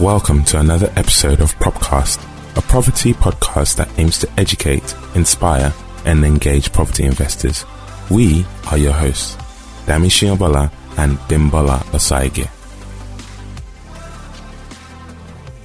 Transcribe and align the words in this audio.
Welcome 0.00 0.44
to 0.44 0.60
another 0.60 0.92
episode 0.94 1.40
of 1.40 1.56
Propcast, 1.56 2.22
a 2.56 2.62
property 2.62 3.12
podcast 3.14 3.74
that 3.78 3.90
aims 3.98 4.20
to 4.20 4.30
educate, 4.38 4.94
inspire, 5.16 5.74
and 6.04 6.24
engage 6.24 6.72
property 6.72 7.02
investors. 7.02 7.64
We 8.08 8.46
are 8.70 8.78
your 8.78 8.92
hosts, 8.92 9.34
Dami 9.86 10.06
Shiobola 10.06 10.70
and 10.98 11.18
Bimbola 11.26 11.80
Osaige. 11.90 12.46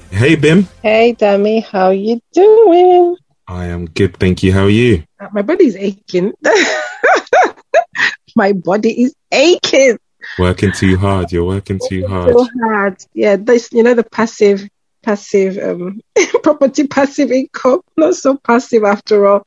Hey 0.09 0.35
Bim. 0.35 0.67
Hey 0.81 1.13
Dami, 1.13 1.63
how 1.63 1.91
you 1.91 2.19
doing? 2.33 3.15
I 3.47 3.67
am 3.67 3.85
good, 3.85 4.17
thank 4.17 4.41
you. 4.41 4.51
How 4.51 4.63
are 4.63 4.69
you? 4.69 5.03
My 5.31 5.43
body's 5.43 5.75
aching. 5.75 6.33
My 8.35 8.53
body 8.53 9.03
is 9.03 9.15
aching. 9.31 9.99
Working 10.39 10.71
too 10.71 10.97
hard. 10.97 11.31
You're 11.31 11.45
working 11.45 11.79
too 11.87 12.07
hard. 12.07 12.33
So 12.33 12.47
hard. 12.61 12.97
Yeah, 13.13 13.35
this 13.35 13.71
you 13.71 13.83
know 13.83 13.93
the 13.93 14.03
passive 14.03 14.67
passive 15.03 15.57
um 15.57 16.01
property 16.43 16.87
passive 16.87 17.31
income. 17.31 17.81
Not 17.97 18.15
so 18.15 18.37
passive 18.37 18.83
after 18.83 19.27
all. 19.27 19.45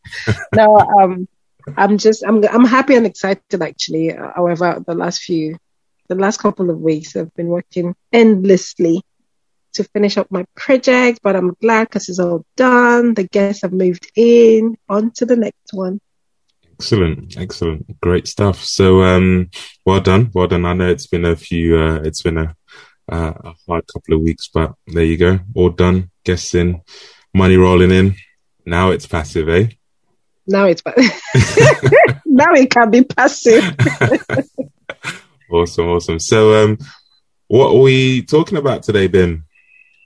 no, 0.54 0.76
um 0.76 1.28
I'm 1.76 1.98
just 1.98 2.24
I'm 2.24 2.44
I'm 2.46 2.64
happy 2.64 2.94
and 2.94 3.06
excited 3.06 3.60
actually. 3.60 4.10
However, 4.10 4.82
the 4.86 4.94
last 4.94 5.22
few 5.22 5.58
the 6.08 6.14
last 6.14 6.38
couple 6.38 6.70
of 6.70 6.78
weeks 6.78 7.16
I've 7.16 7.34
been 7.34 7.48
working 7.48 7.94
endlessly 8.12 9.02
to 9.76 9.84
finish 9.84 10.16
up 10.16 10.30
my 10.30 10.44
project, 10.54 11.20
but 11.22 11.36
I'm 11.36 11.54
glad 11.60 11.88
because 11.88 12.08
it's 12.08 12.18
all 12.18 12.44
done. 12.56 13.14
The 13.14 13.24
guests 13.24 13.62
have 13.62 13.72
moved 13.72 14.10
in. 14.14 14.76
On 14.88 15.10
to 15.12 15.26
the 15.26 15.36
next 15.36 15.72
one. 15.72 16.00
Excellent, 16.78 17.38
excellent, 17.38 18.00
great 18.00 18.28
stuff. 18.28 18.62
So, 18.62 19.02
um, 19.02 19.48
well 19.86 20.00
done, 20.00 20.30
well 20.34 20.46
done. 20.46 20.66
I 20.66 20.74
know 20.74 20.88
it's 20.88 21.06
been 21.06 21.24
a 21.24 21.34
few, 21.34 21.78
uh, 21.78 22.00
it's 22.04 22.20
been 22.20 22.36
a, 22.36 22.54
uh, 23.10 23.32
a 23.44 23.54
hard 23.66 23.86
couple 23.86 24.14
of 24.14 24.20
weeks, 24.20 24.50
but 24.52 24.74
there 24.86 25.04
you 25.04 25.16
go, 25.16 25.40
all 25.54 25.70
done. 25.70 26.10
Guests 26.22 26.54
in, 26.54 26.82
money 27.32 27.56
rolling 27.56 27.92
in. 27.92 28.16
Now 28.66 28.90
it's 28.90 29.06
passive, 29.06 29.48
eh? 29.48 29.68
Now 30.46 30.66
it's 30.66 30.82
now 32.26 32.52
it 32.52 32.70
can 32.70 32.90
be 32.90 33.04
passive. 33.04 33.64
awesome, 35.50 35.88
awesome. 35.88 36.18
So, 36.18 36.62
um, 36.62 36.78
what 37.48 37.70
are 37.70 37.80
we 37.80 38.20
talking 38.22 38.58
about 38.58 38.82
today, 38.82 39.06
Ben? 39.06 39.44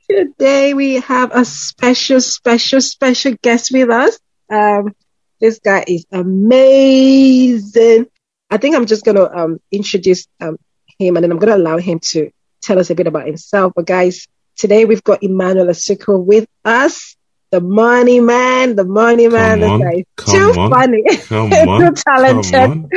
Today 0.08 0.72
we 0.74 1.00
have 1.00 1.34
a 1.34 1.44
special, 1.44 2.20
special, 2.20 2.80
special 2.80 3.34
guest 3.42 3.72
with 3.72 3.90
us. 3.90 4.20
Um, 4.48 4.94
this 5.40 5.58
guy 5.58 5.84
is 5.86 6.06
amazing. 6.12 8.06
I 8.50 8.56
think 8.56 8.76
I'm 8.76 8.86
just 8.86 9.04
gonna 9.04 9.24
um 9.24 9.60
introduce 9.70 10.26
um 10.40 10.56
him 10.98 11.16
and 11.16 11.24
then 11.24 11.32
I'm 11.32 11.38
gonna 11.38 11.56
allow 11.56 11.78
him 11.78 12.00
to 12.10 12.30
tell 12.60 12.78
us 12.78 12.90
a 12.90 12.94
bit 12.94 13.06
about 13.06 13.26
himself. 13.26 13.72
But 13.74 13.86
guys, 13.86 14.26
today 14.56 14.84
we've 14.84 15.04
got 15.04 15.22
Emmanuel 15.22 15.66
Asuquo 15.66 16.22
with 16.22 16.46
us. 16.64 17.16
The 17.52 17.60
money 17.60 18.20
man, 18.20 18.76
the 18.76 18.84
money 18.84 19.26
man. 19.26 19.58
Come 19.58 19.70
on, 19.70 19.80
this 19.80 19.88
guy 19.88 20.04
come 20.16 20.34
too 20.36 20.60
on, 20.60 20.70
funny, 20.70 21.02
Come 21.16 21.50
too 21.50 21.56
on, 21.56 21.94
come 21.94 21.94
talented. 21.96 22.54
on. 22.54 22.88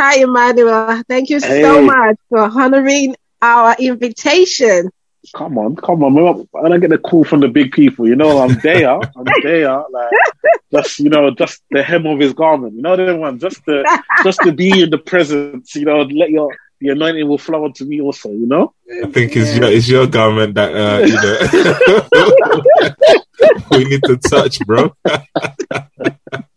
Hi, 0.00 0.18
Emmanuel. 0.22 1.02
Thank 1.08 1.30
you 1.30 1.38
so 1.38 1.82
much 1.82 2.16
for 2.28 2.40
honoring 2.40 3.14
our 3.40 3.76
invitation. 3.78 4.90
Come 5.34 5.56
on, 5.56 5.76
come 5.76 6.02
on. 6.02 6.14
man. 6.14 6.48
When 6.50 6.72
I 6.72 6.78
get 6.78 6.90
the 6.90 6.98
call 6.98 7.24
from 7.24 7.40
the 7.40 7.48
big 7.48 7.70
people, 7.72 8.08
you 8.08 8.16
know, 8.16 8.38
I'm 8.38 8.58
there. 8.60 8.90
I'm 8.90 9.24
there. 9.42 9.70
Like, 9.70 10.10
just, 10.72 10.98
you 10.98 11.10
know, 11.10 11.30
just 11.30 11.62
the 11.70 11.82
hem 11.82 12.06
of 12.06 12.18
his 12.18 12.32
garment. 12.32 12.74
You 12.74 12.82
know 12.82 12.96
the 12.96 13.16
one, 13.16 13.38
just 13.38 13.64
to, 13.66 13.84
just 14.24 14.40
to 14.42 14.52
be 14.52 14.82
in 14.82 14.90
the 14.90 14.98
presence, 14.98 15.76
you 15.76 15.84
know, 15.84 16.02
let 16.02 16.30
your, 16.30 16.56
the 16.80 16.88
anointing 16.88 17.28
will 17.28 17.38
flow 17.38 17.64
onto 17.64 17.84
me 17.84 18.00
also, 18.00 18.30
you 18.30 18.46
know? 18.46 18.74
I 18.90 19.06
think 19.06 19.36
it's 19.36 19.56
your 19.56 19.70
it's 19.70 19.88
your 19.88 20.08
garment 20.08 20.56
that 20.56 20.74
uh, 20.74 20.98
you 21.06 21.14
know 21.14 21.38
we 23.70 23.84
need 23.84 24.02
to 24.04 24.16
touch, 24.16 24.58
bro. 24.66 24.94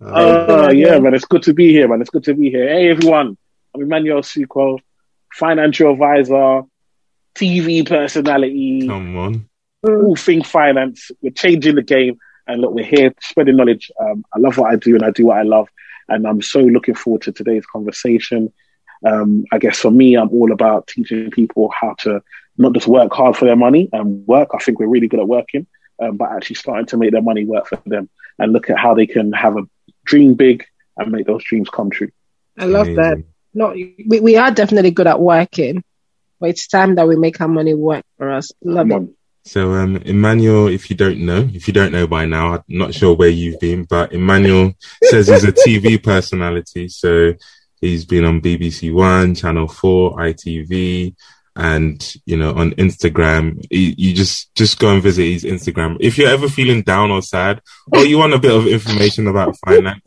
Uh, 0.02 0.72
yeah, 0.74 1.00
man. 1.00 1.14
It's 1.14 1.26
good 1.26 1.44
to 1.44 1.54
be 1.54 1.72
here, 1.72 1.88
man. 1.88 2.02
It's 2.02 2.10
good 2.10 2.24
to 2.26 2.34
be 2.34 2.50
here. 2.50 2.68
Hey, 2.68 2.90
everyone. 2.90 3.38
I'm 3.74 3.82
Emmanuel 3.82 4.22
Asuquo, 4.22 4.80
financial 5.34 5.92
advisor, 5.92 6.64
TV 7.36 7.88
personality, 7.88 8.88
Come 8.88 9.18
on. 9.18 9.50
all 9.84 10.16
thing 10.16 10.44
finance. 10.44 11.12
We're 11.22 11.32
changing 11.32 11.76
the 11.76 11.84
game, 11.84 12.18
and 12.48 12.62
look, 12.62 12.74
we're 12.74 12.86
here 12.86 13.14
spreading 13.22 13.58
knowledge. 13.58 13.92
Um, 14.00 14.26
I 14.34 14.40
love 14.40 14.58
what 14.58 14.72
I 14.72 14.76
do, 14.76 14.96
and 14.96 15.04
I 15.04 15.12
do 15.12 15.28
what 15.28 15.38
I 15.38 15.44
love, 15.44 15.68
and 16.08 16.26
I'm 16.28 16.42
so 16.42 16.60
looking 16.60 16.96
forward 16.96 17.24
to 17.24 17.32
today's 17.32 17.66
conversation. 17.66 18.52
Um, 19.06 19.46
I 19.52 19.60
guess 19.60 19.80
for 19.80 19.92
me, 19.92 20.16
I'm 20.16 20.30
all 20.30 20.52
about 20.52 20.88
teaching 20.88 21.30
people 21.30 21.70
how 21.70 21.94
to 22.00 22.22
not 22.58 22.74
just 22.74 22.88
work 22.88 23.14
hard 23.14 23.36
for 23.36 23.46
their 23.46 23.56
money 23.56 23.90
and 23.92 24.26
work. 24.26 24.50
I 24.54 24.60
think 24.60 24.80
we're 24.80 24.88
really 24.88 25.08
good 25.08 25.20
at 25.20 25.28
working, 25.28 25.68
um, 26.02 26.18
but 26.18 26.32
actually 26.32 26.56
starting 26.56 26.86
to 26.88 26.98
make 26.98 27.12
their 27.12 27.22
money 27.22 27.46
work 27.46 27.68
for 27.68 27.82
them 27.86 28.10
and 28.40 28.54
look 28.54 28.70
at 28.70 28.80
how 28.80 28.94
they 28.94 29.06
can 29.06 29.32
have 29.34 29.58
a 29.58 29.68
dream 30.06 30.34
big 30.34 30.66
and 30.98 31.12
make 31.12 31.28
those 31.28 31.44
dreams 31.44 31.70
come 31.70 31.90
true. 31.90 32.10
I 32.58 32.66
love 32.66 32.88
that. 32.96 33.14
Amazing. 33.14 33.26
No, 33.54 33.70
we, 33.70 34.20
we 34.22 34.36
are 34.38 34.52
definitely 34.52 34.92
good 34.92 35.08
at 35.08 35.20
working, 35.20 35.84
but 36.40 36.50
it's 36.50 36.68
time 36.68 36.96
that 36.96 37.08
we 37.08 37.16
make 37.16 37.40
our 37.42 37.48
money 37.48 37.74
work 37.74 38.06
for 38.18 38.32
us. 38.32 38.52
Love 38.64 38.92
it. 38.92 39.10
So, 39.48 39.74
um, 39.74 39.98
Emmanuel, 39.98 40.68
if 40.68 40.90
you 40.90 40.96
don't 40.96 41.20
know, 41.20 41.48
if 41.54 41.68
you 41.68 41.74
don't 41.74 41.92
know 41.92 42.08
by 42.08 42.26
now, 42.26 42.56
I'm 42.56 42.64
not 42.68 42.96
sure 42.96 43.16
where 43.16 43.30
you've 43.30 43.60
been, 43.60 43.84
but 43.84 44.12
Emmanuel 44.12 44.74
says 45.04 45.28
he's 45.28 45.44
a 45.44 45.52
TV 45.52 46.02
personality. 46.02 46.90
So 46.90 47.34
he's 47.80 48.06
been 48.06 48.26
on 48.26 48.42
BBC 48.42 48.92
One, 48.92 49.36
Channel 49.36 49.68
Four, 49.68 50.18
ITV, 50.18 51.16
and 51.56 52.16
you 52.26 52.38
know 52.38 52.56
on 52.56 52.72
Instagram. 52.72 53.64
You, 53.70 53.94
you 53.96 54.14
just 54.16 54.54
just 54.56 54.80
go 54.80 54.94
and 54.94 55.04
visit 55.04 55.26
his 55.26 55.44
Instagram. 55.44 55.98
If 56.00 56.18
you're 56.18 56.30
ever 56.30 56.50
feeling 56.50 56.82
down 56.82 57.12
or 57.12 57.22
sad, 57.22 57.62
or 57.94 58.04
you 58.04 58.18
want 58.18 58.34
a 58.34 58.40
bit 58.40 58.56
of 58.56 58.66
information 58.66 59.28
about 59.28 59.56
finance, 59.66 60.02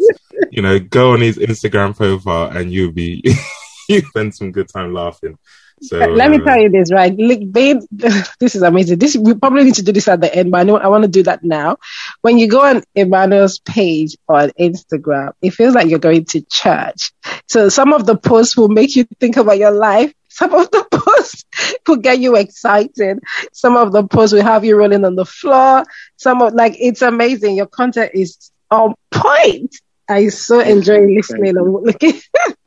you 0.51 0.63
know, 0.63 0.81
go 0.81 1.13
on 1.13 1.21
his 1.21 1.39
Instagram 1.39 1.97
profile, 1.97 2.51
and 2.51 2.73
you'll 2.73 2.93
be 2.93 3.23
you 3.89 4.01
spend 4.01 4.35
some 4.35 4.51
good 4.51 4.69
time 4.69 4.93
laughing. 4.93 5.39
So 5.81 5.99
Let 5.99 6.31
me 6.31 6.39
uh, 6.39 6.45
tell 6.45 6.61
you 6.61 6.69
this, 6.71 6.93
right? 6.93 7.15
Look, 7.15 7.41
babe, 7.51 7.81
this 7.91 8.55
is 8.55 8.63
amazing. 8.63 8.99
This 8.99 9.17
we 9.17 9.35
probably 9.35 9.65
need 9.65 9.75
to 9.75 9.83
do 9.83 9.93
this 9.93 10.09
at 10.09 10.21
the 10.21 10.35
end, 10.35 10.51
but 10.51 10.61
I 10.61 10.65
know 10.65 10.77
I 10.77 10.89
want 10.89 11.03
to 11.03 11.09
do 11.09 11.23
that 11.25 11.45
now. 11.45 11.77
When 12.23 12.39
you 12.39 12.49
go 12.49 12.63
on 12.63 12.83
Emmanuel's 12.95 13.59
page 13.61 14.17
on 14.29 14.51
Instagram, 14.59 15.33
it 15.43 15.51
feels 15.51 15.75
like 15.75 15.89
you're 15.89 15.99
going 15.99 16.25
to 16.27 16.43
church. 16.43 17.13
So 17.47 17.69
some 17.69 17.93
of 17.93 18.07
the 18.07 18.17
posts 18.17 18.57
will 18.57 18.69
make 18.69 18.97
you 18.97 19.05
think 19.21 19.37
about 19.37 19.59
your 19.59 19.73
life. 19.73 20.13
Some 20.29 20.55
of 20.55 20.71
the 20.71 20.87
posts 20.93 21.45
will 21.87 21.97
get 21.97 22.19
you 22.19 22.37
excited. 22.37 23.21
Some 23.53 23.77
of 23.77 23.93
the 23.93 24.07
posts 24.07 24.33
will 24.33 24.43
have 24.43 24.65
you 24.65 24.77
rolling 24.77 25.05
on 25.05 25.17
the 25.17 25.25
floor. 25.25 25.85
Some 26.17 26.43
of 26.43 26.55
like 26.55 26.77
it's 26.79 27.03
amazing. 27.03 27.57
Your 27.57 27.67
content 27.67 28.13
is 28.15 28.51
on 28.71 28.95
point. 29.11 29.75
I 30.09 30.29
so 30.29 30.61
enjoy 30.61 31.07
listening 31.07 31.57
and 31.57 31.73
looking. 31.73 32.15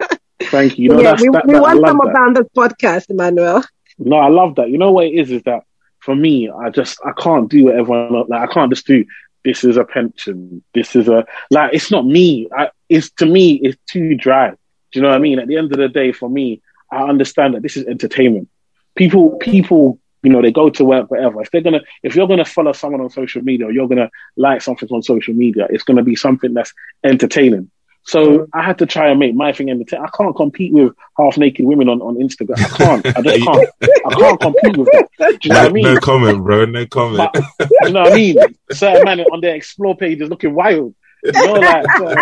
Thank 0.49 0.77
you. 0.77 0.83
You 0.83 0.89
know, 0.97 1.01
yeah, 1.01 1.15
we, 1.19 1.29
that, 1.29 1.47
we 1.47 1.53
that- 1.53 1.61
want 1.61 1.87
some 1.87 1.97
that. 2.03 2.15
on 2.15 2.33
the 2.33 2.43
podcast, 2.55 3.09
Emmanuel. 3.09 3.63
No, 3.97 4.17
I 4.17 4.29
love 4.29 4.55
that. 4.55 4.69
You 4.69 4.77
know 4.77 4.91
what 4.91 5.05
it 5.05 5.13
is? 5.13 5.31
Is 5.31 5.43
that 5.43 5.63
for 5.99 6.15
me, 6.15 6.49
I 6.49 6.69
just 6.69 6.99
I 7.05 7.11
can't 7.21 7.49
do 7.49 7.65
what 7.65 7.75
everyone 7.75 8.25
like. 8.27 8.49
I 8.49 8.51
can't 8.51 8.71
just 8.71 8.87
do. 8.87 9.05
This 9.43 9.63
is 9.63 9.77
a 9.77 9.83
pension. 9.83 10.63
This 10.73 10.95
is 10.95 11.07
a 11.07 11.25
like. 11.49 11.73
It's 11.73 11.91
not 11.91 12.05
me. 12.05 12.47
I, 12.55 12.69
it's 12.89 13.11
to 13.11 13.25
me. 13.25 13.53
It's 13.55 13.77
too 13.89 14.15
dry. 14.15 14.51
Do 14.51 14.99
you 14.99 15.01
know 15.01 15.09
what 15.09 15.15
I 15.15 15.19
mean? 15.19 15.39
At 15.39 15.47
the 15.47 15.57
end 15.57 15.71
of 15.71 15.77
the 15.77 15.87
day, 15.87 16.11
for 16.11 16.29
me, 16.29 16.61
I 16.91 17.03
understand 17.03 17.53
that 17.55 17.61
this 17.61 17.77
is 17.77 17.85
entertainment. 17.85 18.49
People, 18.95 19.37
people, 19.37 19.99
you 20.21 20.29
know, 20.29 20.41
they 20.41 20.51
go 20.51 20.69
to 20.69 20.83
work, 20.83 21.09
whatever. 21.09 21.41
If 21.41 21.51
they're 21.51 21.61
gonna, 21.61 21.81
if 22.03 22.15
you're 22.15 22.27
gonna 22.27 22.45
follow 22.45 22.73
someone 22.73 23.01
on 23.01 23.09
social 23.09 23.41
media, 23.41 23.67
or 23.67 23.71
you're 23.71 23.87
gonna 23.87 24.09
like 24.35 24.61
something 24.61 24.89
on 24.91 25.01
social 25.01 25.33
media, 25.33 25.67
it's 25.69 25.83
gonna 25.83 26.03
be 26.03 26.15
something 26.15 26.53
that's 26.53 26.73
entertaining. 27.03 27.71
So 28.03 28.47
I 28.53 28.63
had 28.63 28.79
to 28.79 28.85
try 28.85 29.09
and 29.09 29.19
make 29.19 29.35
my 29.35 29.53
thing 29.53 29.69
entertaining. 29.69 30.05
I 30.05 30.09
can't 30.17 30.35
compete 30.35 30.73
with 30.73 30.93
half 31.17 31.37
naked 31.37 31.65
women 31.65 31.87
on, 31.87 32.01
on 32.01 32.15
Instagram. 32.15 32.57
I 32.57 32.77
can't. 32.77 33.05
I 33.05 33.21
just 33.21 33.45
can't. 33.45 33.69
I 34.05 34.13
can't 34.15 34.41
compete 34.41 34.77
with 34.77 34.89
that. 34.91 35.07
Do 35.19 35.37
you 35.43 35.49
know 35.49 35.55
no, 35.55 35.61
what 35.61 35.69
I 35.69 35.73
mean? 35.73 35.83
no 35.83 35.99
comment, 35.99 36.43
bro. 36.43 36.65
No 36.65 36.85
comment. 36.87 37.29
But, 37.33 37.69
you 37.83 37.91
know 37.91 38.01
what 38.01 38.13
I 38.13 38.15
mean? 38.15 38.37
Certain 38.71 39.03
men 39.03 39.19
on 39.21 39.41
their 39.41 39.55
explore 39.55 39.95
page 39.95 40.19
is 40.21 40.29
looking 40.29 40.55
wild. 40.55 40.95
You 41.23 41.31
know, 41.31 41.53
like 41.53 41.85
so 41.97 42.15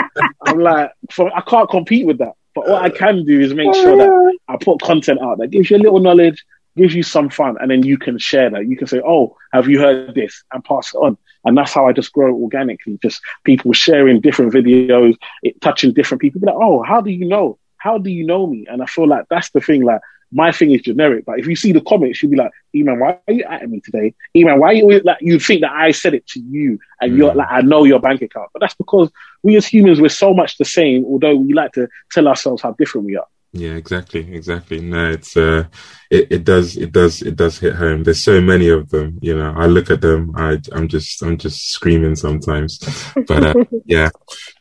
I'm 0.46 0.60
like, 0.60 0.92
for, 1.12 1.36
I 1.36 1.42
can't 1.42 1.70
compete 1.70 2.06
with 2.06 2.18
that. 2.18 2.34
But 2.54 2.68
what 2.68 2.82
I 2.82 2.90
can 2.90 3.24
do 3.26 3.40
is 3.40 3.54
make 3.54 3.74
sure 3.74 3.96
that 3.96 4.38
I 4.48 4.58
put 4.58 4.82
content 4.82 5.22
out 5.22 5.38
that 5.38 5.48
gives 5.48 5.70
you 5.70 5.78
a 5.78 5.80
little 5.80 6.00
knowledge, 6.00 6.44
gives 6.80 6.94
you 7.00 7.04
some 7.16 7.30
fun, 7.40 7.54
and 7.60 7.68
then 7.72 7.82
you 7.90 7.98
can 8.06 8.18
share 8.30 8.50
that. 8.52 8.68
You 8.72 8.78
can 8.80 8.88
say, 8.94 9.02
"Oh, 9.14 9.24
have 9.56 9.68
you 9.72 9.78
heard 9.86 10.16
this?" 10.16 10.34
and 10.52 10.64
pass 10.64 10.86
it 10.94 10.98
on. 11.06 11.14
And 11.46 11.58
that's 11.58 11.74
how 11.78 11.84
I 11.88 11.94
just 12.00 12.12
grow 12.18 12.32
organically. 12.46 12.96
Just 13.02 13.22
people 13.50 13.72
sharing 13.86 14.20
different 14.28 14.52
videos, 14.58 15.14
it, 15.48 15.54
touching 15.62 15.94
different 15.94 16.22
people. 16.22 16.42
Be 16.42 16.48
like, 16.48 16.64
"Oh, 16.68 16.78
how 16.92 17.00
do 17.08 17.12
you 17.20 17.28
know? 17.36 17.48
How 17.86 17.96
do 18.06 18.10
you 18.18 18.26
know 18.32 18.44
me?" 18.54 18.60
And 18.70 18.82
I 18.82 18.88
feel 18.96 19.08
like 19.08 19.26
that's 19.30 19.50
the 19.52 19.62
thing. 19.68 19.82
Like 19.92 20.02
my 20.32 20.52
thing 20.58 20.70
is 20.76 20.82
generic, 20.82 21.22
but 21.26 21.40
if 21.42 21.48
you 21.48 21.56
see 21.64 21.72
the 21.72 21.82
comments, 21.92 22.22
you'll 22.22 22.32
be 22.36 22.38
like, 22.44 22.52
"Eman, 22.76 23.00
why 23.00 23.18
are 23.28 23.34
you 23.34 23.44
at 23.56 23.68
me 23.74 23.80
today? 23.88 24.14
Eman, 24.38 24.60
why 24.60 24.68
are 24.68 24.74
you 24.74 24.84
always, 24.84 25.04
like 25.04 25.18
you 25.22 25.40
think 25.40 25.62
that 25.62 25.72
I 25.72 25.90
said 26.02 26.14
it 26.14 26.26
to 26.34 26.40
you 26.40 26.78
and 27.02 27.18
you're 27.18 27.32
Mm. 27.32 27.40
like 27.42 27.52
I 27.58 27.62
know 27.62 27.84
your 27.92 28.02
bank 28.08 28.22
account?" 28.22 28.50
But 28.54 28.60
that's 28.62 28.76
because 28.84 29.08
we 29.46 29.56
as 29.60 29.66
humans 29.66 30.00
we're 30.00 30.10
so 30.26 30.34
much 30.34 30.58
the 30.58 30.66
same, 30.80 31.00
although 31.06 31.36
we 31.36 31.54
like 31.62 31.72
to 31.80 31.88
tell 32.12 32.28
ourselves 32.28 32.62
how 32.62 32.74
different 32.74 33.08
we 33.08 33.16
are. 33.22 33.26
Yeah, 33.52 33.72
exactly, 33.72 34.32
exactly. 34.32 34.80
No, 34.80 35.10
it's 35.10 35.36
uh, 35.36 35.64
it, 36.12 36.28
it 36.32 36.44
does, 36.44 36.78
it 36.78 36.92
does, 36.92 37.24
it 37.24 37.36
does 37.36 37.58
hit 37.58 37.74
home. 37.74 38.04
There's 38.04 38.24
so 38.24 38.40
many 38.40 38.70
of 38.70 38.90
them. 38.90 39.18
You 39.22 39.36
know, 39.36 39.54
I 39.58 39.66
look 39.66 39.90
at 39.90 40.02
them, 40.02 40.34
I, 40.36 40.60
I'm 40.72 40.88
just, 40.88 41.24
I'm 41.24 41.36
just 41.36 41.72
screaming 41.72 42.16
sometimes. 42.16 42.80
But 43.28 43.44
uh, 43.44 43.54
yeah, 43.86 44.10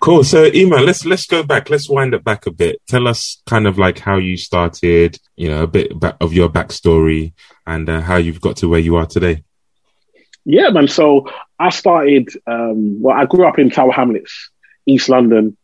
cool. 0.01 0.25
So, 0.25 0.45
Iman, 0.45 0.87
let's 0.87 1.05
let's 1.05 1.27
go 1.27 1.43
back. 1.43 1.69
Let's 1.69 1.91
wind 1.91 2.15
it 2.15 2.25
back 2.25 2.47
a 2.47 2.51
bit. 2.51 2.81
Tell 2.89 3.07
us 3.07 3.43
kind 3.47 3.67
of 3.67 3.77
like 3.77 3.99
how 3.99 4.17
you 4.17 4.39
started. 4.39 5.19
You 5.37 5.51
know, 5.51 5.65
a 5.65 5.67
bit 5.67 5.93
of 6.21 6.33
your 6.33 6.49
backstory 6.49 7.35
and 7.67 7.89
uh, 7.91 8.01
how 8.01 8.17
you've 8.17 8.41
got 8.41 8.57
to 8.59 8.69
where 8.69 8.81
you 8.81 8.97
are 8.97 9.07
today. 9.07 9.45
Yeah, 10.47 10.71
man. 10.71 10.89
So 10.89 11.29
I 11.59 11.69
started. 11.69 12.31
Um, 12.47 13.03
well, 13.03 13.15
I 13.15 13.27
grew 13.27 13.47
up 13.47 13.59
in 13.59 13.69
Tower 13.69 13.93
Hamlets, 13.93 14.51
East 14.87 15.11
London. 15.11 15.59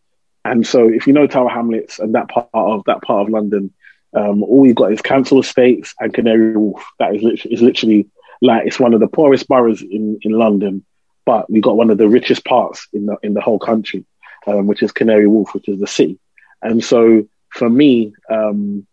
And 0.45 0.67
so, 0.67 0.89
if 0.89 1.07
you 1.07 1.13
know 1.13 1.27
Tower 1.27 1.49
Hamlets 1.49 1.99
and 1.99 2.15
that 2.15 2.29
part 2.29 2.49
of 2.53 2.85
that 2.85 3.03
part 3.03 3.27
of 3.27 3.33
London, 3.33 3.73
um, 4.15 4.43
all 4.43 4.67
you've 4.67 4.77
got 4.77 4.93
is 4.93 5.01
Council 5.01 5.41
Estates 5.41 5.95
and 5.99 6.13
Canary 6.13 6.57
Wharf. 6.57 6.85
That 6.99 7.15
is 7.15 7.23
literally, 7.23 7.55
is 7.55 7.63
literally 7.63 8.09
like 8.43 8.67
it's 8.67 8.79
one 8.79 8.95
of 8.95 9.01
the 9.01 9.09
poorest 9.09 9.49
boroughs 9.49 9.83
in, 9.83 10.19
in 10.23 10.33
London, 10.33 10.85
but 11.25 11.51
we've 11.51 11.63
got 11.63 11.77
one 11.77 11.91
of 11.91 11.99
the 11.99 12.09
richest 12.09 12.45
parts 12.45 12.87
in 12.93 13.07
the 13.07 13.17
in 13.23 13.35
the 13.35 13.41
whole 13.41 13.59
country, 13.59 14.05
um, 14.47 14.67
which 14.67 14.83
is 14.83 14.93
Canary 14.93 15.27
Wharf, 15.27 15.55
which 15.55 15.69
is 15.69 15.81
the 15.81 15.87
city. 15.87 16.19
And 16.63 16.85
so, 16.85 17.27
for 17.51 17.71
me, 17.71 18.13
um, 18.31 18.87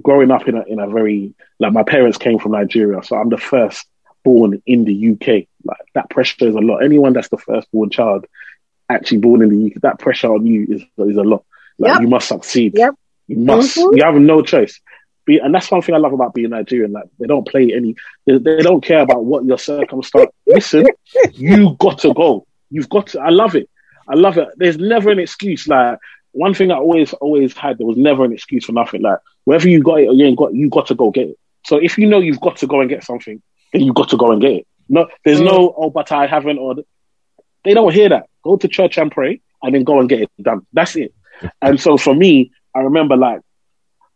growing 0.00 0.30
up 0.30 0.48
in 0.48 0.56
a 0.56 0.62
in 0.62 0.80
a 0.80 0.88
very 0.88 1.34
like 1.58 1.72
my 1.72 1.82
parents 1.82 2.18
came 2.18 2.38
from 2.38 2.52
Nigeria, 2.52 3.02
so 3.02 3.16
I'm 3.16 3.28
the 3.28 3.38
first 3.38 3.86
born 4.24 4.62
in 4.66 4.84
the 4.84 5.10
UK. 5.12 5.46
Like 5.64 5.78
that 5.94 6.10
pressure 6.10 6.48
is 6.48 6.54
a 6.54 6.60
lot. 6.60 6.82
Anyone 6.82 7.12
that's 7.12 7.28
the 7.28 7.38
first 7.38 7.70
born 7.72 7.90
child 7.90 8.26
actually 8.88 9.18
born 9.18 9.42
in 9.42 9.50
the 9.50 9.66
UK, 9.66 9.82
that 9.82 9.98
pressure 9.98 10.32
on 10.32 10.46
you 10.46 10.66
is 10.68 10.82
is 11.08 11.16
a 11.16 11.22
lot. 11.22 11.44
Like 11.78 11.92
yep. 11.92 12.02
you 12.02 12.08
must 12.08 12.28
succeed. 12.28 12.72
Yep. 12.76 12.94
You 13.26 13.36
must. 13.38 13.76
Mm-hmm. 13.76 13.96
You 13.96 14.04
have 14.04 14.14
no 14.14 14.42
choice. 14.42 14.80
Be, 15.24 15.38
and 15.38 15.54
that's 15.54 15.70
one 15.70 15.82
thing 15.82 15.94
I 15.94 15.98
love 15.98 16.12
about 16.12 16.34
being 16.34 16.50
Nigerian. 16.50 16.92
Like 16.92 17.04
they 17.20 17.26
don't 17.26 17.46
play 17.46 17.72
any. 17.74 17.94
They, 18.26 18.38
they 18.38 18.62
don't 18.62 18.82
care 18.82 19.00
about 19.00 19.24
what 19.24 19.44
your 19.44 19.58
circumstance. 19.58 20.30
Listen, 20.46 20.86
you 21.32 21.76
got 21.78 21.98
to 22.00 22.14
go. 22.14 22.46
You've 22.70 22.88
got 22.88 23.08
to. 23.08 23.20
I 23.20 23.30
love 23.30 23.54
it. 23.54 23.68
I 24.08 24.14
love 24.14 24.38
it. 24.38 24.48
There's 24.56 24.78
never 24.78 25.10
an 25.10 25.18
excuse. 25.18 25.68
Like 25.68 25.98
one 26.32 26.54
thing 26.54 26.70
I 26.70 26.76
always 26.76 27.12
always 27.14 27.54
had. 27.54 27.78
There 27.78 27.86
was 27.86 27.98
never 27.98 28.24
an 28.24 28.32
excuse 28.32 28.64
for 28.64 28.72
nothing. 28.72 29.02
Like 29.02 29.18
whether 29.44 29.68
you 29.68 29.82
got 29.82 30.00
it 30.00 30.08
or 30.08 30.14
you 30.14 30.24
ain't 30.24 30.38
got, 30.38 30.54
you 30.54 30.70
got 30.70 30.86
to 30.86 30.94
go 30.94 31.10
get 31.10 31.28
it. 31.28 31.38
So 31.64 31.76
if 31.76 31.98
you 31.98 32.06
know 32.06 32.20
you've 32.20 32.40
got 32.40 32.56
to 32.58 32.66
go 32.66 32.80
and 32.80 32.88
get 32.88 33.04
something, 33.04 33.42
then 33.72 33.82
you've 33.82 33.94
got 33.94 34.08
to 34.10 34.16
go 34.16 34.32
and 34.32 34.40
get 34.40 34.52
it. 34.52 34.66
No, 34.88 35.08
there's 35.24 35.40
mm. 35.40 35.44
no 35.44 35.74
oh, 35.76 35.90
but 35.90 36.10
I 36.10 36.26
haven't 36.26 36.58
or 36.58 36.76
they 37.64 37.74
don't 37.74 37.92
hear 37.92 38.08
that. 38.10 38.28
Go 38.42 38.56
to 38.56 38.68
church 38.68 38.98
and 38.98 39.10
pray 39.10 39.40
and 39.62 39.74
then 39.74 39.84
go 39.84 40.00
and 40.00 40.08
get 40.08 40.22
it 40.22 40.30
done. 40.40 40.66
That's 40.72 40.96
it. 40.96 41.14
And 41.60 41.80
so 41.80 41.96
for 41.96 42.14
me, 42.14 42.52
I 42.74 42.80
remember 42.80 43.16
like 43.16 43.40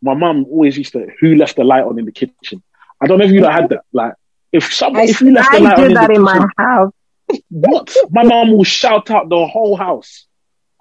my 0.00 0.14
mum 0.14 0.44
always 0.50 0.76
used 0.76 0.92
to 0.92 1.06
who 1.20 1.36
left 1.36 1.56
the 1.56 1.64
light 1.64 1.84
on 1.84 1.98
in 1.98 2.04
the 2.04 2.12
kitchen. 2.12 2.62
I 3.00 3.06
don't 3.06 3.18
know 3.18 3.24
if 3.24 3.32
you 3.32 3.44
had 3.44 3.68
that. 3.70 3.84
Like 3.92 4.14
if 4.52 4.72
someone 4.72 5.08
if 5.08 5.20
you 5.20 5.32
left 5.32 5.50
I 5.52 5.58
the 5.58 5.64
light 5.64 5.78
on 5.78 5.84
in, 5.86 5.94
that 5.94 6.08
the 6.08 6.14
in 6.14 6.24
kitchen, 6.26 6.48
my 6.56 6.64
house. 6.64 6.92
what? 7.50 7.96
My 8.10 8.22
mum 8.24 8.56
will 8.56 8.64
shout 8.64 9.10
out 9.10 9.28
the 9.28 9.46
whole 9.46 9.76
house. 9.76 10.26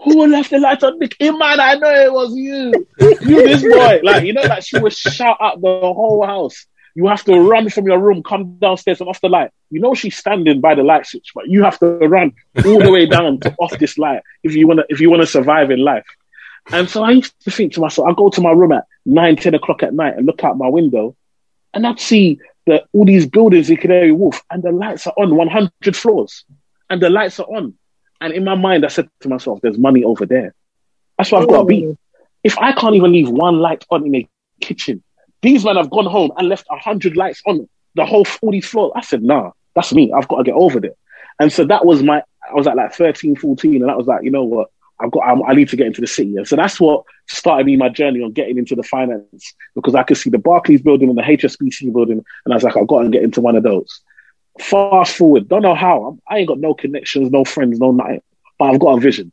Who 0.04 0.26
left 0.28 0.50
the 0.50 0.60
light 0.60 0.82
on? 0.84 0.98
Nick? 0.98 1.16
man, 1.20 1.60
I 1.60 1.76
know 1.76 1.92
it 1.92 2.12
was 2.12 2.36
you. 2.36 2.74
You 3.00 3.48
this 3.48 3.62
boy. 3.62 4.00
Like, 4.04 4.26
you 4.26 4.34
know, 4.34 4.42
like 4.42 4.64
she 4.64 4.80
would 4.80 4.94
shout 4.94 5.38
out 5.40 5.62
the 5.62 5.68
whole 5.68 6.26
house. 6.26 6.66
You 6.96 7.08
have 7.08 7.24
to 7.26 7.40
run 7.40 7.70
from 7.70 7.86
your 7.86 8.00
room, 8.00 8.24
come 8.24 8.58
downstairs 8.60 9.00
and 9.00 9.10
off 9.10 9.22
the 9.22 9.30
light. 9.30 9.52
You 9.70 9.80
know 9.80 9.94
she's 9.94 10.18
standing 10.18 10.60
by 10.60 10.76
the 10.76 10.84
light 10.84 11.06
switch, 11.06 11.32
but 11.34 11.48
you 11.48 11.64
have 11.64 11.80
to 11.80 11.86
run 11.86 12.34
all 12.66 12.80
the 12.80 12.92
way 12.92 13.06
down 13.06 13.40
to 13.42 13.56
off 13.60 13.78
this 13.80 13.98
light 13.98 14.22
if 14.44 14.54
you 14.54 14.68
wanna 14.68 14.84
if 14.90 15.00
you 15.00 15.10
wanna 15.10 15.26
survive 15.26 15.72
in 15.72 15.80
life. 15.80 16.06
And 16.72 16.90
so 16.90 17.04
I 17.04 17.12
used 17.12 17.34
to 17.42 17.52
think 17.52 17.74
to 17.74 17.80
myself, 17.80 18.08
I 18.08 18.14
go 18.14 18.30
to 18.30 18.42
my 18.42 18.52
room 18.52 18.72
at 18.72 18.86
nine, 19.06 19.36
10 19.36 19.56
o'clock 19.56 19.84
at 19.84 19.94
night 19.94 20.16
and 20.18 20.26
look 20.26 20.44
out 20.44 20.58
my 20.58 20.68
window, 20.68 21.16
and 21.74 21.88
I'd 21.88 22.00
see 22.00 22.40
that 22.68 22.86
all 22.94 23.06
these 23.06 23.26
buildings 23.26 23.70
in 23.70 23.78
Canary 23.78 24.12
Wharf 24.12 24.42
and 24.52 24.62
the 24.62 24.72
lights 24.72 25.08
are 25.08 25.14
on 25.18 25.36
100 25.36 25.96
floors, 25.96 26.46
and 26.90 27.02
the 27.02 27.10
lights 27.10 27.40
are 27.40 27.48
on. 27.48 27.74
And 28.20 28.34
in 28.34 28.44
my 28.44 28.56
mind, 28.56 28.86
I 28.86 28.90
said 28.90 29.10
to 29.22 29.30
myself, 29.30 29.62
"There's 29.62 29.80
money 29.80 30.04
over 30.04 30.26
there. 30.26 30.54
That's 31.18 31.32
what 31.32 31.44
I've 31.44 31.50
got 31.50 31.60
to 31.60 31.66
be. 31.66 31.88
Oh. 31.88 31.98
If 32.44 32.58
I 32.58 32.74
can't 32.74 32.96
even 32.96 33.12
leave 33.12 33.30
one 33.30 33.60
light 33.60 33.86
on 33.90 34.06
in 34.06 34.16
a 34.16 34.30
kitchen, 34.60 35.04
these 35.42 35.66
men 35.66 35.76
have 35.76 35.90
gone 35.90 36.06
home 36.06 36.32
and 36.38 36.50
left 36.50 36.68
a 36.70 36.78
hundred 36.78 37.18
lights 37.18 37.42
on 37.46 37.68
the 37.96 38.06
whole 38.06 38.26
all 38.42 38.62
floor. 38.62 38.92
I 38.96 39.02
said, 39.02 39.24
nah, 39.24 39.52
that's 39.76 39.94
me. 39.94 40.12
I've 40.14 40.28
got 40.28 40.38
to 40.38 40.44
get 40.44 40.56
over 40.56 40.80
there. 40.80 40.96
And 41.40 41.52
so 41.52 41.66
that 41.66 41.86
was 41.86 42.04
my, 42.04 42.24
I 42.50 42.54
was 42.54 42.68
at 42.68 42.76
like 42.76 42.94
13, 42.94 43.36
14, 43.36 43.76
and 43.82 43.90
that 43.90 43.98
was 43.98 44.08
like, 44.08 44.24
you 44.24 44.32
know 44.32 44.44
what? 44.44 44.70
I've 45.00 45.12
got, 45.12 45.22
I, 45.22 45.52
I 45.52 45.54
need 45.56 45.70
to 45.70 45.76
get 45.76 45.88
into 45.88 46.02
the 46.02 46.08
city. 46.08 46.38
And 46.38 46.48
so 46.48 46.56
that's 46.56 46.80
what 46.80 47.04
started 47.28 47.66
me 47.66 47.76
my 47.76 47.90
journey 47.90 48.22
on 48.22 48.34
getting 48.34 48.58
into 48.58 48.76
the 48.76 48.84
finance 48.84 49.56
because 49.74 49.96
I 49.96 50.04
could 50.04 50.18
see 50.18 50.30
the 50.30 50.38
Barclays 50.38 50.82
building 50.82 51.10
and 51.10 51.18
the 51.18 51.24
HSBC 51.24 51.92
building. 51.92 52.24
And 52.46 52.54
I 52.54 52.56
was 52.56 52.64
like, 52.64 52.78
I've 52.78 52.88
got 52.88 53.04
to 53.04 53.10
get 53.10 53.24
into 53.24 53.42
one 53.42 53.56
of 53.56 53.64
those. 53.64 54.02
Fast 54.60 55.16
forward, 55.16 55.48
don't 55.48 55.64
know 55.64 55.74
how. 55.74 56.20
I 56.30 56.40
ain't 56.40 56.48
got 56.48 56.60
no 56.60 56.76
connections, 56.76 57.32
no 57.32 57.44
friends, 57.44 57.80
no 57.80 57.92
nothing, 57.92 58.22
but 58.60 58.66
I've 58.66 58.80
got 58.80 58.98
a 58.98 59.00
vision. 59.00 59.32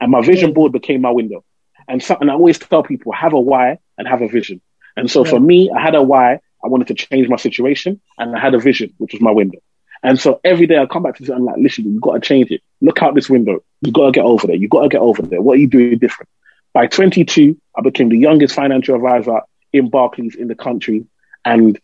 And 0.00 0.10
my 0.10 0.22
vision 0.22 0.52
mm. 0.52 0.54
board 0.54 0.72
became 0.72 1.02
my 1.02 1.10
window. 1.10 1.44
And, 1.86 2.02
so, 2.02 2.16
and 2.18 2.30
I 2.30 2.34
always 2.34 2.58
tell 2.58 2.82
people, 2.82 3.12
have 3.12 3.34
a 3.34 3.40
why 3.40 3.78
and 3.98 4.08
have 4.08 4.22
a 4.22 4.28
vision. 4.28 4.62
And 5.00 5.10
so 5.10 5.24
yeah. 5.24 5.30
for 5.30 5.40
me, 5.40 5.70
I 5.70 5.80
had 5.80 5.94
a 5.94 6.02
why. 6.02 6.40
I 6.62 6.68
wanted 6.68 6.88
to 6.88 6.94
change 6.94 7.26
my 7.26 7.36
situation 7.36 8.00
and 8.18 8.36
I 8.36 8.38
had 8.38 8.54
a 8.54 8.58
vision, 8.58 8.92
which 8.98 9.14
was 9.14 9.22
my 9.22 9.30
window. 9.30 9.58
And 10.02 10.20
so 10.20 10.40
every 10.44 10.66
day 10.66 10.78
I 10.78 10.84
come 10.84 11.02
back 11.02 11.16
to 11.16 11.22
this, 11.22 11.30
I'm 11.30 11.44
like, 11.44 11.56
listen, 11.58 11.90
you 11.90 12.00
got 12.00 12.14
to 12.14 12.20
change 12.20 12.50
it. 12.50 12.62
Look 12.82 13.02
out 13.02 13.14
this 13.14 13.30
window. 13.30 13.60
You've 13.80 13.94
got 13.94 14.06
to 14.06 14.12
get 14.12 14.24
over 14.24 14.46
there. 14.46 14.56
You've 14.56 14.70
got 14.70 14.82
to 14.82 14.88
get 14.88 15.00
over 15.00 15.22
there. 15.22 15.40
What 15.40 15.54
are 15.54 15.60
you 15.60 15.66
doing 15.66 15.98
different? 15.98 16.28
By 16.74 16.86
22, 16.86 17.58
I 17.76 17.80
became 17.80 18.10
the 18.10 18.18
youngest 18.18 18.54
financial 18.54 18.94
advisor 18.94 19.40
in 19.72 19.88
Barclays 19.88 20.34
in 20.34 20.48
the 20.48 20.54
country. 20.54 21.06
And 21.44 21.78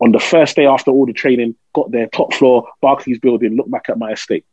on 0.00 0.10
the 0.10 0.18
first 0.18 0.56
day 0.56 0.66
after 0.66 0.90
all 0.90 1.06
the 1.06 1.12
training, 1.12 1.54
got 1.72 1.92
there, 1.92 2.08
top 2.08 2.34
floor, 2.34 2.68
Barclays 2.80 3.20
building, 3.20 3.56
look 3.56 3.70
back 3.70 3.88
at 3.88 3.98
my 3.98 4.12
estate. 4.12 4.44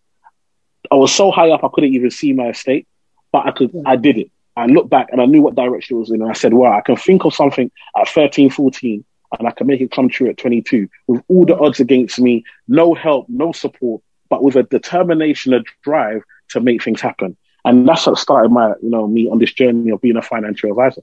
I 0.92 0.96
was 0.96 1.14
so 1.14 1.32
high 1.32 1.50
up, 1.50 1.64
I 1.64 1.70
couldn't 1.74 1.94
even 1.94 2.12
see 2.12 2.34
my 2.34 2.50
estate, 2.50 2.88
but 3.32 3.48
I 3.48 3.52
could, 3.52 3.76
I 3.86 3.96
did 3.96 4.18
it. 4.18 4.32
I 4.56 4.68
looked 4.68 4.90
back 4.90 5.08
and 5.12 5.22
I 5.22 5.26
knew 5.26 5.42
what 5.42 5.56
direction 5.56 5.98
it 5.98 6.00
was 6.00 6.12
in. 6.12 6.22
And 6.22 6.30
I 6.30 6.34
said, 6.34 6.54
wow, 6.54 6.78
I 6.78 6.82
can 6.82 6.96
think 6.96 7.26
of 7.26 7.34
something 7.34 7.72
at 8.00 8.08
13, 8.10 8.50
14 8.50 9.04
and 9.40 9.48
I 9.48 9.52
can 9.52 9.68
make 9.68 9.82
it 9.82 9.92
come 9.92 10.10
true 10.10 10.30
at 10.30 10.38
22 10.38 10.90
with 11.08 11.24
all 11.28 11.46
the 11.46 11.58
odds 11.58 11.80
against 11.80 12.20
me, 12.20 12.44
no 12.68 12.94
help, 12.94 13.28
no 13.30 13.52
support, 13.52 14.02
but 14.30 14.44
with 14.44 14.56
a 14.56 14.64
determination, 14.64 15.54
a 15.54 15.62
drive 15.84 16.22
to 16.50 16.60
make 16.60 16.84
things 16.84 17.02
happen. 17.02 17.36
And 17.66 17.88
that's 17.88 18.06
what 18.06 18.18
started 18.18 18.52
my, 18.52 18.74
you 18.82 18.90
know, 18.90 19.08
me 19.08 19.30
on 19.30 19.40
this 19.40 19.54
journey 19.54 19.92
of 19.92 20.02
being 20.02 20.18
a 20.18 20.22
financial 20.22 20.70
advisor. 20.70 21.02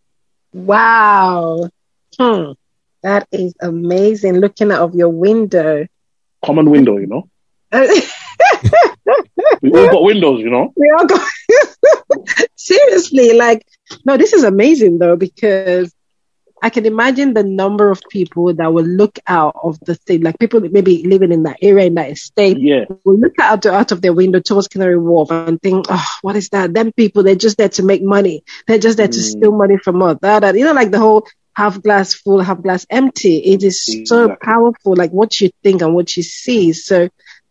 Wow. 0.52 1.70
Hmm. 2.18 2.52
That 3.02 3.26
is 3.32 3.54
amazing. 3.60 4.36
Looking 4.36 4.70
out 4.70 4.80
of 4.82 4.94
your 4.94 5.08
window. 5.08 5.86
Common 6.44 6.68
window, 6.70 6.98
you 6.98 7.06
know. 7.06 7.28
we 9.60 9.78
all 9.78 9.90
got 9.90 10.02
windows, 10.02 10.40
you 10.40 10.50
know. 10.50 10.72
We 10.76 10.92
all 10.98 11.06
got 11.06 11.28
seriously 12.56 13.32
like 13.34 13.66
no. 14.04 14.16
This 14.16 14.32
is 14.32 14.44
amazing 14.44 14.98
though 14.98 15.16
because 15.16 15.94
I 16.62 16.70
can 16.70 16.84
imagine 16.84 17.32
the 17.32 17.42
number 17.42 17.90
of 17.90 18.02
people 18.10 18.52
that 18.54 18.72
will 18.72 18.84
look 18.84 19.18
out 19.26 19.56
of 19.62 19.78
the 19.80 19.94
thing, 19.94 20.22
like 20.22 20.38
people 20.38 20.60
maybe 20.60 21.04
living 21.04 21.32
in 21.32 21.44
that 21.44 21.58
area 21.62 21.86
in 21.86 21.94
that 21.94 22.10
estate, 22.10 22.58
yeah, 22.60 22.84
will 23.04 23.18
look 23.18 23.34
out 23.40 23.64
out 23.64 23.92
of 23.92 24.02
their 24.02 24.12
window 24.12 24.40
towards 24.40 24.68
Canary 24.68 24.98
Wharf 24.98 25.30
and 25.30 25.60
think, 25.60 25.86
oh, 25.88 26.06
what 26.22 26.36
is 26.36 26.50
that? 26.50 26.74
Them 26.74 26.92
people, 26.92 27.22
they're 27.22 27.34
just 27.34 27.56
there 27.56 27.70
to 27.70 27.82
make 27.82 28.02
money. 28.02 28.44
They're 28.66 28.78
just 28.78 28.98
there 28.98 29.08
mm. 29.08 29.12
to 29.12 29.22
steal 29.22 29.52
money 29.52 29.78
from 29.78 30.02
us. 30.02 30.18
That, 30.20 30.40
that, 30.40 30.58
you 30.58 30.64
know, 30.64 30.72
like 30.72 30.90
the 30.90 30.98
whole 30.98 31.26
half 31.54 31.82
glass 31.82 32.14
full, 32.14 32.40
half 32.40 32.62
glass 32.62 32.86
empty. 32.90 33.38
It 33.38 33.62
is 33.62 33.84
exactly. 33.88 34.06
so 34.06 34.36
powerful, 34.40 34.94
like 34.96 35.10
what 35.10 35.40
you 35.40 35.50
think 35.62 35.82
and 35.82 35.94
what 35.94 36.16
you 36.16 36.22
see. 36.22 36.72
So 36.72 37.08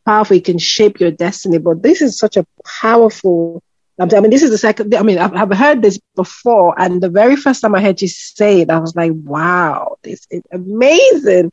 powerful. 0.10 0.38
It 0.38 0.46
can 0.46 0.58
shape 0.58 1.00
your 1.00 1.12
destiny. 1.12 1.60
But 1.60 1.84
this 1.84 2.02
is 2.02 2.18
such 2.18 2.36
a 2.38 2.46
powerful. 2.82 3.62
I 4.02 4.06
mean, 4.06 4.32
this 4.32 4.44
is 4.44 4.50
the 4.50 4.58
second. 4.58 4.96
I 4.96 5.04
mean, 5.04 5.20
I've, 5.20 5.36
I've 5.36 5.58
heard 5.58 5.82
this 5.82 6.00
before, 6.16 6.74
and 6.82 7.02
the 7.02 7.10
very 7.10 7.36
first 7.36 7.62
time 7.62 7.76
I 7.76 7.82
heard 7.82 8.02
you 8.02 8.08
say 8.08 8.62
it, 8.62 8.70
I 8.70 8.80
was 8.80 8.96
like, 8.96 9.12
"Wow, 9.14 9.98
this 10.04 10.26
is 10.32 10.42
amazing." 10.52 11.52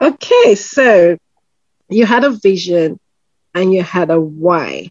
Okay, 0.00 0.54
so 0.54 1.16
you 1.88 2.06
had 2.06 2.24
a 2.24 2.30
vision, 2.30 2.98
and 3.54 3.72
you 3.74 3.82
had 3.82 4.10
a 4.10 4.20
why. 4.20 4.90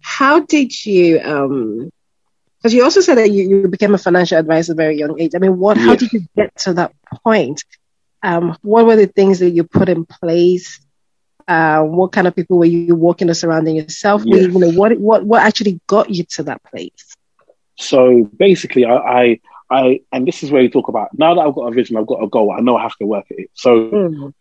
How 0.00 0.40
did 0.40 0.70
you? 0.84 1.20
um 1.20 1.90
Because 2.58 2.74
you 2.74 2.84
also 2.84 3.00
said 3.00 3.16
that 3.16 3.30
you, 3.30 3.42
you 3.50 3.68
became 3.68 3.94
a 3.94 4.04
financial 4.06 4.38
advisor 4.38 4.72
at 4.72 4.76
a 4.76 4.82
very 4.84 4.96
young 4.98 5.18
age. 5.18 5.32
I 5.34 5.38
mean, 5.38 5.58
what? 5.58 5.78
How 5.78 5.94
did 5.96 6.12
you 6.12 6.20
get 6.36 6.54
to 6.64 6.74
that 6.74 6.92
point? 7.24 7.64
Um, 8.22 8.56
what 8.62 8.86
were 8.86 8.96
the 8.96 9.12
things 9.18 9.40
that 9.40 9.50
you 9.56 9.64
put 9.64 9.88
in 9.88 10.04
place 10.04 10.78
uh, 11.48 11.82
what 11.82 12.12
kind 12.12 12.26
of 12.26 12.34
people 12.34 12.58
were 12.58 12.64
you 12.64 12.94
walking 12.94 13.30
or 13.30 13.34
surrounding 13.34 13.76
yourself 13.76 14.24
with? 14.24 14.52
You 14.52 14.58
know, 14.58 14.70
what 14.70 14.98
what 14.98 15.24
what 15.24 15.42
actually 15.42 15.80
got 15.86 16.10
you 16.10 16.24
to 16.24 16.42
that 16.44 16.62
place? 16.64 17.16
So 17.76 18.30
basically, 18.36 18.84
I, 18.84 18.94
I, 18.94 19.40
I, 19.70 20.00
and 20.12 20.26
this 20.26 20.42
is 20.42 20.50
where 20.50 20.62
you 20.62 20.68
talk 20.68 20.88
about 20.88 21.16
now 21.18 21.34
that 21.34 21.40
I've 21.40 21.54
got 21.54 21.68
a 21.68 21.70
vision, 21.72 21.96
I've 21.96 22.06
got 22.06 22.22
a 22.22 22.28
goal, 22.28 22.52
I 22.52 22.60
know 22.60 22.76
I 22.76 22.82
have 22.82 22.96
to 22.96 23.06
work 23.06 23.26
at 23.30 23.38
it. 23.38 23.50
So 23.54 23.90
mm. 23.90 24.34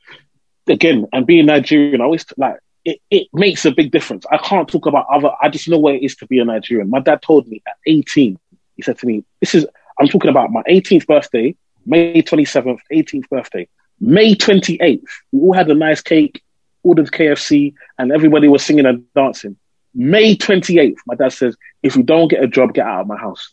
again, 0.67 1.07
and 1.13 1.25
being 1.25 1.45
Nigerian, 1.45 2.01
I 2.01 2.05
always 2.05 2.25
like 2.37 2.57
it, 2.83 2.99
it 3.09 3.27
makes 3.33 3.65
a 3.65 3.71
big 3.71 3.91
difference. 3.91 4.25
I 4.31 4.37
can't 4.37 4.67
talk 4.67 4.85
about 4.85 5.07
other. 5.11 5.31
I 5.41 5.49
just 5.49 5.67
know 5.69 5.77
what 5.77 5.95
it 5.95 6.03
is 6.03 6.15
to 6.17 6.27
be 6.27 6.39
a 6.39 6.45
Nigerian. 6.45 6.89
My 6.89 6.99
dad 6.99 7.21
told 7.21 7.47
me 7.47 7.61
at 7.67 7.75
18. 7.85 8.37
He 8.75 8.81
said 8.81 8.97
to 8.99 9.05
me, 9.05 9.23
"This 9.39 9.55
is." 9.55 9.65
I'm 9.99 10.07
talking 10.07 10.31
about 10.31 10.51
my 10.51 10.63
18th 10.63 11.05
birthday, 11.05 11.55
May 11.85 12.23
27th, 12.23 12.79
18th 12.91 13.29
birthday. 13.29 13.67
May 13.99 14.33
28th, 14.33 15.03
we 15.31 15.39
all 15.41 15.53
had 15.53 15.69
a 15.69 15.75
nice 15.75 16.01
cake, 16.01 16.41
ordered 16.83 17.11
KFC, 17.11 17.73
and 17.97 18.11
everybody 18.11 18.47
was 18.47 18.63
singing 18.63 18.85
and 18.85 19.05
dancing. 19.13 19.57
May 19.93 20.35
28th, 20.35 20.97
my 21.05 21.15
dad 21.15 21.33
says, 21.33 21.55
if 21.83 21.95
you 21.95 22.03
don't 22.03 22.29
get 22.29 22.43
a 22.43 22.47
job, 22.47 22.73
get 22.73 22.85
out 22.85 23.01
of 23.01 23.07
my 23.07 23.17
house. 23.17 23.51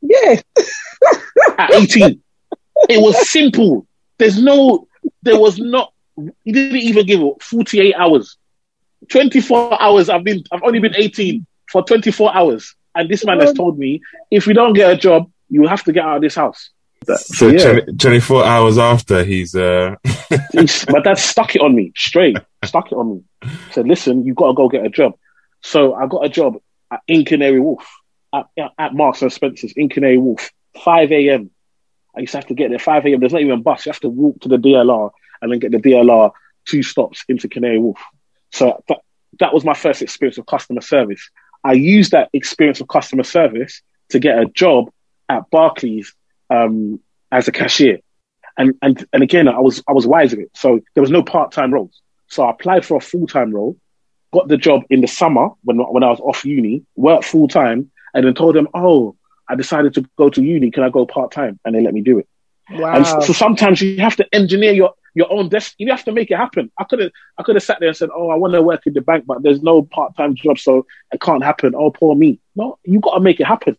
Yeah. 0.00 0.40
At 1.58 1.72
18. 1.74 2.22
it 2.88 3.02
was 3.02 3.28
simple. 3.28 3.86
There's 4.18 4.40
no, 4.40 4.86
there 5.22 5.38
was 5.38 5.58
not, 5.58 5.92
he 6.44 6.52
didn't 6.52 6.80
even 6.80 7.06
give 7.06 7.20
it 7.20 7.42
48 7.42 7.94
hours. 7.96 8.36
24 9.08 9.82
hours, 9.82 10.08
I've 10.08 10.24
been, 10.24 10.44
I've 10.52 10.62
only 10.62 10.78
been 10.78 10.94
18 10.96 11.46
for 11.70 11.82
24 11.82 12.36
hours. 12.36 12.74
And 12.94 13.08
this 13.08 13.24
man 13.24 13.40
has 13.40 13.52
told 13.52 13.78
me, 13.78 14.02
if 14.30 14.46
you 14.46 14.54
don't 14.54 14.74
get 14.74 14.92
a 14.92 14.96
job, 14.96 15.30
you 15.48 15.66
have 15.66 15.84
to 15.84 15.92
get 15.92 16.04
out 16.04 16.16
of 16.16 16.22
this 16.22 16.34
house. 16.34 16.70
So 17.06 17.48
Yeah. 17.48 17.80
20 17.80 17.92
24 17.96 18.44
hours 18.44 18.78
after 18.78 19.24
he's 19.24 19.54
uh 19.54 19.96
He's- 20.52 20.86
my 20.88 21.00
dad 21.00 21.18
stuck 21.18 21.56
it 21.56 21.62
on 21.62 21.74
me 21.74 21.92
straight, 21.96 22.36
stuck 22.64 22.92
it 22.92 22.94
on 22.94 23.10
me. 23.42 23.50
Said, 23.72 23.88
listen, 23.88 24.24
you 24.24 24.34
got 24.34 24.48
to 24.48 24.54
go 24.54 24.68
get 24.68 24.84
a 24.84 24.90
job. 24.90 25.14
So 25.62 25.94
I 25.94 26.06
got 26.06 26.24
a 26.24 26.28
job 26.28 26.56
at 26.90 27.00
in 27.08 27.24
Canary 27.24 27.60
Wharf, 27.60 27.88
at, 28.34 28.46
at 28.78 28.94
Marks 28.94 29.22
and 29.22 29.32
Spencer's 29.32 29.72
in 29.72 29.88
Canary 29.88 30.18
Wharf, 30.18 30.50
5 30.84 31.12
a.m. 31.12 31.50
I 32.16 32.20
used 32.20 32.32
to 32.32 32.38
have 32.38 32.46
to 32.48 32.54
get 32.54 32.70
there 32.70 32.78
5 32.78 33.06
a.m. 33.06 33.20
There's 33.20 33.32
not 33.32 33.42
even 33.42 33.58
a 33.58 33.62
bus. 33.62 33.86
You 33.86 33.92
have 33.92 34.00
to 34.00 34.08
walk 34.08 34.40
to 34.40 34.48
the 34.48 34.56
DLR 34.56 35.10
and 35.40 35.50
then 35.52 35.58
get 35.58 35.70
the 35.72 35.78
DLR 35.78 36.32
two 36.66 36.82
stops 36.82 37.24
into 37.28 37.48
Canary 37.48 37.78
Wharf. 37.78 38.00
So 38.52 38.82
that, 38.88 38.98
that 39.38 39.54
was 39.54 39.64
my 39.64 39.74
first 39.74 40.02
experience 40.02 40.36
of 40.38 40.46
customer 40.46 40.80
service. 40.80 41.30
I 41.64 41.72
used 41.72 42.10
that 42.12 42.28
experience 42.32 42.80
of 42.80 42.88
customer 42.88 43.22
service 43.22 43.80
to 44.10 44.18
get 44.18 44.38
a 44.38 44.46
job 44.46 44.90
at 45.28 45.48
Barclays 45.50 46.14
um, 46.50 47.00
as 47.32 47.48
a 47.48 47.52
cashier. 47.52 48.00
And, 48.58 48.74
and, 48.82 49.06
and 49.12 49.22
again, 49.22 49.48
I 49.48 49.60
was, 49.60 49.82
I 49.88 49.92
was 49.92 50.06
wise 50.06 50.32
of 50.32 50.40
it. 50.40 50.50
So 50.54 50.80
there 50.94 51.00
was 51.00 51.10
no 51.10 51.22
part-time 51.22 51.72
roles. 51.72 52.02
So 52.26 52.44
I 52.44 52.50
applied 52.50 52.84
for 52.84 52.96
a 52.96 53.00
full-time 53.00 53.52
role, 53.52 53.76
got 54.32 54.48
the 54.48 54.56
job 54.56 54.82
in 54.90 55.00
the 55.00 55.06
summer 55.06 55.48
when, 55.64 55.78
when 55.78 56.02
I 56.02 56.10
was 56.10 56.20
off 56.20 56.44
uni, 56.44 56.84
worked 56.96 57.24
full-time 57.24 57.90
and 58.12 58.26
then 58.26 58.34
told 58.34 58.56
them, 58.56 58.68
Oh, 58.74 59.16
I 59.48 59.54
decided 59.54 59.94
to 59.94 60.08
go 60.16 60.28
to 60.30 60.42
uni. 60.42 60.70
Can 60.70 60.82
I 60.82 60.90
go 60.90 61.06
part-time? 61.06 61.58
And 61.64 61.74
they 61.74 61.80
let 61.80 61.94
me 61.94 62.02
do 62.02 62.18
it. 62.18 62.28
Wow. 62.70 62.94
And 62.94 63.06
so, 63.06 63.20
so 63.20 63.32
sometimes 63.32 63.80
you 63.80 64.00
have 64.00 64.16
to 64.16 64.26
engineer 64.32 64.72
your, 64.72 64.94
your 65.14 65.32
own 65.32 65.48
destiny. 65.48 65.86
You 65.86 65.90
have 65.92 66.04
to 66.04 66.12
make 66.12 66.30
it 66.30 66.36
happen. 66.36 66.70
I 66.78 66.84
could 66.84 67.00
have, 67.00 67.10
I 67.36 67.42
could 67.42 67.56
have 67.56 67.62
sat 67.62 67.78
there 67.80 67.88
and 67.88 67.96
said, 67.96 68.10
"Oh, 68.14 68.28
I 68.28 68.36
want 68.36 68.54
to 68.54 68.62
work 68.62 68.86
in 68.86 68.92
the 68.92 69.00
bank, 69.00 69.24
but 69.26 69.42
there's 69.42 69.62
no 69.62 69.82
part-time 69.82 70.36
job, 70.36 70.58
so 70.58 70.86
it 71.12 71.20
can't 71.20 71.42
happen." 71.42 71.74
Oh, 71.74 71.90
poor 71.90 72.14
me. 72.14 72.38
No, 72.54 72.78
you 72.84 73.00
got 73.00 73.14
to 73.14 73.20
make 73.20 73.40
it 73.40 73.46
happen. 73.46 73.76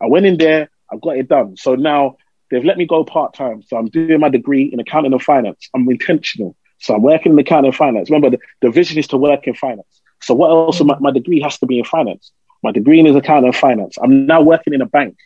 I 0.00 0.06
went 0.06 0.24
in 0.24 0.38
there, 0.38 0.70
I 0.92 0.96
got 0.96 1.16
it 1.16 1.28
done. 1.28 1.56
So 1.56 1.74
now 1.74 2.16
they've 2.50 2.64
let 2.64 2.78
me 2.78 2.86
go 2.86 3.04
part-time. 3.04 3.62
So 3.62 3.76
I'm 3.76 3.86
doing 3.88 4.20
my 4.20 4.28
degree 4.28 4.64
in 4.72 4.80
accounting 4.80 5.12
and 5.12 5.22
finance. 5.22 5.68
I'm 5.74 5.88
intentional. 5.90 6.56
So 6.78 6.94
I'm 6.94 7.02
working 7.02 7.32
in 7.32 7.38
accounting 7.38 7.68
and 7.68 7.76
finance. 7.76 8.10
Remember, 8.10 8.30
the, 8.36 8.38
the 8.62 8.70
vision 8.70 8.98
is 8.98 9.08
to 9.08 9.16
work 9.16 9.46
in 9.46 9.54
finance. 9.54 10.00
So 10.22 10.34
what 10.34 10.50
else? 10.50 10.80
My, 10.82 10.98
my 11.00 11.10
degree 11.10 11.40
has 11.40 11.58
to 11.58 11.66
be 11.66 11.78
in 11.78 11.84
finance. 11.84 12.32
My 12.62 12.72
degree 12.72 13.00
is 13.06 13.16
accounting 13.16 13.46
and 13.48 13.56
finance. 13.56 13.98
I'm 14.02 14.26
now 14.26 14.42
working 14.42 14.74
in 14.74 14.82
a 14.82 14.86
bank, 14.86 15.16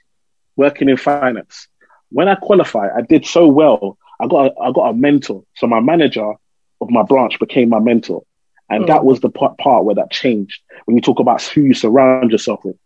working 0.56 0.88
in 0.88 0.97
finance 0.97 1.68
when 2.11 2.28
I 2.28 2.37
qualified, 2.37 2.90
I 2.97 3.02
did 3.02 3.26
so 3.26 3.49
well. 3.49 3.99
I 4.21 4.28
got 4.28 4.47
a, 4.47 4.61
I 4.61 4.73
got 4.73 4.90
a 4.90 4.94
mentor. 4.94 5.42
So 5.56 5.66
my 5.66 5.80
manager 5.80 6.33
of 6.80 6.90
my 6.90 7.02
branch 7.02 7.40
became 7.40 7.68
my 7.71 7.80
mentor, 7.80 8.23
and 8.71 8.85
Mm. 8.85 8.87
that 8.87 9.04
was 9.04 9.21
the 9.21 9.30
part, 9.30 9.59
part 9.59 9.85
where 9.85 9.97
that 9.97 10.12
changed. 10.12 10.61
When 10.85 10.97
you 10.97 11.00
talk 11.02 11.18
about 11.18 11.42
who 11.42 11.62
you 11.62 11.75
surround 11.75 12.30
yourself 12.30 12.64
with, 12.64 12.76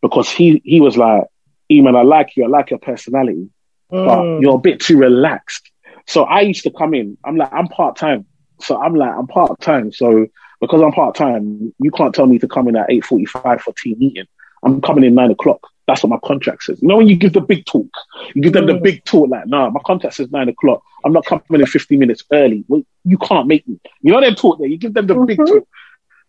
because 0.00 0.28
he 0.28 0.60
he 0.64 0.80
was 0.80 0.96
like, 0.96 1.24
"Eman, 1.72 1.96
I 1.96 2.02
like 2.02 2.36
you. 2.36 2.44
I 2.44 2.48
like 2.48 2.70
your 2.70 2.78
personality, 2.78 3.48
but 3.90 4.22
Mm. 4.22 4.42
you're 4.42 4.56
a 4.56 4.58
bit 4.68 4.80
too 4.80 4.98
relaxed." 4.98 5.70
So 6.06 6.24
I 6.24 6.40
used 6.40 6.64
to 6.64 6.70
come 6.70 6.94
in. 6.94 7.16
I'm 7.24 7.36
like, 7.36 7.52
I'm 7.52 7.68
part 7.68 7.96
time. 7.96 8.26
So 8.60 8.80
I'm 8.80 8.94
like, 8.94 9.12
I'm 9.18 9.26
part 9.26 9.60
time. 9.60 9.92
So 9.92 10.26
because 10.60 10.80
I'm 10.82 10.92
part 10.92 11.14
time, 11.14 11.72
you 11.78 11.90
can't 11.90 12.14
tell 12.14 12.26
me 12.26 12.38
to 12.38 12.48
come 12.48 12.68
in 12.68 12.76
at 12.76 12.86
eight 12.90 13.04
forty 13.04 13.24
five 13.26 13.60
for 13.62 13.72
team 13.82 13.96
meeting. 13.98 14.26
I'm 14.64 14.80
coming 14.80 15.04
in 15.04 15.14
nine 15.14 15.30
o'clock. 15.30 15.60
That's 15.88 16.02
what 16.04 16.10
my 16.10 16.18
contract 16.24 16.62
says. 16.62 16.80
You 16.80 16.86
know, 16.88 16.96
when 16.98 17.08
you 17.08 17.16
give 17.16 17.32
the 17.32 17.40
big 17.40 17.64
talk, 17.66 17.88
you 18.34 18.40
give 18.42 18.52
them 18.52 18.66
the 18.66 18.74
Mm. 18.74 18.82
big 18.82 19.04
talk, 19.04 19.28
like, 19.28 19.46
nah, 19.48 19.68
my 19.70 19.80
contract 19.84 20.14
says 20.14 20.30
nine 20.30 20.48
o'clock. 20.48 20.80
I'm 21.04 21.12
not 21.12 21.24
coming 21.26 21.60
in 21.60 21.66
15 21.66 21.98
minutes 21.98 22.22
early. 22.32 22.64
Well, 22.68 22.82
you 23.04 23.18
can't 23.18 23.48
make 23.48 23.66
me. 23.66 23.80
You 24.00 24.12
know 24.12 24.20
them 24.20 24.36
talk 24.36 24.58
there. 24.60 24.68
You 24.68 24.78
give 24.78 24.94
them 24.94 25.08
the 25.08 25.14
big 25.26 25.38
Mhm. 25.40 25.46
talk. 25.48 25.68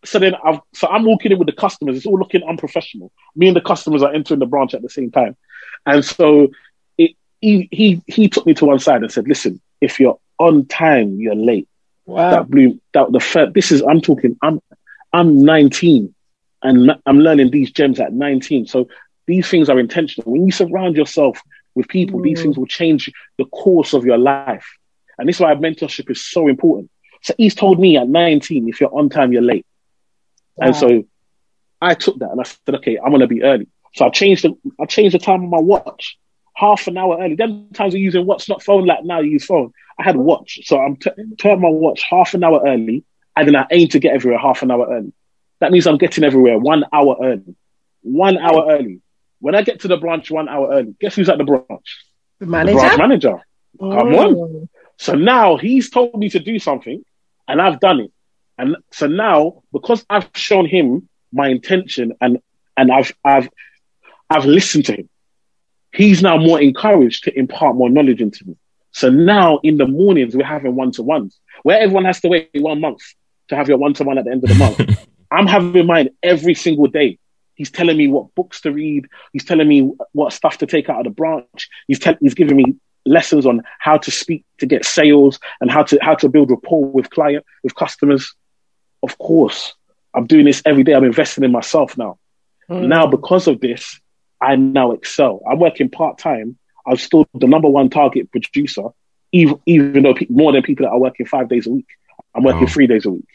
So 0.06 0.20
then 0.20 0.36
I've, 0.44 0.60
so 0.74 0.88
I'm 0.88 1.06
walking 1.06 1.32
in 1.32 1.40
with 1.40 1.48
the 1.48 1.54
customers. 1.54 1.98
It's 1.98 2.06
all 2.06 2.20
looking 2.20 2.44
unprofessional. 2.44 3.12
Me 3.36 3.48
and 3.48 3.56
the 3.56 3.62
customers 3.62 4.04
are 4.04 4.14
entering 4.14 4.40
the 4.40 4.46
branch 4.46 4.74
at 4.74 4.82
the 4.82 4.90
same 4.90 5.12
time. 5.12 5.36
And 5.86 6.04
so 6.04 6.50
it, 6.98 7.16
he, 7.42 7.70
he, 7.72 8.02
he 8.08 8.28
took 8.30 8.46
me 8.46 8.54
to 8.56 8.66
one 8.66 8.80
side 8.80 9.02
and 9.02 9.12
said, 9.12 9.28
listen, 9.28 9.62
if 9.82 10.00
you're 10.00 10.20
on 10.40 10.66
time, 10.66 11.20
you're 11.20 11.36
late 11.36 11.68
wow. 12.06 12.30
that 12.32 12.50
blew 12.50 12.80
that 12.94 13.12
the 13.12 13.20
first, 13.20 13.54
this 13.54 13.72
is 13.72 13.82
I'm 13.82 14.02
talking 14.02 14.38
I'm 14.42 14.62
I'm 15.12 15.44
19 15.44 16.14
and 16.62 16.92
I'm 17.06 17.20
learning 17.20 17.52
these 17.52 17.72
gems 17.72 18.00
at 18.00 18.14
19 18.14 18.68
so 18.68 18.88
these 19.26 19.50
things 19.50 19.70
are 19.70 19.80
intentional 19.80 20.32
when 20.32 20.46
you 20.46 20.52
surround 20.52 20.96
yourself 20.96 21.42
with 21.76 21.88
people 21.88 22.22
these 22.22 22.40
Mm. 22.40 22.44
things 22.44 22.58
will 22.58 22.68
change 22.68 23.12
the 23.38 23.46
course 23.46 23.94
of 23.94 24.06
your 24.06 24.18
life 24.18 24.66
and 25.18 25.28
this 25.28 25.38
is 25.38 25.42
why 25.42 25.54
mentorship 25.56 26.10
is 26.10 26.24
so 26.24 26.48
important 26.48 26.90
so 27.22 27.34
he's 27.38 27.56
told 27.56 27.80
me 27.80 27.98
at 27.98 28.08
19 28.08 28.68
if 28.70 28.82
you're 28.82 28.96
on 28.96 29.10
time 29.10 29.32
you're 29.32 29.42
late 29.42 29.66
and 30.60 30.76
so 30.76 31.04
I 31.82 31.94
took 31.96 32.20
that 32.20 32.32
and 32.32 32.40
I 32.40 32.44
said 32.44 32.76
okay 32.76 32.98
I'm 33.04 33.12
gonna 33.12 33.28
be 33.28 33.44
early 33.44 33.68
so 33.96 34.06
I 34.06 34.10
changed 34.10 34.44
the 34.44 34.56
I 34.80 34.86
changed 34.86 35.14
the 35.14 35.20
time 35.20 35.44
on 35.44 35.50
my 35.50 35.60
watch 35.60 36.18
half 36.56 36.88
an 36.88 36.98
hour 36.98 37.18
early 37.20 37.36
Then 37.36 37.70
times 37.74 37.94
you're 37.94 38.02
using 38.02 38.26
watch 38.26 38.48
not 38.48 38.62
phone 38.64 38.86
like 38.86 39.04
now 39.04 39.20
you 39.22 39.32
use 39.32 39.46
phone 39.46 39.74
I 40.00 40.04
had 40.04 40.16
a 40.16 40.20
watch, 40.20 40.60
so 40.64 40.80
I'm 40.80 40.96
t- 40.96 41.12
turn 41.38 41.62
my 41.62 41.70
watch 41.70 42.04
half 42.10 42.34
an 42.34 42.44
hour 42.44 42.62
early, 42.66 43.04
and 43.36 43.48
then 43.48 43.56
I 43.56 43.68
aim 43.72 43.88
to 43.90 44.00
get 44.00 44.14
everywhere 44.16 44.40
half 44.40 44.64
an 44.64 44.72
hour 44.72 44.88
early. 44.90 45.14
That 45.60 45.72
means 45.72 45.86
I'm 45.86 45.98
getting 45.98 46.24
everywhere 46.24 46.58
one 46.58 46.84
hour 46.92 47.16
early. 47.22 47.56
One 48.02 48.38
hour 48.38 48.72
early. 48.72 49.02
When 49.40 49.56
I 49.56 49.62
get 49.62 49.82
to 49.82 49.88
the 49.88 49.98
branch 49.98 50.32
one 50.32 50.50
hour 50.50 50.72
early, 50.72 50.96
guess 51.00 51.16
who's 51.16 51.30
at 51.30 51.38
the 51.38 51.44
branch? 51.44 52.06
The 52.40 52.46
The 52.46 52.52
manager. 52.52 52.80
branch 52.80 52.98
manager. 52.98 53.42
Come 53.80 53.92
on. 53.92 54.36
Mm. 54.36 54.70
So 54.98 55.14
now 55.14 55.58
he's 55.58 55.90
told 55.90 56.16
me 56.18 56.30
to 56.30 56.40
do 56.40 56.58
something, 56.60 57.04
and 57.48 57.62
I've 57.62 57.80
done 57.80 58.00
it. 58.00 58.13
And 58.58 58.78
so 58.92 59.08
now, 59.08 59.64
because 59.72 60.06
I've 60.10 60.30
shown 60.36 60.66
him 60.66 61.10
my 61.32 61.48
intention 61.48 62.14
and 62.22 62.40
and 62.78 62.92
I've 62.92 63.12
I've 63.24 63.50
I've 64.30 64.46
listened 64.46 64.86
to 64.86 64.94
him, 64.94 65.10
he's 65.92 66.22
now 66.22 66.38
more 66.38 66.62
encouraged 66.62 67.24
to 67.26 67.38
impart 67.38 67.76
more 67.76 67.90
knowledge 67.90 68.22
into 68.22 68.46
me. 68.46 68.56
So 68.92 69.10
now 69.10 69.60
in 69.64 69.78
the 69.78 69.88
mornings 69.88 70.36
we're 70.36 70.46
having 70.46 70.76
one 70.76 70.92
to 70.94 71.04
ones 71.04 71.40
where 71.64 71.80
everyone 71.80 72.06
has 72.06 72.22
to 72.22 72.28
wait 72.28 72.50
one 72.54 72.80
month 72.80 73.02
to 73.50 73.56
have 73.56 73.68
your 73.68 73.78
one 73.78 73.94
to 73.96 74.04
one 74.04 74.18
at 74.18 74.26
the 74.26 74.32
end 74.32 74.44
of 74.44 74.50
the 74.50 74.56
month. 74.56 75.08
I'm 75.32 75.48
having 75.48 75.88
mine 75.88 76.10
every 76.22 76.54
single 76.54 76.88
day. 76.88 77.18
He's 77.56 77.72
telling 77.72 77.98
me 77.98 78.08
what 78.08 78.34
books 78.36 78.62
to 78.62 78.72
read. 78.72 79.08
He's 79.32 79.46
telling 79.46 79.68
me 79.68 79.92
what 80.12 80.34
stuff 80.34 80.58
to 80.60 80.68
take 80.68 80.90
out 80.90 81.00
of 81.00 81.04
the 81.06 81.10
branch. 81.10 81.70
He's 81.88 82.00
tell 82.00 82.16
he's 82.20 82.34
giving 82.34 82.58
me 82.58 82.76
lessons 83.06 83.46
on 83.46 83.62
how 83.80 83.98
to 83.98 84.12
speak 84.12 84.46
to 84.60 84.66
get 84.66 84.86
sales 84.86 85.40
and 85.60 85.70
how 85.70 85.84
to 85.84 86.00
how 86.02 86.16
to 86.16 86.30
build 86.30 86.52
rapport 86.52 86.86
with 86.86 87.10
client 87.10 87.46
with 87.64 87.76
customers. 87.76 88.34
Of 89.04 89.18
course, 89.18 89.74
I'm 90.16 90.26
doing 90.26 90.46
this 90.46 90.62
every 90.66 90.84
day. 90.84 90.94
I'm 90.94 91.04
investing 91.04 91.44
in 91.44 91.52
myself 91.52 91.98
now. 91.98 92.18
Mm. 92.70 92.88
Now, 92.88 93.06
because 93.08 93.48
of 93.48 93.60
this, 93.60 94.00
I 94.42 94.56
now 94.56 94.92
excel. 94.94 95.42
I'm 95.50 95.60
working 95.60 95.90
part 95.90 96.18
time. 96.18 96.58
I'm 96.88 96.98
still 96.98 97.28
the 97.34 97.48
number 97.48 97.70
one 97.70 97.90
target 97.90 98.32
producer, 98.32 98.84
even, 99.32 99.60
even 99.66 100.04
though 100.04 100.14
pe- 100.14 100.28
more 100.30 100.52
than 100.52 100.64
people 100.64 100.86
that 100.86 100.92
are 100.92 101.00
working 101.00 101.26
five 101.26 101.50
days 101.50 101.68
a 101.68 101.70
week. 101.70 101.88
I'm 102.36 102.44
working 102.44 102.62
Wow. 102.62 102.68
three 102.68 102.88
days 102.88 103.06
a 103.06 103.12
week. 103.12 103.28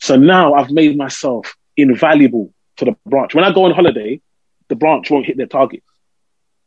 So 0.00 0.16
now 0.16 0.54
I've 0.54 0.70
made 0.70 0.96
myself 0.96 1.54
invaluable 1.76 2.52
to 2.76 2.84
the 2.86 2.96
branch. 3.06 3.34
When 3.34 3.44
I 3.44 3.52
go 3.52 3.64
on 3.64 3.72
holiday, 3.74 4.20
the 4.68 4.76
branch 4.76 5.10
won't 5.10 5.26
hit 5.26 5.36
their 5.36 5.46
target. 5.46 5.82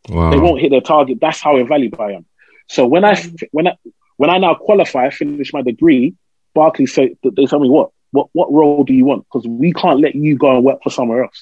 Wow. 0.10 0.29
They 0.32 0.38
won't 0.38 0.62
hit 0.62 0.72
their 0.72 0.82
target. 0.82 1.20
That's 1.20 1.41
how 1.41 1.58
invaluable 1.58 2.01
I 2.01 2.12
am. 2.13 2.25
So 2.70 2.86
when 2.88 3.03
I 3.03 3.22
when 3.51 3.67
I 3.67 3.77
when 4.17 4.29
I 4.29 4.38
now 4.38 4.56
qualify, 4.56 5.10
finish 5.10 5.53
my 5.53 5.62
degree, 5.62 6.15
Barclays 6.57 6.93
say 6.97 7.05
they 7.37 7.45
tell 7.45 7.59
me 7.65 7.69
what 7.77 7.87
what 8.15 8.27
what 8.37 8.51
role 8.59 8.83
do 8.89 8.93
you 8.99 9.05
want? 9.11 9.21
Because 9.25 9.45
we 9.47 9.69
can't 9.81 9.99
let 10.05 10.15
you 10.15 10.33
go 10.37 10.49
and 10.55 10.65
work 10.69 10.79
for 10.83 10.91
somewhere 10.99 11.21
else. 11.25 11.39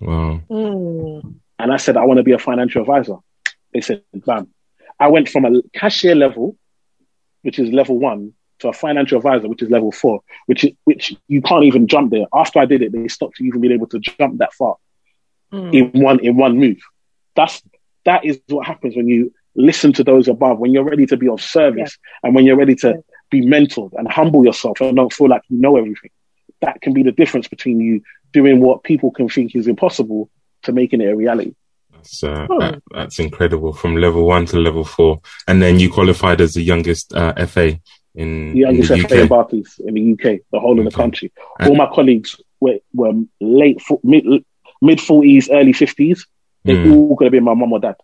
Wow. 0.00 0.40
Mm. 0.50 1.34
And 1.60 1.68
I 1.76 1.78
said, 1.84 1.96
I 1.96 2.04
want 2.08 2.18
to 2.18 2.22
be 2.30 2.32
a 2.32 2.38
financial 2.38 2.82
advisor. 2.82 3.16
They 3.72 3.80
said, 3.80 4.02
bam. 4.26 4.44
I 5.04 5.08
went 5.08 5.28
from 5.28 5.44
a 5.44 5.50
cashier 5.80 6.14
level, 6.14 6.56
which 7.44 7.58
is 7.58 7.70
level 7.80 7.96
one, 8.10 8.32
to 8.60 8.68
a 8.68 8.72
financial 8.72 9.18
advisor, 9.18 9.48
which 9.48 9.62
is 9.62 9.70
level 9.70 9.90
four, 10.02 10.20
which 10.46 10.66
which 10.88 11.04
you 11.28 11.40
can't 11.48 11.64
even 11.70 11.86
jump 11.86 12.10
there. 12.10 12.26
After 12.42 12.58
I 12.60 12.66
did 12.72 12.82
it, 12.82 12.92
they 12.92 13.08
stopped 13.08 13.38
you 13.38 13.46
even 13.48 13.60
being 13.62 13.74
able 13.78 13.88
to 13.94 13.98
jump 13.98 14.38
that 14.38 14.52
far 14.60 14.76
Mm. 15.52 15.72
in 15.78 16.02
one 16.08 16.18
in 16.28 16.36
one 16.36 16.54
move. 16.58 16.80
That's 17.34 17.62
that 18.04 18.20
is 18.24 18.38
what 18.48 18.66
happens 18.66 18.94
when 18.96 19.08
you 19.08 19.32
listen 19.54 19.90
to 19.94 20.04
those 20.04 20.28
above, 20.28 20.58
when 20.58 20.72
you're 20.72 20.84
ready 20.92 21.06
to 21.06 21.16
be 21.16 21.28
of 21.28 21.40
service 21.40 21.92
and 22.22 22.34
when 22.34 22.44
you're 22.46 22.60
ready 22.64 22.74
to 22.82 22.88
Yeah. 22.88 23.07
Be 23.30 23.42
mentored 23.42 23.92
and 23.96 24.08
humble 24.08 24.44
yourself 24.44 24.80
and 24.80 24.96
don't 24.96 25.12
feel 25.12 25.28
like 25.28 25.42
you 25.48 25.58
know 25.58 25.76
everything. 25.76 26.10
That 26.60 26.80
can 26.80 26.92
be 26.92 27.02
the 27.02 27.12
difference 27.12 27.48
between 27.48 27.80
you 27.80 28.02
doing 28.32 28.60
what 28.60 28.82
people 28.82 29.10
can 29.10 29.28
think 29.28 29.54
is 29.54 29.68
impossible 29.68 30.30
to 30.62 30.72
making 30.72 31.00
it 31.00 31.06
a 31.06 31.16
reality. 31.16 31.54
That's, 31.92 32.22
uh, 32.22 32.46
oh. 32.48 32.60
that, 32.60 32.82
that's 32.90 33.18
incredible 33.18 33.72
from 33.72 33.96
level 33.96 34.26
one 34.26 34.46
to 34.46 34.58
level 34.58 34.84
four. 34.84 35.20
And 35.46 35.60
then 35.62 35.78
you 35.78 35.90
qualified 35.90 36.40
as 36.40 36.54
the 36.54 36.62
youngest 36.62 37.14
uh, 37.14 37.34
FA 37.46 37.80
in, 38.14 38.52
the 38.52 38.60
youngest 38.60 38.90
in 38.90 39.02
the 39.02 39.08
FA 39.08 39.22
UK. 39.22 39.28
Barclays 39.28 39.80
in 39.84 39.94
the 39.94 40.12
UK, 40.12 40.40
the 40.50 40.60
whole 40.60 40.72
okay. 40.72 40.86
of 40.86 40.92
the 40.92 40.96
country. 40.96 41.32
All 41.60 41.74
my 41.74 41.88
colleagues 41.92 42.40
were, 42.60 42.78
were 42.92 43.12
late, 43.40 43.80
mid, 44.02 44.24
mid 44.82 44.98
40s, 44.98 45.48
early 45.50 45.72
50s. 45.72 46.20
They're 46.64 46.76
mm. 46.76 46.94
all 46.94 47.14
going 47.14 47.30
to 47.30 47.36
be 47.36 47.40
my 47.40 47.54
mum 47.54 47.72
or 47.72 47.80
dad. 47.80 47.96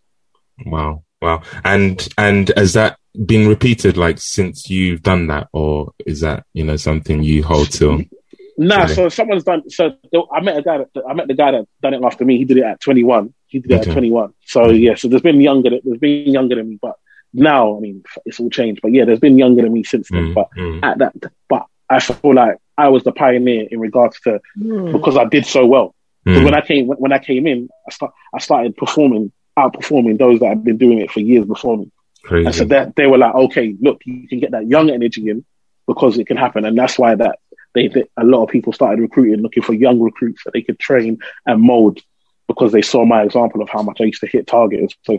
Wow. 0.64 1.04
Wow. 1.21 1.43
And, 1.64 2.07
and 2.16 2.52
has 2.57 2.75
that 2.75 2.99
been 3.14 3.49
repeated 3.49 3.97
like 3.97 4.18
since 4.18 4.68
you've 4.68 5.02
done 5.02 5.28
that 5.28 5.49
or 5.52 5.92
is 6.04 6.21
that, 6.21 6.44
you 6.52 6.64
know, 6.64 6.76
something 6.76 7.23
you 7.23 7.42
hold 7.42 7.71
to? 7.73 8.04
Nah, 8.56 8.87
so 8.87 9.09
someone's 9.09 9.44
done. 9.44 9.68
So 9.68 9.97
I 10.33 10.40
met 10.40 10.56
a 10.56 10.62
guy. 10.62 10.78
That, 10.78 10.88
I 11.09 11.12
met 11.14 11.26
the 11.26 11.35
guy 11.35 11.50
that 11.50 11.66
done 11.83 11.94
it 11.94 12.04
after 12.04 12.25
me. 12.25 12.38
He 12.38 12.44
did 12.44 12.59
it 12.59 12.64
at 12.64 12.80
21. 12.80 13.35
He 13.49 13.59
did 13.59 13.73
it 13.73 13.80
okay. 13.80 13.90
at 13.90 13.94
21. 13.94 14.33
So 14.47 14.71
yeah, 14.71 14.94
so 14.94 15.09
there's 15.09 15.23
been 15.23 15.40
younger. 15.40 15.71
There's 15.71 15.99
been 15.99 16.33
younger 16.33 16.56
than 16.56 16.68
me, 16.68 16.78
but 16.80 16.94
now 17.33 17.76
I 17.76 17.80
mean 17.80 18.04
it's 18.25 18.38
all 18.38 18.50
changed. 18.50 18.80
But 18.83 18.92
yeah, 18.92 19.04
there's 19.04 19.18
been 19.18 19.38
younger 19.38 19.62
than 19.62 19.73
me 19.73 19.83
since 19.83 20.09
then. 20.09 20.26
Mm, 20.26 20.35
but 20.35 20.49
mm. 20.56 20.85
at 20.85 20.99
that, 20.99 21.14
but 21.49 21.66
I 21.90 21.99
feel 21.99 22.35
like 22.35 22.59
I 22.78 22.88
was 22.88 23.02
the 23.02 23.12
pioneer 23.12 23.66
in 23.71 23.80
regards 23.80 24.21
to 24.21 24.40
mm. 24.56 24.92
because 24.92 25.16
I 25.16 25.25
did 25.25 25.47
so 25.47 25.66
well. 25.66 25.94
Mm. 26.26 26.44
When 26.44 26.54
I 26.54 26.61
came 26.61 26.87
when 26.87 27.12
I 27.12 27.18
came 27.18 27.47
in, 27.47 27.68
I 27.88 27.92
start 27.92 28.12
I 28.33 28.38
started 28.38 28.76
performing, 28.76 29.33
outperforming 29.59 30.18
those 30.18 30.40
that 30.40 30.49
had 30.49 30.64
been 30.64 30.78
doing 30.78 30.99
it 30.99 31.11
for 31.11 31.21
years 31.21 31.44
before 31.44 31.76
me. 31.76 31.90
Crazy. 32.25 32.47
And 32.47 32.54
so 32.54 32.64
that 32.64 32.97
they 32.97 33.07
were 33.07 33.19
like, 33.19 33.35
okay, 33.35 33.76
look, 33.81 34.00
you 34.04 34.26
can 34.26 34.40
get 34.40 34.52
that 34.52 34.66
young 34.66 34.90
energy 34.90 35.28
in 35.28 35.45
because 35.87 36.19
it 36.19 36.26
can 36.26 36.37
happen, 36.37 36.64
and 36.64 36.76
that's 36.76 36.99
why 36.99 37.14
that 37.14 37.38
they, 37.75 37.88
they, 37.88 38.04
a 38.16 38.25
lot 38.25 38.43
of 38.43 38.49
people 38.49 38.73
started 38.73 39.00
recruiting, 39.00 39.43
looking 39.43 39.62
for 39.62 39.75
young 39.75 40.00
recruits 40.00 40.43
that 40.45 40.52
they 40.52 40.62
could 40.62 40.78
train 40.78 41.19
and 41.45 41.61
mold 41.61 42.00
because 42.49 42.73
they 42.73 42.83
saw 42.83 43.04
my 43.04 43.23
example 43.23 43.61
of 43.61 43.69
how 43.69 43.83
much 43.83 44.00
I 44.00 44.04
used 44.04 44.21
to 44.21 44.26
hit 44.26 44.47
targets. 44.47 44.95
So, 45.02 45.19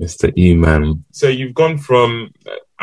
Mr. 0.00 0.36
E 0.36 0.54
man, 0.54 1.04
so 1.12 1.28
you've 1.28 1.54
gone 1.54 1.78
from. 1.78 2.32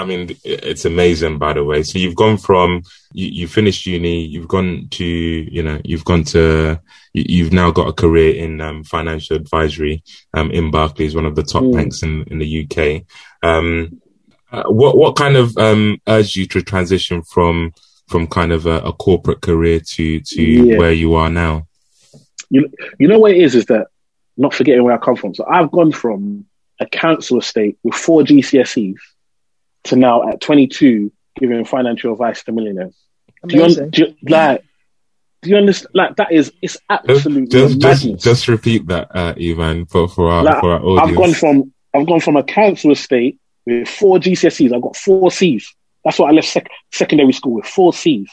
I 0.01 0.05
mean, 0.05 0.35
it's 0.43 0.85
amazing, 0.85 1.37
by 1.37 1.53
the 1.53 1.63
way. 1.63 1.83
So 1.83 1.99
you've 1.99 2.15
gone 2.15 2.37
from 2.37 2.81
you, 3.13 3.27
you 3.27 3.47
finished 3.47 3.85
uni, 3.85 4.25
you've 4.25 4.47
gone 4.47 4.87
to 4.91 5.05
you 5.05 5.61
know, 5.61 5.79
you've 5.83 6.05
gone 6.05 6.23
to 6.25 6.79
you've 7.13 7.53
now 7.53 7.69
got 7.69 7.87
a 7.87 7.93
career 7.93 8.35
in 8.35 8.61
um, 8.61 8.83
financial 8.83 9.35
advisory 9.35 10.03
um, 10.33 10.49
in 10.49 10.71
Barclays, 10.71 11.15
one 11.15 11.27
of 11.27 11.35
the 11.35 11.43
top 11.43 11.61
mm. 11.61 11.73
banks 11.73 12.01
in 12.01 12.23
in 12.31 12.39
the 12.39 12.65
UK. 12.65 13.03
Um, 13.43 14.01
uh, 14.51 14.63
what 14.63 14.97
what 14.97 15.15
kind 15.15 15.35
of 15.35 15.55
um, 15.59 16.01
urged 16.07 16.35
you 16.35 16.47
to 16.47 16.63
transition 16.63 17.21
from 17.21 17.71
from 18.07 18.25
kind 18.25 18.51
of 18.51 18.65
a, 18.65 18.79
a 18.79 18.93
corporate 18.93 19.41
career 19.41 19.79
to 19.81 20.19
to 20.19 20.41
yeah. 20.41 20.77
where 20.79 20.91
you 20.91 21.13
are 21.13 21.29
now? 21.29 21.67
You 22.49 22.71
you 22.97 23.07
know 23.07 23.19
what 23.19 23.33
it 23.33 23.37
is 23.37 23.53
is 23.53 23.67
that 23.67 23.87
not 24.35 24.55
forgetting 24.55 24.83
where 24.83 24.95
I 24.95 24.97
come 24.97 25.15
from. 25.15 25.35
So 25.35 25.45
I've 25.45 25.69
gone 25.69 25.91
from 25.91 26.45
a 26.79 26.87
council 26.87 27.37
estate 27.37 27.77
with 27.83 27.93
four 27.93 28.23
GCSEs 28.23 28.95
to 29.85 29.95
now 29.95 30.29
at 30.29 30.41
22 30.41 31.11
giving 31.39 31.65
financial 31.65 32.13
advice 32.13 32.43
to 32.43 32.51
millionaires. 32.51 32.95
Do 33.47 33.55
you, 33.55 33.63
un- 33.63 33.89
do 33.89 34.01
you, 34.01 34.15
like? 34.29 34.63
Do 35.41 35.49
you 35.49 35.57
understand? 35.57 35.91
Like 35.95 36.15
that 36.17 36.31
is 36.31 36.53
it's 36.61 36.77
absolutely 36.89 37.47
just 37.47 37.79
just, 37.79 38.19
just 38.19 38.47
repeat 38.47 38.85
that, 38.87 39.15
uh, 39.15 39.33
Ivan, 39.39 39.87
for 39.87 40.07
for 40.07 40.31
our 40.31 40.43
like, 40.43 40.59
for 40.59 40.73
our 40.73 40.83
audience. 40.83 41.09
I've 41.09 41.15
gone 41.15 41.33
from 41.33 41.73
I've 41.93 42.07
gone 42.07 42.19
from 42.19 42.35
a 42.35 42.43
council 42.43 42.91
estate 42.91 43.39
with 43.65 43.87
four 43.87 44.19
GCSEs. 44.19 44.73
I've 44.73 44.81
got 44.81 44.95
four 44.95 45.31
C's. 45.31 45.75
That's 46.03 46.19
why 46.19 46.29
I 46.29 46.31
left 46.31 46.47
sec- 46.47 46.69
secondary 46.91 47.33
school 47.33 47.53
with 47.53 47.65
four 47.65 47.93
C's 47.93 48.29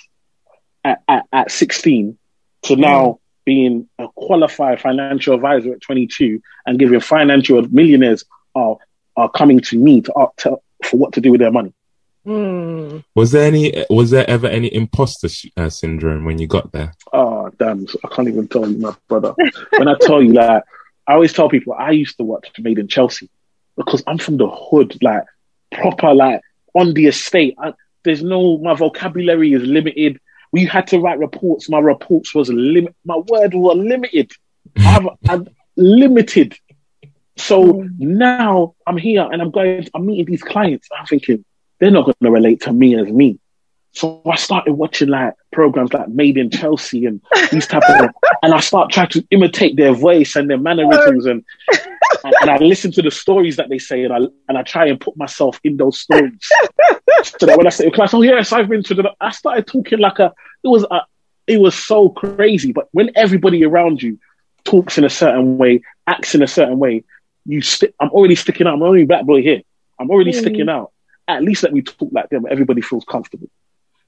at, 0.85 1.03
at, 1.09 1.27
at 1.33 1.51
16 1.51 2.19
to 2.63 2.77
now 2.77 3.05
mm. 3.05 3.19
being 3.45 3.89
a 3.99 4.09
qualified 4.15 4.81
financial 4.81 5.35
advisor 5.35 5.73
at 5.73 5.81
22 5.83 6.41
and 6.67 6.79
giving 6.79 7.01
financial 7.01 7.61
millionaires 7.69 8.25
are, 8.55 8.77
are 9.17 9.31
coming 9.31 9.61
to 9.61 9.79
me 9.79 10.01
to, 10.01 10.29
to 10.39 10.59
for 10.85 10.97
what 10.97 11.13
to 11.15 11.21
do 11.21 11.33
with 11.33 11.41
their 11.41 11.51
money. 11.51 11.73
Mm. 12.27 13.05
Was 13.15 13.31
there 13.33 13.47
any? 13.47 13.85
Was 13.89 14.11
there 14.11 14.29
ever 14.29 14.49
any 14.49 14.73
imposter 14.75 15.29
uh, 15.57 15.71
syndrome 15.71 16.25
when 16.25 16.39
you 16.39 16.47
got 16.47 16.73
there? 16.73 16.93
Oh 17.13 17.51
damn! 17.59 17.87
I 18.05 18.09
can't 18.09 18.29
even 18.29 18.49
tell 18.49 18.69
you, 18.69 18.79
my 18.79 18.95
brother. 19.09 19.35
when 19.77 19.89
I 19.89 19.95
tell 20.01 20.23
you, 20.23 20.35
like, 20.35 20.63
I 21.07 21.15
always 21.15 21.33
tell 21.33 21.49
people 21.49 21.73
I 21.73 21.93
used 21.93 22.19
to 22.19 22.25
watch 22.25 22.51
Made 22.59 22.79
in 22.79 22.89
Chelsea 22.89 23.31
because 23.77 24.03
I'm 24.07 24.19
from 24.19 24.37
the 24.37 24.49
hood, 24.49 25.03
like 25.03 25.23
proper, 25.73 26.13
like 26.13 26.43
on 26.75 26.93
the 26.93 27.07
estate. 27.07 27.57
I, 27.59 27.73
there's 28.05 28.23
no, 28.23 28.59
my 28.59 28.75
vocabulary 28.75 29.53
is 29.53 29.63
limited. 29.63 30.21
We 30.53 30.67
had 30.67 30.87
to 30.89 30.99
write 30.99 31.19
reports. 31.19 31.69
My 31.69 31.79
reports 31.79 32.35
was 32.35 32.51
limit. 32.51 32.95
My 33.05 33.17
words 33.17 33.55
were 33.55 33.75
limited. 33.75 34.33
I'm, 34.79 35.09
I'm 35.29 35.49
limited. 35.77 36.59
So 37.39 37.73
mm. 37.73 37.91
now 37.99 38.75
I'm 38.87 38.97
here 38.97 39.29
and 39.31 39.41
I'm 39.41 39.51
going. 39.51 39.89
I'm 39.95 40.07
meeting 40.07 40.27
these 40.27 40.43
clients. 40.43 40.89
I'm 40.97 41.07
thinking 41.07 41.45
they're 41.79 41.91
not 41.91 42.05
going 42.05 42.15
to 42.23 42.31
relate 42.31 42.63
to 42.63 42.73
me 42.73 42.99
as 42.99 43.09
me. 43.09 43.39
So 43.93 44.23
I 44.27 44.37
started 44.37 44.75
watching 44.75 45.09
like 45.09 45.35
programs 45.51 45.93
like 45.93 46.09
Made 46.09 46.37
in 46.37 46.51
Chelsea 46.51 47.07
and 47.07 47.21
these 47.51 47.67
type 47.67 47.83
of, 47.89 48.11
and 48.43 48.53
I 48.53 48.61
start 48.61 48.91
trying 48.91 49.09
to 49.09 49.27
imitate 49.31 49.77
their 49.77 49.93
voice 49.93 50.37
and 50.37 50.49
their 50.49 50.59
mannerisms 50.59 51.27
and 51.27 51.45
and, 52.25 52.35
and, 52.41 52.51
I 52.51 52.57
listen 52.59 52.91
to 52.93 53.03
the 53.03 53.11
stories 53.11 53.57
that 53.57 53.69
they 53.69 53.79
say, 53.79 54.05
and 54.05 54.13
I 54.13 54.19
and 54.49 54.59
I 54.59 54.63
try 54.63 54.87
and 54.87 55.01
put 55.01 55.17
myself 55.17 55.61
in 55.65 55.77
those 55.77 56.01
stories. 56.01 56.33
so 57.23 57.47
that 57.47 57.57
when 57.57 57.67
I 57.67 57.71
say 57.71 57.85
to 57.85 57.91
class, 57.91 58.15
oh 58.15 58.23
yes, 58.23 58.53
I've 58.53 58.69
been 58.69 58.83
to 58.85 58.95
the, 58.95 59.13
I 59.21 59.31
started 59.31 59.67
talking 59.67 59.99
like 59.99 60.19
a, 60.19 60.33
it 60.63 60.69
was 60.69 60.85
a, 60.91 61.01
it 61.47 61.61
was 61.61 61.75
so 61.75 62.09
crazy. 62.09 62.73
But 62.73 62.89
when 62.93 63.11
everybody 63.15 63.65
around 63.65 64.03
you 64.03 64.19
talks 64.65 64.99
in 64.99 65.05
a 65.05 65.11
certain 65.11 65.59
way, 65.59 65.83
acts 66.07 66.35
in 66.35 66.43
a 66.43 66.47
certain 66.47 66.79
way, 66.79 67.05
you 67.49 67.63
st- 67.63 67.95
I'm 67.99 68.11
already 68.11 68.35
sticking 68.35 68.67
out. 68.67 68.75
I'm 68.75 68.83
only 68.83 69.07
black 69.07 69.25
boy 69.25 69.43
here. 69.43 69.63
I'm 69.99 70.11
already 70.11 70.33
mm. 70.33 70.39
sticking 70.39 70.69
out. 70.69 70.93
At 71.27 71.43
least 71.43 71.63
let 71.63 71.73
me 71.73 71.83
talk 71.83 72.11
like 72.13 72.29
them. 72.29 72.45
Everybody 72.49 72.83
feels 72.83 73.05
comfortable. 73.05 73.49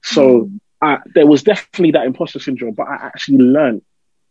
So 0.03 0.43
mm. 0.43 0.59
I, 0.79 0.99
there 1.13 1.25
was 1.25 1.43
definitely 1.43 1.91
that 1.91 2.05
imposter 2.05 2.39
syndrome, 2.39 2.75
but 2.75 2.87
I 2.87 2.95
actually 3.07 3.39
learned 3.39 3.81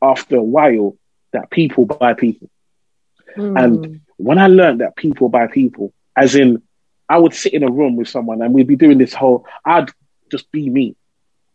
after 0.00 0.36
a 0.36 0.42
while 0.42 0.96
that 1.32 1.50
people 1.50 1.86
buy 1.86 2.14
people. 2.14 2.48
Mm. 3.36 3.62
And 3.62 4.00
when 4.16 4.38
I 4.38 4.46
learned 4.46 4.80
that 4.80 4.96
people 4.96 5.28
buy 5.28 5.48
people, 5.48 5.92
as 6.16 6.36
in 6.36 6.62
I 7.08 7.18
would 7.18 7.34
sit 7.34 7.52
in 7.52 7.64
a 7.64 7.70
room 7.70 7.96
with 7.96 8.08
someone 8.08 8.40
and 8.42 8.54
we'd 8.54 8.68
be 8.68 8.76
doing 8.76 8.98
this 8.98 9.12
whole, 9.12 9.44
I'd 9.64 9.90
just 10.30 10.50
be 10.52 10.70
me. 10.70 10.94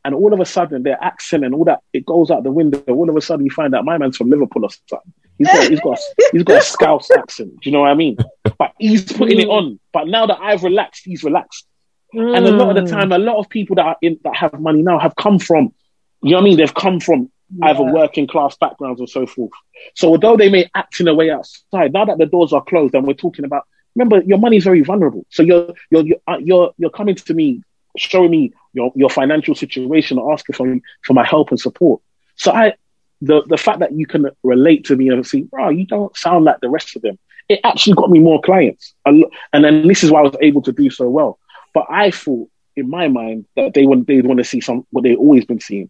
And 0.04 0.14
all 0.14 0.34
of 0.34 0.40
a 0.42 0.46
sudden, 0.46 0.84
their 0.84 1.02
accent 1.02 1.46
and 1.46 1.56
all 1.56 1.64
that, 1.66 1.80
it 1.94 2.06
goes 2.06 2.30
out 2.30 2.44
the 2.44 2.52
window. 2.52 2.84
All 2.88 3.10
of 3.10 3.16
a 3.16 3.22
sudden, 3.22 3.46
you 3.46 3.52
find 3.52 3.74
out 3.74 3.86
my 3.86 3.98
man's 3.98 4.18
from 4.18 4.30
Liverpool 4.30 4.66
or 4.66 4.70
something. 4.90 5.14
He's 5.38 5.48
got, 5.48 5.70
he's 5.70 5.80
got, 5.82 6.00
he's 6.32 6.44
got 6.44 6.58
a 6.58 6.66
Scouse 6.66 7.12
accent. 7.12 7.52
Do 7.62 7.70
you 7.70 7.72
know 7.72 7.82
what 7.82 7.90
I 7.90 7.96
mean? 7.96 8.18
But 8.58 8.72
he's 8.80 9.12
putting 9.12 9.40
it 9.40 9.48
on. 9.50 9.80
But 9.92 10.08
now 10.08 10.26
that 10.28 10.40
I've 10.40 10.64
relaxed, 10.64 11.04
he's 11.06 11.24
relaxed. 11.24 11.66
Mm. 12.14 12.38
And 12.38 12.46
a 12.46 12.52
lot 12.52 12.78
of 12.78 12.86
the 12.86 12.90
time, 12.90 13.12
a 13.12 13.18
lot 13.18 13.38
of 13.38 13.50
people 13.50 13.76
that 13.76 13.86
are 13.86 13.98
in, 14.02 14.20
that 14.24 14.36
have 14.36 14.60
money 14.60 14.82
now 14.82 14.98
have 14.98 15.16
come 15.16 15.40
from, 15.40 15.74
you 16.22 16.32
know 16.32 16.38
what 16.38 16.42
I 16.42 16.46
mean? 16.46 16.58
They've 16.58 16.74
come 16.74 17.00
from 17.00 17.30
yeah. 17.54 17.68
either 17.68 17.84
working 17.84 18.28
class 18.28 18.56
backgrounds 18.56 19.02
or 19.02 19.08
so 19.08 19.26
forth. 19.26 19.52
So 19.96 20.10
although 20.10 20.38
they 20.38 20.50
may 20.50 20.70
act 20.74 21.00
in 21.02 21.08
a 21.08 21.14
way 21.14 21.30
outside, 21.30 21.92
now 21.92 22.06
that 22.06 22.18
the 22.18 22.26
doors 22.26 22.54
are 22.54 22.64
closed 22.64 22.96
and 22.96 23.06
we're 23.06 23.14
talking 23.14 23.44
about, 23.44 23.66
remember 23.96 24.22
your 24.26 24.38
money 24.38 24.58
is 24.58 24.64
very 24.64 24.82
vulnerable. 24.82 25.26
So 25.30 25.44
you're 25.44 25.74
you're 25.90 26.06
you're 26.06 26.18
uh, 26.28 26.38
you're, 26.38 26.74
you're 26.78 26.90
coming 26.90 27.16
to 27.16 27.34
me, 27.34 27.62
showing 27.98 28.32
me 28.32 28.54
your 28.74 28.92
your 28.96 29.10
financial 29.10 29.56
situation, 29.56 30.20
asking 30.20 30.56
for 30.56 30.78
for 31.04 31.14
my 31.14 31.26
help 31.26 31.50
and 31.50 31.60
support. 31.60 32.02
So 32.36 32.52
I, 32.52 32.74
the 33.22 33.44
the 33.48 33.58
fact 33.58 33.80
that 33.80 33.94
you 33.94 34.06
can 34.06 34.30
relate 34.44 34.86
to 34.86 34.96
me 34.96 35.10
and 35.10 35.26
see, 35.26 35.44
bro, 35.44 35.70
you 35.70 35.86
don't 35.86 36.16
sound 36.16 36.46
like 36.46 36.60
the 36.62 36.70
rest 36.70 36.96
of 36.96 37.02
them. 37.02 37.18
It 37.48 37.60
actually 37.64 37.94
got 37.94 38.10
me 38.10 38.20
more 38.20 38.42
clients, 38.42 38.94
and 39.06 39.26
then 39.52 39.88
this 39.88 40.04
is 40.04 40.12
why 40.12 40.20
I 40.20 40.24
was 40.24 40.36
able 40.42 40.62
to 40.64 40.72
do 40.72 40.90
so 40.90 41.10
well. 41.10 41.40
But 41.74 41.86
I 41.90 42.12
thought 42.12 42.50
in 42.76 42.90
my 42.90 43.08
mind 43.08 43.46
that 43.56 43.74
they 43.74 43.86
want 43.86 44.08
they 44.08 44.22
want 44.22 44.40
to 44.40 44.44
see 44.44 44.62
some 44.62 44.86
what 44.90 45.04
they've 45.04 45.18
always 45.18 45.46
been 45.46 45.60
seeing, 45.60 45.90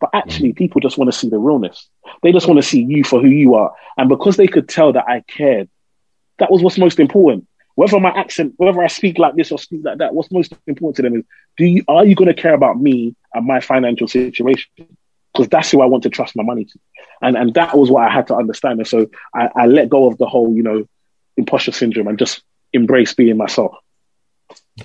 but 0.00 0.10
actually, 0.12 0.52
mm. 0.52 0.56
people 0.56 0.80
just 0.80 0.98
want 0.98 1.10
to 1.10 1.18
see 1.18 1.28
the 1.28 1.38
realness. 1.38 1.88
They 2.22 2.32
just 2.32 2.46
want 2.46 2.58
to 2.58 2.66
see 2.66 2.82
you 2.82 3.04
for 3.04 3.20
who 3.20 3.28
you 3.28 3.54
are. 3.54 3.72
And 3.96 4.08
because 4.08 4.36
they 4.36 4.46
could 4.46 4.68
tell 4.68 4.92
that 4.92 5.08
I 5.08 5.22
cared, 5.26 5.68
that 6.38 6.50
was 6.50 6.62
what's 6.62 6.78
most 6.78 7.00
important. 7.00 7.46
Whether 7.76 8.00
my 8.00 8.10
accent, 8.10 8.54
whether 8.56 8.82
I 8.82 8.86
speak 8.88 9.18
like 9.18 9.36
this 9.36 9.52
or 9.52 9.58
speak 9.58 9.82
like 9.84 9.98
that, 9.98 10.14
what's 10.14 10.30
most 10.30 10.54
important 10.66 10.96
to 10.96 11.02
them 11.02 11.16
is 11.16 11.24
do 11.56 11.64
you 11.64 11.84
are 11.88 12.04
you 12.04 12.14
going 12.14 12.34
to 12.34 12.40
care 12.40 12.54
about 12.54 12.80
me 12.80 13.14
and 13.34 13.46
my 13.46 13.60
financial 13.60 14.08
situation? 14.08 14.70
Because 15.36 15.50
that's 15.50 15.70
who 15.70 15.82
I 15.82 15.86
want 15.86 16.04
to 16.04 16.10
trust 16.10 16.36
my 16.36 16.42
money 16.42 16.64
to. 16.64 16.78
And 17.20 17.36
and 17.36 17.54
that 17.54 17.76
was 17.76 17.90
what 17.90 18.06
I 18.06 18.12
had 18.12 18.26
to 18.28 18.36
understand. 18.36 18.78
And 18.78 18.88
so 18.88 19.06
I, 19.34 19.48
I 19.54 19.66
let 19.66 19.88
go 19.88 20.08
of 20.08 20.18
the 20.18 20.26
whole, 20.26 20.54
you 20.54 20.62
know, 20.62 20.86
imposter 21.36 21.72
syndrome 21.72 22.08
and 22.08 22.18
just 22.18 22.42
embrace 22.72 23.14
being 23.14 23.36
myself. 23.36 23.76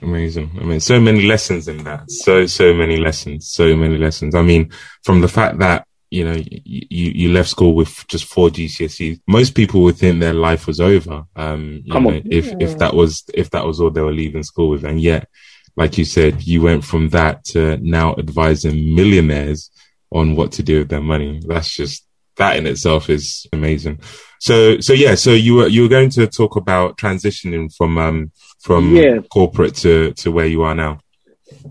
Amazing. 0.02 0.52
I 0.60 0.64
mean, 0.64 0.80
so 0.80 1.00
many 1.00 1.24
lessons 1.24 1.68
in 1.68 1.84
that. 1.84 2.10
So, 2.10 2.46
so 2.46 2.74
many 2.74 2.98
lessons. 2.98 3.50
So 3.50 3.76
many 3.76 3.98
lessons. 3.98 4.36
I 4.36 4.42
mean, 4.42 4.72
from 5.04 5.22
the 5.22 5.28
fact 5.28 5.60
that, 5.60 5.86
you 6.10 6.26
know, 6.26 6.36
you, 6.36 7.12
you 7.12 7.32
left 7.32 7.50
school 7.50 7.74
with 7.74 8.06
just 8.08 8.26
four 8.26 8.50
GCSEs. 8.50 9.22
Most 9.28 9.56
people 9.56 9.82
would 9.84 9.98
think 9.98 10.20
their 10.20 10.34
life 10.34 10.68
was 10.68 10.80
over. 10.80 11.26
Um, 11.36 11.84
Come 11.92 12.04
know, 12.04 12.10
on. 12.10 12.24
if, 12.30 12.52
if 12.60 12.78
that 12.80 12.94
was, 12.94 13.24
if 13.34 13.50
that 13.52 13.66
was 13.66 13.80
all 13.80 13.92
they 13.92 14.02
were 14.02 14.12
leaving 14.12 14.44
school 14.44 14.70
with. 14.70 14.84
And 14.84 15.00
yet, 15.00 15.30
like 15.78 15.98
you 15.98 16.06
said, 16.06 16.44
you 16.44 16.62
went 16.62 16.84
from 16.84 17.10
that 17.10 17.46
to 17.46 17.78
now 17.78 18.16
advising 18.18 18.94
millionaires 18.94 19.70
on 20.12 20.36
what 20.36 20.52
to 20.54 20.64
do 20.64 20.80
with 20.80 20.90
their 20.90 21.02
money. 21.02 21.42
That's 21.46 21.74
just, 21.74 22.06
that 22.38 22.58
in 22.58 22.66
itself 22.68 23.10
is 23.10 23.46
amazing. 23.54 24.00
So, 24.40 24.80
so 24.80 24.94
yeah, 24.94 25.16
so 25.16 25.32
you 25.32 25.56
were 25.56 25.68
you 25.68 25.84
were 25.84 25.88
going 25.90 26.10
to 26.12 26.28
talk 26.28 26.56
about 26.56 26.98
transitioning 26.98 27.74
from 27.76 27.98
um 27.98 28.32
from 28.62 28.96
Yeah. 28.96 29.20
corporate 29.30 29.76
to 29.78 30.14
to 30.14 30.32
where 30.32 30.48
you 30.48 30.64
are 30.64 30.76
now. 30.76 31.00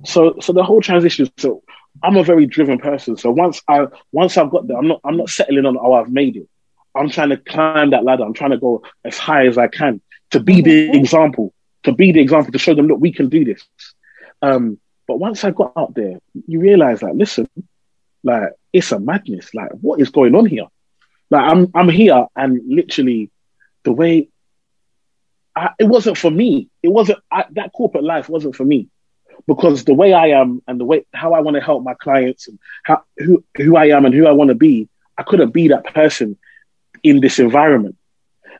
so 0.04 0.36
so 0.40 0.52
the 0.52 0.62
whole 0.62 0.80
transition 0.80 1.26
so 1.38 1.62
i'm 2.04 2.16
a 2.16 2.22
very 2.22 2.46
driven 2.46 2.78
person 2.78 3.16
so 3.16 3.30
once 3.30 3.62
i 3.66 3.86
once 4.12 4.36
i've 4.36 4.50
got 4.50 4.66
there 4.68 4.76
i'm 4.76 4.86
not 4.86 5.00
i'm 5.04 5.16
not 5.16 5.28
settling 5.28 5.64
on 5.66 5.76
oh 5.78 5.94
i've 5.94 6.10
made 6.10 6.36
it 6.36 6.46
i'm 6.94 7.08
trying 7.08 7.30
to 7.30 7.36
climb 7.38 7.90
that 7.90 8.04
ladder 8.04 8.24
i'm 8.24 8.34
trying 8.34 8.50
to 8.50 8.58
go 8.58 8.82
as 9.04 9.16
high 9.18 9.46
as 9.46 9.56
i 9.58 9.66
can 9.68 10.00
to 10.30 10.38
be 10.38 10.60
the 10.60 10.90
example 11.00 11.52
to 11.82 11.92
be 11.92 12.12
the 12.12 12.20
example 12.20 12.52
to 12.52 12.58
show 12.58 12.74
them 12.74 12.86
look 12.88 13.00
we 13.00 13.10
can 13.12 13.28
do 13.30 13.42
this 13.44 13.62
um 14.42 14.78
but 15.08 15.18
once 15.18 15.42
i 15.44 15.50
got 15.50 15.72
out 15.76 15.94
there 15.94 16.18
you 16.46 16.60
realize 16.60 17.00
that, 17.00 17.16
listen 17.16 17.48
like 18.22 18.52
it's 18.72 18.92
a 18.92 19.00
madness 19.00 19.54
like 19.54 19.70
what 19.80 20.00
is 20.00 20.10
going 20.10 20.34
on 20.34 20.46
here 20.46 20.66
like 21.30 21.50
i'm 21.50 21.70
i'm 21.74 21.88
here 21.88 22.26
and 22.36 22.60
literally 22.66 23.30
the 23.84 23.92
way 23.92 24.28
I, 25.56 25.70
it 25.78 25.84
wasn't 25.84 26.18
for 26.18 26.30
me 26.30 26.68
it 26.82 26.88
wasn't 26.88 27.18
I, 27.30 27.44
that 27.52 27.72
corporate 27.72 28.04
life 28.04 28.28
wasn't 28.28 28.56
for 28.56 28.64
me 28.64 28.88
because 29.46 29.84
the 29.84 29.94
way 29.94 30.12
I 30.12 30.28
am 30.28 30.62
and 30.66 30.78
the 30.78 30.84
way 30.84 31.04
how 31.12 31.32
I 31.32 31.40
want 31.40 31.56
to 31.56 31.60
help 31.60 31.82
my 31.82 31.94
clients 31.94 32.48
and 32.48 32.58
how 32.84 33.02
who 33.16 33.44
who 33.56 33.76
I 33.76 33.86
am 33.86 34.04
and 34.04 34.14
who 34.14 34.26
I 34.26 34.32
want 34.32 34.48
to 34.48 34.54
be, 34.54 34.88
I 35.18 35.22
couldn't 35.22 35.50
be 35.50 35.68
that 35.68 35.92
person 35.92 36.38
in 37.02 37.20
this 37.20 37.38
environment. 37.38 37.96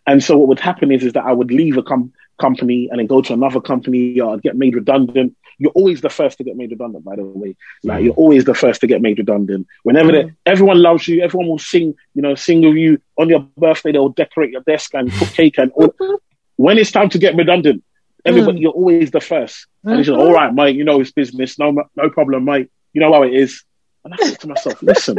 And 0.06 0.22
so 0.22 0.38
what 0.38 0.48
would 0.48 0.60
happen 0.60 0.90
is 0.90 1.04
is 1.04 1.12
that 1.14 1.24
I 1.24 1.32
would 1.32 1.50
leave 1.50 1.76
a 1.76 1.82
com- 1.82 2.12
company 2.40 2.88
and 2.90 2.98
then 2.98 3.06
go 3.06 3.20
to 3.22 3.32
another 3.32 3.60
company 3.60 4.18
or 4.20 4.34
I'd 4.34 4.42
get 4.42 4.56
made 4.56 4.74
redundant. 4.74 5.36
You're 5.60 5.72
always 5.72 6.00
the 6.00 6.08
first 6.08 6.38
to 6.38 6.44
get 6.44 6.56
made 6.56 6.70
redundant, 6.70 7.04
by 7.04 7.16
the 7.16 7.24
way. 7.24 7.54
Like 7.84 8.00
Mm. 8.00 8.04
you're 8.04 8.14
always 8.14 8.46
the 8.46 8.54
first 8.54 8.80
to 8.80 8.86
get 8.86 9.02
made 9.02 9.18
redundant. 9.18 9.66
Whenever 9.82 10.10
they, 10.10 10.22
mm. 10.24 10.34
everyone 10.46 10.80
loves 10.80 11.06
you, 11.06 11.22
everyone 11.22 11.48
will 11.48 11.58
sing, 11.58 11.94
you 12.14 12.22
know, 12.22 12.34
sing 12.34 12.62
with 12.62 12.76
you 12.76 12.98
on 13.18 13.28
your 13.28 13.46
birthday. 13.58 13.92
They'll 13.92 14.08
decorate 14.08 14.52
your 14.52 14.62
desk 14.62 14.94
and 14.94 15.12
cook 15.12 15.28
cake 15.28 15.58
and 15.58 15.70
all. 15.72 15.94
when 16.56 16.78
it's 16.78 16.90
time 16.90 17.10
to 17.10 17.18
get 17.18 17.36
redundant, 17.36 17.84
everybody, 18.24 18.58
mm. 18.58 18.62
you're 18.62 18.72
always 18.72 19.10
the 19.10 19.20
first. 19.20 19.66
And 19.84 20.00
it's 20.00 20.06
just, 20.06 20.18
mm-hmm. 20.18 20.28
all 20.28 20.32
right, 20.32 20.52
mate, 20.52 20.76
you 20.76 20.84
know 20.84 20.98
it's 21.00 21.12
business. 21.12 21.58
No, 21.58 21.84
no 21.94 22.10
problem, 22.10 22.46
mate. 22.46 22.70
You 22.94 23.02
know 23.02 23.12
how 23.12 23.22
it 23.22 23.34
is. 23.34 23.62
And 24.04 24.14
I 24.14 24.16
said 24.16 24.40
to 24.40 24.48
myself, 24.48 24.82
listen, 24.82 25.18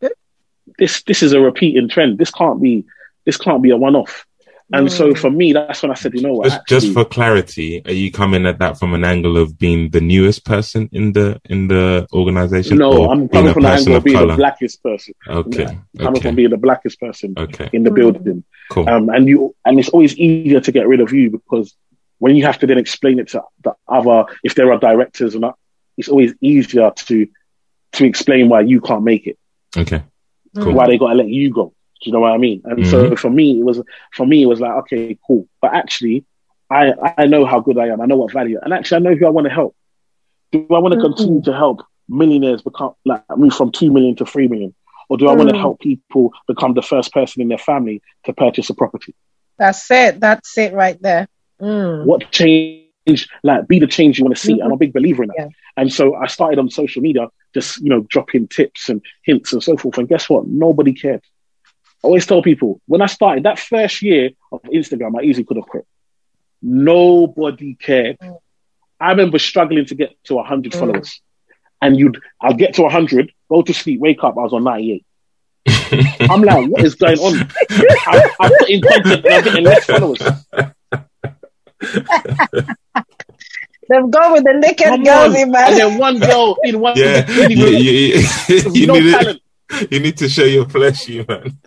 this 0.78 1.02
this 1.02 1.22
is 1.22 1.32
a 1.32 1.40
repeating 1.40 1.88
trend. 1.88 2.18
This 2.18 2.30
can't 2.30 2.62
be 2.62 2.84
this 3.24 3.36
can't 3.36 3.62
be 3.62 3.70
a 3.70 3.76
one 3.76 3.96
off. 3.96 4.24
And 4.72 4.90
so 4.90 5.10
mm. 5.10 5.18
for 5.18 5.30
me, 5.30 5.52
that's 5.52 5.82
when 5.82 5.90
I 5.90 5.94
said, 5.94 6.14
you 6.14 6.22
know 6.22 6.34
what? 6.34 6.48
Just, 6.48 6.66
just 6.68 6.92
for 6.92 7.04
clarity, 7.04 7.82
are 7.84 7.92
you 7.92 8.12
coming 8.12 8.46
at 8.46 8.60
that 8.60 8.78
from 8.78 8.94
an 8.94 9.04
angle 9.04 9.36
of 9.36 9.58
being 9.58 9.90
the 9.90 10.00
newest 10.00 10.44
person 10.44 10.88
in 10.92 11.12
the 11.12 11.40
in 11.44 11.66
the 11.66 12.06
organization? 12.12 12.78
no, 12.78 13.06
or 13.06 13.10
I'm 13.12 13.28
coming 13.28 13.52
from 13.52 13.64
the 13.64 13.70
angle 13.70 13.94
of 13.94 13.98
of 13.98 14.04
being 14.04 14.16
color? 14.16 14.28
the 14.28 14.36
blackest 14.36 14.82
person. 14.82 15.14
Okay, 15.26 15.64
Coming 15.64 15.82
okay, 15.98 16.20
from 16.20 16.34
being 16.36 16.50
the 16.50 16.56
blackest 16.56 17.00
person 17.00 17.34
okay, 17.36 17.68
in 17.72 17.82
the 17.82 17.90
mm. 17.90 17.96
building. 17.96 18.44
cool. 18.70 18.88
Um, 18.88 19.08
and 19.08 19.26
you 19.26 19.56
and 19.64 19.80
it's 19.80 19.88
always 19.88 20.16
easier 20.16 20.60
to 20.60 20.70
get 20.70 20.86
rid 20.86 21.00
of 21.00 21.12
you 21.12 21.30
because 21.30 21.74
when 22.18 22.36
you 22.36 22.44
have 22.44 22.58
to 22.60 22.66
then 22.66 22.78
explain 22.78 23.18
it 23.18 23.28
to 23.28 23.42
the 23.64 23.74
other, 23.88 24.26
if 24.44 24.54
there 24.54 24.72
are 24.72 24.78
directors 24.78 25.34
or 25.34 25.40
not, 25.40 25.58
it's 25.96 26.08
always 26.08 26.32
easier 26.40 26.92
to 26.94 27.28
to 27.92 28.04
explain 28.04 28.48
why 28.48 28.60
you 28.60 28.80
can't 28.80 29.02
make 29.02 29.26
it, 29.26 29.36
okay, 29.76 30.04
mm. 30.56 30.62
cool. 30.62 30.74
why 30.74 30.86
they 30.86 30.96
got 30.96 31.08
to 31.08 31.14
let 31.16 31.28
you 31.28 31.52
go. 31.52 31.74
Do 32.02 32.08
you 32.08 32.12
know 32.12 32.20
what 32.20 32.32
I 32.32 32.38
mean? 32.38 32.62
And 32.64 32.86
so 32.86 33.14
for 33.16 33.30
me, 33.30 33.60
it 33.60 33.64
was 33.64 33.80
for 34.12 34.26
me 34.26 34.42
it 34.42 34.46
was 34.46 34.60
like 34.60 34.72
okay, 34.82 35.18
cool. 35.26 35.46
But 35.60 35.74
actually, 35.74 36.24
I 36.70 36.92
I 37.18 37.26
know 37.26 37.44
how 37.44 37.60
good 37.60 37.78
I 37.78 37.88
am. 37.88 38.00
I 38.00 38.06
know 38.06 38.16
what 38.16 38.32
value, 38.32 38.58
and 38.62 38.72
actually, 38.72 38.96
I 38.96 39.00
know 39.10 39.14
who 39.16 39.26
I 39.26 39.30
want 39.30 39.46
to 39.46 39.52
help. 39.52 39.74
Do 40.52 40.66
I 40.70 40.78
want 40.78 40.94
to 40.94 41.00
continue 41.00 41.42
to 41.42 41.52
help 41.54 41.82
millionaires 42.08 42.62
become 42.62 42.94
like 43.04 43.22
move 43.36 43.54
from 43.54 43.70
two 43.70 43.90
million 43.92 44.16
to 44.16 44.24
three 44.26 44.48
million, 44.48 44.74
or 45.08 45.16
do 45.18 45.28
I 45.28 45.32
want 45.32 45.48
to 45.50 45.54
Mm. 45.54 45.60
help 45.60 45.80
people 45.80 46.32
become 46.48 46.74
the 46.74 46.82
first 46.82 47.12
person 47.12 47.42
in 47.42 47.48
their 47.48 47.58
family 47.58 48.02
to 48.24 48.32
purchase 48.32 48.70
a 48.70 48.74
property? 48.74 49.14
That's 49.58 49.90
it. 49.90 50.20
That's 50.20 50.56
it 50.58 50.72
right 50.72 51.00
there. 51.02 51.28
Mm. 51.60 52.06
what 52.06 52.30
change 52.30 52.86
like 53.04 53.68
be 53.68 53.78
the 53.78 53.86
change 53.86 54.18
you 54.18 54.24
want 54.24 54.34
to 54.34 54.40
see 54.42 54.58
i'm 54.60 54.72
a 54.72 54.76
big 54.76 54.92
believer 54.94 55.22
in 55.22 55.28
that 55.28 55.34
Yeah. 55.38 55.48
and 55.76 55.92
so 55.92 56.14
i 56.14 56.26
started 56.26 56.58
on 56.58 56.70
social 56.70 57.02
media 57.02 57.28
just 57.52 57.78
you 57.82 57.88
know 57.90 58.00
dropping 58.08 58.48
tips 58.48 58.88
and 58.88 59.02
hints 59.24 59.52
and 59.52 59.62
so 59.62 59.76
forth 59.76 59.98
and 59.98 60.08
guess 60.08 60.28
what 60.30 60.46
nobody 60.46 60.92
cared 60.94 61.20
i 62.02 62.06
always 62.06 62.26
tell 62.26 62.42
people 62.42 62.80
when 62.86 63.02
i 63.02 63.06
started 63.06 63.44
that 63.44 63.58
first 63.58 64.02
year 64.02 64.30
of 64.52 64.60
instagram 64.62 65.18
i 65.18 65.22
easily 65.22 65.44
could 65.44 65.56
have 65.56 65.66
quit 65.66 65.86
nobody 66.62 67.74
cared 67.74 68.18
Mm. 68.18 68.38
i 69.00 69.10
remember 69.10 69.38
struggling 69.38 69.84
to 69.86 69.94
get 69.94 70.10
to 70.24 70.34
100 70.34 70.72
Mm. 70.72 70.78
followers 70.78 71.20
and 71.82 71.98
you'd 71.98 72.18
i'll 72.40 72.54
get 72.54 72.74
to 72.74 72.82
100 72.82 73.32
go 73.48 73.62
to 73.62 73.72
sleep 73.74 74.00
wake 74.00 74.22
up 74.24 74.36
i 74.38 74.42
was 74.42 74.52
on 74.52 74.64
98 74.64 75.04
i'm 76.30 76.42
like 76.42 76.68
what 76.70 76.84
is 76.84 76.94
going 76.94 77.18
on 77.18 77.48
I, 78.06 78.30
i'm 78.40 78.52
putting 78.58 78.80
content 78.82 79.24
and 79.24 79.34
i'm 79.34 79.44
getting 79.44 79.64
less 79.64 79.84
followers 79.84 80.20
They've 83.88 84.08
gone 84.08 84.32
with 84.34 84.44
the 84.44 84.52
naked 84.54 84.86
Come 84.86 85.02
girls, 85.02 85.34
on. 85.34 85.36
in 85.36 85.42
And 85.42 85.52
man. 85.52 85.74
then 85.76 85.98
one 85.98 86.18
girl 86.20 86.56
in 86.62 86.78
one 86.78 86.96
yeah, 86.96 87.28
you, 87.28 87.34
really 87.42 87.54
you, 87.56 87.90
you, 87.90 88.26
with 88.48 88.76
you 88.76 88.86
no 88.86 88.94
need 88.94 89.10
talent. 89.10 89.36
it, 89.38 89.42
you 89.90 90.00
need 90.00 90.16
to 90.18 90.28
show 90.28 90.44
your 90.44 90.68
flesh, 90.68 91.08
you 91.08 91.24
man. 91.28 91.58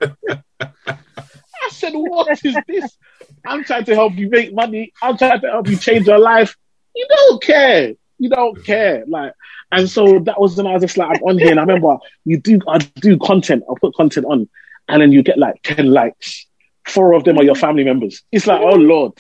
I 0.60 1.70
said, 1.70 1.94
"What 1.94 2.44
is 2.44 2.58
this? 2.68 2.98
I'm 3.46 3.64
trying 3.64 3.86
to 3.86 3.96
help 3.96 4.14
you 4.16 4.30
make 4.30 4.54
money. 4.54 4.94
I'm 5.02 5.18
trying 5.18 5.42
to 5.42 5.50
help 5.50 5.68
you 5.68 5.78
change 5.78 6.08
your 6.08 6.20
life. 6.20 6.56
You 6.96 7.08
don't 7.10 7.42
care. 7.42 7.94
You 8.20 8.30
don't 8.30 8.64
care." 8.66 9.04
Like, 9.08 9.34
and 9.72 9.90
so 9.90 10.20
that 10.20 10.40
was 10.40 10.56
when 10.58 10.68
I 10.68 10.74
was 10.74 10.84
just 10.84 10.98
like, 10.98 11.18
"I'm 11.18 11.24
on 11.24 11.40
here." 11.40 11.52
And 11.52 11.60
I 11.60 11.64
remember 11.64 11.98
you 12.26 12.40
do, 12.40 12.60
I 12.68 12.78
do 12.78 13.18
content. 13.18 13.64
I 13.70 13.74
put 13.80 13.96
content 13.96 14.26
on, 14.26 14.50
and 14.88 15.02
then 15.02 15.12
you 15.12 15.24
get 15.24 15.38
like 15.38 15.62
ten 15.64 15.92
likes. 15.92 16.46
Four 16.86 17.14
of 17.14 17.24
them 17.24 17.38
are 17.38 17.44
your 17.44 17.56
family 17.56 17.84
members. 17.84 18.24
It's 18.32 18.48
like, 18.48 18.62
oh 18.62 18.76
lord. 18.76 19.14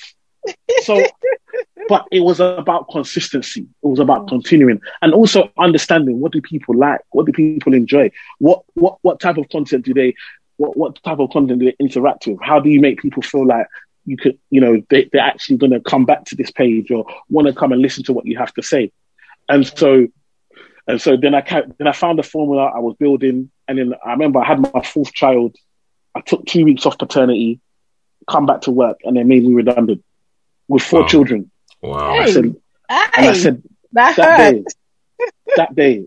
So, 0.81 1.01
but 1.93 2.07
it 2.11 2.21
was 2.21 2.39
about 2.39 2.89
consistency. 2.89 3.61
It 3.83 3.87
was 3.87 3.99
about 3.99 4.27
continuing, 4.27 4.81
and 5.03 5.13
also 5.13 5.51
understanding 5.59 6.19
what 6.19 6.31
do 6.31 6.41
people 6.41 6.75
like, 6.75 7.01
what 7.11 7.27
do 7.27 7.31
people 7.31 7.75
enjoy, 7.75 8.09
what 8.39 8.63
what 8.73 8.97
what 9.03 9.19
type 9.19 9.37
of 9.37 9.47
content 9.49 9.85
do 9.85 9.93
they 9.93 10.15
what, 10.57 10.75
what 10.75 11.03
type 11.03 11.19
of 11.19 11.29
content 11.29 11.59
do 11.59 11.65
they 11.65 11.75
interact 11.79 12.25
with? 12.25 12.39
How 12.41 12.59
do 12.59 12.69
you 12.71 12.81
make 12.81 12.99
people 12.99 13.21
feel 13.21 13.45
like 13.45 13.67
you 14.05 14.17
could, 14.17 14.39
you 14.49 14.59
know, 14.59 14.81
they, 14.89 15.07
they're 15.11 15.21
actually 15.21 15.57
going 15.57 15.71
to 15.71 15.81
come 15.81 16.03
back 16.03 16.25
to 16.25 16.35
this 16.35 16.49
page 16.49 16.89
or 16.89 17.05
want 17.29 17.45
to 17.47 17.53
come 17.53 17.71
and 17.71 17.79
listen 17.79 18.03
to 18.05 18.13
what 18.13 18.25
you 18.25 18.39
have 18.39 18.53
to 18.55 18.63
say? 18.63 18.91
And 19.47 19.67
so, 19.67 20.07
and 20.87 20.99
so 20.99 21.15
then 21.15 21.35
I 21.35 21.41
then 21.77 21.87
I 21.87 21.91
found 21.91 22.17
the 22.17 22.23
formula 22.23 22.71
I 22.75 22.79
was 22.79 22.95
building, 22.99 23.51
and 23.67 23.77
then 23.77 23.93
I 24.03 24.13
remember 24.13 24.39
I 24.39 24.47
had 24.47 24.59
my 24.59 24.81
fourth 24.81 25.13
child. 25.13 25.55
I 26.15 26.21
took 26.21 26.43
two 26.47 26.65
weeks 26.65 26.87
off 26.87 26.97
paternity, 26.97 27.59
come 28.27 28.47
back 28.47 28.61
to 28.61 28.71
work, 28.71 28.97
and 29.03 29.15
they 29.15 29.23
made 29.23 29.43
me 29.43 29.53
redundant 29.53 30.03
with 30.67 30.81
four 30.81 31.01
Wow. 31.01 31.07
children. 31.07 31.51
Wow. 31.83 32.13
I 32.15 32.31
said, 32.31 32.45
and 32.45 32.59
I 32.89 33.33
said, 33.33 33.63
that 33.91 34.15
that 34.15 34.37
day, 34.37 34.63
that 35.57 35.75
day, 35.75 36.05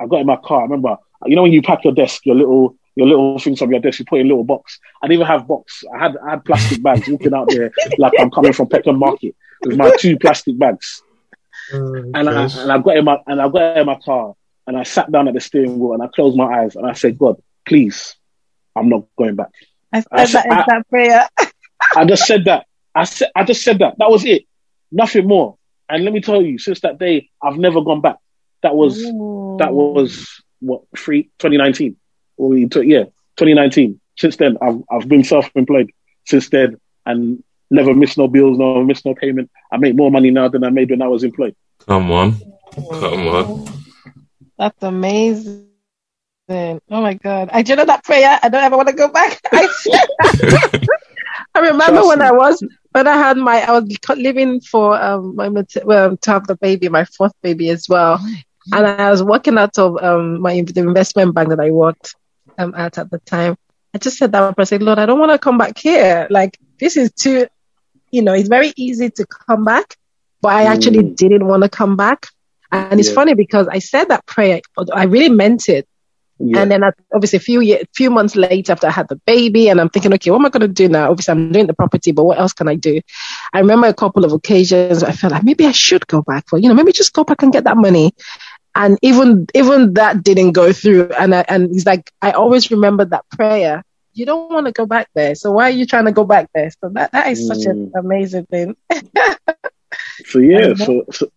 I 0.00 0.06
got 0.06 0.20
in 0.20 0.26
my 0.26 0.36
car. 0.36 0.60
I 0.60 0.62
remember, 0.64 0.96
you 1.26 1.36
know, 1.36 1.42
when 1.42 1.52
you 1.52 1.62
pack 1.62 1.84
your 1.84 1.94
desk, 1.94 2.26
your 2.26 2.34
little, 2.34 2.76
your 2.96 3.06
little 3.06 3.38
things 3.38 3.58
from 3.60 3.70
your 3.70 3.80
desk, 3.80 4.00
you 4.00 4.04
put 4.04 4.20
in 4.20 4.26
a 4.26 4.28
little 4.28 4.44
box. 4.44 4.78
I 5.02 5.06
didn't 5.06 5.20
even 5.22 5.26
have 5.28 5.46
box. 5.46 5.82
I 5.94 5.98
had, 5.98 6.16
I 6.18 6.30
had 6.30 6.44
plastic 6.44 6.82
bags 6.82 7.08
walking 7.08 7.32
out 7.32 7.48
there 7.48 7.70
like 7.98 8.12
I'm 8.18 8.30
coming 8.30 8.52
from 8.52 8.68
Peckham 8.68 8.98
Market 8.98 9.34
with 9.64 9.76
my 9.78 9.90
two 9.98 10.18
plastic 10.18 10.58
bags. 10.58 11.02
Oh, 11.72 11.94
and 11.94 12.28
I, 12.28 12.44
and 12.44 12.72
I 12.72 12.78
got 12.78 12.96
in 12.96 13.04
my, 13.04 13.18
and 13.26 13.40
I 13.40 13.48
got 13.48 13.78
in 13.78 13.86
my 13.86 13.98
car 14.04 14.34
and 14.66 14.76
I 14.76 14.82
sat 14.82 15.10
down 15.12 15.28
at 15.28 15.34
the 15.34 15.40
steering 15.40 15.78
wheel 15.78 15.94
and 15.94 16.02
I 16.02 16.08
closed 16.08 16.36
my 16.36 16.62
eyes 16.62 16.74
and 16.76 16.86
I 16.86 16.92
said, 16.94 17.16
God, 17.16 17.40
please, 17.64 18.16
I'm 18.76 18.88
not 18.88 19.04
going 19.16 19.36
back. 19.36 19.50
I 19.92 20.00
said 20.00 20.08
I 20.10 20.16
that 20.24 20.28
said- 20.28 20.44
in 20.46 20.52
I- 20.52 20.64
that 20.66 20.88
prayer. 20.90 21.28
I 21.96 22.04
just 22.04 22.26
said 22.26 22.44
that. 22.46 22.66
I 22.94 23.04
said, 23.04 23.30
I 23.34 23.44
just 23.44 23.62
said 23.62 23.78
that. 23.78 23.94
That 23.98 24.10
was 24.10 24.24
it. 24.24 24.44
Nothing 24.92 25.26
more. 25.26 25.56
And 25.88 26.04
let 26.04 26.12
me 26.12 26.20
tell 26.20 26.40
you, 26.40 26.58
since 26.58 26.80
that 26.80 26.98
day, 26.98 27.28
I've 27.42 27.56
never 27.58 27.80
gone 27.82 28.00
back. 28.00 28.18
That 28.62 28.76
was, 28.76 29.02
that 29.02 29.72
was 29.72 30.42
what 30.60 30.82
three 30.96 31.24
2019 31.40 31.96
or 32.36 32.50
we 32.50 32.68
took 32.68 32.84
yeah 32.86 33.02
2019 33.36 34.00
since 34.16 34.36
then 34.36 34.56
i've, 34.62 34.80
I've 34.88 35.08
been 35.08 35.24
self-employed 35.24 35.90
since 36.24 36.48
then 36.50 36.76
and 37.04 37.42
never 37.68 37.92
missed 37.94 38.16
no 38.16 38.28
bills 38.28 38.58
no 38.58 38.84
missed 38.84 39.04
no 39.04 39.12
payment 39.16 39.50
i 39.72 39.76
make 39.76 39.96
more 39.96 40.12
money 40.12 40.30
now 40.30 40.46
than 40.46 40.62
i 40.62 40.70
made 40.70 40.90
when 40.90 41.02
i 41.02 41.08
was 41.08 41.24
employed 41.24 41.56
Come 41.86 42.12
on, 42.12 42.40
come 42.74 43.26
on. 43.28 43.66
That's 44.56 44.82
amazing. 44.82 45.66
Oh 46.48 46.78
my 46.90 47.14
God. 47.14 47.50
I 47.52 47.62
do 47.62 47.72
you 47.72 47.76
know 47.76 47.84
that 47.86 48.04
prayer. 48.04 48.38
I 48.40 48.48
don't 48.48 48.62
ever 48.62 48.76
want 48.76 48.88
to 48.88 48.94
go 48.94 49.08
back. 49.08 49.40
I. 49.52 49.68
I 51.54 51.58
remember 51.58 52.00
Trust 52.00 52.08
when 52.08 52.18
me. 52.20 52.24
I 52.24 52.30
was, 52.30 52.64
when 52.92 53.06
I 53.06 53.16
had 53.16 53.36
my, 53.36 53.60
I 53.62 53.72
was 53.72 53.96
living 54.16 54.60
for, 54.60 55.00
um, 55.00 55.36
my, 55.36 55.48
well, 55.84 56.16
to 56.16 56.30
have 56.30 56.46
the 56.46 56.56
baby, 56.56 56.88
my 56.88 57.04
fourth 57.04 57.32
baby 57.42 57.70
as 57.70 57.88
well. 57.88 58.20
And 58.72 58.86
I 58.86 59.10
was 59.10 59.22
working 59.22 59.58
out 59.58 59.78
of, 59.78 60.02
um, 60.02 60.40
my, 60.40 60.60
the 60.62 60.80
investment 60.80 61.34
bank 61.34 61.48
that 61.50 61.60
I 61.60 61.70
worked, 61.70 62.14
um, 62.58 62.74
at 62.76 62.98
at 62.98 63.10
the 63.10 63.18
time. 63.20 63.56
I 63.94 63.98
just 63.98 64.16
said 64.18 64.32
that 64.32 64.54
I 64.56 64.64
said, 64.64 64.82
Lord, 64.82 64.98
I 64.98 65.06
don't 65.06 65.18
want 65.18 65.32
to 65.32 65.38
come 65.38 65.58
back 65.58 65.78
here. 65.78 66.26
Like, 66.30 66.58
this 66.78 66.96
is 66.96 67.12
too, 67.12 67.46
you 68.10 68.22
know, 68.22 68.34
it's 68.34 68.48
very 68.48 68.72
easy 68.76 69.10
to 69.10 69.26
come 69.26 69.64
back, 69.64 69.96
but 70.40 70.52
I 70.54 70.64
actually 70.64 71.02
Mm. 71.02 71.16
didn't 71.16 71.46
want 71.46 71.62
to 71.62 71.68
come 71.68 71.96
back. 71.96 72.28
And 72.70 72.98
it's 73.00 73.10
funny 73.10 73.34
because 73.34 73.68
I 73.68 73.80
said 73.80 74.08
that 74.08 74.24
prayer, 74.26 74.60
but 74.76 74.88
I 74.96 75.04
really 75.04 75.28
meant 75.28 75.68
it. 75.68 75.86
Yeah. 76.44 76.62
And 76.62 76.70
then 76.70 76.82
I, 76.82 76.90
obviously 77.14 77.36
a 77.36 77.40
few 77.40 77.60
year, 77.60 77.82
few 77.94 78.10
months 78.10 78.34
later 78.34 78.72
after 78.72 78.88
I 78.88 78.90
had 78.90 79.08
the 79.08 79.16
baby 79.16 79.68
and 79.68 79.80
I'm 79.80 79.88
thinking, 79.88 80.12
okay, 80.14 80.30
what 80.32 80.40
am 80.40 80.46
I 80.46 80.48
going 80.48 80.62
to 80.62 80.68
do 80.68 80.88
now? 80.88 81.08
Obviously 81.08 81.32
I'm 81.32 81.52
doing 81.52 81.68
the 81.68 81.74
property, 81.74 82.10
but 82.10 82.24
what 82.24 82.38
else 82.38 82.52
can 82.52 82.66
I 82.66 82.74
do? 82.74 83.00
I 83.52 83.60
remember 83.60 83.86
a 83.86 83.94
couple 83.94 84.24
of 84.24 84.32
occasions 84.32 85.04
I 85.04 85.12
felt 85.12 85.32
like 85.32 85.44
maybe 85.44 85.66
I 85.66 85.72
should 85.72 86.04
go 86.08 86.20
back 86.20 86.48
for, 86.48 86.58
you 86.58 86.68
know, 86.68 86.74
maybe 86.74 86.90
just 86.90 87.12
go 87.12 87.22
back 87.22 87.42
and 87.42 87.52
get 87.52 87.64
that 87.64 87.76
money. 87.76 88.12
And 88.74 88.98
even, 89.02 89.46
even 89.54 89.94
that 89.94 90.24
didn't 90.24 90.52
go 90.52 90.72
through. 90.72 91.10
And 91.12 91.32
I, 91.32 91.44
and 91.46 91.76
it's 91.76 91.86
like, 91.86 92.10
I 92.20 92.32
always 92.32 92.72
remember 92.72 93.04
that 93.04 93.28
prayer. 93.30 93.84
You 94.12 94.26
don't 94.26 94.50
want 94.50 94.66
to 94.66 94.72
go 94.72 94.84
back 94.84 95.10
there. 95.14 95.36
So 95.36 95.52
why 95.52 95.64
are 95.68 95.70
you 95.70 95.86
trying 95.86 96.06
to 96.06 96.12
go 96.12 96.24
back 96.24 96.50
there? 96.54 96.70
So 96.70 96.88
that, 96.94 97.12
that 97.12 97.28
is 97.28 97.46
such 97.46 97.66
an 97.66 97.92
mm. 97.94 98.00
amazing 98.00 98.46
thing. 98.46 98.76
so 100.24 100.40
yeah, 100.40 100.74
so, 100.74 101.04
so, 101.12 101.30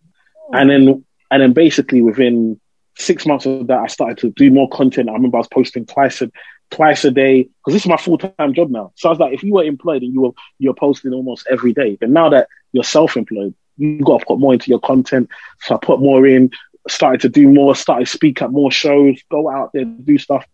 and 0.52 0.68
then, 0.68 1.04
and 1.30 1.42
then 1.42 1.52
basically 1.52 2.02
within 2.02 2.60
six 2.96 3.26
months 3.26 3.46
of 3.46 3.66
that, 3.68 3.78
I 3.78 3.86
started 3.86 4.18
to 4.18 4.30
do 4.30 4.50
more 4.50 4.68
content. 4.68 5.08
I 5.08 5.12
remember 5.12 5.36
I 5.36 5.40
was 5.40 5.48
posting 5.48 5.86
twice 5.86 6.22
a 6.22 6.30
twice 6.70 7.04
a 7.04 7.10
day 7.10 7.42
because 7.42 7.74
this 7.74 7.82
is 7.82 7.88
my 7.88 7.96
full 7.96 8.18
time 8.18 8.54
job 8.54 8.70
now. 8.70 8.92
So 8.96 9.08
I 9.08 9.12
was 9.12 9.18
like, 9.18 9.32
if 9.34 9.42
you 9.42 9.52
were 9.52 9.64
employed 9.64 10.02
and 10.02 10.12
you 10.12 10.22
were 10.22 10.30
you're 10.58 10.74
posting 10.74 11.12
almost 11.12 11.46
every 11.50 11.72
day, 11.72 11.96
but 12.00 12.10
now 12.10 12.28
that 12.30 12.48
you're 12.72 12.84
self 12.84 13.16
employed, 13.16 13.54
you 13.76 14.00
got 14.00 14.20
to 14.20 14.26
put 14.26 14.38
more 14.38 14.52
into 14.52 14.70
your 14.70 14.80
content. 14.80 15.28
So 15.60 15.74
I 15.74 15.78
put 15.80 16.00
more 16.00 16.26
in, 16.26 16.50
started 16.88 17.20
to 17.22 17.28
do 17.28 17.48
more, 17.48 17.76
started 17.76 18.06
to 18.06 18.10
speak 18.10 18.42
at 18.42 18.50
more 18.50 18.70
shows, 18.70 19.20
go 19.30 19.50
out 19.50 19.72
there, 19.72 19.84
do 19.84 20.18
stuff. 20.18 20.46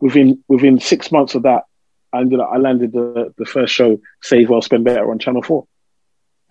Within 0.00 0.42
within 0.48 0.80
six 0.80 1.12
months 1.12 1.34
of 1.34 1.42
that, 1.44 1.64
I 2.12 2.20
ended 2.20 2.40
up, 2.40 2.50
I 2.52 2.56
landed 2.56 2.92
the 2.92 3.32
the 3.36 3.44
first 3.46 3.72
show, 3.72 4.00
Save 4.22 4.48
Well 4.48 4.62
Spend 4.62 4.84
Better 4.84 5.10
on 5.10 5.18
Channel 5.18 5.42
Four. 5.42 5.66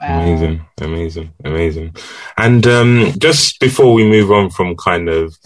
Amazing, 0.02 0.66
amazing, 0.80 1.34
amazing. 1.44 1.96
And 2.38 2.66
um, 2.68 3.14
just 3.18 3.60
before 3.60 3.94
we 3.94 4.04
move 4.04 4.32
on 4.32 4.50
from 4.50 4.76
kind 4.76 5.10
of, 5.10 5.38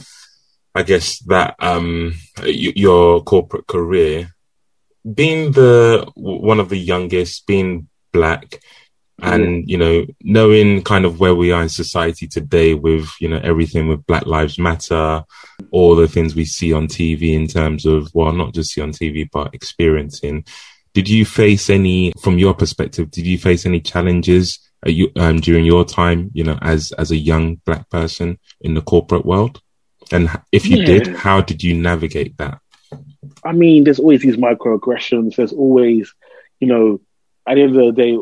I 0.73 0.83
guess 0.83 1.19
that 1.23 1.55
um, 1.59 2.13
y- 2.39 2.73
your 2.75 3.21
corporate 3.23 3.67
career, 3.67 4.33
being 5.13 5.51
the 5.51 6.09
one 6.15 6.59
of 6.59 6.69
the 6.69 6.77
youngest, 6.77 7.45
being 7.47 7.89
black, 8.13 8.59
and 9.21 9.69
you 9.69 9.77
know 9.77 10.05
knowing 10.21 10.83
kind 10.83 11.05
of 11.05 11.19
where 11.19 11.35
we 11.35 11.51
are 11.51 11.61
in 11.61 11.69
society 11.69 12.27
today 12.27 12.73
with 12.73 13.09
you 13.19 13.29
know 13.29 13.39
everything 13.43 13.87
with 13.87 14.05
black 14.05 14.25
lives 14.25 14.59
matter 14.59 15.23
all 15.71 15.95
the 15.95 16.07
things 16.07 16.35
we 16.35 16.43
see 16.43 16.73
on 16.73 16.85
tv 16.87 17.33
in 17.33 17.47
terms 17.47 17.85
of 17.85 18.09
well 18.13 18.33
not 18.33 18.53
just 18.53 18.71
see 18.73 18.81
on 18.81 18.91
tv 18.91 19.27
but 19.31 19.53
experiencing 19.53 20.43
did 20.95 21.09
you 21.09 21.25
face 21.25 21.69
any, 21.69 22.13
from 22.21 22.39
your 22.39 22.53
perspective, 22.53 23.11
did 23.11 23.27
you 23.27 23.37
face 23.37 23.65
any 23.65 23.81
challenges 23.81 24.59
you, 24.85 25.11
um, 25.17 25.41
during 25.41 25.65
your 25.65 25.83
time, 25.83 26.31
you 26.33 26.43
know, 26.43 26.57
as 26.61 26.93
as 26.93 27.11
a 27.11 27.17
young 27.17 27.55
black 27.65 27.89
person 27.89 28.39
in 28.61 28.75
the 28.75 28.81
corporate 28.81 29.25
world? 29.25 29.61
And 30.13 30.29
if 30.53 30.65
you 30.65 30.77
yeah. 30.77 30.85
did, 30.85 31.07
how 31.15 31.41
did 31.41 31.61
you 31.61 31.75
navigate 31.75 32.37
that? 32.37 32.59
I 33.43 33.51
mean, 33.51 33.83
there's 33.83 33.99
always 33.99 34.21
these 34.21 34.37
microaggressions. 34.37 35.35
There's 35.35 35.51
always, 35.51 36.13
you 36.61 36.67
know, 36.67 37.01
at 37.45 37.55
the 37.55 37.63
end 37.63 37.75
of 37.75 37.85
the 37.87 38.01
day, 38.01 38.17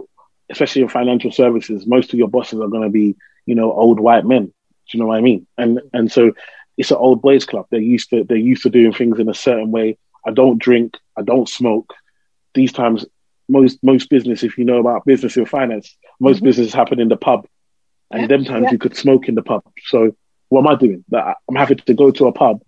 especially 0.49 0.81
in 0.81 0.89
financial 0.89 1.31
services, 1.31 1.85
most 1.85 2.11
of 2.11 2.17
your 2.17 2.27
bosses 2.27 2.59
are 2.59 2.69
going 2.69 2.83
to 2.83 2.89
be, 2.89 3.15
you 3.45 3.53
know, 3.53 3.71
old 3.71 3.99
white 3.99 4.25
men. 4.25 4.45
Do 4.45 4.53
you 4.93 4.99
know 4.99 5.07
what 5.07 5.17
I 5.19 5.21
mean? 5.21 5.45
And 5.59 5.79
and 5.93 6.11
so 6.11 6.31
it's 6.75 6.89
an 6.89 6.97
old 6.97 7.21
boys 7.21 7.45
club. 7.45 7.67
They're 7.69 7.79
used 7.79 8.09
to 8.09 8.23
they're 8.23 8.37
used 8.37 8.63
to 8.63 8.71
doing 8.71 8.93
things 8.93 9.19
in 9.19 9.29
a 9.29 9.35
certain 9.35 9.69
way. 9.69 9.99
I 10.25 10.31
don't 10.31 10.57
drink. 10.57 10.97
I 11.15 11.21
don't 11.21 11.47
smoke 11.47 11.93
these 12.53 12.71
times, 12.71 13.05
most 13.49 13.79
most 13.83 14.09
business, 14.09 14.43
if 14.43 14.57
you 14.57 14.65
know 14.65 14.79
about 14.79 15.05
business 15.05 15.37
and 15.37 15.49
finance, 15.49 15.95
most 16.19 16.37
mm-hmm. 16.37 16.45
business 16.45 16.73
happen 16.73 16.99
in 16.99 17.09
the 17.09 17.17
pub, 17.17 17.47
and 18.11 18.21
yeah, 18.21 18.27
them 18.27 18.45
times 18.45 18.65
yeah. 18.65 18.71
you 18.71 18.77
could 18.77 18.95
smoke 18.95 19.27
in 19.27 19.35
the 19.35 19.41
pub. 19.41 19.63
So 19.85 20.15
what 20.49 20.61
am 20.61 20.67
I 20.67 20.75
doing? 20.75 21.03
I'm 21.13 21.55
having 21.55 21.77
to 21.77 21.93
go 21.93 22.11
to 22.11 22.27
a 22.27 22.31
pub, 22.31 22.61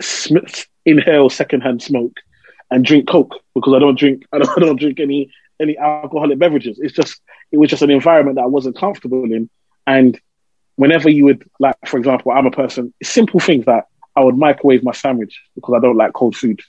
sm- 0.00 0.38
inhale 0.84 1.30
secondhand 1.30 1.82
smoke, 1.82 2.16
and 2.70 2.84
drink 2.84 3.08
coke 3.08 3.36
because 3.54 3.74
I 3.74 3.78
don't 3.78 3.98
drink 3.98 4.24
I 4.32 4.38
don't, 4.38 4.50
I 4.56 4.60
don't 4.60 4.80
drink 4.80 5.00
any 5.00 5.30
any 5.60 5.78
alcoholic 5.78 6.38
beverages. 6.38 6.78
It's 6.78 6.94
just 6.94 7.20
it 7.52 7.58
was 7.58 7.70
just 7.70 7.82
an 7.82 7.90
environment 7.90 8.36
that 8.36 8.44
I 8.44 8.48
wasn't 8.48 8.76
comfortable 8.76 9.24
in, 9.24 9.48
and 9.86 10.20
whenever 10.76 11.10
you 11.10 11.24
would 11.26 11.48
like, 11.58 11.76
for 11.86 11.98
example, 11.98 12.32
I'm 12.32 12.46
a 12.46 12.50
person. 12.50 12.92
Simple 13.02 13.40
things 13.40 13.66
that 13.66 13.84
I 14.16 14.24
would 14.24 14.36
microwave 14.36 14.82
my 14.82 14.92
sandwich 14.92 15.40
because 15.54 15.74
I 15.76 15.80
don't 15.80 15.96
like 15.96 16.12
cold 16.12 16.36
food. 16.36 16.60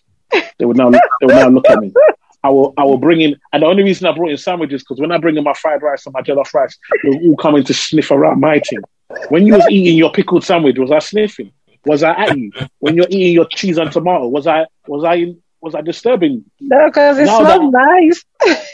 They 0.58 0.66
would 0.66 0.78
now 0.78 0.90
they 0.92 1.00
would 1.24 1.36
now 1.36 1.50
look 1.50 1.70
at 1.70 1.80
me. 1.80 1.94
I 2.44 2.50
will 2.50 2.74
I 2.78 2.84
will 2.84 2.98
bring 2.98 3.22
in, 3.22 3.36
and 3.54 3.64
the 3.64 3.68
only 3.68 3.84
reason 3.84 4.08
I 4.08 4.16
brought 4.16 4.32
in 4.32 4.38
sandwiches 4.38 4.82
because 4.82 5.00
when 5.00 5.12
I 5.12 5.18
bring 5.18 5.38
in 5.38 5.44
my 5.44 5.54
fried 5.54 5.82
rice 5.82 6.06
and 6.06 6.14
my 6.14 6.22
jollof 6.22 6.54
rice, 6.54 6.78
they're 7.04 7.22
all 7.22 7.38
coming 7.38 7.64
to 7.66 7.74
sniff 7.74 8.12
around 8.12 8.40
my 8.40 8.60
team. 8.60 8.82
When 9.30 9.46
you 9.46 9.54
was 9.56 9.68
eating 9.70 9.98
your 9.98 10.12
pickled 10.12 10.44
sandwich, 10.44 10.78
was 10.78 10.92
I 10.92 11.00
sniffing? 11.00 11.52
Was 11.86 12.04
I 12.04 12.12
at 12.12 12.38
you? 12.38 12.52
When 12.80 12.96
you're 12.96 13.08
eating 13.10 13.34
your 13.34 13.48
cheese 13.48 13.78
and 13.78 13.92
tomato, 13.92 14.28
was 14.28 14.48
I 14.48 14.66
was 14.88 15.04
I 15.04 15.36
was 15.62 15.76
I 15.76 15.82
disturbing? 15.82 16.44
No, 16.60 16.88
because 16.88 17.20
it 17.20 17.26
now 17.26 17.40
smells 17.40 17.74
nice. 17.74 18.26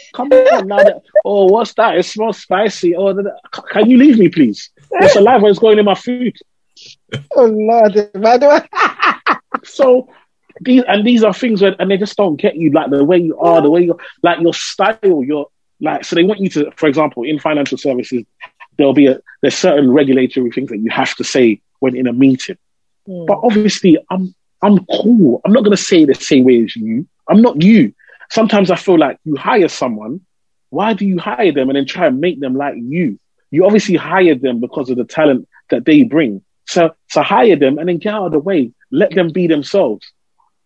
come 0.13 0.31
on 0.31 0.67
now. 0.67 0.77
That, 0.77 1.01
oh, 1.25 1.45
what's 1.45 1.73
that? 1.73 1.97
It 1.97 2.03
smells 2.03 2.39
spicy. 2.39 2.95
Oh, 2.95 3.13
can 3.69 3.89
you 3.89 3.97
leave 3.97 4.17
me, 4.17 4.29
please? 4.29 4.69
The 4.91 5.09
saliva 5.13 5.47
is 5.47 5.59
going 5.59 5.79
in 5.79 5.85
my 5.85 5.95
food. 5.95 6.37
Oh 7.35 7.45
Lord, 7.45 7.93
so 9.63 10.09
these 10.61 10.83
and 10.87 11.05
these 11.05 11.23
are 11.23 11.33
things 11.33 11.61
where 11.61 11.75
and 11.79 11.89
they 11.89 11.97
just 11.97 12.17
don't 12.17 12.35
get 12.35 12.55
you 12.55 12.71
like 12.71 12.89
the 12.89 13.03
way 13.03 13.17
you 13.17 13.37
are, 13.39 13.61
the 13.61 13.69
way 13.69 13.83
you 13.83 13.97
like 14.23 14.39
your 14.39 14.53
style, 14.53 15.23
your 15.23 15.47
like 15.79 16.05
so 16.05 16.15
they 16.15 16.23
want 16.23 16.39
you 16.39 16.49
to, 16.49 16.71
for 16.75 16.87
example, 16.87 17.23
in 17.23 17.39
financial 17.39 17.77
services, 17.77 18.23
there'll 18.77 18.93
be 18.93 19.07
a 19.07 19.19
there's 19.41 19.55
certain 19.55 19.91
regulatory 19.91 20.51
things 20.51 20.69
that 20.69 20.79
you 20.79 20.89
have 20.89 21.15
to 21.15 21.23
say 21.23 21.61
when 21.79 21.95
in 21.95 22.07
a 22.07 22.13
meeting. 22.13 22.57
Mm. 23.07 23.27
But 23.27 23.39
obviously 23.43 23.97
I'm 24.09 24.33
I'm 24.61 24.85
cool. 24.85 25.41
I'm 25.45 25.53
not 25.53 25.63
gonna 25.63 25.77
say 25.77 26.05
the 26.05 26.15
same 26.15 26.45
way 26.45 26.63
as 26.63 26.75
you. 26.75 27.07
I'm 27.27 27.41
not 27.41 27.61
you. 27.61 27.93
Sometimes 28.29 28.71
I 28.71 28.75
feel 28.75 28.97
like 28.97 29.19
you 29.23 29.35
hire 29.35 29.69
someone, 29.69 30.21
why 30.69 30.93
do 30.93 31.05
you 31.05 31.17
hire 31.19 31.51
them 31.51 31.69
and 31.69 31.77
then 31.77 31.85
try 31.85 32.07
and 32.07 32.19
make 32.19 32.39
them 32.39 32.55
like 32.55 32.75
you? 32.77 33.19
You 33.51 33.65
obviously 33.65 33.95
hired 33.95 34.41
them 34.41 34.59
because 34.59 34.89
of 34.89 34.97
the 34.97 35.05
talent 35.05 35.47
that 35.69 35.85
they 35.85 36.03
bring. 36.03 36.43
So 36.65 36.95
so 37.09 37.21
hire 37.21 37.55
them 37.55 37.77
and 37.77 37.87
then 37.87 37.97
get 37.97 38.13
out 38.13 38.27
of 38.27 38.31
the 38.33 38.39
way. 38.39 38.71
Let 38.91 39.11
them 39.11 39.31
be 39.31 39.47
themselves. 39.47 40.11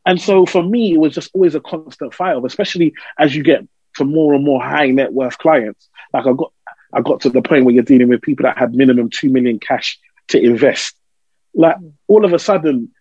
And 0.05 0.19
so 0.19 0.45
for 0.45 0.63
me, 0.63 0.93
it 0.93 0.99
was 0.99 1.13
just 1.13 1.31
always 1.33 1.55
a 1.55 1.59
constant 1.59 2.13
fight, 2.13 2.37
especially 2.43 2.93
as 3.19 3.35
you 3.35 3.43
get 3.43 3.67
to 3.97 4.05
more 4.05 4.33
and 4.33 4.43
more 4.43 4.61
high 4.61 4.87
net 4.87 5.13
worth 5.13 5.37
clients. 5.37 5.89
Like 6.13 6.25
I 6.25 6.33
got, 6.33 6.53
I 6.93 7.01
got 7.01 7.21
to 7.21 7.29
the 7.29 7.41
point 7.41 7.65
where 7.65 7.73
you're 7.73 7.83
dealing 7.83 8.09
with 8.09 8.21
people 8.21 8.43
that 8.43 8.57
had 8.57 8.73
minimum 8.73 9.09
two 9.09 9.29
million 9.29 9.59
cash 9.59 9.99
to 10.29 10.41
invest. 10.41 10.95
Like 11.53 11.77
mm. 11.77 11.93
all 12.07 12.25
of 12.25 12.33
a 12.33 12.39
sudden, 12.39 12.91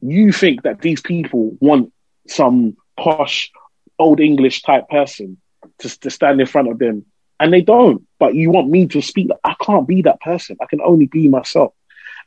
you 0.00 0.32
think 0.32 0.62
that 0.62 0.80
these 0.80 1.00
people 1.00 1.56
want 1.60 1.92
some 2.28 2.76
posh, 2.98 3.50
old 3.98 4.20
English 4.20 4.62
type 4.62 4.88
person 4.88 5.38
to, 5.78 6.00
to 6.00 6.10
stand 6.10 6.40
in 6.40 6.46
front 6.46 6.70
of 6.70 6.78
them, 6.78 7.06
and 7.40 7.52
they 7.52 7.62
don't. 7.62 8.06
But 8.18 8.34
you 8.34 8.50
want 8.50 8.68
me 8.68 8.86
to 8.88 9.02
speak. 9.02 9.28
I 9.42 9.56
can't 9.60 9.88
be 9.88 10.02
that 10.02 10.20
person. 10.20 10.56
I 10.60 10.66
can 10.66 10.80
only 10.80 11.06
be 11.06 11.28
myself. 11.28 11.72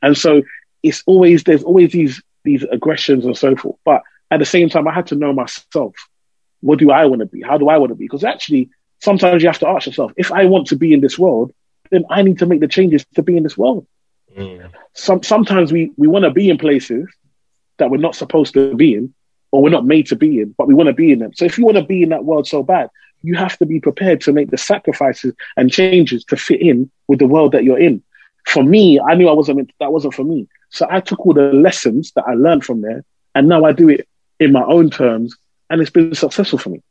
And 0.02 0.18
so 0.18 0.44
it's 0.84 1.04
always 1.06 1.44
there's 1.44 1.64
always 1.64 1.92
these 1.92 2.22
these 2.44 2.64
aggressions 2.64 3.26
and 3.26 3.38
so 3.38 3.56
forth. 3.56 3.78
But 3.86 4.04
at 4.32 4.40
the 4.40 4.46
same 4.46 4.70
time, 4.70 4.88
I 4.88 4.94
had 4.94 5.08
to 5.08 5.16
know 5.16 5.34
myself. 5.34 5.96
What 6.62 6.80
do 6.80 6.92
I 6.92 7.06
want 7.06 7.20
to 7.22 7.26
be? 7.26 7.42
How 7.42 7.58
do 7.58 7.70
I 7.70 7.78
want 7.78 7.90
to 7.92 7.96
be? 7.96 8.06
Because 8.06 8.24
actually, 8.24 8.70
sometimes 9.00 9.42
you 9.42 9.50
have 9.50 9.60
to 9.60 9.68
ask 9.68 9.88
yourself, 9.88 10.12
if 10.18 10.32
I 10.32 10.46
want 10.46 10.68
to 10.68 10.76
be 10.76 10.94
in 10.94 11.02
this 11.02 11.18
world, 11.18 11.52
then 11.90 12.06
I 12.10 12.22
need 12.22 12.40
to 12.40 12.46
make 12.46 12.60
the 12.60 12.68
changes 12.68 13.06
to 13.16 13.24
be 13.24 13.38
in 13.38 13.44
this 13.44 13.58
world. 13.58 13.88
Mm. 14.38 14.72
Some, 14.94 15.24
sometimes 15.24 15.72
we, 15.72 15.92
we 15.98 16.08
want 16.08 16.26
to 16.26 16.32
be 16.32 16.50
in 16.50 16.58
places 16.58 17.08
that 17.78 17.90
we're 17.90 17.98
not 17.98 18.16
supposed 18.16 18.54
to 18.54 18.76
be 18.76 18.94
in 18.94 19.14
or 19.52 19.64
we're 19.64 19.70
not 19.70 19.86
made 19.86 20.08
to 20.08 20.16
be 20.16 20.42
in, 20.42 20.54
but 20.58 20.68
we 20.68 20.74
want 20.74 20.88
to 20.88 20.94
be 20.94 21.12
in 21.12 21.20
them. 21.20 21.34
So 21.34 21.46
if 21.46 21.58
you 21.58 21.66
want 21.66 21.78
to 21.78 21.84
be 21.84 22.04
in 22.04 22.10
that 22.10 22.26
world 22.26 22.48
so 22.48 22.62
bad, 22.62 22.90
you 23.22 23.36
have 23.36 23.58
to 23.58 23.66
be 23.66 23.80
prepared 23.80 24.22
to 24.22 24.34
make 24.34 24.52
the 24.52 24.58
sacrifices 24.58 25.34
and 25.58 25.72
changes 25.72 26.24
to 26.26 26.38
fit 26.38 26.62
in 26.62 26.92
with 27.08 27.20
the 27.20 27.28
world 27.28 27.54
that 27.54 27.64
you're 27.64 27.80
in. 27.80 28.04
For 28.46 28.64
me, 28.64 29.00
I 29.00 29.16
knew 29.16 29.28
I 29.28 29.34
wasn't 29.34 29.72
that 29.80 29.92
wasn't 29.92 30.14
for 30.14 30.24
me. 30.24 30.48
So 30.70 30.88
I 30.90 31.00
took 31.00 31.26
all 31.26 31.34
the 31.34 31.54
lessons 31.54 32.12
that 32.16 32.26
I 32.28 32.34
learned 32.34 32.66
from 32.66 32.82
there 32.82 33.04
and 33.36 33.48
now 33.48 33.66
I 33.66 33.72
do 33.72 33.90
it 33.90 34.08
in 34.40 34.52
my 34.52 34.64
own 34.64 34.90
terms 34.90 35.36
and 35.70 35.82
it's 35.82 35.92
been 35.92 36.16
successful 36.16 36.60
for 36.60 36.70
me. 36.70 36.82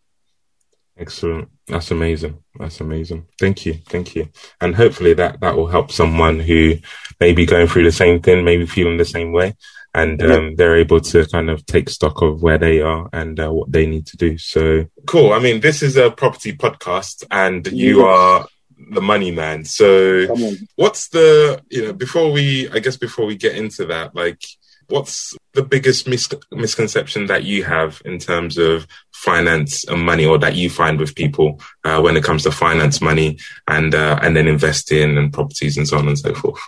Excellent. 0.99 1.49
That's 1.67 1.91
amazing. 1.93 2.43
That's 2.59 2.81
amazing. 2.81 3.27
Thank 3.39 3.65
you. 3.67 3.75
Thank 3.87 4.17
you. 4.17 4.29
And 4.61 4.75
hopefully 4.75 5.15
that, 5.15 5.41
that 5.41 5.57
will 5.57 5.69
help 5.69 5.93
someone 5.93 6.41
who 6.41 6.75
may 7.21 7.33
be 7.33 7.47
going 7.47 7.69
through 7.69 7.85
the 7.85 7.93
same 7.93 8.21
thing, 8.21 8.45
maybe 8.45 8.67
feeling 8.67 8.97
the 8.97 9.05
same 9.05 9.33
way. 9.33 9.55
And 9.95 10.21
um, 10.23 10.55
they're 10.57 10.77
able 10.77 11.01
to 11.01 11.27
kind 11.27 11.51
of 11.51 11.65
take 11.67 11.89
stock 11.89 12.21
of 12.21 12.43
where 12.43 12.59
they 12.59 12.83
are 12.83 13.09
and 13.13 13.41
uh, 13.41 13.51
what 13.51 13.73
they 13.73 13.87
need 13.87 14.07
to 14.09 14.17
do. 14.17 14.39
So 14.39 14.87
cool. 15.07 15.33
I 15.33 15.39
mean, 15.39 15.61
this 15.61 15.83
is 15.83 15.97
a 15.97 16.11
property 16.11 16.53
podcast 16.53 17.25
and 17.31 17.67
you 17.69 18.05
are 18.05 18.47
the 18.91 19.01
money 19.01 19.31
man. 19.31 19.65
So 19.65 20.27
what's 20.77 21.09
the, 21.09 21.63
you 21.71 21.87
know, 21.87 21.93
before 21.93 22.33
we, 22.33 22.69
I 22.71 22.79
guess 22.79 22.97
before 22.97 23.27
we 23.27 23.37
get 23.37 23.57
into 23.57 23.87
that, 23.87 24.15
like, 24.15 24.43
what's 24.89 25.37
the 25.53 25.63
biggest 25.63 26.09
mis- 26.09 26.29
misconception 26.51 27.27
that 27.27 27.45
you 27.45 27.65
have 27.65 28.01
in 28.05 28.19
terms 28.19 28.57
of 28.57 28.87
finance 29.13 29.85
and 29.85 30.01
money 30.01 30.25
or 30.25 30.39
that 30.39 30.55
you 30.55 30.71
find 30.71 30.99
with 30.99 31.15
people 31.15 31.61
uh, 31.85 32.01
when 32.01 32.17
it 32.17 32.25
comes 32.25 32.45
to 32.45 32.51
finance 32.51 33.01
money 33.01 33.39
and, 33.67 33.95
uh, 33.95 34.19
and 34.23 34.35
then 34.35 34.49
investing 34.49 35.19
and 35.19 35.33
properties 35.33 35.77
and 35.77 35.87
so 35.87 35.99
on 35.99 36.09
and 36.09 36.19
so 36.19 36.35
forth? 36.35 36.61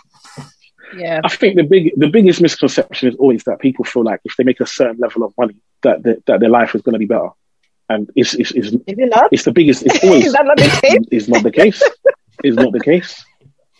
Yeah. 0.95 1.21
I 1.23 1.29
think 1.29 1.55
the 1.55 1.63
big 1.63 1.93
the 1.95 2.09
biggest 2.09 2.41
misconception 2.41 3.09
is 3.09 3.15
always 3.15 3.45
that 3.45 3.59
people 3.59 3.85
feel 3.85 4.03
like 4.03 4.19
if 4.25 4.35
they 4.35 4.43
make 4.43 4.59
a 4.59 4.65
certain 4.65 4.97
level 4.97 5.23
of 5.23 5.33
money 5.37 5.55
that 5.83 6.03
that, 6.03 6.25
that 6.25 6.39
their 6.41 6.49
life 6.49 6.75
is 6.75 6.81
going 6.81 6.93
to 6.93 6.99
be 6.99 7.05
better, 7.05 7.29
and 7.91 8.09
it's 8.15 8.33
it's, 8.33 8.51
it's, 8.51 8.67
Is 8.67 8.81
it 8.85 9.09
not? 9.09 9.29
it's 9.31 9.43
the 9.43 9.51
biggest. 9.51 9.83
It's 9.83 10.03
always 10.03 10.25
Is 10.27 10.33
that 10.33 10.45
not 10.45 10.57
the 10.57 10.69
case? 10.81 11.05
is 11.11 11.27
not 11.27 11.43
the 11.43 11.51
case. 11.51 11.83
Is 12.43 12.55
not 12.55 12.71
the 12.71 12.79
case. 12.79 13.23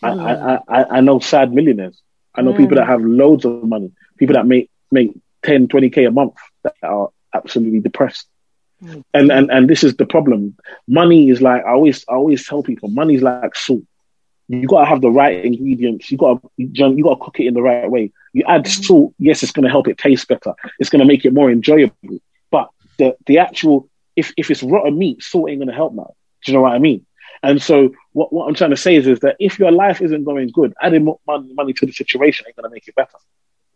Hmm. 0.04 0.20
I, 0.20 0.34
I, 0.34 0.60
I, 0.68 0.98
I 0.98 1.02
know 1.02 1.20
sad 1.20 1.54
millionaires. 1.54 2.02
I 2.36 2.42
know 2.42 2.54
people 2.54 2.76
that 2.78 2.86
hmm. 2.86 2.92
have 2.92 3.02
loads 3.04 3.46
of 3.46 3.64
money. 3.64 3.92
People 4.18 4.36
that 4.36 4.48
make 4.48 4.70
make 4.92 5.12
10, 5.44 5.68
20 5.68 5.90
k 5.90 6.06
a 6.06 6.12
month 6.12 6.36
that 6.64 6.76
are 6.84 7.10
absolutely 7.34 7.80
depressed. 7.80 8.28
Hmm. 8.82 9.02
And 9.14 9.32
and 9.32 9.52
and 9.52 9.70
this 9.70 9.84
is 9.84 9.96
the 9.96 10.06
problem. 10.06 10.56
Money 10.88 11.30
is 11.30 11.42
like 11.42 11.64
I 11.64 11.72
always 11.72 12.04
I 12.10 12.14
always 12.14 12.46
tell 12.46 12.64
people. 12.64 12.90
Money 12.90 13.16
is 13.16 13.22
like 13.22 13.56
salt. 13.56 13.84
You 14.48 14.68
gotta 14.68 14.86
have 14.86 15.00
the 15.00 15.10
right 15.10 15.46
ingredients. 15.46 16.12
You 16.12 16.18
gotta 16.18 16.42
you, 16.58 16.70
you 16.74 17.04
gotta 17.04 17.24
cook 17.24 17.40
it 17.40 17.48
in 17.48 17.54
the 17.54 17.62
right 17.62 17.90
way. 17.90 18.12
You 18.34 18.44
add 18.48 18.68
salt. 18.68 19.14
Yes, 19.18 19.44
it's 19.44 19.54
gonna 19.54 19.70
help 19.70 19.88
it 19.88 19.98
taste 19.98 20.28
better. 20.28 20.54
It's 20.80 20.90
gonna 20.90 21.06
make 21.06 21.24
it 21.24 21.34
more 21.34 21.50
enjoyable. 21.50 22.20
But 22.50 22.70
the 22.98 23.16
the 23.28 23.38
actual 23.38 23.88
if 24.22 24.34
if 24.38 24.52
it's 24.52 24.64
rotten 24.64 24.98
meat, 24.98 25.22
salt 25.22 25.50
ain't 25.50 25.60
gonna 25.60 25.74
help 25.82 25.94
now. 25.94 26.14
Do 26.44 26.52
you 26.52 26.58
know 26.58 26.64
what 26.64 26.74
I 26.74 26.80
mean? 26.80 27.06
And 27.44 27.62
so 27.62 27.92
what, 28.14 28.32
what 28.32 28.48
I'm 28.48 28.54
trying 28.54 28.70
to 28.72 28.78
say 28.78 28.96
is, 28.96 29.08
is 29.08 29.20
that 29.22 29.36
if 29.40 29.58
your 29.58 29.72
life 29.72 30.02
isn't 30.02 30.24
going 30.24 30.50
good, 30.50 30.74
adding 30.82 31.06
more 31.06 31.20
money, 31.26 31.54
money 31.54 31.74
to 31.74 31.86
the 31.86 31.92
situation 31.92 32.46
ain't 32.48 32.56
going 32.56 32.70
to 32.70 32.74
make 32.74 32.88
it 32.88 32.96
better. 32.96 33.18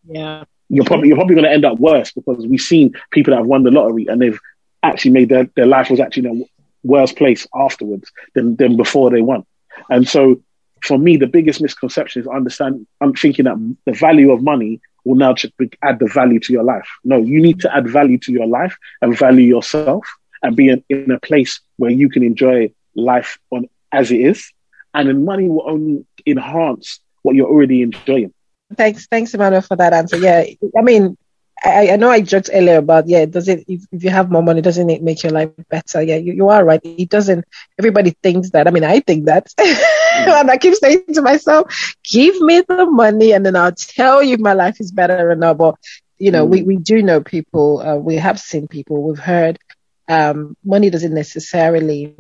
Yeah. 0.07 0.43
You're 0.69 0.85
probably 0.85 1.09
you're 1.09 1.17
probably 1.17 1.35
going 1.35 1.45
to 1.45 1.51
end 1.51 1.65
up 1.65 1.79
worse 1.79 2.11
because 2.11 2.45
we've 2.45 2.59
seen 2.59 2.93
people 3.11 3.31
that 3.31 3.37
have 3.37 3.47
won 3.47 3.63
the 3.63 3.71
lottery 3.71 4.07
and 4.07 4.21
they've 4.21 4.39
actually 4.83 5.11
made 5.11 5.29
their, 5.29 5.45
their 5.55 5.65
life 5.65 5.89
was 5.89 5.99
actually 5.99 6.29
in 6.29 6.41
a 6.41 6.45
worse 6.87 7.11
place 7.11 7.47
afterwards 7.55 8.11
than, 8.35 8.55
than 8.55 8.77
before 8.77 9.09
they 9.09 9.21
won. 9.21 9.43
And 9.89 10.07
so 10.07 10.41
for 10.83 10.97
me, 10.97 11.17
the 11.17 11.27
biggest 11.27 11.61
misconception 11.61 12.21
is 12.21 12.27
understand. 12.27 12.85
I'm 13.01 13.13
thinking 13.13 13.45
that 13.45 13.75
the 13.85 13.93
value 13.93 14.31
of 14.31 14.43
money 14.43 14.79
will 15.03 15.15
now 15.15 15.35
add 15.83 15.99
the 15.99 16.07
value 16.07 16.39
to 16.39 16.53
your 16.53 16.63
life. 16.63 16.87
No, 17.03 17.17
you 17.17 17.41
need 17.41 17.59
to 17.61 17.75
add 17.75 17.87
value 17.87 18.19
to 18.19 18.31
your 18.31 18.47
life 18.47 18.77
and 19.01 19.17
value 19.17 19.45
yourself 19.45 20.05
and 20.45 20.55
be 20.55 20.69
in, 20.69 21.11
a 21.11 21.19
place 21.19 21.59
where 21.77 21.91
you 21.91 22.09
can 22.09 22.23
enjoy 22.23 22.71
life 22.95 23.37
on 23.51 23.67
as 23.91 24.11
it 24.11 24.19
is, 24.19 24.51
and 24.93 25.09
then 25.09 25.25
money 25.25 25.47
will 25.49 25.67
only 25.69 26.05
enhance 26.25 26.99
what 27.21 27.35
you're 27.35 27.49
already 27.49 27.81
enjoying. 27.81 28.33
Thanks, 28.75 29.07
thanks, 29.07 29.33
Emmanuel, 29.33 29.61
for 29.61 29.75
that 29.77 29.93
answer. 29.93 30.17
Yeah, 30.17 30.43
I 30.77 30.81
mean, 30.81 31.17
I, 31.63 31.91
I 31.91 31.95
know 31.95 32.09
I 32.09 32.21
joked 32.21 32.49
earlier 32.53 32.77
about 32.77 33.07
yeah, 33.07 33.25
does 33.25 33.47
it 33.47 33.63
if, 33.67 33.83
if 33.91 34.03
you 34.03 34.09
have 34.09 34.31
more 34.31 34.43
money, 34.43 34.61
doesn't 34.61 34.89
it 34.89 35.01
make 35.01 35.23
your 35.23 35.31
life 35.31 35.49
better? 35.69 36.01
Yeah, 36.01 36.17
you, 36.17 36.33
you 36.33 36.49
are 36.49 36.63
right. 36.63 36.81
It 36.83 37.09
doesn't. 37.09 37.45
Everybody 37.79 38.15
thinks 38.21 38.51
that. 38.51 38.67
I 38.67 38.71
mean, 38.71 38.83
I 38.83 38.99
think 38.99 39.25
that, 39.25 39.53
and 39.57 40.51
I 40.51 40.57
keep 40.57 40.75
saying 40.75 41.05
to 41.13 41.21
myself, 41.21 41.73
"Give 42.03 42.39
me 42.41 42.61
the 42.67 42.85
money, 42.85 43.31
and 43.31 43.45
then 43.45 43.55
I'll 43.55 43.71
tell 43.71 44.21
you 44.21 44.35
if 44.35 44.39
my 44.39 44.53
life 44.53 44.79
is 44.79 44.91
better 44.91 45.31
or 45.31 45.35
not." 45.35 45.57
But 45.57 45.75
you 46.17 46.31
know, 46.31 46.45
we 46.45 46.63
we 46.63 46.77
do 46.77 47.01
know 47.01 47.21
people. 47.21 47.81
Uh, 47.81 47.95
we 47.95 48.15
have 48.15 48.39
seen 48.39 48.67
people. 48.67 49.03
We've 49.03 49.19
heard. 49.19 49.57
Um, 50.07 50.55
money 50.63 50.89
doesn't 50.89 51.13
necessarily 51.13 52.15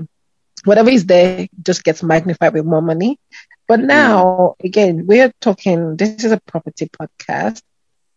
whatever 0.65 0.89
is 0.89 1.05
there 1.05 1.47
just 1.61 1.83
gets 1.83 2.03
magnified 2.03 2.53
with 2.53 2.65
more 2.65 2.81
money. 2.81 3.19
But 3.67 3.79
now, 3.79 4.55
again, 4.63 5.05
we're 5.07 5.31
talking, 5.41 5.95
this 5.95 6.23
is 6.23 6.31
a 6.31 6.39
property 6.39 6.87
podcast. 6.87 7.61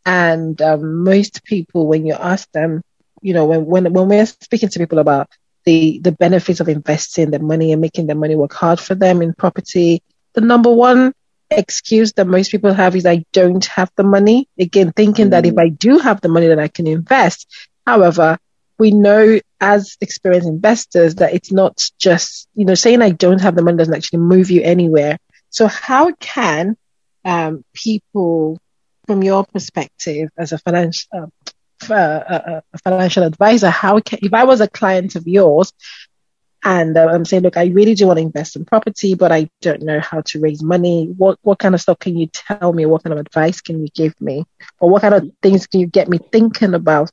And 0.04 0.60
um, 0.60 1.04
most 1.04 1.44
people, 1.44 1.86
when 1.86 2.06
you 2.06 2.14
ask 2.14 2.50
them, 2.52 2.82
you 3.22 3.34
know, 3.34 3.46
when, 3.46 3.64
when, 3.64 3.92
when 3.92 4.08
we're 4.08 4.26
speaking 4.26 4.68
to 4.70 4.78
people 4.78 4.98
about 4.98 5.28
the, 5.64 6.00
the 6.02 6.12
benefits 6.12 6.60
of 6.60 6.68
investing 6.68 7.30
their 7.30 7.40
money 7.40 7.72
and 7.72 7.80
making 7.80 8.06
their 8.06 8.16
money 8.16 8.34
work 8.34 8.52
hard 8.52 8.80
for 8.80 8.94
them 8.94 9.22
in 9.22 9.34
property, 9.34 10.02
the 10.34 10.40
number 10.40 10.72
one 10.72 11.12
excuse 11.50 12.12
that 12.14 12.26
most 12.26 12.50
people 12.50 12.72
have 12.74 12.94
is 12.94 13.06
I 13.06 13.24
don't 13.32 13.64
have 13.66 13.90
the 13.96 14.04
money. 14.04 14.48
Again, 14.58 14.92
thinking 14.92 15.30
that 15.30 15.46
if 15.46 15.56
I 15.58 15.70
do 15.70 15.98
have 15.98 16.20
the 16.20 16.28
money, 16.28 16.46
then 16.46 16.58
I 16.58 16.68
can 16.68 16.86
invest. 16.86 17.50
However, 17.86 18.38
we 18.78 18.90
know 18.90 19.40
as 19.60 19.96
experienced 20.00 20.48
investors 20.48 21.16
that 21.16 21.34
it's 21.34 21.52
not 21.52 21.88
just, 21.98 22.48
you 22.54 22.64
know, 22.64 22.74
saying 22.74 23.02
I 23.02 23.10
don't 23.10 23.40
have 23.40 23.56
the 23.56 23.62
money 23.62 23.78
doesn't 23.78 23.94
actually 23.94 24.20
move 24.20 24.50
you 24.50 24.62
anywhere. 24.62 25.18
So 25.50 25.66
how 25.66 26.12
can 26.12 26.76
um, 27.24 27.64
people, 27.74 28.58
from 29.06 29.22
your 29.22 29.44
perspective 29.44 30.28
as 30.36 30.52
a 30.52 30.58
financial, 30.58 31.08
uh, 31.12 31.26
f- 31.82 31.90
uh, 31.90 31.94
uh, 31.94 32.60
a 32.72 32.78
financial 32.78 33.24
advisor, 33.24 33.70
how 33.70 34.00
can, 34.00 34.20
if 34.22 34.34
I 34.34 34.44
was 34.44 34.60
a 34.60 34.68
client 34.68 35.16
of 35.16 35.26
yours 35.26 35.72
and 36.64 36.96
uh, 36.96 37.06
I'm 37.06 37.24
saying, 37.24 37.44
look, 37.44 37.56
I 37.56 37.66
really 37.66 37.94
do 37.94 38.08
want 38.08 38.18
to 38.18 38.22
invest 38.22 38.56
in 38.56 38.64
property, 38.64 39.14
but 39.14 39.30
I 39.30 39.48
don't 39.60 39.82
know 39.82 40.00
how 40.00 40.22
to 40.22 40.40
raise 40.40 40.62
money. 40.62 41.06
What, 41.16 41.38
what 41.42 41.58
kind 41.58 41.74
of 41.74 41.80
stuff 41.80 42.00
can 42.00 42.16
you 42.16 42.26
tell 42.26 42.72
me? 42.72 42.84
What 42.84 43.04
kind 43.04 43.12
of 43.12 43.20
advice 43.24 43.60
can 43.60 43.80
you 43.80 43.88
give 43.94 44.20
me? 44.20 44.44
Or 44.80 44.90
what 44.90 45.02
kind 45.02 45.14
of 45.14 45.30
things 45.40 45.66
can 45.66 45.80
you 45.80 45.86
get 45.86 46.08
me 46.08 46.18
thinking 46.18 46.74
about? 46.74 47.10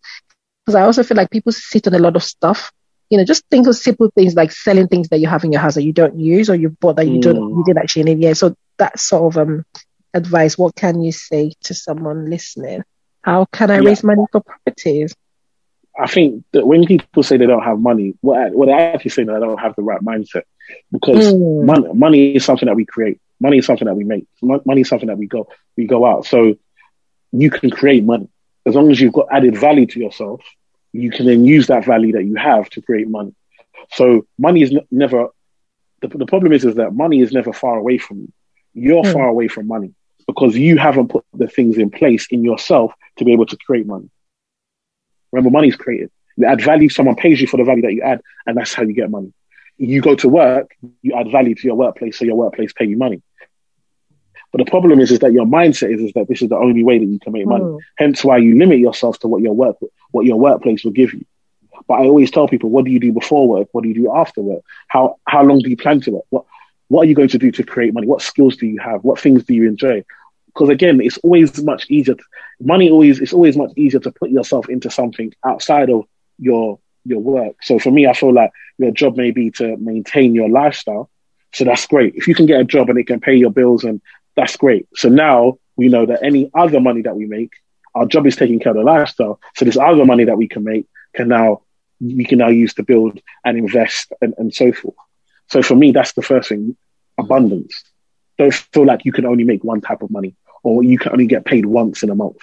Because 0.65 0.75
I 0.75 0.83
also 0.83 1.03
feel 1.03 1.17
like 1.17 1.31
people 1.31 1.51
sit 1.51 1.87
on 1.87 1.93
a 1.95 1.99
lot 1.99 2.15
of 2.15 2.23
stuff. 2.23 2.71
You 3.09 3.17
know, 3.17 3.25
just 3.25 3.43
think 3.51 3.67
of 3.67 3.75
simple 3.75 4.09
things 4.15 4.35
like 4.35 4.51
selling 4.51 4.87
things 4.87 5.09
that 5.09 5.19
you 5.19 5.27
have 5.27 5.43
in 5.43 5.51
your 5.51 5.61
house 5.61 5.75
that 5.75 5.83
you 5.83 5.93
don't 5.93 6.19
use 6.19 6.49
or 6.49 6.55
you 6.55 6.69
bought 6.81 6.97
that 6.97 7.07
you 7.07 7.19
don't 7.19 7.39
Mm. 7.39 7.55
you 7.55 7.63
didn't 7.63 7.79
actually 7.83 8.03
need. 8.03 8.19
Yeah, 8.21 8.33
so 8.33 8.55
that 8.79 8.99
sort 8.99 9.35
of 9.35 9.41
um 9.41 9.63
advice. 10.13 10.57
What 10.57 10.75
can 10.75 11.01
you 11.01 11.11
say 11.11 11.51
to 11.63 11.73
someone 11.73 12.29
listening? 12.29 12.83
How 13.23 13.45
can 13.51 13.71
I 13.71 13.77
Yeah. 13.77 13.79
raise 13.79 14.03
money 14.03 14.25
for 14.31 14.41
properties? 14.41 15.13
I 15.99 16.07
think 16.07 16.43
that 16.53 16.65
when 16.67 16.85
people 16.85 17.23
say 17.23 17.37
they 17.37 17.45
don't 17.47 17.63
have 17.63 17.79
money, 17.79 18.15
what, 18.21 18.53
what 18.53 18.67
they're 18.67 18.79
actually 18.79 19.11
saying 19.11 19.27
they 19.27 19.33
don't 19.39 19.59
have 19.59 19.75
the 19.75 19.83
right 19.83 20.01
mindset 20.01 20.43
because 20.91 21.35
Mm. 21.35 21.59
money, 21.59 21.87
money 21.93 22.35
is 22.35 22.43
something 22.45 22.57
that 22.67 22.75
we 22.75 22.85
create. 22.85 23.17
Money 23.39 23.57
is 23.57 23.65
something 23.65 23.85
that 23.87 23.95
we 23.95 24.03
make. 24.03 24.25
Money 24.41 24.81
is 24.81 24.89
something 24.89 25.07
that 25.07 25.17
we 25.17 25.27
go 25.27 25.47
we 25.77 25.85
go 25.87 26.05
out. 26.05 26.25
So 26.25 26.55
you 27.31 27.49
can 27.49 27.69
create 27.69 28.03
money 28.03 28.27
as 28.65 28.75
long 28.75 28.91
as 28.91 28.99
you've 28.99 29.13
got 29.13 29.27
added 29.31 29.57
value 29.57 29.85
to 29.87 29.99
yourself. 29.99 30.41
You 30.93 31.11
can 31.11 31.25
then 31.25 31.45
use 31.45 31.67
that 31.67 31.85
value 31.85 32.13
that 32.13 32.25
you 32.25 32.35
have 32.35 32.69
to 32.71 32.81
create 32.81 33.07
money. 33.09 33.33
So 33.91 34.25
money 34.37 34.61
is 34.63 34.71
n- 34.73 34.85
never. 34.91 35.27
The, 36.01 36.07
the 36.09 36.25
problem 36.25 36.51
is 36.53 36.65
is 36.65 36.75
that 36.75 36.93
money 36.93 37.21
is 37.21 37.31
never 37.33 37.53
far 37.53 37.77
away 37.77 37.97
from 37.97 38.19
you. 38.19 38.31
You're 38.73 39.03
Hmm. 39.03 39.13
far 39.13 39.27
away 39.27 39.47
from 39.47 39.67
money 39.67 39.93
because 40.27 40.55
you 40.57 40.77
haven't 40.77 41.09
put 41.09 41.23
the 41.25 41.47
things 41.47 41.77
in 41.77 41.89
place 41.89 42.27
in 42.31 42.43
yourself 42.43 42.93
to 43.17 43.25
be 43.25 43.33
able 43.33 43.45
to 43.47 43.57
create 43.57 43.85
money. 43.87 44.09
Remember, 45.31 45.49
money 45.51 45.67
is 45.69 45.75
created. 45.75 46.09
You 46.37 46.45
add 46.47 46.61
value, 46.61 46.89
someone 46.89 47.15
pays 47.15 47.41
you 47.41 47.47
for 47.47 47.57
the 47.57 47.63
value 47.63 47.81
that 47.83 47.93
you 47.93 48.01
add, 48.01 48.21
and 48.45 48.57
that's 48.57 48.73
how 48.73 48.83
you 48.83 48.93
get 48.93 49.09
money. 49.09 49.33
You 49.77 50.01
go 50.01 50.15
to 50.15 50.29
work, 50.29 50.75
you 51.01 51.13
add 51.15 51.31
value 51.31 51.55
to 51.55 51.67
your 51.67 51.75
workplace, 51.75 52.17
so 52.17 52.25
your 52.25 52.35
workplace 52.35 52.73
pay 52.73 52.85
you 52.85 52.97
money. 52.97 53.21
But 54.55 54.63
the 54.63 54.71
problem 54.71 55.01
is, 55.01 55.11
is 55.11 55.19
that 55.19 55.33
your 55.33 55.45
mindset 55.45 55.93
is, 55.93 55.99
is 55.99 56.13
that 56.13 56.29
this 56.29 56.41
is 56.41 56.47
the 56.47 56.55
only 56.55 56.81
way 56.81 56.97
that 56.97 57.05
you 57.05 57.19
can 57.19 57.33
make 57.33 57.45
money. 57.45 57.65
Mm. 57.65 57.79
Hence 57.97 58.23
why 58.23 58.37
you 58.37 58.57
limit 58.57 58.79
yourself 58.79 59.19
to 59.19 59.27
what 59.27 59.41
your 59.41 59.51
work, 59.51 59.75
what 60.11 60.25
your 60.25 60.39
workplace 60.39 60.85
will 60.85 60.93
give 60.93 61.13
you. 61.13 61.25
But 61.89 61.95
I 61.95 62.03
always 62.05 62.31
tell 62.31 62.47
people, 62.47 62.69
what 62.69 62.85
do 62.85 62.91
you 62.91 63.01
do 63.01 63.11
before 63.11 63.49
work? 63.49 63.67
What 63.73 63.81
do 63.83 63.89
you 63.89 63.95
do 63.95 64.15
after 64.15 64.39
work? 64.39 64.63
How 64.87 65.17
how 65.27 65.43
long 65.43 65.59
do 65.59 65.69
you 65.69 65.75
plan 65.75 65.99
to 66.01 66.11
work? 66.11 66.23
What 66.29 66.45
what 66.87 67.01
are 67.01 67.09
you 67.09 67.15
going 67.15 67.27
to 67.27 67.37
do 67.37 67.51
to 67.51 67.63
create 67.65 67.93
money? 67.93 68.07
What 68.07 68.21
skills 68.21 68.55
do 68.55 68.65
you 68.65 68.79
have? 68.79 69.03
What 69.03 69.19
things 69.19 69.43
do 69.43 69.53
you 69.53 69.67
enjoy? 69.67 70.05
Because 70.45 70.69
again, 70.69 71.01
it's 71.01 71.17
always 71.17 71.61
much 71.61 71.85
easier. 71.89 72.15
To, 72.15 72.23
money 72.61 72.89
always 72.89 73.19
it's 73.19 73.33
always 73.33 73.57
much 73.57 73.73
easier 73.75 73.99
to 73.99 74.11
put 74.11 74.29
yourself 74.29 74.69
into 74.69 74.89
something 74.89 75.33
outside 75.45 75.89
of 75.89 76.05
your 76.39 76.79
your 77.03 77.19
work. 77.19 77.57
So 77.61 77.77
for 77.77 77.91
me, 77.91 78.07
I 78.07 78.13
feel 78.13 78.31
like 78.31 78.51
your 78.77 78.91
job 78.91 79.17
may 79.17 79.31
be 79.31 79.51
to 79.51 79.75
maintain 79.75 80.33
your 80.33 80.47
lifestyle. 80.47 81.09
So 81.53 81.65
that's 81.65 81.87
great. 81.87 82.15
If 82.15 82.29
you 82.29 82.35
can 82.35 82.45
get 82.45 82.61
a 82.61 82.63
job 82.63 82.89
and 82.89 82.97
it 82.97 83.07
can 83.07 83.19
pay 83.19 83.35
your 83.35 83.51
bills, 83.51 83.83
and 83.83 84.01
that's 84.35 84.57
great. 84.57 84.87
So 84.95 85.09
now 85.09 85.57
we 85.75 85.87
know 85.87 86.05
that 86.05 86.23
any 86.23 86.49
other 86.53 86.79
money 86.79 87.01
that 87.03 87.15
we 87.15 87.25
make, 87.25 87.51
our 87.93 88.05
job 88.05 88.27
is 88.27 88.35
taking 88.35 88.59
care 88.59 88.71
of 88.71 88.77
the 88.77 88.83
lifestyle. 88.83 89.39
So 89.55 89.65
this 89.65 89.77
other 89.77 90.05
money 90.05 90.25
that 90.25 90.37
we 90.37 90.47
can 90.47 90.63
make 90.63 90.87
can 91.13 91.27
now 91.27 91.61
we 92.01 92.25
can 92.25 92.39
now 92.39 92.49
use 92.49 92.73
to 92.73 92.83
build 92.83 93.19
and 93.45 93.57
invest 93.57 94.11
and, 94.21 94.33
and 94.37 94.53
so 94.53 94.73
forth. 94.73 94.95
So 95.47 95.61
for 95.61 95.75
me, 95.75 95.91
that's 95.91 96.13
the 96.13 96.21
first 96.21 96.49
thing: 96.49 96.75
abundance. 97.17 97.83
Don't 98.37 98.53
feel 98.53 98.85
like 98.85 99.05
you 99.05 99.13
can 99.13 99.25
only 99.25 99.45
make 99.45 99.63
one 99.63 99.79
type 99.79 100.01
of 100.01 100.11
money 100.11 100.35
or 100.63 100.83
you 100.83 100.97
can 100.97 101.13
only 101.13 101.27
get 101.27 101.45
paid 101.45 101.65
once 101.65 102.03
in 102.03 102.09
a 102.09 102.15
month. 102.15 102.37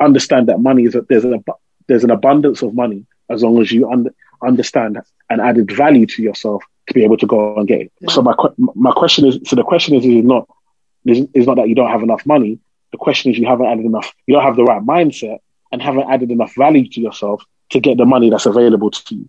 Understand 0.00 0.48
that 0.48 0.60
money 0.60 0.84
is 0.84 0.94
a, 0.94 1.02
there's 1.02 1.24
an 1.24 1.44
there's 1.86 2.04
an 2.04 2.10
abundance 2.10 2.62
of 2.62 2.74
money 2.74 3.04
as 3.28 3.42
long 3.42 3.60
as 3.60 3.70
you 3.70 3.90
under, 3.90 4.14
understand 4.42 4.98
and 5.28 5.40
added 5.40 5.70
value 5.70 6.06
to 6.06 6.22
yourself 6.22 6.62
to 6.86 6.94
be 6.94 7.04
able 7.04 7.16
to 7.16 7.26
go 7.26 7.56
and 7.56 7.68
get 7.68 7.82
it. 7.82 7.92
So 8.08 8.22
mm. 8.22 8.56
my 8.56 8.72
my 8.74 8.92
question 8.92 9.26
is 9.26 9.38
so 9.44 9.56
the 9.56 9.62
question 9.62 9.94
is, 9.94 10.04
is 10.04 10.24
not 10.24 10.48
is, 11.04 11.26
is 11.34 11.46
not 11.46 11.56
that 11.56 11.68
you 11.68 11.74
don't 11.74 11.90
have 11.90 12.02
enough 12.02 12.24
money. 12.26 12.58
The 12.92 12.98
question 12.98 13.32
is 13.32 13.38
you 13.38 13.46
haven't 13.46 13.66
added 13.66 13.84
enough. 13.84 14.12
You 14.26 14.34
don't 14.34 14.44
have 14.44 14.56
the 14.56 14.64
right 14.64 14.82
mindset 14.82 15.38
and 15.70 15.80
haven't 15.80 16.10
added 16.10 16.30
enough 16.30 16.54
value 16.54 16.88
to 16.88 17.00
yourself 17.00 17.42
to 17.70 17.80
get 17.80 17.96
the 17.96 18.04
money 18.04 18.30
that's 18.30 18.46
available 18.46 18.90
to 18.90 19.14
you. 19.14 19.28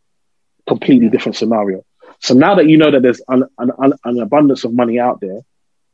Completely 0.67 1.09
different 1.09 1.37
scenario. 1.37 1.83
So 2.19 2.33
now 2.33 2.55
that 2.55 2.67
you 2.67 2.77
know 2.77 2.91
that 2.91 3.01
there's 3.01 3.21
an, 3.27 3.45
an, 3.57 3.71
an, 3.77 3.93
an 4.03 4.19
abundance 4.19 4.63
of 4.63 4.73
money 4.73 4.99
out 4.99 5.19
there, 5.21 5.41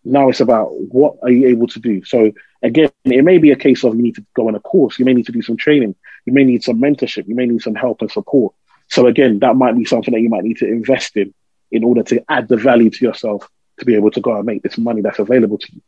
now 0.03 0.29
it's 0.29 0.39
about 0.39 0.69
what 0.71 1.17
are 1.21 1.29
you 1.29 1.47
able 1.47 1.67
to 1.67 1.79
do. 1.79 2.03
So 2.03 2.31
again, 2.61 2.89
it 3.05 3.23
may 3.23 3.37
be 3.37 3.51
a 3.51 3.55
case 3.55 3.83
of 3.83 3.95
you 3.95 4.01
need 4.01 4.15
to 4.15 4.25
go 4.35 4.47
on 4.47 4.55
a 4.55 4.59
course, 4.59 4.97
you 4.97 5.05
may 5.05 5.13
need 5.13 5.25
to 5.27 5.31
do 5.31 5.41
some 5.41 5.57
training, 5.57 5.95
you 6.25 6.33
may 6.33 6.43
need 6.43 6.63
some 6.63 6.79
mentorship, 6.79 7.27
you 7.27 7.35
may 7.35 7.45
need 7.45 7.61
some 7.61 7.75
help 7.75 8.01
and 8.01 8.11
support. 8.11 8.53
So 8.87 9.07
again, 9.07 9.39
that 9.39 9.55
might 9.55 9.77
be 9.77 9.85
something 9.85 10.13
that 10.13 10.21
you 10.21 10.29
might 10.29 10.43
need 10.43 10.57
to 10.57 10.67
invest 10.67 11.15
in 11.15 11.33
in 11.71 11.83
order 11.83 12.03
to 12.03 12.23
add 12.29 12.47
the 12.47 12.57
value 12.57 12.89
to 12.89 13.05
yourself 13.05 13.49
to 13.79 13.85
be 13.85 13.95
able 13.95 14.11
to 14.11 14.21
go 14.21 14.35
and 14.35 14.45
make 14.45 14.63
this 14.63 14.77
money 14.77 15.01
that's 15.01 15.19
available 15.19 15.57
to 15.57 15.73
you. 15.73 15.81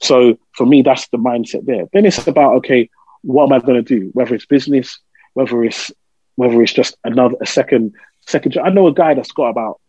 So 0.00 0.38
for 0.52 0.66
me, 0.66 0.82
that's 0.82 1.08
the 1.08 1.18
mindset 1.18 1.64
there. 1.64 1.88
Then 1.92 2.06
it's 2.06 2.26
about 2.26 2.56
okay, 2.56 2.90
what 3.22 3.44
am 3.44 3.52
I 3.52 3.60
going 3.60 3.82
to 3.84 3.98
do? 3.98 4.10
Whether 4.12 4.34
it's 4.34 4.46
business, 4.46 4.98
whether 5.34 5.62
it's 5.64 5.92
whether 6.36 6.60
it's 6.62 6.72
just 6.72 6.96
another 7.04 7.36
a 7.40 7.46
second 7.46 7.94
second. 8.26 8.52
job. 8.52 8.66
I 8.66 8.70
know 8.70 8.86
a 8.88 8.94
guy 8.94 9.14
that's 9.14 9.32
got 9.32 9.48
about 9.48 9.80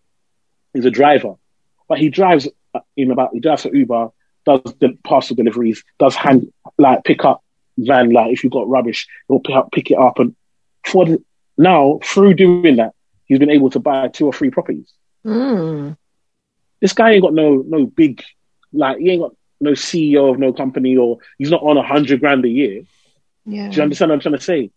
he's 0.74 0.86
a 0.86 0.92
driver, 0.92 1.36
but 1.88 1.98
he 1.98 2.10
drives 2.10 2.48
uh, 2.74 2.80
in 2.96 3.12
about 3.12 3.32
he 3.34 3.40
drives 3.40 3.64
for 3.64 3.76
Uber, 3.76 4.10
does 4.46 4.62
the 4.80 4.98
parcel 5.04 5.36
deliveries, 5.36 5.84
does 6.00 6.16
hand 6.16 6.52
like 6.78 7.04
pick 7.04 7.26
up 7.26 7.44
van 7.78 8.12
like 8.12 8.32
if 8.32 8.44
you've 8.44 8.54
got 8.54 8.70
rubbish, 8.70 9.08
he'll 9.28 9.40
pick 9.40 9.56
up 9.56 9.72
pick 9.72 9.92
it 9.92 9.98
up 9.98 10.20
and 10.20 10.36
for 10.86 11.06
the, 11.06 11.24
now 11.58 12.00
through 12.04 12.34
doing 12.34 12.76
that, 12.78 12.94
he's 13.26 13.40
been 13.40 13.50
able 13.50 13.70
to 13.72 13.80
buy 13.80 14.08
two 14.10 14.26
or 14.26 14.34
three 14.34 14.50
properties. 14.50 14.92
Mm. 15.26 15.98
This 16.84 16.92
guy 16.92 17.12
ain't 17.12 17.22
got 17.22 17.34
no 17.34 17.64
no 17.66 17.86
big 17.86 18.22
like 18.74 18.98
he 18.98 19.12
ain't 19.12 19.22
got 19.22 19.34
no 19.62 19.72
CEO 19.72 20.30
of 20.30 20.38
no 20.38 20.52
company 20.52 20.98
or 20.98 21.20
he's 21.38 21.50
not 21.50 21.64
on 21.64 21.78
a 21.78 21.82
hundred 21.82 22.20
grand 22.20 22.44
a 22.44 22.50
year. 22.50 22.84
Yeah. 23.46 23.70
Do 23.70 23.78
you 23.78 23.84
understand 23.84 24.10
what 24.10 24.16
I'm 24.16 24.20
trying 24.20 24.36
to 24.36 24.42
say? 24.42 24.70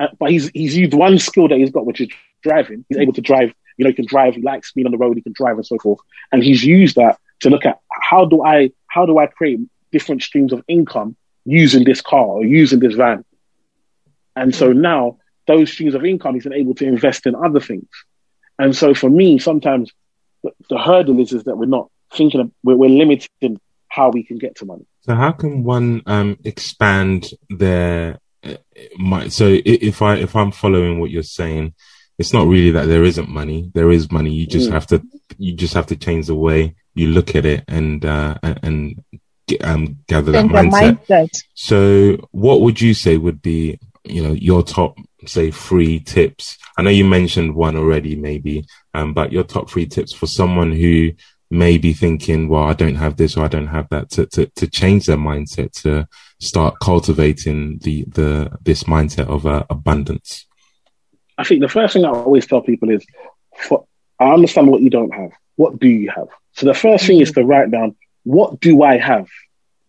Uh, 0.00 0.08
but 0.18 0.32
he's 0.32 0.48
he's 0.48 0.76
used 0.76 0.92
one 0.92 1.20
skill 1.20 1.46
that 1.46 1.58
he's 1.58 1.70
got, 1.70 1.86
which 1.86 2.00
is 2.00 2.08
driving. 2.42 2.84
He's 2.88 2.98
able 2.98 3.12
to 3.12 3.20
drive. 3.20 3.54
You 3.76 3.84
know, 3.84 3.90
he 3.90 3.94
can 3.94 4.06
drive. 4.06 4.34
He 4.34 4.42
likes 4.42 4.72
being 4.72 4.88
on 4.88 4.90
the 4.90 4.98
road. 4.98 5.16
He 5.16 5.22
can 5.22 5.34
drive 5.34 5.54
and 5.54 5.64
so 5.64 5.78
forth. 5.78 6.00
And 6.32 6.42
he's 6.42 6.64
used 6.64 6.96
that 6.96 7.16
to 7.42 7.48
look 7.48 7.64
at 7.64 7.78
how 7.88 8.24
do 8.24 8.42
I 8.42 8.72
how 8.88 9.06
do 9.06 9.16
I 9.18 9.28
create 9.28 9.60
different 9.92 10.24
streams 10.24 10.52
of 10.52 10.64
income 10.66 11.14
using 11.44 11.84
this 11.84 12.00
car 12.00 12.26
or 12.26 12.44
using 12.44 12.80
this 12.80 12.94
van. 12.96 13.24
And 14.34 14.52
so 14.52 14.72
now 14.72 15.18
those 15.46 15.70
streams 15.70 15.94
of 15.94 16.04
income 16.04 16.34
he's 16.34 16.42
been 16.42 16.52
able 16.52 16.74
to 16.74 16.86
invest 16.86 17.24
in 17.24 17.36
other 17.36 17.60
things. 17.60 17.88
And 18.58 18.74
so 18.74 18.94
for 18.94 19.08
me, 19.08 19.38
sometimes 19.38 19.92
the, 20.46 20.52
the 20.70 20.78
hurdle 20.78 21.18
is 21.20 21.32
is 21.32 21.44
that 21.44 21.56
we're 21.56 21.66
not 21.66 21.90
thinking 22.12 22.40
of, 22.40 22.50
we're, 22.62 22.76
we're 22.76 22.90
limiting 22.90 23.60
how 23.88 24.10
we 24.10 24.22
can 24.22 24.38
get 24.38 24.56
to 24.56 24.64
money. 24.64 24.86
So 25.02 25.14
how 25.14 25.32
can 25.32 25.64
one 25.64 26.02
um, 26.06 26.36
expand 26.44 27.30
their 27.48 28.18
uh, 28.44 28.56
my, 28.98 29.28
so 29.28 29.46
if 29.64 30.02
I 30.02 30.16
if 30.16 30.34
I'm 30.36 30.52
following 30.52 31.00
what 31.00 31.10
you're 31.10 31.22
saying, 31.22 31.74
it's 32.18 32.32
not 32.32 32.46
really 32.46 32.70
that 32.72 32.86
there 32.86 33.04
isn't 33.04 33.28
money. 33.28 33.70
There 33.74 33.90
is 33.90 34.10
money. 34.10 34.32
You 34.32 34.46
just 34.46 34.68
Mm. 34.70 34.72
have 34.72 34.86
to 34.88 35.02
you 35.38 35.54
just 35.54 35.74
have 35.74 35.86
to 35.86 35.96
change 35.96 36.26
the 36.26 36.34
way 36.34 36.74
you 36.94 37.08
look 37.08 37.34
at 37.34 37.44
it 37.44 37.64
and 37.68 38.04
uh, 38.04 38.34
and, 38.42 38.58
and 38.62 39.04
get, 39.46 39.64
um, 39.64 39.98
gather 40.08 40.32
that 40.32 40.46
mindset. 40.46 41.06
mindset. 41.06 41.30
So 41.54 42.28
what 42.32 42.60
would 42.62 42.80
you 42.80 42.94
say 42.94 43.16
would 43.16 43.42
be 43.42 43.78
you 44.04 44.22
know 44.22 44.32
your 44.32 44.62
top 44.62 44.96
say 45.28 45.50
three 45.50 46.00
tips? 46.00 46.58
I 46.76 46.82
know 46.82 46.90
you 46.90 47.04
mentioned 47.04 47.54
one 47.54 47.76
already, 47.76 48.16
maybe, 48.16 48.66
um, 48.94 49.14
but 49.14 49.32
your 49.32 49.44
top 49.44 49.70
three 49.70 49.86
tips 49.86 50.12
for 50.12 50.26
someone 50.26 50.72
who 50.72 51.12
may 51.50 51.78
be 51.78 51.92
thinking, 51.92 52.48
well, 52.48 52.64
I 52.64 52.72
don't 52.72 52.96
have 52.96 53.16
this 53.16 53.36
or 53.36 53.44
I 53.44 53.48
don't 53.48 53.68
have 53.68 53.88
that 53.90 54.10
to, 54.10 54.26
to, 54.26 54.46
to 54.56 54.66
change 54.66 55.06
their 55.06 55.16
mindset 55.16 55.72
to 55.82 56.08
start 56.40 56.74
cultivating 56.82 57.78
the, 57.78 58.04
the, 58.08 58.58
this 58.62 58.84
mindset 58.84 59.28
of 59.28 59.46
uh, 59.46 59.64
abundance. 59.70 60.46
I 61.38 61.44
think 61.44 61.60
the 61.60 61.68
first 61.68 61.92
thing 61.92 62.04
I 62.04 62.10
always 62.10 62.46
tell 62.46 62.62
people 62.62 62.90
is, 62.90 63.04
for, 63.56 63.86
I 64.18 64.32
understand 64.32 64.68
what 64.68 64.80
you 64.82 64.90
don't 64.90 65.14
have. 65.14 65.30
What 65.56 65.78
do 65.78 65.88
you 65.88 66.10
have? 66.10 66.28
So 66.52 66.66
the 66.66 66.74
first 66.74 67.06
thing 67.06 67.20
is 67.20 67.32
to 67.32 67.44
write 67.44 67.70
down, 67.70 67.96
what 68.24 68.60
do 68.60 68.82
I 68.82 68.98
have? 68.98 69.28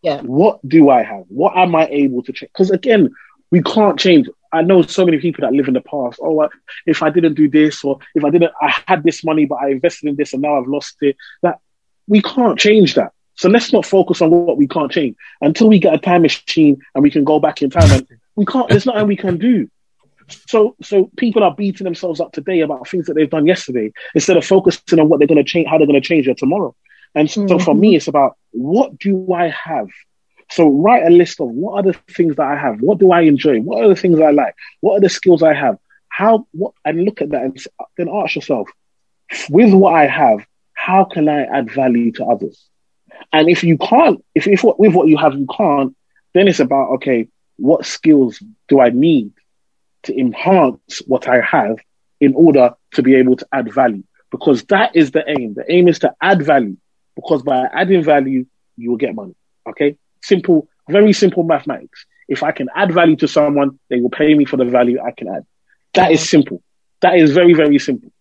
Yeah. 0.02 0.22
What 0.22 0.60
do 0.68 0.90
I 0.90 1.04
have? 1.04 1.26
What 1.28 1.58
am 1.58 1.76
I 1.76 1.88
able 1.88 2.22
to 2.24 2.34
change? 2.34 2.52
Because 2.54 2.70
again, 2.70 3.10
we 3.50 3.62
can't 3.64 4.00
change. 4.00 4.28
I 4.52 4.62
know 4.62 4.82
so 4.82 5.06
many 5.06 5.20
people 5.20 5.42
that 5.42 5.54
live 5.54 5.68
in 5.68 5.74
the 5.74 5.82
past. 5.82 6.20
Oh, 6.22 6.48
if 6.86 7.04
I 7.04 7.10
didn't 7.10 7.34
do 7.36 7.50
this, 7.50 7.84
or 7.84 8.00
if 8.16 8.24
I 8.24 8.30
didn't, 8.30 8.52
I 8.62 8.74
had 8.88 9.04
this 9.04 9.24
money, 9.24 9.46
but 9.46 9.56
I 9.56 9.70
invested 9.70 10.10
in 10.10 10.16
this 10.16 10.34
and 10.34 10.42
now 10.42 10.60
I've 10.60 10.68
lost 10.68 10.96
it. 11.02 11.16
That 11.42 11.60
we 12.08 12.22
can't 12.22 12.58
change 12.58 12.96
that. 12.96 13.12
So 13.36 13.50
let's 13.50 13.72
not 13.72 13.86
focus 13.86 14.22
on 14.22 14.32
what 14.32 14.58
we 14.58 14.68
can't 14.68 14.92
change 14.92 15.16
until 15.42 15.70
we 15.70 15.80
get 15.80 15.94
a 15.94 16.00
time 16.00 16.24
machine 16.24 16.82
and 16.96 17.04
we 17.04 17.12
can 17.12 17.24
go 17.24 17.40
back 17.40 17.62
in 17.62 17.70
time. 17.70 17.92
And 17.92 18.08
we 18.36 18.46
can't. 18.46 18.68
There's 18.68 18.86
nothing 18.86 19.08
we 19.08 19.16
can 19.16 19.38
do. 19.38 19.70
So, 20.48 20.76
so 20.82 21.10
people 21.18 21.44
are 21.44 21.54
beating 21.56 21.86
themselves 21.86 22.20
up 22.20 22.32
today 22.32 22.62
about 22.62 22.88
things 22.88 23.06
that 23.06 23.14
they've 23.14 23.30
done 23.30 23.46
yesterday 23.46 23.94
instead 24.16 24.38
of 24.38 24.46
focusing 24.46 25.00
on 25.00 25.08
what 25.08 25.20
they're 25.20 25.28
going 25.28 25.38
to 25.38 25.44
change, 25.44 25.68
how 25.68 25.78
they're 25.78 25.88
going 25.88 26.02
to 26.02 26.08
change 26.08 26.28
it 26.28 26.38
tomorrow. 26.38 26.76
And 27.16 27.30
so, 27.30 27.48
for 27.60 27.74
Mhm. 27.74 27.80
me, 27.80 27.96
it's 27.96 28.08
about 28.08 28.38
what 28.52 28.98
do 29.00 29.32
I 29.34 29.48
have. 29.50 29.88
So, 30.50 30.70
write 30.70 31.06
a 31.06 31.10
list 31.10 31.42
of 31.42 31.50
what 31.50 31.74
are 31.74 31.92
the 31.92 32.00
things 32.14 32.36
that 32.38 32.48
I 32.48 32.56
have. 32.56 32.80
What 32.82 33.00
do 33.00 33.12
I 33.12 33.22
enjoy? 33.22 33.60
What 33.60 33.84
are 33.84 33.90
the 33.90 33.96
things 33.96 34.20
I 34.20 34.32
like? 34.32 34.56
What 34.82 34.98
are 34.98 35.02
the 35.02 35.10
skills 35.10 35.44
I 35.44 35.54
have? 35.54 35.78
How? 36.08 36.48
What? 36.52 36.74
And 36.86 37.04
look 37.04 37.22
at 37.22 37.30
that, 37.32 37.44
and 37.44 37.60
then 37.98 38.10
ask 38.10 38.36
yourself, 38.36 38.70
with 39.50 39.74
what 39.74 39.94
I 39.94 40.08
have, 40.08 40.46
how 40.74 41.04
can 41.04 41.28
I 41.28 41.44
add 41.44 41.72
value 41.72 42.12
to 42.14 42.26
others? 42.26 42.66
And 43.34 43.50
if 43.50 43.64
you 43.64 43.78
can't, 43.78 44.24
if, 44.36 44.48
if 44.48 44.64
with 44.64 44.94
what 44.94 45.08
you 45.08 45.18
have 45.18 45.34
you 45.34 45.48
can't, 45.56 45.96
then 46.34 46.48
it's 46.48 46.60
about 46.60 46.92
okay, 46.96 47.28
what 47.58 47.86
skills 47.86 48.42
do 48.68 48.80
I 48.80 48.90
need 48.90 49.32
to 50.04 50.18
enhance 50.18 51.02
what 51.06 51.28
I 51.28 51.42
have 51.42 51.78
in 52.20 52.34
order 52.36 52.74
to 52.94 53.02
be 53.02 53.16
able 53.16 53.36
to 53.38 53.48
add 53.52 53.74
value? 53.74 54.04
Because 54.32 54.64
that 54.66 54.96
is 54.96 55.12
the 55.12 55.24
aim. 55.28 55.56
The 55.56 55.70
aim 55.72 55.88
is 55.88 56.00
to 56.00 56.14
add 56.22 56.42
value. 56.42 56.78
Because 57.16 57.42
by 57.42 57.68
adding 57.74 58.04
value, 58.04 58.46
you 58.76 58.92
will 58.92 58.98
get 58.98 59.16
money. 59.16 59.36
Okay, 59.68 59.98
simple, 60.22 60.68
very 60.90 61.14
simple 61.14 61.44
mathematics. 61.44 62.06
If 62.28 62.44
I 62.44 62.52
can 62.52 62.68
add 62.76 62.94
value 62.94 63.16
to 63.18 63.28
someone, 63.28 63.80
they 63.90 64.00
will 64.02 64.10
pay 64.10 64.34
me 64.34 64.46
for 64.46 64.58
the 64.58 64.66
value 64.66 65.00
I 65.00 65.12
can 65.12 65.28
add. 65.30 65.46
That 65.94 66.12
is 66.12 66.28
simple. 66.28 66.62
That 67.02 67.16
is 67.16 67.32
very, 67.32 67.54
very 67.54 67.80
simple. 67.80 68.12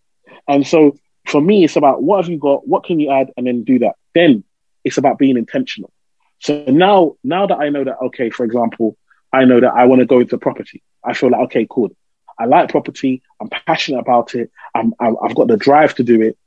And 0.48 0.66
so 0.66 0.96
for 1.26 1.40
me, 1.40 1.64
it's 1.64 1.76
about 1.76 2.02
what 2.02 2.22
have 2.22 2.30
you 2.30 2.38
got? 2.38 2.66
What 2.66 2.84
can 2.84 3.00
you 3.00 3.10
add? 3.10 3.30
And 3.36 3.46
then 3.46 3.64
do 3.64 3.80
that. 3.80 3.94
Then 4.14 4.44
it's 4.84 4.98
about 4.98 5.18
being 5.18 5.36
intentional. 5.36 5.92
So 6.38 6.64
now, 6.68 7.16
now 7.24 7.46
that 7.46 7.58
I 7.58 7.70
know 7.70 7.84
that, 7.84 7.96
okay, 8.06 8.30
for 8.30 8.44
example, 8.44 8.96
I 9.32 9.44
know 9.44 9.60
that 9.60 9.72
I 9.72 9.86
want 9.86 10.00
to 10.00 10.06
go 10.06 10.20
into 10.20 10.38
property. 10.38 10.82
I 11.02 11.14
feel 11.14 11.30
like, 11.30 11.40
okay, 11.46 11.66
cool. 11.68 11.90
I 12.38 12.44
like 12.44 12.70
property. 12.70 13.22
I'm 13.40 13.48
passionate 13.48 14.00
about 14.00 14.34
it. 14.34 14.50
I'm, 14.74 14.94
I've 15.00 15.34
got 15.34 15.48
the 15.48 15.56
drive 15.56 15.94
to 15.96 16.04
do 16.04 16.20
it. 16.22 16.38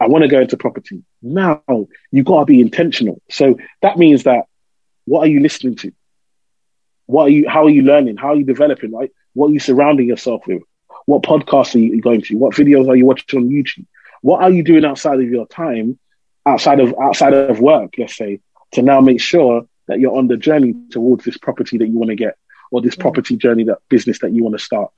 I 0.00 0.06
want 0.06 0.22
to 0.22 0.28
go 0.28 0.40
into 0.40 0.56
property. 0.56 1.02
Now 1.22 1.62
you've 2.10 2.26
got 2.26 2.40
to 2.40 2.44
be 2.44 2.60
intentional. 2.60 3.20
So 3.30 3.58
that 3.82 3.98
means 3.98 4.24
that 4.24 4.44
what 5.08 5.26
are 5.26 5.30
you 5.30 5.40
listening 5.40 5.76
to? 5.76 5.92
What 7.06 7.24
are 7.24 7.30
you, 7.30 7.48
how 7.48 7.64
are 7.64 7.70
you 7.70 7.82
learning? 7.82 8.18
How 8.18 8.28
are 8.28 8.36
you 8.36 8.44
developing? 8.44 8.92
Right? 8.92 9.10
What 9.32 9.48
are 9.48 9.52
you 9.52 9.60
surrounding 9.60 10.08
yourself 10.08 10.46
with? 10.46 10.62
What 11.06 11.22
podcasts 11.22 11.74
are 11.74 11.78
you 11.78 12.00
going 12.00 12.22
to? 12.22 12.36
What 12.36 12.54
videos 12.54 12.88
are 12.88 12.96
you 12.96 13.06
watching 13.06 13.40
on 13.40 13.48
YouTube? 13.48 13.86
What 14.20 14.42
are 14.42 14.50
you 14.50 14.62
doing 14.62 14.84
outside 14.84 15.20
of 15.20 15.28
your 15.28 15.46
time, 15.46 15.98
outside 16.44 16.80
of 16.80 16.94
outside 17.00 17.32
of 17.32 17.60
work, 17.60 17.94
let's 17.96 18.16
say, 18.16 18.40
to 18.72 18.82
now 18.82 19.00
make 19.00 19.20
sure 19.20 19.66
that 19.86 20.00
you're 20.00 20.16
on 20.16 20.28
the 20.28 20.36
journey 20.36 20.74
towards 20.90 21.24
this 21.24 21.38
property 21.38 21.78
that 21.78 21.86
you 21.86 21.98
want 21.98 22.10
to 22.10 22.16
get, 22.16 22.36
or 22.70 22.82
this 22.82 22.96
mm. 22.96 23.00
property 23.00 23.36
journey, 23.36 23.64
that 23.64 23.78
business 23.88 24.18
that 24.18 24.32
you 24.32 24.42
want 24.42 24.58
to 24.58 24.62
start? 24.62 24.90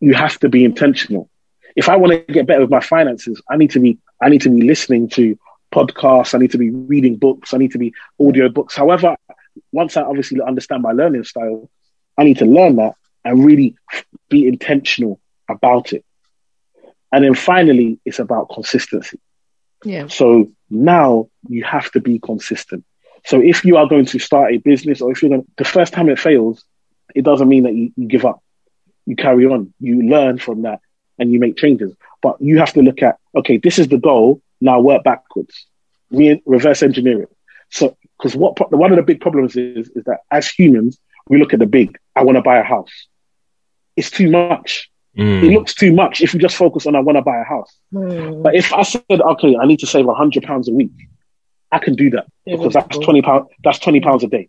You 0.00 0.14
have 0.14 0.38
to 0.40 0.48
be 0.48 0.64
intentional. 0.64 1.30
If 1.76 1.88
I 1.88 1.96
want 1.96 2.12
to 2.12 2.32
get 2.32 2.46
better 2.46 2.60
with 2.60 2.70
my 2.70 2.80
finances, 2.80 3.40
I 3.48 3.56
need 3.56 3.70
to 3.70 3.80
be 3.80 3.98
I 4.20 4.28
need 4.28 4.42
to 4.42 4.50
be 4.50 4.62
listening 4.62 5.08
to 5.10 5.38
podcasts. 5.72 6.34
I 6.34 6.38
need 6.38 6.50
to 6.50 6.58
be 6.58 6.70
reading 6.70 7.16
books. 7.16 7.54
I 7.54 7.58
need 7.58 7.72
to 7.72 7.78
be 7.78 7.94
audio 8.20 8.48
books. 8.48 8.74
However, 8.76 9.16
once 9.72 9.96
I 9.96 10.02
obviously 10.02 10.40
understand 10.40 10.82
my 10.82 10.92
learning 10.92 11.24
style, 11.24 11.70
I 12.16 12.24
need 12.24 12.38
to 12.38 12.46
learn 12.46 12.76
that 12.76 12.94
and 13.24 13.44
really 13.44 13.76
be 14.28 14.46
intentional 14.46 15.20
about 15.48 15.92
it. 15.92 16.04
And 17.12 17.24
then 17.24 17.34
finally, 17.34 18.00
it's 18.04 18.18
about 18.18 18.50
consistency. 18.52 19.18
Yeah. 19.84 20.08
So 20.08 20.50
now 20.68 21.28
you 21.48 21.64
have 21.64 21.90
to 21.92 22.00
be 22.00 22.18
consistent. 22.18 22.84
So 23.24 23.40
if 23.40 23.64
you 23.64 23.76
are 23.76 23.86
going 23.86 24.06
to 24.06 24.18
start 24.18 24.52
a 24.52 24.58
business 24.58 25.00
or 25.00 25.12
if 25.12 25.22
you're 25.22 25.30
going 25.30 25.42
to, 25.42 25.48
the 25.56 25.64
first 25.64 25.92
time 25.92 26.08
it 26.08 26.18
fails, 26.18 26.64
it 27.14 27.24
doesn't 27.24 27.48
mean 27.48 27.64
that 27.64 27.74
you, 27.74 27.92
you 27.96 28.06
give 28.06 28.24
up. 28.24 28.42
You 29.06 29.16
carry 29.16 29.46
on. 29.46 29.72
You 29.80 30.02
learn 30.02 30.38
from 30.38 30.62
that 30.62 30.80
and 31.18 31.32
you 31.32 31.38
make 31.38 31.56
changes. 31.56 31.94
But 32.20 32.40
you 32.40 32.58
have 32.58 32.72
to 32.74 32.82
look 32.82 33.02
at, 33.02 33.18
okay, 33.34 33.56
this 33.56 33.78
is 33.78 33.88
the 33.88 33.98
goal. 33.98 34.42
Now 34.60 34.80
work 34.80 35.04
backwards. 35.04 35.66
Re- 36.10 36.42
reverse 36.46 36.82
engineer 36.82 37.22
it. 37.22 37.36
So, 37.70 37.96
because 38.18 38.34
what 38.36 38.56
pro- 38.56 38.68
one 38.68 38.90
of 38.90 38.96
the 38.96 39.02
big 39.02 39.20
problems 39.20 39.56
is, 39.56 39.88
is 39.90 40.04
that 40.04 40.20
as 40.30 40.48
humans, 40.48 40.98
we 41.28 41.38
look 41.38 41.52
at 41.52 41.60
the 41.60 41.66
big. 41.66 41.96
I 42.16 42.24
want 42.24 42.36
to 42.36 42.42
buy 42.42 42.58
a 42.58 42.64
house. 42.64 43.06
It's 43.96 44.10
too 44.10 44.30
much. 44.30 44.90
Mm. 45.16 45.42
It 45.42 45.52
looks 45.52 45.74
too 45.74 45.92
much 45.92 46.20
if 46.20 46.32
you 46.34 46.40
just 46.40 46.56
focus 46.56 46.86
on 46.86 46.94
I 46.94 47.00
want 47.00 47.16
to 47.16 47.22
buy 47.22 47.38
a 47.38 47.44
house. 47.44 47.76
Mm. 47.92 48.42
But 48.42 48.54
if 48.54 48.72
I 48.72 48.82
said, 48.82 49.02
okay, 49.08 49.56
I 49.56 49.66
need 49.66 49.80
to 49.80 49.86
save 49.86 50.06
hundred 50.06 50.44
pounds 50.44 50.68
a 50.68 50.72
week, 50.72 50.92
I 51.72 51.78
can 51.78 51.94
do 51.94 52.10
that 52.10 52.26
because 52.44 52.74
that's 52.74 52.96
Doable. 52.96 53.04
twenty 53.04 53.22
pounds. 53.22 53.48
That's 53.62 53.78
twenty 53.78 54.00
pounds 54.00 54.24
a 54.24 54.28
day. 54.28 54.48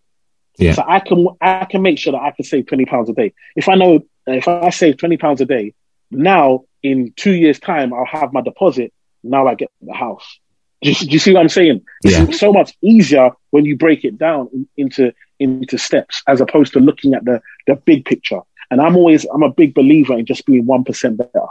Yeah. 0.58 0.74
So 0.74 0.84
I 0.88 1.00
can 1.00 1.28
I 1.42 1.66
can 1.66 1.82
make 1.82 1.98
sure 1.98 2.12
that 2.12 2.22
I 2.22 2.32
can 2.32 2.46
save 2.46 2.68
twenty 2.68 2.86
pounds 2.86 3.10
a 3.10 3.14
day. 3.14 3.34
If 3.56 3.70
I 3.70 3.76
know 3.76 4.02
if 4.28 4.48
I 4.48 4.70
save 4.70 4.98
twenty 4.98 5.18
pounds 5.18 5.42
a 5.42 5.46
day, 5.46 5.74
now 6.12 6.66
in 6.84 7.14
two 7.16 7.34
years' 7.34 7.60
time 7.60 7.94
I'll 7.94 8.06
have 8.06 8.34
my 8.34 8.42
deposit. 8.42 8.94
Now 9.24 9.48
I 9.48 9.56
get 9.56 9.70
the 9.82 9.94
house. 9.94 10.40
Do 10.82 10.90
you, 10.92 10.96
do 10.96 11.08
you 11.08 11.20
see 11.20 11.34
what 11.34 11.42
I'm 11.42 11.50
saying? 11.50 11.82
Yeah. 12.04 12.24
It's 12.24 12.40
so 12.40 12.54
much 12.54 12.74
easier 12.82 13.32
when 13.52 13.66
you 13.66 13.76
break 13.78 14.06
it 14.06 14.18
down 14.18 14.50
in- 14.54 14.68
into 14.78 15.14
into 15.40 15.78
steps 15.78 16.22
as 16.28 16.42
opposed 16.42 16.74
to 16.74 16.80
looking 16.80 17.14
at 17.14 17.24
the 17.26 17.42
the 17.68 17.76
big 17.76 18.06
picture. 18.06 18.40
And 18.72 18.80
I'm 18.82 18.96
always 18.96 19.26
I'm 19.26 19.44
a 19.44 19.50
big 19.52 19.74
believer 19.74 20.18
in 20.18 20.26
just 20.26 20.46
being 20.46 20.66
one 20.66 20.84
percent 20.84 21.18
better. 21.18 21.48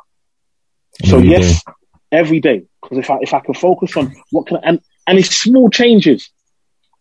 So 1.05 1.17
Every 1.19 1.29
yes, 1.29 1.63
every 2.13 2.41
day. 2.41 2.65
Because 2.83 2.99
if 2.99 3.11
I 3.11 3.19
if 3.21 3.35
I 3.35 3.41
can 3.41 3.55
focus 3.55 3.97
on 3.97 4.15
what 4.31 4.47
can 4.47 4.59
I, 4.59 4.61
and 4.65 4.81
and 5.07 5.19
it's 5.19 5.35
small 5.37 5.69
changes. 5.71 6.31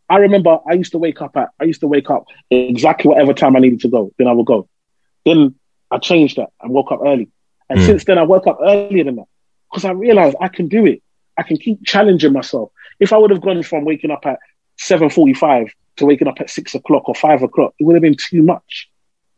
I 0.09 0.17
remember 0.17 0.59
I 0.69 0.73
used 0.73 0.93
to 0.93 0.97
wake 0.97 1.21
up 1.21 1.35
at 1.35 1.49
I 1.59 1.65
used 1.65 1.81
to 1.81 1.87
wake 1.87 2.09
up 2.09 2.25
exactly 2.49 3.09
whatever 3.09 3.33
time 3.33 3.55
I 3.55 3.59
needed 3.59 3.81
to 3.81 3.89
go. 3.89 4.11
Then 4.17 4.27
I 4.27 4.31
would 4.31 4.45
go. 4.45 4.69
Then 5.25 5.55
I 5.91 5.97
changed 5.97 6.37
that 6.37 6.49
and 6.61 6.71
woke 6.71 6.91
up 6.91 7.01
early. 7.05 7.29
And 7.69 7.79
Mm. 7.79 7.85
since 7.85 8.05
then 8.05 8.17
I 8.17 8.23
woke 8.23 8.47
up 8.47 8.59
earlier 8.61 9.03
than 9.03 9.17
that 9.17 9.27
because 9.69 9.83
I 9.83 9.91
realized 9.91 10.37
I 10.39 10.47
can 10.47 10.69
do 10.69 10.85
it. 10.85 11.01
I 11.37 11.43
can 11.43 11.57
keep 11.57 11.83
challenging 11.85 12.33
myself. 12.33 12.71
If 12.99 13.13
I 13.13 13.17
would 13.17 13.31
have 13.31 13.41
gone 13.41 13.61
from 13.63 13.85
waking 13.85 14.11
up 14.11 14.25
at 14.25 14.39
seven 14.77 15.09
forty-five 15.09 15.71
to 15.97 16.05
waking 16.05 16.27
up 16.27 16.39
at 16.39 16.49
six 16.49 16.75
o'clock 16.75 17.07
or 17.07 17.15
five 17.15 17.43
o'clock, 17.43 17.73
it 17.79 17.83
would 17.83 17.95
have 17.95 18.01
been 18.01 18.15
too 18.17 18.41
much. 18.43 18.89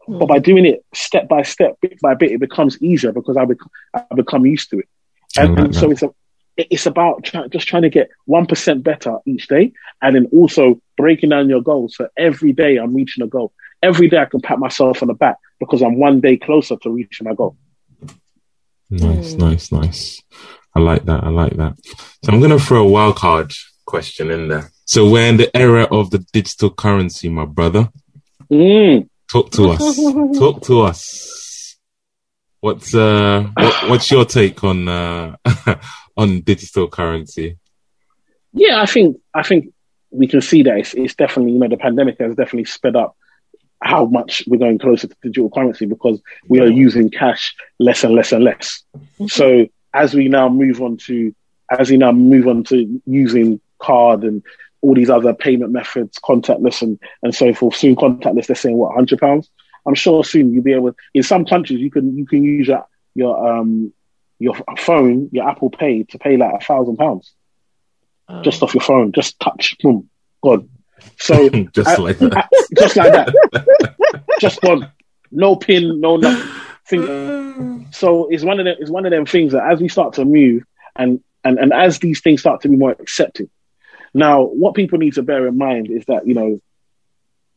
But 0.07 0.25
by 0.27 0.39
doing 0.39 0.65
it 0.65 0.83
step 0.93 1.27
by 1.27 1.43
step, 1.43 1.77
bit 1.81 1.99
by 2.01 2.15
bit, 2.15 2.31
it 2.31 2.39
becomes 2.39 2.81
easier 2.81 3.11
because 3.11 3.37
I, 3.37 3.45
bec- 3.45 3.57
I 3.93 4.03
become 4.15 4.43
used 4.43 4.71
to 4.71 4.79
it. 4.79 4.89
And, 5.37 5.55
like 5.55 5.65
and 5.65 5.75
so 5.75 5.91
it's 5.91 6.01
a, 6.01 6.09
it's 6.57 6.87
about 6.87 7.23
try, 7.23 7.47
just 7.47 7.67
trying 7.67 7.83
to 7.83 7.89
get 7.91 8.09
one 8.25 8.47
percent 8.47 8.83
better 8.83 9.19
each 9.27 9.47
day, 9.47 9.71
and 10.01 10.15
then 10.15 10.25
also 10.31 10.81
breaking 10.97 11.29
down 11.29 11.47
your 11.47 11.61
goals. 11.61 11.95
So 11.95 12.07
every 12.17 12.53
day 12.53 12.77
I'm 12.77 12.95
reaching 12.95 13.23
a 13.23 13.27
goal. 13.27 13.53
Every 13.83 14.09
day 14.09 14.17
I 14.17 14.25
can 14.25 14.41
pat 14.41 14.57
myself 14.57 15.03
on 15.03 15.09
the 15.09 15.13
back 15.13 15.37
because 15.59 15.83
I'm 15.83 15.99
one 15.99 16.21
day 16.21 16.37
closer 16.37 16.75
to 16.77 16.89
reaching 16.89 17.25
my 17.27 17.35
goal. 17.35 17.55
Nice, 18.89 19.35
Mm. 19.35 19.37
nice, 19.37 19.71
nice. 19.71 20.23
I 20.75 20.79
like 20.79 21.05
that. 21.05 21.23
I 21.23 21.29
like 21.29 21.55
that. 21.57 21.75
So 22.23 22.31
I'm 22.31 22.39
going 22.39 22.57
to 22.57 22.59
throw 22.59 22.87
a 22.87 22.89
wild 22.89 23.15
card 23.15 23.51
question 23.85 24.31
in 24.31 24.47
there. 24.47 24.71
So 24.85 25.09
we're 25.09 25.27
in 25.27 25.37
the 25.37 25.55
era 25.55 25.83
of 25.83 26.11
the 26.11 26.19
digital 26.31 26.69
currency, 26.69 27.29
my 27.29 27.45
brother. 27.45 27.89
Mm. 28.51 29.09
Talk 29.31 29.51
to 29.51 29.69
us. 29.69 29.95
Talk 30.39 30.61
to 30.63 30.81
us. 30.81 31.77
What's 32.61 32.93
uh 32.93 33.47
what, 33.53 33.89
what's 33.89 34.11
your 34.11 34.25
take 34.25 34.63
on 34.65 34.87
uh 34.89 35.37
on 36.17 36.41
digital 36.41 36.89
currency? 36.89 37.57
Yeah, 38.51 38.81
I 38.81 38.85
think 38.85 39.17
I 39.33 39.43
think 39.43 39.73
we 40.11 40.27
can 40.27 40.41
see 40.41 40.63
that 40.63 40.77
it's, 40.77 40.93
it's 40.93 41.15
definitely 41.15 41.53
you 41.53 41.59
know 41.59 41.69
the 41.69 41.77
pandemic 41.77 42.19
has 42.19 42.35
definitely 42.35 42.65
sped 42.65 42.97
up 42.97 43.15
how 43.81 44.05
much 44.05 44.43
we're 44.45 44.57
going 44.57 44.77
closer 44.77 45.07
to 45.07 45.15
digital 45.23 45.49
currency 45.49 45.85
because 45.85 46.21
we 46.49 46.59
are 46.59 46.67
using 46.67 47.09
cash 47.09 47.55
less 47.79 48.03
and 48.03 48.13
less 48.13 48.33
and 48.33 48.43
less. 48.43 48.83
So 49.27 49.67
as 49.93 50.13
we 50.13 50.27
now 50.27 50.49
move 50.49 50.81
on 50.81 50.97
to 50.97 51.33
as 51.71 51.89
we 51.89 51.97
now 51.97 52.11
move 52.11 52.47
on 52.47 52.63
to 52.65 53.01
using 53.05 53.59
card 53.79 54.23
and 54.23 54.43
all 54.81 54.93
these 54.95 55.09
other 55.09 55.33
payment 55.33 55.71
methods, 55.71 56.17
contactless 56.23 56.81
and, 56.81 56.99
and 57.21 57.35
so 57.35 57.53
forth. 57.53 57.75
Soon 57.75 57.95
contactless, 57.95 58.47
they're 58.47 58.55
saying 58.55 58.77
what, 58.77 58.95
hundred 58.95 59.19
pounds? 59.19 59.49
I'm 59.85 59.93
sure 59.95 60.23
soon 60.23 60.53
you'll 60.53 60.63
be 60.63 60.73
able 60.73 60.95
in 61.13 61.23
some 61.23 61.45
countries 61.45 61.79
you 61.79 61.91
can 61.91 62.17
you 62.17 62.25
can 62.25 62.43
use 62.43 62.67
your 62.67 62.85
your 63.15 63.49
um 63.57 63.93
your 64.39 64.55
phone, 64.77 65.29
your 65.31 65.47
Apple 65.49 65.69
Pay 65.69 66.03
to 66.03 66.17
pay 66.17 66.37
like 66.37 66.61
a 66.61 66.63
thousand 66.63 66.97
pounds 66.97 67.33
Oh. 68.31 68.41
just 68.43 68.61
off 68.61 68.75
your 68.75 68.81
phone, 68.83 69.11
just 69.11 69.39
touch, 69.39 69.75
boom, 69.81 70.07
gone. 70.43 70.69
So 71.17 71.49
Just 71.73 71.87
I- 71.89 71.95
like 71.97 72.19
that. 72.19 72.47
just 72.77 72.95
like 72.95 73.11
that, 73.11 74.15
just 74.39 74.61
gone. 74.61 74.91
No 75.31 75.55
pin, 75.55 75.99
no 75.99 76.17
nothing. 76.17 76.47
So 77.91 78.27
it's 78.29 78.43
one 78.43 78.59
of 78.59 78.65
them. 78.65 78.75
It's 78.79 78.91
one 78.91 79.05
of 79.05 79.11
them 79.11 79.25
things 79.25 79.53
that 79.53 79.63
as 79.71 79.79
we 79.79 79.89
start 79.89 80.13
to 80.13 80.25
move 80.25 80.63
and 80.95 81.21
and 81.43 81.57
and 81.57 81.73
as 81.73 81.99
these 81.99 82.21
things 82.21 82.41
start 82.41 82.61
to 82.61 82.69
be 82.69 82.75
more 82.75 82.91
accepted. 82.91 83.49
Now, 84.13 84.43
what 84.43 84.73
people 84.73 84.97
need 84.97 85.13
to 85.15 85.23
bear 85.23 85.47
in 85.47 85.57
mind 85.57 85.89
is 85.89 86.05
that 86.05 86.27
you 86.27 86.33
know 86.33 86.61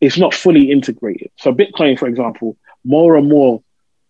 it's 0.01 0.19
not 0.19 0.35
fully 0.35 0.71
integrated. 0.71 1.31
So 1.39 1.53
Bitcoin, 1.53 1.99
for 1.99 2.09
example, 2.09 2.57
more 2.85 3.17
and 3.17 3.29
more 3.29 3.63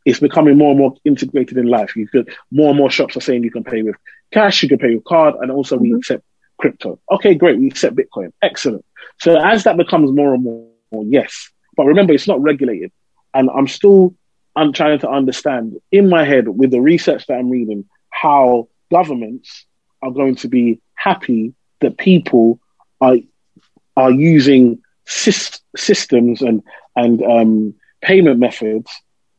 it's 0.05 0.21
becoming 0.21 0.59
more 0.59 0.71
and 0.71 0.79
more 0.79 0.95
integrated 1.05 1.57
in 1.59 1.67
life. 1.67 1.95
You 1.97 2.09
could 2.09 2.35
more 2.51 2.71
and 2.71 2.79
more 2.79 2.91
shops 2.91 3.17
are 3.17 3.21
saying 3.21 3.45
you 3.45 3.51
can 3.51 3.65
pay 3.65 3.83
with 3.83 3.97
cash, 4.33 4.63
you 4.63 4.69
can 4.69 4.79
pay 4.79 4.95
with 4.95 5.05
card, 5.05 5.35
and 5.41 5.51
also 5.51 5.77
we 5.77 5.91
Mhm. 5.91 5.99
accept 5.99 6.25
crypto. 6.59 6.99
Okay, 7.11 7.35
great, 7.35 7.59
we 7.59 7.69
accept 7.69 7.97
Bitcoin. 7.97 8.33
Excellent. 8.43 8.85
So 9.21 9.37
as 9.39 9.65
that 9.65 9.77
becomes 9.77 10.11
more 10.11 10.35
and 10.35 10.43
more, 10.43 11.05
yes. 11.05 11.51
But 11.77 11.87
remember, 11.87 12.13
it's 12.13 12.29
not 12.29 12.43
regulated. 12.43 12.91
And 13.35 13.49
I'm 13.51 13.69
still 13.69 14.15
I'm 14.55 14.73
trying 14.73 14.99
to 15.01 15.09
understand 15.09 15.79
in 15.91 16.09
my 16.09 16.25
head 16.25 16.49
with 16.49 16.71
the 16.71 16.81
research 16.81 17.27
that 17.27 17.35
I'm 17.35 17.51
reading 17.51 17.87
how 18.11 18.69
governments 18.91 19.67
are 20.03 20.11
going 20.11 20.37
to 20.37 20.49
be 20.49 20.81
happy 20.95 21.55
that 21.81 21.97
people 21.99 22.61
are 23.01 23.17
are 23.97 24.11
using 24.11 24.83
sys- 25.07 25.61
systems 25.77 26.43
and 26.43 26.63
and 26.97 27.23
um, 27.23 27.75
payment 28.03 28.39
methods 28.39 28.91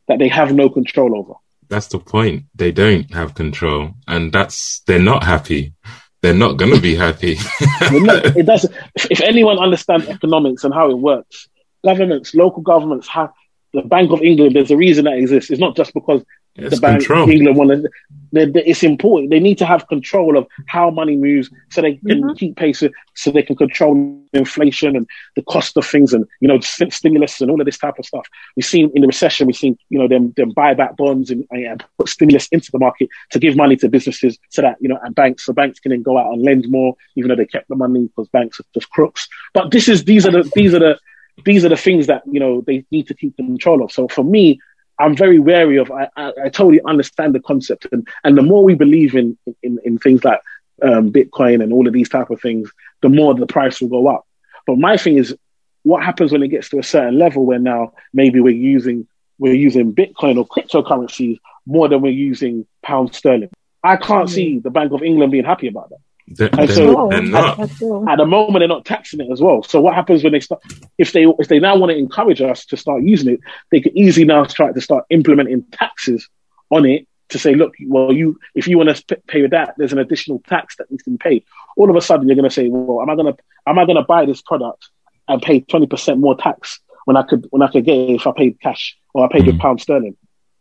that 0.08 0.18
they 0.18 0.28
have 0.28 0.52
no 0.52 0.68
control 0.68 1.16
over. 1.16 1.34
That's 1.68 1.86
the 1.88 1.98
point. 1.98 2.44
They 2.54 2.72
don't 2.72 3.12
have 3.14 3.34
control, 3.34 3.94
and 4.06 4.32
that's 4.32 4.80
they're 4.86 4.98
not 4.98 5.24
happy. 5.24 5.74
They're 6.20 6.34
not 6.34 6.56
going 6.56 6.74
to 6.74 6.80
be 6.80 6.94
happy. 6.94 7.36
It 7.80 8.46
doesn't. 8.46 8.74
If, 8.94 9.10
if 9.10 9.20
anyone 9.20 9.58
understands 9.58 10.08
economics 10.08 10.64
and 10.64 10.72
how 10.72 10.90
it 10.90 10.98
works, 10.98 11.48
governments, 11.84 12.34
local 12.34 12.62
governments 12.62 13.08
have 13.08 13.30
the 13.74 13.82
Bank 13.82 14.10
of 14.12 14.22
England. 14.22 14.54
There's 14.56 14.70
a 14.70 14.76
reason 14.76 15.04
that 15.04 15.18
exists. 15.18 15.50
It's 15.50 15.60
not 15.60 15.76
just 15.76 15.92
because 15.92 16.24
it's 16.56 16.76
the 16.76 16.80
Bank 16.80 17.00
control. 17.00 17.24
of 17.24 17.30
England 17.30 17.56
want 17.58 17.70
to. 17.70 17.90
they- 18.32 18.46
they- 18.46 18.64
It's 18.64 18.82
important. 18.82 19.30
They 19.30 19.38
need 19.40 19.58
to 19.58 19.66
have 19.66 19.86
control 19.88 20.36
of 20.36 20.46
how 20.66 20.90
money 20.90 21.16
moves, 21.16 21.50
so 21.70 21.80
they 21.80 21.94
can 21.96 22.22
Mhm. 22.22 22.36
keep 22.38 22.56
pace, 22.56 22.80
with- 22.80 22.92
so 23.14 23.30
they 23.30 23.42
can 23.42 23.54
control 23.54 23.92
inflation 24.32 24.96
and 24.96 25.06
the 25.36 25.42
cost 25.42 25.76
of 25.76 25.86
things, 25.86 26.12
and 26.12 26.24
you 26.40 26.48
know, 26.48 26.58
st- 26.60 26.92
stimulus 26.92 27.40
and 27.40 27.48
all 27.50 27.60
of 27.60 27.64
this 27.66 27.78
type 27.78 27.98
of 27.98 28.04
stuff. 28.04 28.26
We've 28.56 28.64
seen 28.64 28.90
in 28.94 29.02
the 29.02 29.06
recession, 29.06 29.46
we've 29.46 29.56
seen 29.64 29.76
you 29.90 29.98
know 29.98 30.08
them 30.08 30.32
them 30.36 30.50
buy 30.50 30.74
back 30.74 30.96
bonds 30.96 31.30
and, 31.30 31.44
and 31.50 31.84
put 31.98 32.08
stimulus 32.08 32.48
into 32.50 32.70
the 32.72 32.78
market 32.78 33.08
to 33.32 33.38
give 33.38 33.54
money 33.56 33.76
to 33.76 33.88
businesses, 33.88 34.38
so 34.50 34.62
that 34.62 34.76
you 34.80 34.88
know, 34.88 34.98
and 35.04 35.14
banks, 35.14 35.44
so 35.46 35.52
banks 35.52 35.78
can 35.80 35.90
then 35.90 36.02
go 36.02 36.18
out 36.18 36.32
and 36.32 36.42
lend 36.42 36.68
more, 36.68 36.94
even 37.16 37.28
though 37.28 37.36
they 37.36 37.46
kept 37.46 37.68
the 37.68 37.76
money 37.76 38.02
because 38.08 38.28
banks 38.28 38.58
are 38.60 38.64
just 38.74 38.90
crooks. 38.90 39.28
But 39.52 39.70
this 39.70 39.88
is 39.88 40.04
these 40.04 40.26
are 40.26 40.32
the 40.32 40.50
these 40.54 40.72
are 40.74 40.80
the 40.80 40.98
these 41.44 41.64
are 41.64 41.68
the 41.68 41.76
things 41.76 42.06
that 42.06 42.22
you 42.30 42.40
know 42.40 42.60
they 42.60 42.84
need 42.90 43.08
to 43.08 43.14
keep 43.14 43.36
control 43.36 43.82
of. 43.82 43.92
So 43.92 44.08
for 44.08 44.22
me, 44.22 44.60
I'm 44.98 45.16
very 45.16 45.38
wary 45.38 45.78
of. 45.78 45.90
I, 45.90 46.08
I, 46.16 46.32
I 46.44 46.48
totally 46.48 46.80
understand 46.84 47.34
the 47.34 47.40
concept, 47.40 47.86
and 47.92 48.06
and 48.22 48.36
the 48.36 48.42
more 48.42 48.62
we 48.62 48.74
believe 48.74 49.14
in 49.14 49.36
in, 49.62 49.78
in 49.84 49.98
things 49.98 50.24
like 50.24 50.40
um, 50.82 51.12
Bitcoin 51.12 51.62
and 51.62 51.72
all 51.72 51.86
of 51.86 51.92
these 51.92 52.08
type 52.08 52.30
of 52.30 52.40
things, 52.40 52.70
the 53.02 53.08
more 53.08 53.34
the 53.34 53.46
price 53.46 53.80
will 53.80 53.88
go 53.88 54.08
up. 54.08 54.26
But 54.66 54.78
my 54.78 54.96
thing 54.96 55.18
is, 55.18 55.36
what 55.82 56.04
happens 56.04 56.32
when 56.32 56.42
it 56.42 56.48
gets 56.48 56.68
to 56.70 56.78
a 56.78 56.82
certain 56.82 57.18
level 57.18 57.44
where 57.44 57.58
now 57.58 57.94
maybe 58.12 58.40
we're 58.40 58.54
using 58.54 59.06
we're 59.38 59.54
using 59.54 59.94
Bitcoin 59.94 60.38
or 60.38 60.46
cryptocurrencies 60.46 61.38
more 61.66 61.88
than 61.88 62.00
we're 62.00 62.12
using 62.12 62.66
pound 62.82 63.14
sterling. 63.14 63.50
I 63.82 63.96
can't 63.96 64.30
see 64.30 64.60
the 64.60 64.70
Bank 64.70 64.92
of 64.92 65.02
England 65.02 65.32
being 65.32 65.44
happy 65.44 65.68
about 65.68 65.90
that 65.90 65.98
They're, 66.26 66.48
And 66.58 66.68
they're- 66.68 66.74
so- 66.74 67.08
they're 67.10 67.22
not. 67.22 67.58
At 67.60 68.16
the 68.16 68.26
moment 68.26 68.60
they're 68.60 68.68
not 68.68 68.84
taxing 68.86 69.20
it 69.20 69.30
as 69.30 69.40
well. 69.42 69.62
So 69.62 69.80
what 69.80 69.94
happens 69.94 70.22
when 70.24 70.32
they 70.32 70.40
start 70.40 70.62
if 70.98 71.12
they 71.12 71.24
if 71.38 71.48
they 71.48 71.58
now 71.58 71.76
want 71.76 71.90
to 71.92 71.98
encourage 71.98 72.40
us 72.40 72.64
to 72.66 72.76
start 72.76 73.02
using 73.02 73.34
it, 73.34 73.40
they 73.70 73.80
could 73.80 73.94
easily 73.94 74.24
now 74.24 74.44
try 74.44 74.72
to 74.72 74.80
start 74.80 75.04
implementing 75.10 75.62
taxes 75.72 76.28
on 76.70 76.86
it 76.86 77.06
to 77.30 77.38
say, 77.38 77.54
look, 77.54 77.74
well, 77.86 78.12
you 78.12 78.38
if 78.54 78.66
you 78.66 78.78
want 78.78 78.94
to 78.96 79.16
pay 79.26 79.42
with 79.42 79.50
that, 79.50 79.74
there's 79.76 79.92
an 79.92 79.98
additional 79.98 80.42
tax 80.48 80.76
that 80.76 80.90
needs 80.90 81.02
to 81.04 81.10
be 81.10 81.18
paid. 81.18 81.44
All 81.76 81.90
of 81.90 81.96
a 81.96 82.00
sudden, 82.00 82.26
you're 82.28 82.36
going 82.36 82.48
to 82.48 82.54
say, 82.54 82.68
well, 82.68 83.02
am 83.02 83.10
I 83.10 83.16
going 83.16 83.32
to 83.34 83.38
am 83.66 83.78
I 83.78 83.84
going 83.84 83.96
to 83.96 84.02
buy 84.02 84.24
this 84.24 84.40
product 84.40 84.88
and 85.28 85.42
pay 85.42 85.60
twenty 85.60 85.86
percent 85.86 86.20
more 86.20 86.36
tax 86.36 86.80
when 87.04 87.16
I 87.18 87.22
could 87.22 87.46
when 87.50 87.60
I 87.62 87.68
could 87.70 87.84
get 87.84 87.96
it 87.96 88.10
if 88.14 88.26
I 88.26 88.32
paid 88.32 88.58
cash 88.60 88.96
or 89.12 89.26
I 89.26 89.28
paid 89.28 89.44
with 89.46 89.56
Mm. 89.56 89.60
pound 89.60 89.80
sterling? 89.82 90.16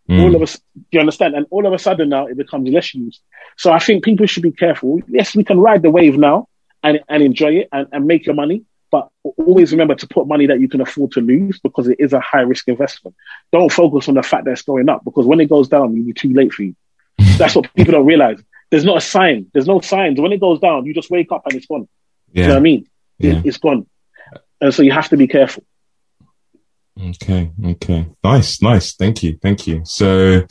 Mm. 0.10 0.22
all 0.22 0.36
of 0.36 0.41
us 0.41 0.58
do 0.76 0.84
you 0.91 0.99
understand? 0.99 1.34
And 1.34 1.45
all 1.49 1.66
of 1.66 1.72
a 1.74 1.80
sudden 1.80 2.10
now 2.10 2.28
it 2.28 2.38
becomes 2.38 2.70
less 2.70 2.93
used. 2.93 3.22
So 3.58 3.72
i 3.72 3.80
think 3.80 4.04
people 4.04 4.26
should 4.26 4.43
be 4.43 4.51
careful. 4.51 4.99
Yes 5.08 5.36
we 5.36 5.43
can 5.43 5.60
ride 5.60 5.82
the 5.82 5.91
wave 5.91 6.18
now 6.18 6.47
and, 6.84 6.99
and 7.08 7.24
enjoy 7.24 7.54
it 7.60 7.70
and, 7.72 7.88
and 7.91 8.06
make 8.06 8.26
your 8.26 8.36
money 8.36 8.66
but 8.91 9.10
always 9.38 9.72
remember 9.72 9.95
to 9.95 10.08
put 10.08 10.28
money 10.28 10.45
that 10.45 10.60
you 10.60 10.70
can 10.70 10.80
afford 10.80 11.12
to 11.14 11.20
lose 11.20 11.60
because 11.60 11.88
it 11.88 11.99
is 11.99 12.14
a 12.14 12.20
high 12.20 12.41
risk 12.41 12.68
investment. 12.68 13.16
Don't 13.51 13.72
focus 13.72 14.08
on 14.08 14.14
the 14.14 14.22
fact 14.22 14.45
that 14.45 14.51
it's 14.51 14.62
going 14.62 14.88
up 14.88 15.04
because 15.04 15.26
when 15.26 15.39
it 15.39 15.49
goes 15.49 15.68
down 15.68 15.95
you'll 15.95 16.06
be 16.06 16.14
too 16.14 16.32
late 16.32 16.54
for 16.54 16.62
you. 16.62 16.76
That's 17.39 17.56
what 17.56 17.74
people 17.74 17.93
don't 17.93 18.06
realize. 18.06 18.39
There's 18.70 18.86
not 18.86 18.97
a 18.97 19.01
sign. 19.01 19.47
There's 19.51 19.66
no 19.66 19.80
signs. 19.82 20.22
When 20.22 20.32
it 20.32 20.39
goes 20.39 20.60
down 20.60 20.86
you 20.86 20.93
just 20.93 21.10
wake 21.10 21.32
up 21.32 21.41
and 21.45 21.56
it's 21.56 21.66
gone. 21.66 21.88
You 22.34 22.43
know 22.43 22.49
what 22.49 22.54
i 22.54 22.58
yeah. 22.58 22.60
mean? 22.60 22.88
It- 23.20 23.45
it's 23.45 23.58
gone. 23.58 23.88
And 24.62 24.74
so 24.74 24.84
you 24.84 24.91
have 24.91 25.10
to 25.10 25.18
be 25.18 25.28
careful 25.28 25.64
Okay. 27.00 27.52
Okay. 27.66 28.08
Nice. 28.24 28.62
Nice. 28.62 28.94
Thank 28.94 29.24
you. 29.24 29.38
Thank 29.41 29.68
you. 29.68 29.82
So, 29.86 30.46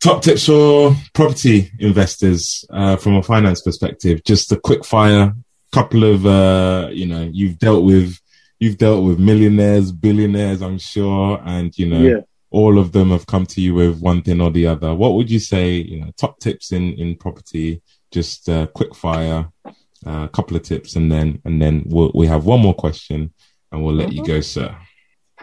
top 0.00 0.22
tips 0.22 0.46
for 0.46 0.94
property 1.14 1.70
investors 1.78 2.64
uh, 2.70 2.96
from 2.96 3.16
a 3.16 3.22
finance 3.22 3.62
perspective. 3.62 4.22
Just 4.24 4.52
a 4.52 4.60
quick 4.60 4.84
fire 4.84 5.34
couple 5.70 6.02
of 6.02 6.24
uh, 6.24 6.88
you 6.90 7.04
know 7.04 7.28
you've 7.30 7.58
dealt 7.58 7.84
with 7.84 8.18
you've 8.58 8.78
dealt 8.78 9.04
with 9.04 9.18
millionaires, 9.18 9.92
billionaires, 9.92 10.62
I'm 10.62 10.78
sure, 10.78 11.42
and 11.44 11.76
you 11.76 11.86
know 11.86 12.00
yeah 12.00 12.20
all 12.50 12.78
of 12.78 12.92
them 12.92 13.10
have 13.10 13.26
come 13.26 13.46
to 13.46 13.60
you 13.60 13.74
with 13.74 14.00
one 14.00 14.22
thing 14.22 14.40
or 14.40 14.50
the 14.50 14.66
other. 14.66 14.94
What 14.94 15.14
would 15.14 15.30
you 15.30 15.38
say? 15.38 15.72
You 15.72 16.00
know, 16.00 16.10
top 16.16 16.40
tips 16.40 16.72
in 16.72 16.94
in 16.94 17.16
property. 17.16 17.82
Just 18.10 18.48
uh, 18.48 18.66
quick 18.68 18.94
fire, 18.94 19.48
a 19.66 20.10
uh, 20.10 20.28
couple 20.28 20.56
of 20.56 20.62
tips, 20.62 20.96
and 20.96 21.12
then 21.12 21.42
and 21.44 21.60
then 21.60 21.82
we'll, 21.86 22.10
we 22.14 22.26
have 22.26 22.46
one 22.46 22.60
more 22.60 22.74
question, 22.74 23.32
and 23.70 23.84
we'll 23.84 23.94
let 23.94 24.12
you 24.12 24.24
go, 24.24 24.40
sir. 24.40 24.74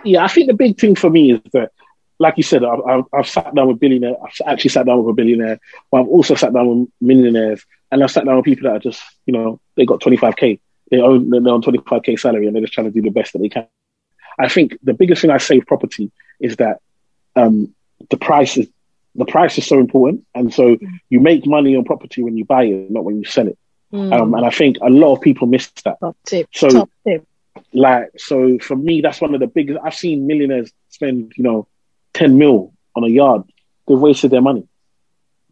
Yeah, 0.05 0.23
I 0.23 0.27
think 0.27 0.47
the 0.47 0.53
big 0.53 0.79
thing 0.79 0.95
for 0.95 1.09
me 1.09 1.33
is 1.33 1.41
that, 1.53 1.71
like 2.17 2.37
you 2.37 2.43
said, 2.43 2.63
I've, 2.63 2.79
I've, 2.87 3.03
I've 3.13 3.27
sat 3.27 3.53
down 3.53 3.67
with 3.67 3.79
billionaires. 3.79 4.15
I've 4.23 4.47
actually 4.47 4.69
sat 4.69 4.85
down 4.85 5.03
with 5.03 5.11
a 5.11 5.15
billionaire, 5.15 5.59
but 5.91 6.01
I've 6.01 6.07
also 6.07 6.35
sat 6.35 6.53
down 6.53 6.67
with 6.67 6.89
millionaires, 7.01 7.65
and 7.91 8.03
I've 8.03 8.11
sat 8.11 8.25
down 8.25 8.37
with 8.37 8.45
people 8.45 8.69
that 8.69 8.77
are 8.77 8.79
just, 8.79 9.01
you 9.25 9.33
know, 9.33 9.59
they 9.75 9.85
got 9.85 9.99
25k 9.99 10.59
they 10.91 10.99
own 10.99 11.29
they're 11.29 11.53
on 11.53 11.61
25k 11.61 12.19
salary 12.19 12.47
and 12.47 12.55
they're 12.55 12.61
just 12.61 12.73
trying 12.73 12.87
to 12.87 12.91
do 12.91 13.01
the 13.01 13.09
best 13.09 13.33
that 13.33 13.39
they 13.39 13.49
can. 13.49 13.67
I 14.37 14.49
think 14.49 14.77
the 14.83 14.93
biggest 14.93 15.21
thing 15.21 15.31
I 15.31 15.37
say 15.37 15.57
with 15.57 15.67
property 15.67 16.11
is 16.39 16.57
that 16.57 16.81
um, 17.35 17.73
the 18.09 18.17
price 18.17 18.57
is 18.57 18.67
the 19.15 19.25
price 19.25 19.57
is 19.57 19.65
so 19.65 19.79
important, 19.79 20.25
and 20.35 20.53
so 20.53 20.77
you 21.09 21.21
make 21.21 21.45
money 21.45 21.75
on 21.75 21.85
property 21.85 22.21
when 22.21 22.35
you 22.35 22.43
buy 22.43 22.65
it, 22.65 22.91
not 22.91 23.05
when 23.05 23.17
you 23.17 23.23
sell 23.23 23.47
it. 23.47 23.57
Mm. 23.93 24.13
Um, 24.13 24.33
and 24.33 24.45
I 24.45 24.49
think 24.49 24.77
a 24.81 24.89
lot 24.89 25.15
of 25.15 25.21
people 25.21 25.47
miss 25.47 25.67
that. 25.85 25.99
Top 26.01 26.17
tip. 26.25 26.49
So- 26.51 26.69
top 26.69 26.89
tip. 27.05 27.25
Like, 27.75 28.11
so 28.17 28.57
for 28.59 28.75
me, 28.75 29.01
that's 29.01 29.19
one 29.19 29.33
of 29.33 29.41
the 29.41 29.47
biggest. 29.47 29.79
I've 29.83 29.93
seen 29.93 30.27
millionaires 30.27 30.71
spend, 30.89 31.33
you 31.35 31.43
know, 31.43 31.67
10 32.13 32.37
mil 32.37 32.73
on 32.95 33.03
a 33.03 33.09
yard. 33.09 33.43
They've 33.85 33.99
wasted 33.99 34.31
their 34.31 34.41
money. 34.41 34.67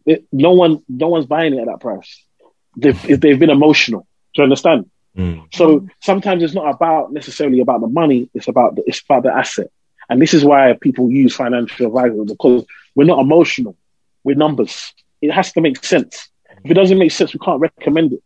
It, 0.06 0.24
no 0.32 0.52
one, 0.52 0.82
no 0.88 1.08
one's 1.08 1.26
buying 1.26 1.54
it 1.54 1.60
at 1.60 1.66
that 1.66 1.80
price. 1.80 2.24
They've, 2.76 3.20
they've 3.20 3.38
been 3.38 3.50
emotional. 3.50 4.06
Do 4.32 4.40
you 4.40 4.44
understand? 4.44 4.90
Mm. 5.16 5.54
So 5.54 5.86
sometimes 6.00 6.42
it's 6.42 6.54
not 6.54 6.74
about 6.74 7.12
necessarily 7.12 7.60
about 7.60 7.82
the 7.82 7.88
money. 7.88 8.30
It's 8.32 8.48
about 8.48 8.76
the, 8.76 8.84
it's 8.86 9.02
about 9.02 9.22
the 9.22 9.32
asset. 9.32 9.70
And 10.08 10.20
this 10.20 10.32
is 10.32 10.44
why 10.44 10.74
people 10.80 11.10
use 11.10 11.36
financial 11.36 11.86
advisors 11.86 12.26
because 12.26 12.64
we're 12.94 13.04
not 13.04 13.20
emotional. 13.20 13.76
We're 14.24 14.36
numbers. 14.36 14.94
It 15.20 15.30
has 15.30 15.52
to 15.52 15.60
make 15.60 15.84
sense. 15.84 16.28
If 16.64 16.70
it 16.70 16.74
doesn't 16.74 16.98
make 16.98 17.12
sense, 17.12 17.34
we 17.34 17.40
can't 17.40 17.60
recommend 17.60 18.14
it. 18.14 18.22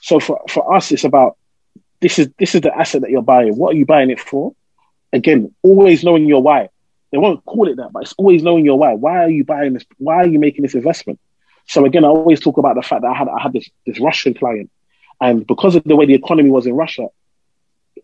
So 0.00 0.18
for, 0.20 0.40
for 0.48 0.74
us, 0.74 0.90
it's 0.90 1.04
about 1.04 1.36
this 2.02 2.18
is 2.18 2.28
this 2.38 2.54
is 2.54 2.60
the 2.60 2.76
asset 2.76 3.00
that 3.02 3.10
you're 3.10 3.22
buying. 3.22 3.56
What 3.56 3.74
are 3.74 3.78
you 3.78 3.86
buying 3.86 4.10
it 4.10 4.20
for? 4.20 4.54
Again, 5.12 5.54
always 5.62 6.04
knowing 6.04 6.26
your 6.26 6.42
why. 6.42 6.68
They 7.10 7.18
won't 7.18 7.44
call 7.44 7.68
it 7.68 7.76
that, 7.76 7.92
but 7.92 8.02
it's 8.02 8.14
always 8.18 8.42
knowing 8.42 8.64
your 8.64 8.78
why. 8.78 8.94
Why 8.94 9.24
are 9.24 9.30
you 9.30 9.44
buying 9.44 9.74
this? 9.74 9.84
Why 9.98 10.16
are 10.16 10.26
you 10.26 10.38
making 10.38 10.62
this 10.62 10.74
investment? 10.74 11.20
So 11.66 11.84
again, 11.86 12.04
I 12.04 12.08
always 12.08 12.40
talk 12.40 12.58
about 12.58 12.74
the 12.74 12.82
fact 12.82 13.02
that 13.02 13.08
I 13.08 13.14
had 13.14 13.28
I 13.28 13.40
had 13.40 13.52
this 13.52 13.68
this 13.86 14.00
Russian 14.00 14.34
client, 14.34 14.70
and 15.20 15.46
because 15.46 15.76
of 15.76 15.84
the 15.84 15.96
way 15.96 16.06
the 16.06 16.14
economy 16.14 16.50
was 16.50 16.66
in 16.66 16.74
Russia, 16.74 17.08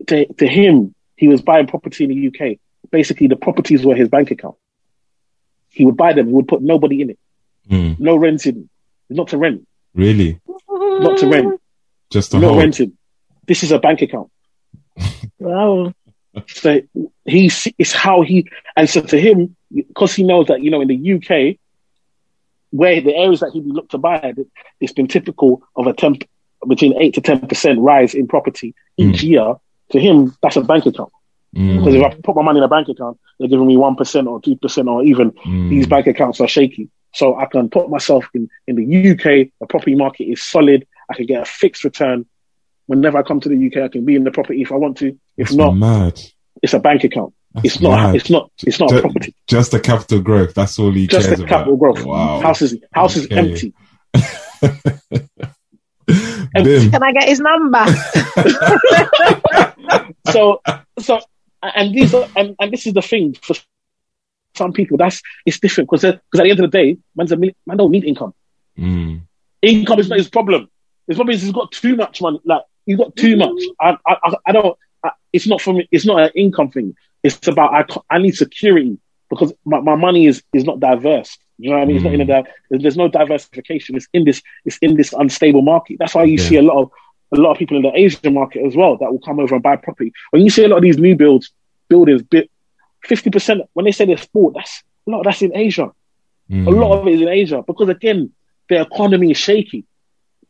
to, 0.07 0.25
to 0.33 0.47
him, 0.47 0.95
he 1.17 1.27
was 1.27 1.41
buying 1.41 1.67
property 1.67 2.05
in 2.05 2.09
the 2.11 2.27
UK. 2.27 2.57
Basically, 2.91 3.27
the 3.27 3.35
properties 3.35 3.85
were 3.85 3.95
his 3.95 4.07
bank 4.07 4.31
account. 4.31 4.55
He 5.69 5.85
would 5.85 5.97
buy 5.97 6.13
them. 6.13 6.27
He 6.27 6.33
would 6.33 6.47
put 6.47 6.61
nobody 6.61 7.01
in 7.01 7.09
it. 7.11 7.19
Mm. 7.69 7.99
No 7.99 8.15
renting. 8.15 8.69
Not 9.09 9.27
to 9.29 9.37
rent. 9.37 9.67
Really? 9.93 10.39
Not 10.67 11.17
to 11.19 11.27
rent. 11.27 11.61
Just 12.09 12.31
to 12.31 12.39
No 12.39 12.49
hold? 12.49 12.59
renting. 12.59 12.97
This 13.49 13.63
is 13.63 13.71
a 13.71 13.79
bank 13.79 14.01
account. 14.01 14.29
Wow. 15.39 15.93
So 16.47 16.81
he 17.25 17.49
it's 17.79 17.93
how 17.93 18.21
he 18.21 18.47
and 18.77 18.89
so 18.89 19.01
to 19.01 19.19
him 19.19 19.55
because 19.73 20.13
he 20.13 20.23
knows 20.23 20.47
that 20.47 20.61
you 20.61 20.69
know 20.69 20.81
in 20.81 20.87
the 20.89 21.13
UK 21.15 21.57
where 22.71 23.01
the 23.01 23.15
areas 23.15 23.39
that 23.39 23.51
he 23.53 23.61
would 23.61 23.75
looked 23.75 23.91
to 23.91 23.97
buy 23.97 24.33
it's 24.79 24.93
been 24.93 25.07
typical 25.07 25.63
of 25.75 25.87
a 25.87 25.93
temp 25.93 26.23
between 26.67 26.93
eight 27.01 27.13
to 27.15 27.21
ten 27.21 27.39
percent 27.47 27.79
rise 27.79 28.13
in 28.13 28.27
property 28.27 28.75
each 28.97 29.23
year. 29.23 29.55
To 29.91 29.99
him, 29.99 30.35
that's 30.43 30.55
a 30.57 30.61
bank 30.61 30.85
account 30.85 31.11
Mm. 31.55 31.79
because 31.79 31.95
if 31.95 32.03
I 32.03 32.09
put 32.21 32.35
my 32.35 32.43
money 32.43 32.59
in 32.59 32.63
a 32.63 32.67
bank 32.67 32.89
account, 32.89 33.17
they're 33.39 33.47
giving 33.49 33.65
me 33.65 33.75
one 33.75 33.95
percent 33.95 34.27
or 34.27 34.39
two 34.39 34.55
percent 34.57 34.87
or 34.87 35.03
even 35.03 35.31
Mm. 35.31 35.69
these 35.71 35.87
bank 35.87 36.05
accounts 36.05 36.39
are 36.39 36.47
shaky. 36.47 36.89
So 37.15 37.35
I 37.43 37.45
can 37.47 37.69
put 37.69 37.89
myself 37.89 38.23
in 38.35 38.49
in 38.67 38.75
the 38.75 38.85
UK. 39.11 39.49
The 39.59 39.65
property 39.67 39.95
market 39.95 40.25
is 40.25 40.43
solid. 40.43 40.85
I 41.09 41.15
can 41.15 41.25
get 41.25 41.41
a 41.41 41.45
fixed 41.45 41.83
return. 41.83 42.27
Whenever 42.89 43.19
I 43.19 43.23
come 43.23 43.39
to 43.41 43.49
the 43.49 43.67
UK, 43.67 43.83
I 43.83 43.87
can 43.87 44.03
be 44.03 44.15
in 44.15 44.23
the 44.23 44.31
property 44.31 44.63
if 44.63 44.71
I 44.71 44.75
want 44.75 44.97
to. 44.97 45.09
If 45.37 45.49
That's 45.49 45.53
not, 45.53 45.71
mad. 45.75 46.19
it's 46.63 46.73
a 46.73 46.79
bank 46.79 47.03
account. 47.03 47.35
That's 47.53 47.65
It's 47.67 47.79
not. 47.81 47.95
mad. 47.95 48.15
It's 48.15 48.29
not. 48.31 48.51
It's 48.65 48.79
not 48.79 48.91
a 48.91 48.99
property. 49.01 49.35
Just 49.47 49.69
the 49.71 49.79
capital 49.79 50.21
growth. 50.21 50.55
That's 50.55 50.79
all 50.79 50.91
he 50.91 51.05
Just 51.05 51.27
cares 51.27 51.39
the 51.39 51.45
capital 51.45 51.75
about. 51.75 51.93
growth. 51.95 52.03
Wow. 52.05 52.39
House 52.41 52.63
is 52.63 52.77
house 52.91 53.15
is 53.15 53.25
Okay. 53.25 53.37
empty. 53.37 53.73
Can 56.91 57.03
I 57.03 57.11
get 57.13 57.29
his 57.29 57.39
number? 57.39 57.85
So 60.31 60.61
so 60.99 61.19
and 61.61 61.93
these 61.95 62.13
are, 62.13 62.27
and, 62.35 62.55
and 62.59 62.71
this 62.71 62.85
is 62.87 62.93
the 62.93 63.01
thing 63.01 63.35
for 63.41 63.55
some 64.55 64.73
people. 64.73 64.97
That's 64.97 65.21
it's 65.45 65.59
different 65.59 65.89
because 65.89 66.01
because 66.03 66.39
at 66.39 66.43
the 66.43 66.49
end 66.51 66.59
of 66.59 66.69
the 66.71 66.77
day, 66.77 66.97
man's 67.15 67.31
a 67.31 67.37
man 67.37 67.53
don't 67.77 67.91
need 67.91 68.03
income. 68.03 68.33
Mm. 68.77 69.21
Income 69.61 69.99
is 69.99 70.09
not 70.09 70.17
his 70.19 70.29
problem. 70.29 70.69
His 71.07 71.17
problem 71.17 71.35
is 71.35 71.41
he's 71.41 71.51
got 71.51 71.71
too 71.71 71.95
much 71.95 72.21
money. 72.21 72.39
Like 72.45 72.61
he's 72.89 72.97
got 72.97 73.15
too 73.15 73.35
much. 73.37 73.59
I 73.79 73.97
I 74.05 74.33
I- 74.47 74.51
don't. 74.51 74.77
I, 75.03 75.11
it's 75.31 75.47
not 75.47 75.61
for 75.61 75.73
me. 75.73 75.87
It's 75.91 76.05
not 76.05 76.17
an 76.23 76.31
income 76.35 76.69
thing. 76.71 76.95
It's 77.23 77.47
about 77.47 77.69
I 77.79 78.15
I 78.15 78.17
need 78.19 78.35
security 78.35 78.97
because 79.29 79.53
my, 79.63 79.79
my 79.79 79.95
money 79.95 80.25
is 80.25 80.41
is 80.53 80.63
not 80.65 80.79
diverse. 80.79 81.37
You 81.61 81.69
know 81.69 81.75
what 81.77 81.83
I 81.83 81.85
mean? 81.85 81.97
It's 81.97 82.05
not 82.05 82.13
in 82.13 82.21
a 82.21 82.25
there's, 82.69 82.81
there's 82.83 82.97
no 82.97 83.07
diversification. 83.07 83.95
It's 83.95 84.07
in 84.13 84.23
this 84.23 84.41
it's 84.65 84.77
in 84.81 84.95
this 84.95 85.13
unstable 85.13 85.61
market. 85.61 85.97
That's 85.99 86.15
why 86.15 86.23
you 86.23 86.37
Yeah. 86.37 86.47
see 86.49 86.55
a 86.57 86.61
lot 86.61 86.77
of 86.81 86.91
a 87.37 87.39
lot 87.43 87.51
of 87.51 87.57
people 87.57 87.77
in 87.77 87.83
the 87.83 87.93
Asian 87.95 88.33
market 88.33 88.65
as 88.65 88.75
well 88.75 88.97
that 88.97 89.11
will 89.11 89.19
come 89.19 89.39
over 89.39 89.53
and 89.55 89.63
buy 89.63 89.75
property. 89.75 90.11
When 90.31 90.41
you 90.41 90.49
see 90.49 90.63
a 90.63 90.67
lot 90.67 90.77
of 90.77 90.83
these 90.83 90.97
new 90.97 91.15
builds 91.15 91.51
buildings, 91.89 92.23
fifty 93.03 93.29
percent 93.29 93.61
when 93.73 93.85
they 93.85 93.91
say 93.91 94.05
they're 94.05 94.17
sport, 94.17 94.55
that's 94.55 94.83
a 95.07 95.11
lot. 95.11 95.23
That's 95.25 95.41
in 95.41 95.55
Asia. 95.55 95.91
Mm. 96.49 96.67
A 96.67 96.71
lot 96.71 96.99
of 96.99 97.07
it 97.07 97.13
is 97.15 97.21
in 97.21 97.29
Asia 97.29 97.61
because 97.65 97.89
again, 97.89 98.31
the 98.69 98.81
economy 98.81 99.31
is 99.31 99.37
shaky. 99.37 99.85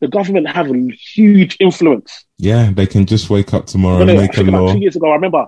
The 0.00 0.08
government 0.08 0.48
have 0.48 0.70
a 0.70 0.78
huge 1.14 1.56
influence. 1.60 2.24
Yeah, 2.38 2.70
they 2.72 2.86
can 2.86 3.04
just 3.06 3.28
wake 3.28 3.52
up 3.52 3.66
tomorrow 3.66 3.98
When 3.98 4.08
and 4.10 4.18
make 4.18 4.36
a 4.36 4.42
law. 4.42 4.72
two 4.72 4.78
years 4.80 4.96
ago, 4.96 5.10
I 5.10 5.14
remember 5.14 5.46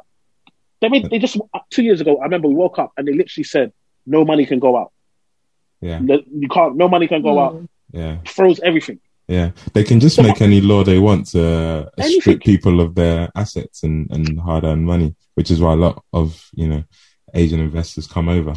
they 0.80 0.88
made, 0.88 1.08
they 1.10 1.18
just 1.18 1.38
two 1.70 1.82
years 1.82 2.00
ago. 2.00 2.18
I 2.18 2.24
remember 2.24 2.48
we 2.48 2.54
woke 2.54 2.78
up 2.78 2.92
and 2.96 3.06
they 3.08 3.12
literally 3.12 3.44
said 3.44 3.72
no 4.04 4.24
money 4.24 4.44
can 4.46 4.58
go 4.58 4.76
out. 4.76 4.92
Yeah, 5.80 6.00
You 6.00 6.48
can't. 6.48 6.76
No 6.76 6.88
money 6.88 7.08
can 7.08 7.22
go 7.22 7.38
out. 7.38 7.54
Mm. 7.54 7.68
yeah, 7.92 8.16
Froze 8.26 8.60
everything. 8.60 9.00
yeah. 9.26 9.50
They 9.72 9.84
can 9.84 10.00
just 10.00 10.16
So- 10.16 10.22
make 10.22 10.40
any 10.42 10.60
law 10.60 10.84
they 10.84 10.98
want 10.98 11.28
to 11.28 11.42
uh, 11.44 11.90
Anything. 11.98 12.20
strip 12.20 12.40
people 12.42 12.80
of 12.80 12.94
their 12.94 13.30
assets 13.34 13.82
and, 13.84 14.10
and 14.10 14.38
hard-earned 14.40 14.84
money, 14.84 15.14
which 15.34 15.50
is 15.50 15.60
why 15.60 15.72
a 15.72 15.76
lot 15.76 16.04
of 16.12 16.48
you 16.54 16.68
know 16.68 16.84
Asian 17.34 17.60
investors 17.60 18.06
come 18.06 18.28
over. 18.28 18.54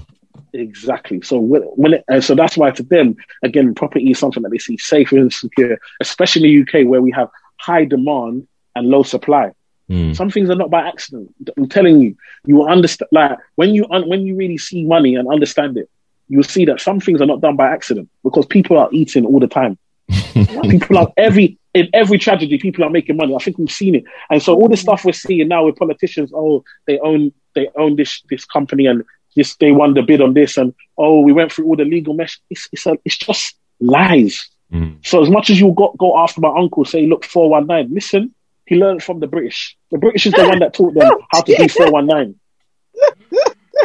Exactly. 0.55 1.21
So 1.21 1.37
when, 1.39 1.61
when 1.63 1.93
it, 1.95 2.05
and 2.07 2.23
so 2.23 2.33
that's 2.33 2.55
why 2.55 2.71
to 2.71 2.83
them 2.83 3.15
again, 3.43 3.75
property 3.75 4.11
is 4.11 4.19
something 4.19 4.41
that 4.43 4.49
they 4.49 4.57
see 4.57 4.77
safe 4.77 5.11
and 5.11 5.31
secure, 5.31 5.77
especially 5.99 6.55
in 6.55 6.65
the 6.65 6.81
UK 6.81 6.87
where 6.87 7.01
we 7.01 7.11
have 7.11 7.29
high 7.57 7.85
demand 7.85 8.47
and 8.75 8.87
low 8.87 9.03
supply. 9.03 9.51
Mm. 9.89 10.15
Some 10.15 10.31
things 10.31 10.49
are 10.49 10.55
not 10.55 10.69
by 10.69 10.87
accident. 10.87 11.33
I'm 11.57 11.69
telling 11.69 11.99
you, 11.99 12.15
you 12.45 12.55
will 12.55 12.67
understand. 12.67 13.09
Like 13.11 13.37
when 13.55 13.75
you 13.75 13.85
un- 13.91 14.07
when 14.09 14.25
you 14.25 14.35
really 14.35 14.57
see 14.57 14.83
money 14.83 15.15
and 15.15 15.27
understand 15.27 15.77
it, 15.77 15.89
you 16.27 16.37
will 16.37 16.43
see 16.43 16.65
that 16.65 16.81
some 16.81 16.99
things 16.99 17.21
are 17.21 17.27
not 17.27 17.41
done 17.41 17.55
by 17.55 17.67
accident 17.67 18.09
because 18.23 18.45
people 18.45 18.77
are 18.77 18.89
eating 18.91 19.25
all 19.25 19.39
the 19.39 19.47
time. 19.47 19.77
people 20.69 20.97
are 20.97 21.11
every 21.17 21.59
in 21.73 21.89
every 21.93 22.17
tragedy, 22.17 22.57
people 22.57 22.83
are 22.83 22.89
making 22.89 23.17
money. 23.17 23.35
I 23.35 23.39
think 23.39 23.57
we've 23.57 23.71
seen 23.71 23.95
it, 23.95 24.05
and 24.29 24.41
so 24.41 24.55
all 24.55 24.69
the 24.69 24.77
stuff 24.77 25.05
we're 25.05 25.11
seeing 25.11 25.49
now 25.49 25.65
with 25.65 25.75
politicians. 25.75 26.31
Oh, 26.33 26.63
they 26.87 26.97
own 26.99 27.31
they 27.53 27.69
own 27.75 27.95
this 27.95 28.21
this 28.29 28.45
company 28.45 28.87
and 28.87 29.03
this 29.35 29.55
they 29.55 29.71
won 29.71 29.93
the 29.93 30.01
bid 30.01 30.21
on 30.21 30.33
this, 30.33 30.57
and 30.57 30.73
oh, 30.97 31.21
we 31.21 31.31
went 31.33 31.51
through 31.51 31.65
all 31.65 31.75
the 31.75 31.85
legal 31.85 32.13
mesh. 32.13 32.39
It's 32.49 32.67
it's 32.71 32.85
a, 32.85 32.97
it's 33.05 33.17
just 33.17 33.55
lies. 33.79 34.49
Mm. 34.73 35.05
So 35.05 35.21
as 35.21 35.29
much 35.29 35.49
as 35.49 35.59
you 35.59 35.73
go, 35.75 35.93
go 35.97 36.17
after 36.17 36.41
my 36.41 36.51
uncle, 36.57 36.85
say, 36.85 37.05
look, 37.05 37.23
419, 37.23 37.93
listen, 37.93 38.33
he 38.65 38.75
learned 38.75 39.03
from 39.03 39.19
the 39.19 39.27
British. 39.27 39.77
The 39.91 39.97
British 39.99 40.25
is 40.25 40.33
the 40.33 40.47
one 40.47 40.59
that 40.59 40.73
taught 40.73 40.93
them 40.95 41.11
how 41.31 41.41
to 41.41 41.55
do 41.55 41.67
419. 41.67 42.39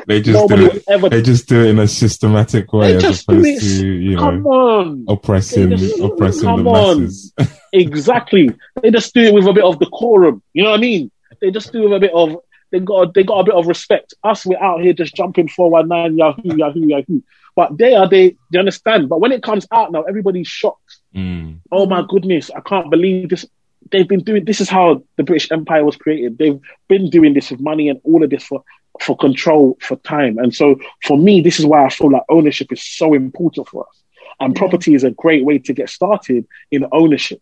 They 0.06 0.20
just 0.22 0.38
Nobody 0.38 0.62
do 0.62 0.76
it. 0.76 0.84
ever, 0.88 1.08
They 1.08 1.20
just 1.22 1.48
do 1.48 1.62
it 1.64 1.68
in 1.70 1.78
a 1.78 1.86
systematic 1.86 2.72
way 2.72 2.92
They 2.92 2.96
as 2.96 3.02
just 3.02 3.26
do 3.26 3.34
opposed 3.34 3.48
it. 3.64 3.80
to 3.80 3.86
you 3.88 4.16
come 4.16 4.42
know 4.42 4.50
on. 4.50 5.04
oppressing 5.08 5.70
They 5.70 5.76
just- 5.76 6.00
oppressing 6.00 6.42
come 6.48 6.64
the 6.64 6.70
on. 6.70 7.00
masses. 7.02 7.34
Exactly. 7.72 8.50
They 8.82 8.90
just 8.90 9.12
do 9.14 9.20
it 9.20 9.34
with 9.34 9.46
a 9.46 9.52
bit 9.52 9.62
of 9.64 9.78
decorum. 9.78 10.42
You 10.52 10.64
know 10.64 10.70
what 10.70 10.78
I 10.78 10.80
mean? 10.80 11.10
They 11.40 11.50
just 11.52 11.72
do 11.72 11.82
it 11.82 11.88
with 11.90 11.96
a 11.96 12.00
bit 12.00 12.12
of, 12.12 12.36
they 12.70 12.80
got, 12.80 13.14
they 13.14 13.22
got 13.22 13.40
a 13.40 13.44
bit 13.44 13.54
of 13.54 13.66
respect. 13.66 14.14
Us, 14.24 14.46
we're 14.46 14.62
out 14.62 14.80
here 14.80 14.92
just 14.92 15.14
jumping 15.14 15.48
419, 15.48 16.18
Yahoo, 16.18 16.56
Yahoo, 16.56 16.86
Yahoo. 16.86 17.20
But 17.56 17.78
they 17.78 17.94
are, 17.94 18.08
they, 18.08 18.36
they 18.52 18.58
understand. 18.58 19.08
But 19.08 19.20
when 19.20 19.32
it 19.32 19.42
comes 19.42 19.66
out 19.72 19.92
now, 19.92 20.02
everybody's 20.02 20.48
shocked. 20.48 20.98
Mm. 21.14 21.58
oh 21.72 21.86
my 21.86 22.04
goodness, 22.08 22.50
I 22.54 22.60
can't 22.60 22.90
believe 22.90 23.30
this. 23.30 23.44
They've 23.90 24.06
been 24.06 24.22
doing 24.22 24.44
this 24.44 24.60
is 24.60 24.68
how 24.68 25.02
the 25.16 25.24
British 25.24 25.50
Empire 25.50 25.84
was 25.84 25.96
created. 25.96 26.38
They've 26.38 26.60
been 26.88 27.10
doing 27.10 27.34
this 27.34 27.50
with 27.50 27.60
money 27.60 27.88
and 27.88 28.00
all 28.04 28.22
of 28.22 28.30
this 28.30 28.44
for 28.44 28.62
for 29.00 29.16
control 29.16 29.76
for 29.80 29.96
time. 29.96 30.38
And 30.38 30.54
so 30.54 30.76
for 31.04 31.16
me, 31.16 31.40
this 31.40 31.58
is 31.58 31.66
why 31.66 31.84
I 31.84 31.88
feel 31.88 32.12
like 32.12 32.22
ownership 32.28 32.72
is 32.72 32.82
so 32.82 33.14
important 33.14 33.68
for 33.68 33.86
us. 33.86 34.02
And 34.38 34.54
property 34.54 34.94
is 34.94 35.04
a 35.04 35.10
great 35.10 35.44
way 35.44 35.58
to 35.58 35.72
get 35.72 35.90
started 35.90 36.46
in 36.70 36.86
ownership. 36.92 37.40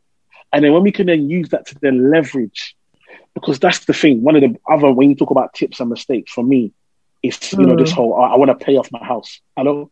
And 0.52 0.64
then 0.64 0.72
when 0.72 0.82
we 0.82 0.92
can 0.92 1.06
then 1.06 1.28
use 1.28 1.50
that 1.50 1.66
to 1.66 1.74
then 1.80 2.10
leverage, 2.10 2.76
because 3.39 3.59
that's 3.59 3.84
the 3.84 3.95
thing. 3.95 4.22
One 4.22 4.36
of 4.36 4.43
the 4.43 4.57
other 4.68 4.93
when 4.93 5.11
you 5.11 5.16
talk 5.16 5.30
about 5.30 5.55
tips 5.55 5.80
and 5.80 5.91
mistakes 5.91 6.32
for 6.32 6.45
me, 6.45 6.72
is 7.22 7.53
you 7.53 7.66
know 7.66 7.76
this 7.76 7.93
whole 7.93 8.14
I, 8.14 8.28
I 8.28 8.36
want 8.36 8.57
to 8.57 8.64
pay 8.64 8.76
off 8.76 8.91
my 8.93 9.05
house. 9.05 9.41
Hello, 9.57 9.91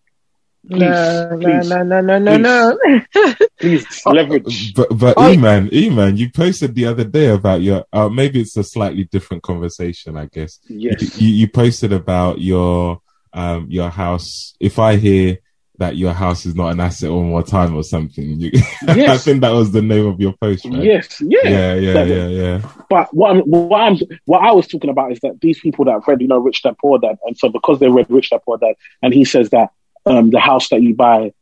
Please, 0.69 0.81
no, 0.81 1.39
please, 1.41 1.69
no, 1.69 1.83
no, 1.85 2.01
no, 2.01 2.19
no, 2.19 2.37
no, 2.37 2.79
no. 2.85 3.35
please 3.61 3.87
leverage. 4.05 4.75
But 4.75 4.89
but 4.99 5.15
Oh. 5.17 5.31
E-man, 5.31 5.69
E-man, 5.73 6.17
you 6.17 6.29
posted 6.31 6.75
the 6.75 6.87
other 6.87 7.05
day 7.05 7.29
about 7.29 7.63
your 7.63 7.85
uh, 7.93 8.09
maybe 8.09 8.41
it's 8.41 8.57
a 8.57 8.65
slightly 8.65 9.05
different 9.05 9.45
conversation, 9.45 10.17
I 10.17 10.27
guess. 10.27 10.59
Yes. 10.69 11.21
You, 11.21 11.29
you 11.29 11.49
posted 11.49 11.93
about 11.93 12.41
your 12.41 13.01
um 13.33 13.67
your 13.71 13.91
house. 13.91 14.55
If 14.59 14.81
I 14.81 14.97
hear 14.97 15.39
that 15.79 15.97
your 15.97 16.12
house 16.12 16.47
is 16.47 16.55
not 16.55 16.68
an 16.72 16.81
asset 16.81 17.11
one 17.11 17.29
more 17.29 17.43
time 17.43 17.74
or 17.74 17.83
something. 17.83 18.41
You, 18.41 18.51
yes. 18.83 19.09
I 19.09 19.18
think 19.18 19.41
that 19.43 19.51
was 19.51 19.72
the 19.72 19.83
name 19.83 20.07
of 20.07 20.20
your 20.20 20.33
post, 20.35 20.64
right? 20.64 20.83
Yes, 20.83 21.20
yeah, 21.20 21.41
yeah, 21.45 21.74
yeah, 21.74 22.05
yeah, 22.05 22.27
yeah. 22.27 22.70
But 22.89 23.12
what 23.14 23.37
I'm, 23.37 23.43
what 23.43 23.81
I'm, 23.81 23.99
what 24.24 24.43
I 24.43 24.53
was 24.53 24.66
talking 24.66 24.91
about 24.91 25.12
is 25.12 25.20
that 25.20 25.41
these 25.41 25.61
people 25.61 25.85
that 25.87 26.07
read, 26.07 26.20
you 26.20 26.29
know, 26.29 26.39
Rich 26.39 26.62
Dad 26.62 26.77
Poor 26.79 26.99
Dad, 26.99 27.18
and 27.24 27.37
so 27.37 27.49
because 27.49 27.79
they 27.79 27.89
read 27.89 28.11
Rich 28.11 28.31
Dad 28.31 28.41
Poor 28.45 28.59
Dad, 28.59 28.74
and 29.03 29.12
he 29.12 29.24
says 29.24 29.51
that 29.51 29.70
um, 30.07 30.31
the 30.31 30.41
house 30.41 30.68
that 30.70 30.83
you 30.83 30.95
buy 30.95 31.33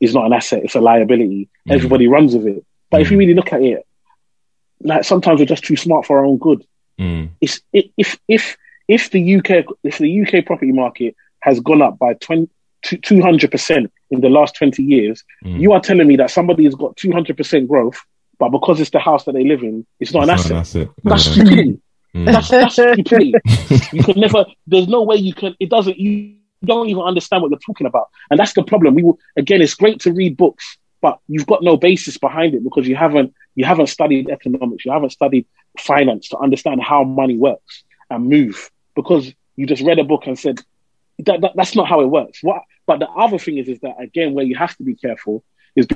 is 0.00 0.14
not 0.14 0.26
an 0.26 0.32
asset; 0.32 0.64
it's 0.64 0.74
a 0.74 0.80
liability. 0.80 1.48
Mm. 1.68 1.74
Everybody 1.74 2.08
runs 2.08 2.34
with 2.34 2.46
it. 2.46 2.66
But 2.90 2.98
mm. 2.98 3.02
if 3.02 3.10
you 3.10 3.18
really 3.18 3.34
look 3.34 3.52
at 3.52 3.62
it, 3.62 3.86
like 4.80 5.04
sometimes 5.04 5.40
we're 5.40 5.46
just 5.46 5.64
too 5.64 5.76
smart 5.76 6.06
for 6.06 6.18
our 6.18 6.24
own 6.24 6.38
good. 6.38 6.64
Mm. 6.98 7.30
It's 7.40 7.60
if 7.72 8.18
if 8.28 8.56
if 8.88 9.10
the 9.10 9.36
UK 9.36 9.64
if 9.82 9.98
the 9.98 10.22
UK 10.22 10.44
property 10.44 10.72
market 10.72 11.16
has 11.40 11.58
gone 11.60 11.82
up 11.82 11.98
by 11.98 12.14
20, 12.14 12.48
200% 12.82 13.90
in 14.10 14.20
the 14.20 14.28
last 14.28 14.56
20 14.56 14.82
years, 14.82 15.24
mm. 15.44 15.58
you 15.60 15.72
are 15.72 15.80
telling 15.80 16.06
me 16.06 16.16
that 16.16 16.30
somebody 16.30 16.64
has 16.64 16.74
got 16.74 16.96
200% 16.96 17.68
growth, 17.68 18.00
but 18.38 18.50
because 18.50 18.80
it's 18.80 18.90
the 18.90 18.98
house 18.98 19.24
that 19.24 19.32
they 19.32 19.44
live 19.44 19.62
in, 19.62 19.86
it's 20.00 20.12
not, 20.12 20.28
it's 20.28 20.46
an, 20.46 20.50
not 20.50 20.60
asset. 20.60 20.82
an 20.82 20.88
asset. 20.88 20.88
That's 21.04 21.26
yeah. 21.26 21.32
stupidity. 21.32 21.80
Mm. 22.14 22.26
That's, 22.26 22.48
that's 22.48 22.74
stupidity. 22.74 23.34
you 23.92 24.02
can 24.02 24.20
never, 24.20 24.44
there's 24.66 24.88
no 24.88 25.02
way 25.02 25.16
you 25.16 25.34
can, 25.34 25.54
it 25.60 25.70
doesn't, 25.70 25.98
you 25.98 26.36
don't 26.64 26.88
even 26.88 27.02
understand 27.02 27.42
what 27.42 27.50
you're 27.50 27.60
talking 27.60 27.86
about. 27.86 28.08
And 28.30 28.38
that's 28.38 28.52
the 28.54 28.62
problem. 28.62 28.94
We 28.94 29.02
will, 29.02 29.18
again, 29.36 29.62
it's 29.62 29.74
great 29.74 30.00
to 30.00 30.12
read 30.12 30.36
books, 30.36 30.78
but 31.00 31.18
you've 31.28 31.46
got 31.46 31.62
no 31.62 31.76
basis 31.76 32.18
behind 32.18 32.54
it 32.54 32.64
because 32.64 32.86
you 32.86 32.96
haven't, 32.96 33.34
you 33.54 33.64
haven't 33.64 33.88
studied 33.88 34.30
economics, 34.30 34.84
you 34.84 34.92
haven't 34.92 35.10
studied 35.10 35.46
finance 35.78 36.28
to 36.28 36.38
understand 36.38 36.82
how 36.82 37.04
money 37.04 37.36
works 37.36 37.84
and 38.10 38.28
move 38.28 38.70
because 38.94 39.32
you 39.56 39.66
just 39.66 39.82
read 39.82 39.98
a 39.98 40.04
book 40.04 40.26
and 40.26 40.38
said, 40.38 40.60
that, 41.20 41.40
that, 41.40 41.52
that's 41.54 41.74
not 41.74 41.88
how 41.88 42.00
it 42.00 42.06
works. 42.06 42.42
What 42.42 42.62
but 42.86 42.98
the 42.98 43.08
other 43.08 43.38
thing 43.38 43.58
is, 43.58 43.68
is 43.68 43.80
that 43.80 43.96
again, 44.00 44.34
where 44.34 44.44
you 44.44 44.56
have 44.56 44.76
to 44.76 44.82
be 44.82 44.94
careful 44.94 45.44
is 45.76 45.86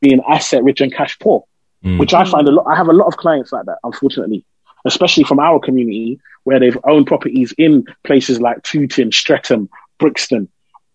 being 0.00 0.20
asset 0.28 0.62
rich 0.62 0.80
and 0.80 0.94
cash 0.94 1.18
poor, 1.18 1.44
mm. 1.84 1.98
which 1.98 2.14
I 2.14 2.24
find 2.24 2.46
a 2.48 2.52
lot. 2.52 2.66
I 2.66 2.76
have 2.76 2.88
a 2.88 2.92
lot 2.92 3.06
of 3.06 3.16
clients 3.16 3.52
like 3.52 3.66
that, 3.66 3.78
unfortunately, 3.82 4.44
especially 4.84 5.24
from 5.24 5.38
our 5.38 5.58
community 5.58 6.20
where 6.44 6.60
they've 6.60 6.78
owned 6.84 7.06
properties 7.06 7.54
in 7.56 7.86
places 8.04 8.40
like 8.40 8.62
Tooting, 8.62 9.12
Streatham, 9.12 9.70
Brixton, 9.98 10.48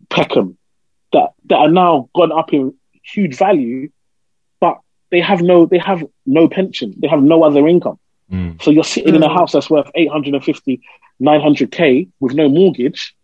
Peckham, 0.10 0.58
that 1.12 1.32
that 1.46 1.58
are 1.58 1.72
now 1.72 2.10
gone 2.16 2.32
up 2.32 2.54
in 2.54 2.76
huge 3.04 3.36
value, 3.36 3.90
but 4.60 4.80
they 5.10 5.22
have 5.22 5.42
no 5.42 5.66
they 5.66 5.80
have 5.80 6.04
no 6.26 6.48
pension, 6.48 6.94
they 6.98 7.08
have 7.08 7.22
no 7.22 7.44
other 7.44 7.68
income. 7.68 8.00
Mm. 8.32 8.62
So 8.62 8.70
you're 8.70 8.84
sitting 8.84 9.14
mm. 9.14 9.18
in 9.18 9.24
a 9.24 9.34
house 9.34 9.54
that's 9.54 9.70
worth 9.70 9.90
850, 9.96 10.82
900k 11.22 12.10
with 12.20 12.34
no 12.36 12.48
mortgage, 12.48 13.16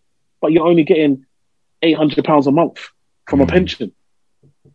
but 0.42 0.52
you're 0.52 0.68
only 0.68 0.84
getting 0.84 1.26
eight 1.82 1.98
hundred 1.98 2.26
pounds 2.26 2.48
a 2.48 2.52
month 2.52 2.90
from 3.28 3.40
mm. 3.40 3.44
a 3.44 3.48
pension, 3.48 3.92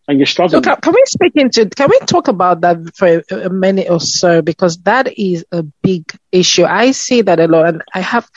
and 0.08 0.18
you're 0.18 0.26
struggling. 0.26 0.62
So 0.62 0.70
can, 0.70 0.80
can, 0.80 0.94
we 0.94 1.02
speak 1.06 1.32
into? 1.36 1.68
Can 1.68 1.88
we 1.90 1.98
talk 2.00 2.28
about 2.28 2.62
that 2.62 2.78
for 2.96 3.22
a, 3.30 3.46
a 3.46 3.50
minute 3.50 3.88
or 3.90 4.00
so? 4.00 4.42
Because 4.42 4.78
that 4.78 5.18
is 5.18 5.44
a 5.52 5.62
big 5.62 6.12
issue. 6.32 6.64
I 6.64 6.92
see 6.92 7.22
that 7.22 7.40
a 7.40 7.48
lot, 7.48 7.66
and 7.68 7.82
I 7.94 8.00
have 8.00 8.28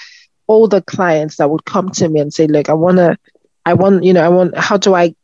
older 0.47 0.81
clients 0.81 1.37
that 1.37 1.49
would 1.49 1.65
come 1.65 1.89
to 1.91 2.09
me 2.09 2.19
and 2.19 2.33
say, 2.33 2.47
"Look, 2.47 2.69
I 2.69 2.73
want 2.73 2.97
to, 2.97 3.17
I 3.65 3.73
want, 3.73 4.03
you 4.03 4.13
know, 4.13 4.23
I 4.23 4.29
want. 4.29 4.57
How 4.57 4.77
do 4.77 4.93
I 4.93 5.15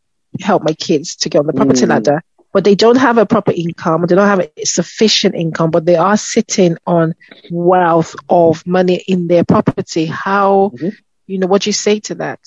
help 0.41 0.63
my 0.63 0.73
kids 0.73 1.15
to 1.17 1.29
get 1.29 1.39
on 1.39 1.47
the 1.47 1.53
property 1.53 1.85
mm. 1.85 1.89
ladder?" 1.89 2.23
But 2.51 2.63
they 2.63 2.73
don't 2.73 2.97
have 2.97 3.19
a 3.19 3.27
proper 3.27 3.51
income. 3.51 4.05
They 4.07 4.15
don't 4.15 4.27
have 4.27 4.39
a 4.39 4.65
sufficient 4.65 5.35
income, 5.35 5.69
but 5.69 5.85
they 5.85 5.97
are 5.97 6.17
sitting 6.17 6.77
on 6.87 7.13
wealth 7.51 8.15
of 8.27 8.65
money 8.65 9.03
in 9.07 9.27
their 9.27 9.43
property. 9.43 10.07
How, 10.07 10.71
mm-hmm. 10.73 10.89
you 11.27 11.37
know, 11.37 11.45
what 11.45 11.61
do 11.61 11.69
you 11.69 11.73
say 11.73 11.99
to 12.01 12.15
that? 12.15 12.39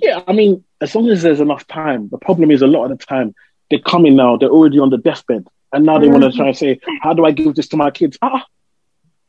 Yeah, 0.00 0.22
I 0.26 0.32
mean, 0.32 0.64
as 0.80 0.94
long 0.94 1.08
as 1.10 1.22
there's 1.22 1.40
enough 1.40 1.66
time. 1.66 2.08
The 2.08 2.18
problem 2.18 2.50
is 2.50 2.62
a 2.62 2.66
lot 2.66 2.90
of 2.90 2.98
the 2.98 3.04
time 3.04 3.34
they're 3.70 3.78
coming 3.78 4.16
now, 4.16 4.36
they're 4.36 4.48
already 4.48 4.78
on 4.78 4.90
the 4.90 4.98
deathbed, 4.98 5.46
and 5.72 5.84
now 5.84 5.98
they 5.98 6.06
mm. 6.06 6.12
want 6.12 6.24
to 6.24 6.32
try 6.32 6.48
and 6.48 6.56
say, 6.56 6.80
"How 7.00 7.14
do 7.14 7.24
I 7.24 7.30
give 7.30 7.54
this 7.54 7.68
to 7.68 7.76
my 7.76 7.90
kids?" 7.90 8.18
Ah, 8.22 8.46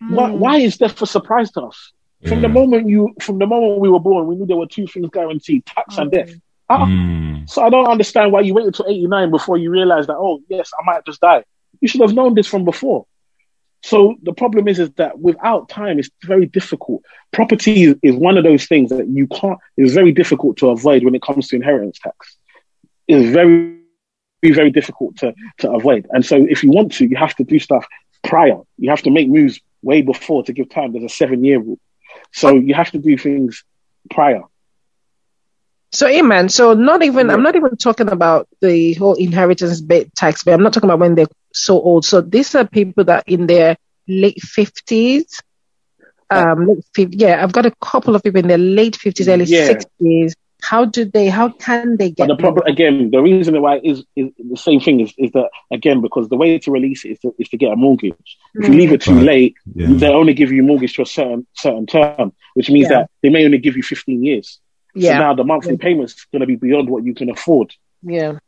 mm. 0.02 0.12
why, 0.16 0.32
why 0.32 0.58
is 0.58 0.78
death 0.78 1.02
a 1.02 1.08
surprise 1.08 1.52
to 1.52 1.62
us? 1.64 1.92
From 2.28 2.42
the 2.42 2.48
moment 2.48 2.88
you, 2.88 3.14
from 3.22 3.40
the 3.40 3.48
moment 3.48 3.82
we 3.82 3.90
were 3.90 4.00
born, 4.00 4.28
we 4.28 4.36
knew 4.36 4.46
there 4.46 4.56
were 4.58 4.68
two 4.68 4.88
things 4.88 5.10
guaranteed: 5.12 5.66
tax 5.66 5.98
and 5.98 6.12
death. 6.12 6.32
Ah, 6.70 6.86
mm. 6.86 7.50
so 7.50 7.62
I 7.64 7.70
don't 7.70 7.88
understand 7.88 8.32
why 8.32 8.42
you 8.42 8.54
waited 8.54 8.68
until 8.68 8.88
89 8.88 9.32
before 9.32 9.58
you 9.58 9.70
realized 9.70 10.08
that. 10.10 10.18
Oh, 10.18 10.42
yes, 10.48 10.72
I 10.80 10.84
might 10.86 11.06
just 11.06 11.20
die. 11.20 11.44
You 11.82 11.88
should 11.88 12.02
have 12.02 12.14
known 12.14 12.36
this 12.36 12.48
from 12.48 12.64
before. 12.64 13.06
So 13.84 14.16
the 14.24 14.32
problem 14.32 14.70
is, 14.70 14.80
is 14.80 14.92
that 14.92 15.20
without 15.20 15.68
time, 15.68 16.00
it's 16.00 16.10
very 16.24 16.46
difficult. 16.46 17.04
Property 17.34 17.94
is 18.02 18.16
one 18.16 18.38
of 18.38 18.46
those 18.46 18.66
things 18.66 18.90
that 18.92 19.10
you 19.10 19.28
can't. 19.28 19.60
It's 19.76 19.94
very 19.94 20.14
difficult 20.14 20.58
to 20.58 20.70
avoid 20.70 21.04
when 21.04 21.14
it 21.16 21.22
comes 21.22 21.50
to 21.50 21.58
inheritance 21.58 22.00
tax. 22.00 22.38
It's 23.10 23.30
very, 23.34 23.78
very 24.42 24.72
difficult 24.72 25.18
to 25.18 25.34
to 25.60 25.72
avoid. 25.72 26.08
And 26.12 26.26
so, 26.26 26.38
if 26.50 26.64
you 26.64 26.72
want 26.72 26.94
to, 26.94 27.06
you 27.06 27.18
have 27.18 27.36
to 27.36 27.44
do 27.44 27.60
stuff 27.60 27.86
prior. 28.24 28.62
You 28.78 28.90
have 28.90 29.02
to 29.02 29.12
make 29.12 29.28
moves 29.28 29.60
way 29.82 30.02
before 30.02 30.44
to 30.44 30.54
give 30.54 30.70
time. 30.70 30.94
There's 30.94 31.04
a 31.04 31.10
seven 31.10 31.44
year 31.44 31.60
rule, 31.60 31.80
so 32.32 32.56
you 32.56 32.74
have 32.76 32.92
to 32.92 33.00
do 33.00 33.18
things 33.18 33.66
prior. 34.10 34.44
So, 35.94 36.08
amen. 36.08 36.50
So, 36.50 36.74
not 36.74 37.04
even, 37.04 37.28
yeah. 37.28 37.34
I'm 37.34 37.44
not 37.44 37.56
even 37.56 37.78
talking 37.78 38.10
about 38.10 38.48
the 38.62 38.96
whole 38.96 39.14
inheritance 39.14 39.82
tax, 40.16 40.44
but 40.44 40.56
I'm 40.56 40.64
not 40.64 40.74
talking 40.74 40.90
about 40.90 41.00
when 41.00 41.14
they're 41.14 41.28
so 41.54 41.80
old. 41.80 42.04
So, 42.04 42.20
these 42.20 42.56
are 42.56 42.66
people 42.66 43.04
that 43.06 43.26
in 43.28 43.46
their 43.46 43.78
late 44.08 44.40
50s. 44.40 45.40
Um, 46.32 46.66
late 46.66 46.84
50, 46.96 47.18
yeah, 47.18 47.44
I've 47.44 47.52
got 47.52 47.68
a 47.68 47.72
couple 47.80 48.16
of 48.16 48.24
people 48.24 48.40
in 48.40 48.48
their 48.48 48.58
late 48.58 48.98
50s, 48.98 49.32
early 49.32 49.46
yeah. 49.46 49.70
60s. 49.70 50.34
How 50.64 50.86
do 50.86 51.06
they, 51.06 51.28
how 51.28 51.50
can 51.50 51.98
they 51.98 52.10
get? 52.10 52.28
But 52.28 52.38
the 52.38 52.42
problem, 52.42 52.66
again, 52.66 53.12
the 53.12 53.22
reason 53.22 53.62
why 53.62 53.80
is, 53.84 54.04
is 54.16 54.32
the 54.40 54.58
same 54.58 54.80
thing 54.80 55.02
is, 55.02 55.14
is 55.18 55.30
that, 55.34 55.50
again, 55.72 56.02
because 56.02 56.30
the 56.30 56.38
way 56.38 56.58
to 56.58 56.72
release 56.72 57.06
it 57.06 57.10
is 57.10 57.20
to, 57.20 57.36
is 57.38 57.50
to 57.50 57.58
get 57.58 57.72
a 57.72 57.76
mortgage. 57.76 58.38
If 58.56 58.70
you 58.70 58.74
leave 58.74 58.94
it 58.94 59.02
too 59.02 59.14
right. 59.16 59.24
late, 59.24 59.56
yeah. 59.76 59.88
they 59.90 60.08
only 60.08 60.34
give 60.34 60.52
you 60.52 60.64
a 60.64 60.66
mortgage 60.66 60.94
to 60.96 61.04
a 61.04 61.06
certain, 61.06 61.46
certain 61.54 61.86
term, 61.86 62.34
which 62.56 62.72
means 62.72 62.88
yeah. 62.90 63.00
that 63.02 63.12
they 63.22 63.30
may 63.30 63.46
only 63.46 63.58
give 63.60 63.76
you 63.76 63.84
15 63.84 64.24
years. 64.24 64.60
Yeah. 64.94 65.14
So 65.14 65.20
now 65.20 65.34
the 65.34 65.44
monthly 65.44 65.74
yeah. 65.74 65.82
payment's 65.82 66.26
going 66.26 66.42
to 66.42 66.46
be 66.46 66.56
beyond 66.56 66.90
what 66.90 67.04
you 67.04 67.14
can 67.14 67.30
afford. 67.30 67.74
Yeah. 68.02 68.40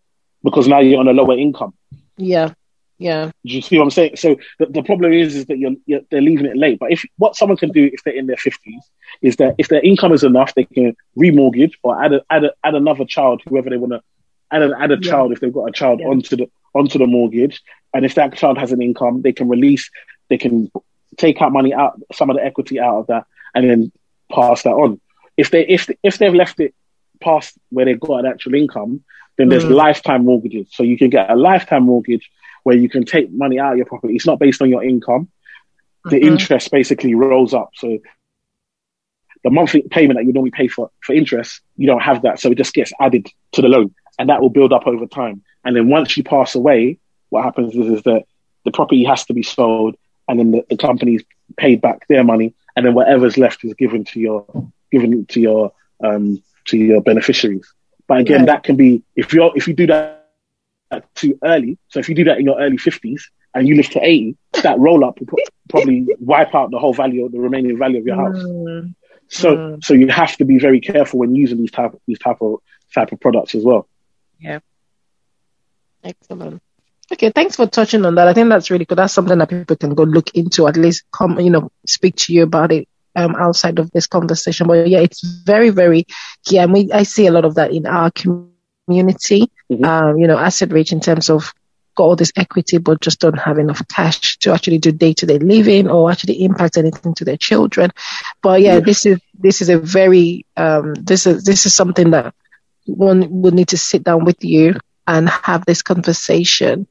Because 0.44 0.68
now 0.68 0.80
you're 0.80 1.00
on 1.00 1.08
a 1.08 1.14
lower 1.14 1.38
income. 1.38 1.74
Yeah. 2.18 2.54
Yeah. 2.98 3.32
Do 3.46 3.54
you 3.54 3.62
see 3.62 3.78
what 3.78 3.86
I'm 3.86 3.92
saying? 3.92 4.16
So 4.16 4.38
the, 4.58 4.68
the 4.68 4.84
problem 4.84 5.12
is, 5.12 5.36
is 5.36 5.46
that 5.48 5.58
you're, 5.58 5.76
you're, 5.86 6.02
they're 6.12 6.22
leaving 6.22 6.46
it 6.46 6.56
late. 6.56 6.80
But 6.80 6.92
if 6.92 7.04
what 7.18 7.36
someone 7.36 7.58
can 7.58 7.72
do 7.72 7.90
if 7.92 8.04
they're 8.04 8.16
in 8.16 8.28
their 8.28 8.38
50s 8.38 8.80
is 9.22 9.36
that 9.38 9.56
if 9.58 9.68
their 9.68 9.82
income 9.82 10.14
is 10.14 10.24
enough, 10.24 10.54
they 10.54 10.66
can 10.66 10.96
remortgage 11.18 11.74
or 11.84 12.02
add 12.02 12.14
a, 12.14 12.22
add 12.30 12.46
a, 12.46 12.52
add 12.64 12.76
another 12.76 13.06
child, 13.06 13.42
whoever 13.48 13.70
they 13.70 13.78
want 13.78 13.94
to 13.94 14.02
add 14.52 14.62
a, 14.62 14.74
add 14.80 14.92
a 14.92 14.98
yeah. 15.02 15.10
child 15.10 15.32
if 15.34 15.42
they've 15.42 15.54
got 15.54 15.66
a 15.66 15.72
child 15.72 16.00
yeah. 16.00 16.08
onto 16.08 16.36
the 16.38 16.50
onto 16.74 17.00
the 17.00 17.08
mortgage. 17.08 17.62
And 17.94 18.06
if 18.06 18.16
that 18.16 18.36
child 18.36 18.58
has 18.58 18.72
an 18.72 18.82
income, 18.82 19.22
they 19.22 19.34
can 19.34 19.50
release, 19.50 19.90
they 20.30 20.38
can 20.38 20.72
take 21.18 21.42
out 21.42 21.52
money 21.52 21.74
out, 21.74 22.00
some 22.14 22.30
of 22.30 22.36
the 22.38 22.44
equity 22.44 22.80
out 22.80 23.00
of 23.00 23.08
that, 23.08 23.26
and 23.54 23.70
then 23.70 23.92
pass 24.32 24.64
that 24.64 24.72
on 24.72 25.00
if 25.38 25.52
they 25.52 25.66
if 25.66 25.90
if 26.04 26.18
they've 26.18 26.34
left 26.34 26.60
it 26.60 26.74
past 27.22 27.58
where 27.70 27.86
they've 27.86 28.00
got 28.00 28.20
an 28.20 28.26
actual 28.26 28.56
income, 28.56 29.04
then 29.38 29.50
there's 29.50 29.66
mm. 29.66 29.72
lifetime 29.72 30.26
mortgages. 30.26 30.68
So 30.72 30.84
you 30.84 30.98
can 30.98 31.10
get 31.10 31.30
a 31.30 31.36
lifetime 31.36 31.84
mortgage 31.84 32.30
where 32.64 32.76
you 32.76 32.90
can 32.90 33.06
take 33.06 33.32
money 33.32 33.60
out 33.60 33.74
of 33.74 33.78
your 33.78 33.86
property. 33.86 34.16
It's 34.16 34.26
not 34.26 34.40
based 34.40 34.62
on 34.62 34.70
your 34.70 34.84
income. 34.84 35.30
The 36.06 36.18
mm-hmm. 36.18 36.28
interest 36.28 36.72
basically 36.72 37.16
rolls 37.16 37.54
up. 37.54 37.72
So 37.76 38.00
the 39.44 39.50
monthly 39.52 39.84
payment 39.84 40.18
that 40.18 40.26
you 40.26 40.34
normally 40.34 40.52
pay 40.52 40.68
for, 40.68 40.90
for 41.02 41.14
interest, 41.14 41.62
you 41.78 41.86
don't 41.86 42.02
have 42.02 42.24
that. 42.24 42.40
So 42.40 42.52
it 42.52 42.58
just 42.58 42.74
gets 42.74 42.92
added 43.00 43.28
to 43.54 43.62
the 43.62 43.68
loan 43.68 43.94
and 44.18 44.30
that 44.30 44.42
will 44.42 44.50
build 44.50 44.74
up 44.74 44.88
over 44.88 45.06
time. 45.06 45.44
And 45.64 45.76
then 45.76 45.90
once 45.90 46.18
you 46.18 46.24
pass 46.24 46.56
away, 46.56 46.98
what 47.30 47.44
happens 47.44 47.76
is, 47.76 47.88
is 47.88 48.04
that 48.04 48.26
the 48.64 48.72
property 48.72 49.04
has 49.04 49.26
to 49.26 49.34
be 49.34 49.44
sold 49.44 49.96
and 50.28 50.40
then 50.40 50.52
the, 50.52 50.66
the 50.70 50.78
company's 50.78 51.24
paid 51.58 51.82
back 51.82 52.08
their 52.08 52.24
money 52.24 52.56
and 52.76 52.86
then 52.86 52.94
whatever's 52.94 53.38
left 53.38 53.64
is 53.64 53.74
given 53.76 54.04
to 54.06 54.20
your 54.20 54.46
given 54.92 55.26
to 55.28 55.40
your 55.40 55.74
um, 56.04 56.44
to 56.66 56.78
your 56.78 57.02
beneficiaries. 57.02 57.74
But 58.08 58.20
again, 58.20 58.42
yeah. 58.42 58.46
that 58.54 58.64
can 58.64 58.76
be 58.76 59.04
if 59.16 59.34
you 59.34 59.52
if 59.56 59.68
you 59.68 59.74
do 59.74 59.88
that 59.88 60.26
too 61.16 61.38
early. 61.44 61.78
So 61.90 62.00
if 62.00 62.10
you 62.10 62.16
do 62.16 62.26
that 62.26 62.38
in 62.38 62.46
your 62.46 62.60
early 62.60 62.78
fifties 62.78 63.30
and 63.54 63.68
you 63.68 63.76
live 63.76 63.90
to 63.92 64.04
eighty, 64.04 64.38
that 64.62 64.80
roll 64.80 65.04
up 65.04 65.20
will 65.20 65.28
probably 65.70 66.08
wipe 66.20 66.54
out 66.54 66.72
the 66.72 66.80
whole 66.80 66.94
value, 66.94 67.28
the 67.30 67.40
remaining 67.40 67.78
value 67.78 68.00
of 68.00 68.06
your 68.06 68.16
house. 68.16 68.38
Mm. 68.38 68.96
So 69.28 69.56
mm. 69.56 69.84
so 69.84 69.94
you 69.94 70.08
have 70.10 70.36
to 70.38 70.46
be 70.46 70.60
very 70.60 70.82
careful 70.82 71.20
when 71.20 71.36
using 71.36 71.58
these 71.58 71.72
type 71.72 72.00
these 72.08 72.20
type 72.20 72.42
of 72.42 72.60
type 72.94 73.12
of 73.12 73.20
products 73.20 73.56
as 73.56 73.64
well. 73.64 73.88
Yeah. 74.40 74.60
Excellent. 76.04 76.62
Okay, 77.12 77.30
thanks 77.30 77.56
for 77.56 77.68
touching 77.68 78.04
on 78.06 78.16
that. 78.16 78.28
I 78.28 78.34
think 78.34 78.50
that's 78.50 78.72
really 78.72 78.86
good. 78.86 78.98
That's 78.98 79.14
something 79.14 79.38
that 79.38 79.50
people 79.50 79.76
can 79.76 79.94
go 79.94 80.04
look 80.04 80.32
into, 80.34 80.68
at 80.68 80.76
least 80.76 81.04
come, 81.12 81.40
you 81.40 81.52
know, 81.52 81.72
speak 81.86 82.16
to 82.16 82.34
you 82.34 82.44
about 82.44 82.72
it 82.72 82.88
um, 83.16 83.36
outside 83.36 83.80
of 83.80 83.92
this 83.92 84.08
conversation. 84.08 84.68
But 84.68 84.88
yeah, 84.88 85.00
it's 85.00 85.22
very, 85.22 85.70
very 85.70 86.06
key. 86.44 86.60
And 86.60 86.74
we, 86.74 86.92
I 86.92 87.04
see 87.04 87.28
a 87.28 87.32
lot 87.32 87.46
of 87.46 87.56
that 87.56 87.72
in 87.72 87.86
our 87.86 88.12
community, 88.12 89.52
mm-hmm. 89.72 89.84
um, 89.84 90.18
you 90.18 90.28
know, 90.28 90.38
asset 90.38 90.72
rich 90.72 90.92
in 90.92 91.00
terms 91.00 91.30
of 91.30 91.54
got 91.96 92.04
all 92.04 92.16
this 92.18 92.34
equity, 92.36 92.78
but 92.78 93.00
just 93.00 93.22
don't 93.22 93.40
have 93.40 93.58
enough 93.58 93.82
cash 93.88 94.38
to 94.40 94.52
actually 94.52 94.78
do 94.80 94.92
day 94.92 95.14
to 95.14 95.26
day 95.26 95.40
living 95.40 95.90
or 95.90 96.12
actually 96.12 96.44
impact 96.44 96.78
anything 96.78 97.14
to 97.16 97.24
their 97.24 97.38
children. 97.38 97.90
But 98.42 98.62
yeah, 98.62 98.82
this 98.82 99.06
is, 99.06 99.20
this 99.40 99.62
is 99.62 99.70
a 99.70 99.80
very, 99.80 100.46
um, 100.58 100.94
this 100.96 101.26
is, 101.26 101.46
this 101.46 101.66
is 101.66 101.74
something 101.74 102.12
that 102.12 102.34
one 102.86 103.42
would 103.42 103.54
need 103.54 103.70
to 103.70 103.78
sit 103.78 104.04
down 104.04 104.26
with 104.26 104.44
you 104.44 104.76
and 105.08 105.30
have 105.30 105.66
this 105.66 105.82
conversation. 105.82 106.86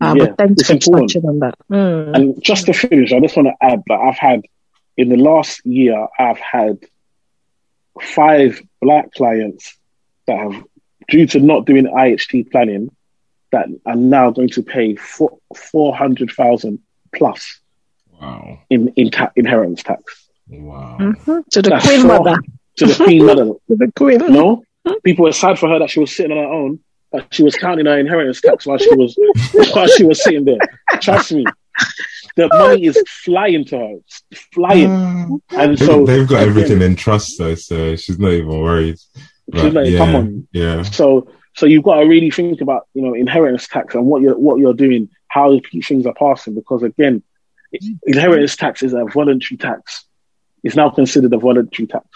Uh, 0.00 0.14
Yeah, 0.16 0.26
but 0.26 0.38
thanks 0.38 0.66
for 0.66 0.72
important. 0.72 1.10
touching 1.10 1.28
on 1.28 1.38
that. 1.38 1.54
Mm. 1.70 2.14
And 2.14 2.42
just 2.42 2.66
to 2.66 2.72
finish, 2.72 3.12
I 3.12 3.20
just 3.20 3.36
want 3.36 3.48
to 3.48 3.64
add 3.64 3.82
that 3.86 3.94
I've 3.94 4.18
had 4.18 4.42
in 4.98 5.08
the 5.08 5.16
last 5.16 5.64
year, 5.64 6.06
I've 6.18 6.38
had 6.38 6.78
five 8.00 8.60
black 8.80 9.12
clients 9.14 9.76
that 10.26 10.36
have, 10.38 10.64
due 11.08 11.26
to 11.28 11.40
not 11.40 11.64
doing 11.66 11.86
IHT 11.86 12.50
planning, 12.50 12.90
that 13.50 13.66
are 13.86 13.96
now 13.96 14.30
going 14.30 14.50
to 14.50 14.62
pay 14.62 14.94
four 14.96 15.38
four 15.56 15.96
hundred 15.96 16.30
thousand 16.32 16.80
plus 17.14 17.60
Wow. 18.20 18.58
in 18.68 18.88
in 18.96 19.10
ta- 19.10 19.30
inheritance 19.36 19.82
tax 19.82 20.28
Wow. 20.50 20.96
Mhm. 21.00 21.48
To 21.52 21.62
the 21.62 21.70
That's 21.70 21.86
Queen 21.86 22.00
four- 22.02 22.18
Mother. 22.18 22.36
to 22.76 22.86
the 22.86 23.04
Queen 23.04 23.24
Mother. 23.24 23.44
To 23.68 23.76
the 23.76 23.92
Queen. 23.96 24.18
No, 24.18 24.62
people 25.04 25.24
were 25.24 25.32
sad 25.32 25.58
for 25.58 25.68
her 25.70 25.78
that 25.78 25.88
she 25.90 26.00
was 26.00 26.14
sitting 26.14 26.32
on 26.36 26.38
her 26.44 26.50
own, 26.52 26.80
that 27.12 27.32
she 27.32 27.42
was 27.42 27.54
counting 27.54 27.86
her 27.86 27.98
inheritance 27.98 28.40
tax 28.42 28.66
while 28.66 28.76
she 28.78 28.94
was 28.94 29.16
while 29.74 29.86
she 29.88 30.04
was 30.04 30.22
sitting 30.22 30.44
there. 30.44 30.58
Trust 31.00 31.32
me, 31.32 31.44
the 32.38 32.48
money 32.58 32.86
is 32.86 32.96
flying 33.24 33.64
to 33.66 33.78
her, 33.78 33.94
flying, 34.52 34.88
Mm. 34.88 35.40
and 35.50 35.78
so 35.78 36.04
they've 36.06 36.26
got 36.28 36.42
everything 36.42 36.80
in 36.82 36.94
trust 36.96 37.36
though, 37.38 37.54
so 37.54 37.96
she's 37.96 38.18
not 38.18 38.32
even 38.32 38.48
worried. 38.60 38.96
But, 39.48 39.72
like, 39.74 39.88
yeah, 39.90 39.98
come 39.98 40.14
on. 40.14 40.48
yeah, 40.52 40.82
So 40.82 41.28
so 41.54 41.66
you've 41.66 41.82
got 41.82 42.00
to 42.00 42.06
really 42.06 42.30
think 42.30 42.60
about 42.60 42.86
you 42.94 43.02
know 43.02 43.14
inheritance 43.14 43.66
tax 43.68 43.94
and 43.94 44.06
what 44.06 44.22
you're 44.22 44.38
what 44.38 44.58
you're 44.60 44.74
doing, 44.74 45.08
how 45.28 45.58
things 45.84 46.06
are 46.06 46.14
passing, 46.14 46.54
because 46.54 46.82
again, 46.82 47.22
inheritance 48.06 48.56
tax 48.56 48.82
is 48.82 48.92
a 48.94 49.04
voluntary 49.04 49.58
tax. 49.58 50.04
It's 50.62 50.76
now 50.76 50.90
considered 50.90 51.32
a 51.32 51.38
voluntary 51.38 51.86
tax. 51.86 52.06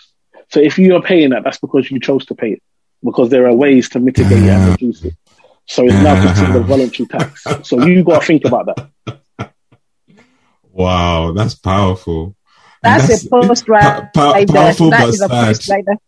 So 0.50 0.60
if 0.60 0.78
you 0.78 0.94
are 0.96 1.02
paying 1.02 1.30
that, 1.30 1.44
that's 1.44 1.58
because 1.58 1.90
you 1.90 1.98
chose 2.00 2.26
to 2.26 2.34
pay 2.34 2.52
it, 2.52 2.62
because 3.02 3.30
there 3.30 3.46
are 3.48 3.54
ways 3.54 3.88
to 3.90 4.00
mitigate 4.00 4.32
it 4.44 4.48
and 4.48 4.70
reduce 4.72 5.04
it. 5.04 5.14
So 5.66 5.84
it's 5.84 5.94
now 5.94 6.20
considered 6.22 6.56
a 6.56 6.60
voluntary 6.60 7.06
tax. 7.08 7.44
So 7.62 7.84
you 7.86 8.02
got 8.04 8.20
to 8.20 8.26
think 8.26 8.44
about 8.44 8.66
that. 8.66 9.18
Wow, 10.72 11.32
that's 11.32 11.54
powerful. 11.54 12.34
And 12.84 13.00
That's, 13.00 13.24
a 13.24 13.28
post 13.28 13.68
right 13.68 14.10
pa- 14.12 14.32
pa- 14.32 14.32
there. 14.32 14.46
powerful 14.46 14.90
That 14.90 15.00
but 15.02 15.08
is 15.14 15.20
a 15.20 15.28
post 15.28 15.62
sad. 15.64 15.72
right 15.74 15.84
there. 15.86 15.98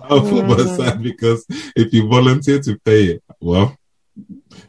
Powerful 0.00 0.42
but 0.42 0.58
Mm. 0.58 0.76
sad 0.76 1.02
because 1.02 1.46
if 1.76 1.92
you 1.92 2.08
volunteer 2.08 2.58
to 2.60 2.78
pay 2.84 3.04
it, 3.04 3.22
well, 3.40 3.76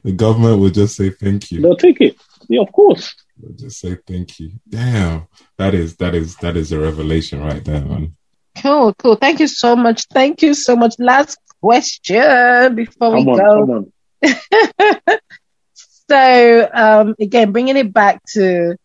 the 0.04 0.12
government 0.12 0.60
will 0.60 0.70
just 0.70 0.96
say 0.96 1.10
thank 1.10 1.52
you. 1.52 1.62
They'll 1.62 1.76
take 1.76 2.02
it. 2.02 2.18
Yeah, 2.48 2.62
of 2.62 2.72
course. 2.72 3.16
They'll 3.38 3.56
just 3.56 3.80
say 3.80 3.98
thank 4.06 4.40
you. 4.40 4.52
Damn, 4.70 5.28
that 5.58 5.74
is 5.74 5.96
that 5.98 6.14
is 6.14 6.36
that 6.38 6.56
is 6.56 6.72
a 6.72 6.80
revelation 6.80 7.42
right 7.42 7.64
there, 7.64 7.82
man. 7.82 8.16
Cool, 8.62 8.94
cool. 8.96 9.16
Thank 9.16 9.40
you 9.40 9.48
so 9.48 9.76
much. 9.76 10.06
Thank 10.14 10.42
you 10.42 10.54
so 10.54 10.76
much. 10.76 10.96
Last 11.00 11.38
question 11.62 12.76
before 12.76 13.12
we 13.12 13.26
Come 13.26 13.30
on, 13.30 13.38
go. 13.38 13.92
So 16.10 16.70
um, 16.74 17.16
again, 17.20 17.52
bringing 17.52 17.78
it 17.78 17.94
back 17.94 18.22
to 18.34 18.76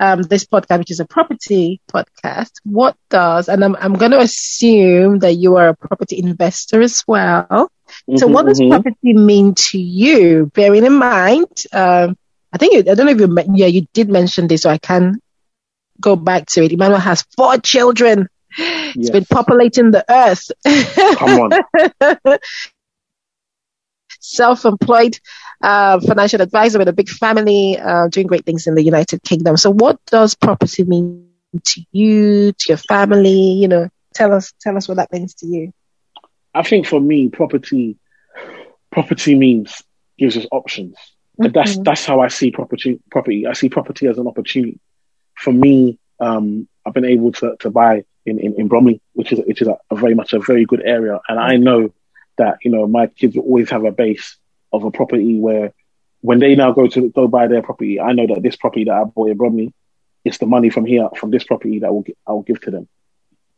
um, 0.00 0.22
this 0.22 0.44
podcast, 0.44 0.78
which 0.78 0.90
is 0.90 1.00
a 1.00 1.06
property 1.06 1.80
podcast. 1.92 2.50
What 2.64 2.96
does, 3.10 3.48
and 3.48 3.64
I'm 3.64 3.76
I'm 3.76 3.94
going 3.94 4.12
to 4.12 4.20
assume 4.20 5.20
that 5.20 5.34
you 5.34 5.56
are 5.56 5.68
a 5.68 5.76
property 5.76 6.18
investor 6.18 6.80
as 6.82 7.04
well. 7.06 7.68
So 8.16 8.26
Mhm, 8.26 8.28
what 8.28 8.46
does 8.46 8.60
mhm. 8.60 8.68
property 8.68 9.14
mean 9.14 9.54
to 9.70 9.78
you? 9.78 10.50
Bearing 10.54 10.84
in 10.84 10.94
mind, 10.98 11.46
um, 11.72 12.16
I 12.52 12.58
think 12.58 12.74
you, 12.74 12.78
I 12.80 12.94
don't 12.94 13.06
know 13.06 13.12
if 13.12 13.20
you, 13.20 13.36
yeah, 13.54 13.66
you 13.66 13.86
did 13.92 14.08
mention 14.08 14.46
this, 14.46 14.62
so 14.62 14.70
I 14.70 14.78
can 14.78 15.18
go 16.00 16.16
back 16.16 16.46
to 16.48 16.62
it. 16.64 16.72
Emmanuel 16.72 17.00
has 17.00 17.24
four 17.36 17.58
children. 17.58 18.28
It's 19.00 19.10
Yes. 19.10 19.10
been 19.10 19.26
populating 19.26 19.90
the 19.90 20.04
earth. 20.10 20.50
Come 21.14 21.38
on. 21.38 21.56
self-employed 24.20 25.18
uh, 25.62 26.00
financial 26.00 26.40
advisor 26.40 26.78
with 26.78 26.88
a 26.88 26.92
big 26.92 27.08
family, 27.08 27.78
uh, 27.78 28.08
doing 28.08 28.26
great 28.26 28.44
things 28.44 28.66
in 28.66 28.74
the 28.74 28.82
United 28.82 29.22
Kingdom. 29.22 29.56
So, 29.56 29.70
what 29.70 29.98
does 30.06 30.34
property 30.34 30.84
mean 30.84 31.28
to 31.64 31.84
you, 31.92 32.52
to 32.52 32.64
your 32.68 32.78
family? 32.78 33.52
You 33.52 33.68
know, 33.68 33.88
tell 34.14 34.32
us, 34.32 34.52
tell 34.60 34.76
us 34.76 34.88
what 34.88 34.96
that 34.96 35.12
means 35.12 35.34
to 35.34 35.46
you. 35.46 35.72
I 36.54 36.62
think 36.62 36.86
for 36.86 37.00
me, 37.00 37.28
property, 37.28 37.96
property 38.90 39.34
means 39.34 39.82
gives 40.18 40.36
us 40.36 40.46
options. 40.50 40.96
And 41.38 41.52
that's 41.52 41.78
that's 41.78 42.04
how 42.04 42.20
I 42.20 42.28
see 42.28 42.50
property. 42.50 43.00
Property. 43.10 43.46
I 43.46 43.52
see 43.52 43.68
property 43.68 44.08
as 44.08 44.18
an 44.18 44.26
opportunity. 44.26 44.80
For 45.36 45.52
me, 45.52 45.98
um, 46.18 46.66
I've 46.84 46.94
been 46.94 47.04
able 47.04 47.30
to, 47.32 47.56
to 47.60 47.70
buy 47.70 48.04
in, 48.26 48.40
in, 48.40 48.54
in 48.60 48.68
Bromley, 48.68 49.00
which 49.12 49.32
is 49.32 49.40
which 49.46 49.62
is 49.62 49.68
a, 49.68 49.78
a 49.90 49.94
very 49.94 50.14
much 50.14 50.32
a 50.32 50.40
very 50.40 50.64
good 50.64 50.82
area, 50.84 51.20
and 51.28 51.38
I 51.38 51.56
know 51.56 51.92
that 52.38 52.58
you 52.62 52.70
know 52.72 52.86
my 52.88 53.06
kids 53.06 53.36
will 53.36 53.44
always 53.44 53.70
have 53.70 53.84
a 53.84 53.92
base 53.92 54.36
of 54.72 54.84
a 54.84 54.90
property 54.90 55.38
where 55.38 55.72
when 56.20 56.38
they 56.38 56.54
now 56.54 56.72
go 56.72 56.86
to 56.88 57.10
go 57.10 57.28
buy 57.28 57.46
their 57.46 57.62
property, 57.62 58.00
I 58.00 58.12
know 58.12 58.26
that 58.26 58.42
this 58.42 58.56
property 58.56 58.84
that 58.84 58.94
I 58.94 59.04
bought 59.04 59.30
in 59.30 59.36
Bromley, 59.36 59.72
it's 60.24 60.38
the 60.38 60.46
money 60.46 60.70
from 60.70 60.84
here 60.84 61.08
from 61.16 61.30
this 61.30 61.44
property 61.44 61.80
that 61.80 61.92
will 61.92 62.04
I 62.26 62.32
will 62.32 62.42
give 62.42 62.60
to 62.62 62.70
them. 62.70 62.88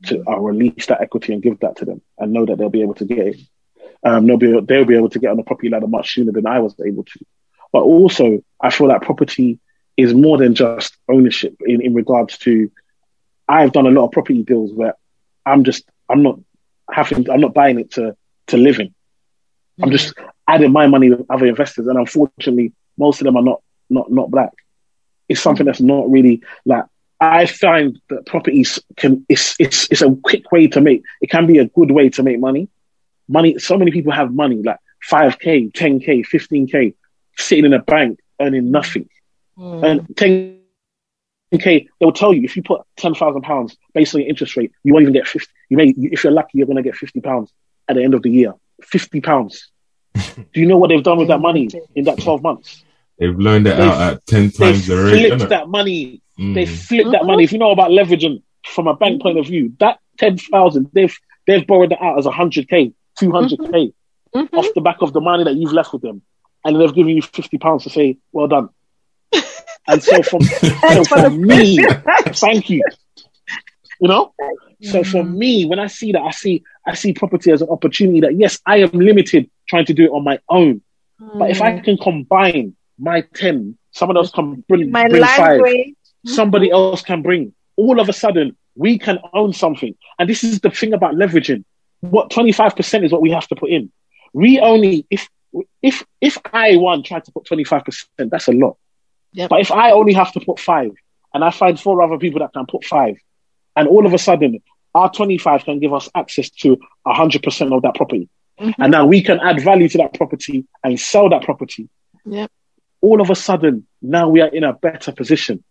To 0.07 0.25
I'll 0.27 0.41
release 0.41 0.87
that 0.87 1.01
equity 1.01 1.33
and 1.33 1.43
give 1.43 1.61
that 1.61 1.77
to 1.77 1.85
them, 1.85 2.03
and 2.19 2.33
know 2.33 2.47
that 2.47 2.57
they'll 2.59 2.71
be 2.71 2.83
able 2.83 2.95
to 2.95 3.05
get 3.05 3.19
it. 3.19 3.41
Um, 4.03 4.27
they'll 4.27 4.39
be 4.39 4.61
they'll 4.61 4.85
be 4.85 4.97
able 4.97 5.11
to 5.11 5.19
get 5.19 5.31
on 5.31 5.37
the 5.37 5.43
property 5.43 5.69
ladder 5.69 5.87
much 5.87 6.15
sooner 6.15 6.33
than 6.33 6.47
I 6.47 6.61
was 6.61 6.75
able 6.85 7.05
to. 7.05 7.21
But 7.73 7.83
also, 7.83 8.43
I 8.61 8.71
feel 8.71 8.89
that 8.89 9.03
property 9.03 9.59
is 9.97 10.15
more 10.15 10.39
than 10.39 10.55
just 10.55 10.97
ownership 11.09 11.57
in, 11.65 11.83
in 11.83 11.95
regards 11.95 12.39
to. 12.39 12.71
I've 13.47 13.73
done 13.73 13.87
a 13.87 13.91
lot 13.91 14.07
of 14.07 14.13
property 14.13 14.43
deals 14.45 14.73
where 14.73 14.95
I'm 15.45 15.65
just 15.65 15.85
I'm 16.09 16.23
not 16.23 16.39
having 16.91 17.29
I'm 17.29 17.41
not 17.41 17.53
buying 17.53 17.81
it 17.81 17.93
to 17.93 18.17
to 18.49 18.57
live 18.57 18.79
in. 18.79 18.95
I'm 19.83 19.91
just 19.91 20.15
adding 20.51 20.73
my 20.73 20.87
money 20.87 21.11
with 21.11 21.31
other 21.31 21.47
investors, 21.47 21.87
and 21.87 21.99
unfortunately, 21.99 22.73
most 22.99 23.21
of 23.21 23.25
them 23.25 23.37
are 23.37 23.43
not 23.43 23.63
not 23.89 24.11
not 24.11 24.31
black. 24.31 24.53
It's 25.29 25.41
something 25.41 25.67
that's 25.67 25.81
not 25.81 26.11
really 26.11 26.43
like. 26.65 26.85
I 27.21 27.47
find 27.47 28.01
that 28.09 28.27
properties 28.27 28.79
can 28.97 29.25
it's 29.29 29.55
it's 29.59 29.89
it's 29.93 30.03
a 30.03 30.11
quick 30.29 30.51
way 30.51 30.67
to 30.69 30.81
make. 30.81 31.03
It 31.21 31.31
can 31.31 31.47
be 31.47 31.59
a 31.59 31.67
good 31.67 31.91
way 31.91 32.09
to 32.11 32.23
make 32.23 32.41
money. 32.41 32.69
Money. 33.29 33.59
So 33.59 33.77
many 33.79 33.93
people 33.93 34.13
have 34.13 34.33
money 34.35 34.61
like 34.63 34.79
five 35.03 35.39
k, 35.39 35.69
ten 35.69 36.01
k, 36.01 36.23
fifteen 36.23 36.67
k, 36.67 36.95
sitting 37.37 37.67
in 37.67 37.73
a 37.73 37.83
bank 37.83 38.19
earning 38.41 38.71
nothing. 38.71 39.09
Hmm. 39.57 39.85
And 39.85 40.17
ten 40.17 40.61
k, 41.59 41.89
they'll 41.99 42.13
tell 42.13 42.33
you 42.35 42.43
if 42.43 42.57
you 42.57 42.63
put 42.63 42.81
ten 42.97 43.15
thousand 43.15 43.43
pounds 43.43 43.77
based 43.95 44.15
on 44.15 44.23
your 44.23 44.31
interest 44.31 44.57
rate, 44.57 44.73
you 44.83 44.93
won't 44.93 45.03
even 45.03 45.15
get 45.15 45.29
fifty. 45.29 45.53
You 45.69 45.77
may, 45.77 45.95
if 45.97 46.25
you're 46.25 46.33
lucky, 46.33 46.59
you're 46.59 46.67
going 46.67 46.83
to 46.83 46.89
get 46.91 46.97
fifty 46.97 47.21
pounds 47.21 47.53
at 47.89 47.95
the 47.97 48.03
end 48.03 48.15
of 48.15 48.23
the 48.23 48.31
year. 48.31 48.55
Fifty 48.83 49.21
pounds. 49.21 49.71
Do 50.15 50.61
you 50.61 50.67
know 50.67 50.77
what 50.79 50.89
they've 50.89 51.03
done 51.03 51.19
with 51.19 51.29
that 51.29 51.41
money 51.41 51.69
in 51.95 52.05
that 52.05 52.19
twelve 52.21 52.43
months? 52.43 52.83
They've 53.19 53.39
loaned 53.39 53.67
it 53.67 53.77
They've- 53.77 53.81
out 53.89 54.15
at 54.15 54.27
ten 54.27 54.51
times 54.51 54.87
the 54.87 54.97
rate. 54.97 55.29
flipped 55.37 55.51
that 55.51 55.69
money. 55.69 56.23
Mm. 56.39 56.55
They 56.55 56.67
flipped 56.67 57.13
that 57.13 57.25
money. 57.27 57.45
If 57.45 57.53
you 57.53 57.59
know 57.59 57.71
about 57.71 57.91
leveraging 57.91 58.43
from 58.67 58.87
a 58.89 58.97
bank 58.97 59.21
point 59.23 59.39
of 59.39 59.47
view, 59.47 59.75
that 59.79 59.99
ten 60.19 60.37
thousand 60.39 60.89
they've 60.93 61.15
they've 61.47 61.67
borrowed 61.67 61.93
it 61.93 61.99
out 62.01 62.19
as 62.19 62.27
hundred 62.27 62.69
k, 62.69 62.93
two 63.19 63.31
hundred 63.31 63.59
k 63.73 63.93
Mhm. 64.35 64.49
off 64.53 64.67
the 64.77 64.81
back 64.81 64.99
of 65.03 65.13
the 65.13 65.21
money 65.21 65.43
that 65.45 65.57
you've 65.57 65.73
left 65.73 65.93
with 65.93 66.03
them, 66.03 66.23
and 66.65 66.81
they've 66.81 66.95
given 66.95 67.15
you 67.17 67.23
fifty 67.23 67.59
pounds 67.59 67.83
to 67.85 67.91
say 67.91 68.17
well 68.33 68.47
done. 68.49 68.69
And 69.89 70.01
so 70.03 70.23
from 70.23 70.43
so 70.43 71.05
for 71.05 71.31
me, 71.31 71.79
thank 72.29 72.71
you. 72.71 72.83
You 74.01 74.09
know, 74.09 74.33
so 74.83 75.03
for 75.03 75.25
me, 75.25 75.67
when 75.67 75.79
I 75.81 75.89
see 75.89 76.13
that, 76.13 76.21
I 76.23 76.31
see 76.31 76.63
I 76.87 76.95
see 76.95 77.13
property 77.13 77.51
as 77.51 77.61
an 77.63 77.69
opportunity 77.71 78.21
that 78.21 78.37
yes, 78.37 78.61
I 78.65 78.79
am 78.83 78.91
limited 78.93 79.51
trying 79.71 79.87
to 79.87 79.95
do 79.95 80.05
it 80.05 80.11
on 80.11 80.25
my 80.25 80.39
own, 80.49 80.83
but 81.19 81.51
if 81.51 81.61
I 81.63 81.77
hmm. 81.77 81.85
can 81.85 81.97
combine 81.97 82.77
my 82.99 83.23
ten, 83.35 83.79
someone 83.93 84.17
else 84.17 84.31
can 84.31 84.65
bring, 84.69 84.91
my 84.91 85.09
bring 85.09 85.25
five 85.25 85.61
somebody 86.27 86.71
else 86.71 87.03
can 87.03 87.23
bring. 87.23 87.55
All 87.77 88.01
of 88.01 88.09
a 88.09 88.13
sudden, 88.13 88.57
we 88.75 88.99
can 88.99 89.19
own 89.33 89.53
something. 89.53 89.95
And 90.19 90.29
this 90.29 90.45
is 90.45 90.61
the 90.61 90.71
thing 90.71 90.93
about 90.93 91.15
leveraging. 91.15 91.65
What 92.01 92.31
25% 92.31 93.05
is 93.05 93.13
what 93.13 93.23
we 93.23 93.31
have 93.31 93.47
to 93.49 93.57
put 93.57 93.71
in. 93.71 93.93
We 94.33 94.59
only, 94.61 95.07
if, 95.11 95.29
if, 95.83 96.05
if 96.21 96.39
I 96.53 96.77
one 96.77 97.03
tried 97.03 97.25
to 97.25 97.33
put 97.33 97.45
25%, 97.45 98.07
that's 98.31 98.49
a 98.49 98.53
lot. 98.53 98.77
Yep. 99.33 99.51
But 99.51 99.61
if 99.61 99.71
I 99.71 99.93
only 99.93 100.13
have 100.15 100.33
to 100.33 100.41
put 100.41 100.59
five 100.59 100.93
and 101.33 101.45
I 101.45 101.51
find 101.51 101.79
four 101.79 102.03
other 102.03 102.19
people 102.19 102.41
that 102.41 102.53
can 102.53 102.67
put 102.67 102.85
five 102.85 103.17
and 103.77 103.87
all 103.89 104.07
of 104.07 104.15
a 104.15 104.19
sudden 104.19 104.63
our 104.95 105.11
25 105.11 105.65
can 105.65 105.79
give 105.79 105.93
us 105.93 106.09
access 106.15 106.51
to 106.51 106.79
100% 107.07 107.77
of 107.77 107.83
that 107.83 107.95
property. 107.95 108.29
Mhm. 108.61 108.75
And 108.79 108.93
now 108.93 109.07
we 109.07 109.23
can 109.23 109.41
add 109.41 109.61
value 109.63 109.89
to 109.89 109.99
that 109.99 110.15
property 110.15 110.67
and 110.85 110.99
sell 111.01 111.29
that 111.31 111.43
property 111.43 111.89
Yep. 112.27 112.51
all 113.01 113.21
of 113.21 113.31
a 113.31 113.35
sudden, 113.35 113.87
now 114.03 114.29
we 114.29 114.41
are 114.43 114.49
in 114.49 114.65
a 114.65 114.73
better 114.75 115.13
position. 115.13 115.65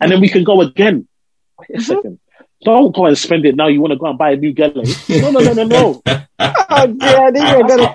And 0.00 0.10
then 0.10 0.20
we 0.20 0.28
can 0.28 0.42
go 0.44 0.60
again. 0.60 1.06
Wait 1.58 1.70
a 1.70 1.78
Mhm. 1.78 1.82
second. 1.82 2.18
Don't 2.64 2.94
go 2.94 3.06
and 3.06 3.16
spend 3.18 3.44
it 3.44 3.54
now. 3.56 3.66
You 3.68 3.80
want 3.80 3.92
to 3.92 3.98
go 3.98 4.06
and 4.06 4.18
buy 4.18 4.32
a 4.32 4.36
new 4.36 4.52
gele. 4.52 4.84
No, 5.08 5.30
no, 5.30 5.40
no, 5.40 5.52
no, 5.52 5.64
no. 5.64 6.02
Oh 6.74 6.86
dear, 6.86 7.26
I 7.26 7.30
knew 7.30 7.68
gonna. 7.68 7.94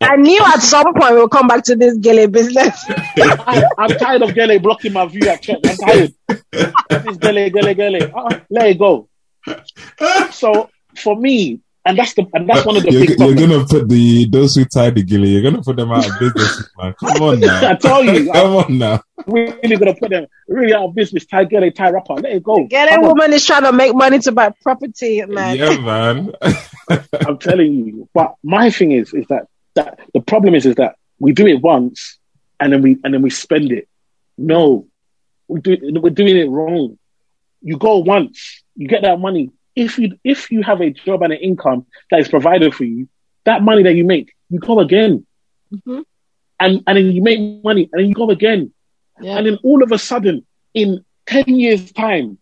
I 0.00 0.16
knew 0.16 0.40
at 0.44 0.60
some 0.62 0.92
point 0.94 1.14
we'll 1.14 1.28
come 1.28 1.46
back 1.46 1.62
to 1.64 1.76
this 1.76 1.96
gele 1.98 2.26
business. 2.26 2.84
I, 2.88 3.62
I'm 3.78 3.90
tired 3.98 4.22
of 4.22 4.34
gele 4.34 4.58
blocking 4.58 4.92
my 4.92 5.06
view 5.06 5.28
at 5.28 5.42
church. 5.42 5.60
I'm 5.64 5.76
tired. 5.76 6.14
This 6.28 7.16
gele, 7.18 7.50
gele, 7.50 7.74
gele. 7.74 8.10
Uh-uh, 8.12 8.40
let 8.50 8.70
it 8.70 8.78
go. 8.78 9.08
So 10.32 10.70
for 10.96 11.16
me, 11.16 11.60
and 11.86 11.98
that's 11.98 12.14
the 12.14 12.26
and 12.32 12.48
that's 12.48 12.64
one 12.64 12.76
of 12.76 12.82
the 12.82 12.92
you're, 12.92 13.06
big 13.06 13.18
you're 13.18 13.34
gonna 13.34 13.64
put 13.66 13.88
the 13.88 14.26
those 14.26 14.54
who 14.54 14.64
tie 14.64 14.90
the 14.90 15.02
gele. 15.02 15.26
You're 15.26 15.42
gonna 15.42 15.62
put 15.62 15.76
them 15.76 15.92
out 15.92 16.08
of 16.08 16.18
business, 16.18 16.68
man. 16.78 16.94
Come 16.94 17.22
on 17.22 17.40
now. 17.40 17.70
I 17.70 17.74
tell 17.74 18.02
you, 18.02 18.32
Come 18.32 18.56
on 18.56 18.78
now. 18.78 19.02
I'm 19.26 19.32
really 19.32 19.76
gonna 19.76 19.94
put 19.94 20.10
them 20.10 20.26
really 20.48 20.72
out 20.72 20.84
of 20.84 20.94
business. 20.94 21.26
Tie 21.26 21.44
girl, 21.44 21.70
tie 21.70 21.90
rapper, 21.90 22.14
let 22.14 22.32
it 22.32 22.42
go. 22.42 22.64
Get 22.66 22.88
a 22.88 22.92
Come 22.92 23.04
on. 23.04 23.08
woman 23.10 23.32
is 23.32 23.44
trying 23.46 23.64
to 23.64 23.72
make 23.72 23.94
money 23.94 24.18
to 24.20 24.32
buy 24.32 24.52
property, 24.62 25.24
man. 25.26 25.56
Yeah, 25.56 25.78
man. 25.78 26.32
I'm 27.26 27.38
telling 27.38 27.72
you. 27.86 28.08
But 28.14 28.34
my 28.42 28.70
thing 28.70 28.92
is, 28.92 29.12
is 29.12 29.26
that 29.28 29.48
that 29.74 30.00
the 30.14 30.20
problem 30.20 30.54
is, 30.54 30.66
is 30.66 30.76
that 30.76 30.96
we 31.18 31.32
do 31.32 31.46
it 31.46 31.60
once 31.60 32.18
and 32.60 32.72
then 32.72 32.82
we 32.82 32.98
and 33.04 33.12
then 33.12 33.22
we 33.22 33.30
spend 33.30 33.72
it. 33.72 33.88
No, 34.38 34.86
we 35.48 35.60
do, 35.60 35.76
we're 36.00 36.10
doing 36.10 36.36
it 36.36 36.48
wrong. 36.48 36.98
You 37.60 37.76
go 37.78 37.98
once, 37.98 38.62
you 38.74 38.88
get 38.88 39.02
that 39.02 39.20
money. 39.20 39.50
If 39.76 39.98
you 39.98 40.18
if 40.24 40.50
you 40.50 40.62
have 40.62 40.80
a 40.80 40.90
job 40.90 41.22
and 41.22 41.32
an 41.32 41.38
income 41.40 41.86
that 42.10 42.20
is 42.20 42.28
provided 42.28 42.74
for 42.74 42.84
you, 42.84 43.08
that 43.44 43.62
money 43.62 43.82
that 43.82 43.94
you 43.94 44.04
make, 44.04 44.32
you 44.50 44.58
go 44.60 44.80
again, 44.80 45.26
Mhm. 45.72 46.04
and 46.60 46.82
and 46.86 46.96
then 46.98 47.12
you 47.12 47.22
make 47.22 47.64
money, 47.64 47.88
and 47.92 48.00
then 48.02 48.08
you 48.08 48.14
go 48.14 48.30
again, 48.30 48.72
Yeah. 49.20 49.36
and 49.36 49.46
then 49.46 49.58
all 49.64 49.82
of 49.82 49.90
a 49.92 49.98
sudden, 49.98 50.46
in 50.74 51.04
ten 51.26 51.58
years' 51.58 51.92
time, 51.92 52.38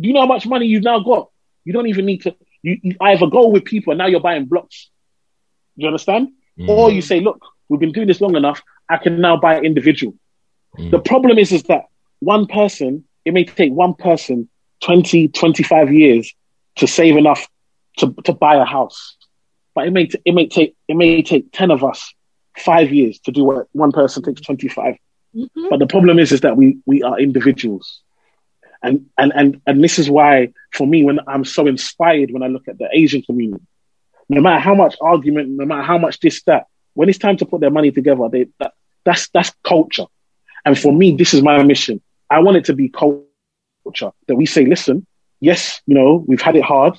do 0.00 0.08
you 0.08 0.14
know 0.14 0.20
how 0.20 0.26
much 0.26 0.46
money 0.46 0.66
you've 0.66 0.82
now 0.82 1.00
got? 1.00 1.30
You 1.64 1.72
don't 1.72 1.86
even 1.88 2.06
need 2.06 2.22
to. 2.22 2.34
You, 2.62 2.78
you 2.82 2.96
either 3.00 3.26
go 3.26 3.48
with 3.48 3.64
people, 3.64 3.90
and 3.92 3.98
now 3.98 4.06
you're 4.06 4.20
buying 4.20 4.46
blocks. 4.46 4.88
Do 5.76 5.82
you 5.82 5.88
understand? 5.88 6.28
Mm. 6.58 6.68
Or 6.68 6.90
you 6.90 7.02
say, 7.02 7.20
look, 7.20 7.44
we've 7.68 7.80
been 7.80 7.92
doing 7.92 8.06
this 8.06 8.20
long 8.22 8.36
enough. 8.36 8.62
I 8.88 8.96
can 8.96 9.20
now 9.20 9.36
buy 9.36 9.60
individual. 9.60 10.14
Mm. 10.78 10.90
The 10.90 10.98
problem 11.00 11.36
is, 11.38 11.52
is 11.52 11.64
that 11.64 11.86
one 12.20 12.46
person, 12.46 13.04
it 13.24 13.34
may 13.34 13.44
take 13.44 13.72
one 13.72 13.94
person 13.94 14.48
20, 14.80 15.28
25 15.28 15.92
years 15.92 16.32
to 16.76 16.86
save 16.86 17.16
enough 17.16 17.46
to, 17.98 18.12
to 18.24 18.32
buy 18.32 18.56
a 18.56 18.64
house. 18.64 19.16
But 19.74 19.86
it 19.86 19.92
may, 19.92 20.06
t- 20.06 20.20
it 20.24 20.32
may 20.34 20.46
take, 20.48 20.76
it 20.88 20.96
may 20.96 21.22
take 21.22 21.52
10 21.52 21.70
of 21.70 21.84
us 21.84 22.14
five 22.56 22.92
years 22.92 23.18
to 23.20 23.32
do 23.32 23.44
what 23.44 23.66
one 23.72 23.92
person 23.92 24.22
takes 24.22 24.40
25. 24.40 24.96
Mhm. 25.34 25.48
But 25.70 25.78
the 25.78 25.86
problem 25.86 26.18
is, 26.18 26.32
is 26.32 26.42
that 26.42 26.56
we, 26.56 26.78
we 26.86 27.02
are 27.02 27.18
individuals. 27.18 28.00
And, 28.82 29.06
and, 29.18 29.32
and, 29.34 29.60
and 29.66 29.82
this 29.82 29.98
is 29.98 30.10
why, 30.10 30.52
for 30.72 30.86
me, 30.86 31.04
when 31.04 31.18
I'm 31.26 31.44
so 31.44 31.66
inspired 31.66 32.30
when 32.30 32.42
I 32.42 32.48
look 32.48 32.68
at 32.68 32.78
the 32.78 32.88
Asian 32.92 33.22
community, 33.22 33.64
no 34.28 34.40
matter 34.40 34.60
how 34.60 34.74
much 34.74 34.96
argument, 35.00 35.48
no 35.50 35.64
matter 35.64 35.82
how 35.82 35.98
much 35.98 36.20
this, 36.20 36.42
that, 36.42 36.66
when 36.94 37.08
it's 37.08 37.18
time 37.18 37.36
to 37.38 37.46
put 37.46 37.60
their 37.60 37.70
money 37.70 37.90
together, 37.90 38.28
they, 38.30 38.46
that, 38.60 38.72
that's, 39.04 39.28
that's 39.30 39.52
culture. 39.64 40.06
And 40.64 40.78
for 40.78 40.92
me, 40.92 41.16
this 41.16 41.34
is 41.34 41.42
my 41.42 41.62
mission. 41.62 42.00
I 42.30 42.40
want 42.40 42.56
it 42.56 42.66
to 42.66 42.74
be 42.74 42.88
culture 42.88 43.24
that 44.28 44.36
we 44.36 44.46
say, 44.46 44.64
listen, 44.64 45.06
yes, 45.44 45.80
you 45.86 45.94
know, 45.94 46.24
we've 46.26 46.40
had 46.48 46.56
it 46.56 46.64
hard. 46.64 46.94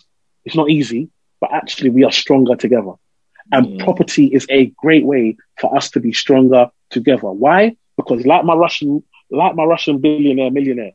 It's 0.46 0.56
not 0.56 0.70
easy, 0.70 1.10
but 1.42 1.50
actually 1.52 1.90
we 1.90 2.04
are 2.04 2.12
stronger 2.12 2.56
together. 2.56 2.94
And 3.52 3.66
Mm. 3.66 3.80
property 3.80 4.26
is 4.38 4.46
a 4.50 4.62
great 4.84 5.06
way 5.06 5.38
for 5.60 5.76
us 5.78 5.90
to 5.92 6.00
be 6.00 6.12
stronger 6.14 6.70
together. 6.90 7.30
Why? 7.32 7.76
Because 7.98 8.26
like 8.26 8.44
my 8.46 8.56
Russian, 8.56 9.04
like 9.30 9.56
my 9.56 9.64
Russian 9.64 10.00
billionaire, 10.00 10.52
millionaire, 10.52 10.94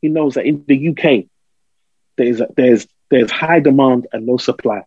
he 0.00 0.08
knows 0.08 0.34
that 0.34 0.46
in 0.46 0.64
the 0.66 0.78
UK, 0.90 1.28
there's, 2.16 2.40
a, 2.40 2.48
there's, 2.56 2.86
there's 3.10 3.30
high 3.30 3.60
demand 3.60 4.06
and 4.12 4.26
no 4.26 4.36
supply. 4.36 4.82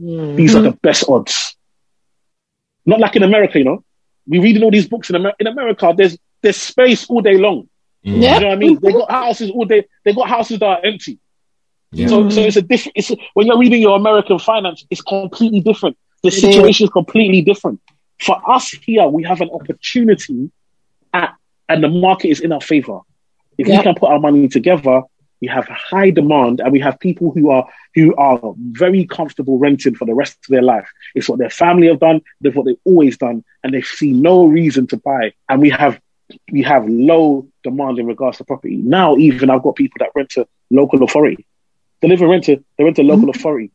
Mm. 0.00 0.36
These 0.36 0.54
are 0.56 0.62
the 0.62 0.72
best 0.72 1.04
odds. 1.08 1.56
Not 2.86 3.00
like 3.00 3.16
in 3.16 3.22
America, 3.22 3.58
you 3.58 3.64
know. 3.64 3.84
We 4.26 4.38
reading 4.38 4.62
all 4.62 4.70
these 4.70 4.88
books 4.88 5.10
in 5.10 5.16
America. 5.16 5.36
In 5.40 5.46
America, 5.46 5.92
there's 5.96 6.16
there's 6.42 6.56
space 6.56 7.08
all 7.10 7.20
day 7.20 7.36
long. 7.36 7.68
Mm. 8.06 8.22
Yeah. 8.22 8.34
You 8.34 8.40
know 8.40 8.46
what 8.48 8.52
I 8.52 8.56
mean? 8.56 8.78
They 8.80 8.92
got 8.92 9.10
houses 9.10 9.50
all 9.50 9.66
day. 9.66 9.86
They 10.04 10.12
got 10.14 10.28
houses 10.28 10.58
that 10.60 10.66
are 10.66 10.80
empty. 10.84 11.18
Yeah. 11.92 12.06
So 12.08 12.28
so 12.30 12.40
it's 12.40 12.56
a 12.56 12.62
different. 12.62 12.96
It's 12.96 13.10
when 13.34 13.46
you're 13.46 13.58
reading 13.58 13.82
your 13.82 13.96
American 13.96 14.38
finance, 14.38 14.84
it's 14.90 15.02
completely 15.02 15.60
different. 15.60 15.96
The 16.22 16.30
situation 16.30 16.84
is 16.84 16.90
completely 16.90 17.42
different. 17.42 17.80
For 18.20 18.40
us 18.48 18.70
here, 18.70 19.06
we 19.08 19.22
have 19.24 19.40
an 19.40 19.50
opportunity, 19.50 20.50
at, 21.14 21.34
and 21.68 21.82
the 21.82 21.88
market 21.88 22.28
is 22.28 22.40
in 22.40 22.52
our 22.52 22.60
favor. 22.60 23.00
If 23.58 23.66
Yeah. 23.66 23.78
we 23.78 23.82
can 23.82 23.94
put 23.94 24.10
our 24.10 24.20
money 24.20 24.46
together, 24.48 25.02
we 25.40 25.48
have 25.48 25.66
high 25.66 26.10
demand, 26.10 26.60
and 26.60 26.70
we 26.70 26.80
have 26.80 27.00
people 27.00 27.30
who 27.30 27.50
are 27.50 27.66
who 27.94 28.14
are 28.16 28.38
very 28.72 29.06
comfortable 29.06 29.58
renting 29.58 29.94
for 29.94 30.04
the 30.04 30.14
rest 30.14 30.38
of 30.44 30.50
their 30.50 30.62
life. 30.62 30.88
It's 31.14 31.28
what 31.28 31.38
their 31.38 31.50
family 31.50 31.88
have 31.88 31.98
done. 31.98 32.20
They've 32.40 32.54
what 32.54 32.66
they've 32.66 32.76
always 32.84 33.16
done, 33.16 33.42
and 33.64 33.74
they 33.74 33.82
see 33.82 34.12
no 34.12 34.46
reason 34.46 34.86
to 34.88 34.96
buy. 34.98 35.32
And 35.48 35.60
we 35.60 35.70
have 35.70 36.00
we 36.52 36.62
have 36.62 36.86
low 36.88 37.48
demand 37.64 37.98
in 37.98 38.06
regards 38.06 38.38
to 38.38 38.44
property. 38.44 38.76
Now, 38.76 39.16
even 39.16 39.50
I've 39.50 39.62
got 39.62 39.74
people 39.74 39.96
that 39.98 40.10
rent 40.14 40.30
to 40.30 40.46
local 40.70 41.02
authority. 41.02 41.44
They 42.00 42.08
live 42.08 42.20
in 42.22 42.28
rent 42.28 42.44
to 42.44 42.62
they 42.78 42.84
rent 42.84 42.96
to 42.96 43.02
local 43.02 43.30
authority, 43.30 43.70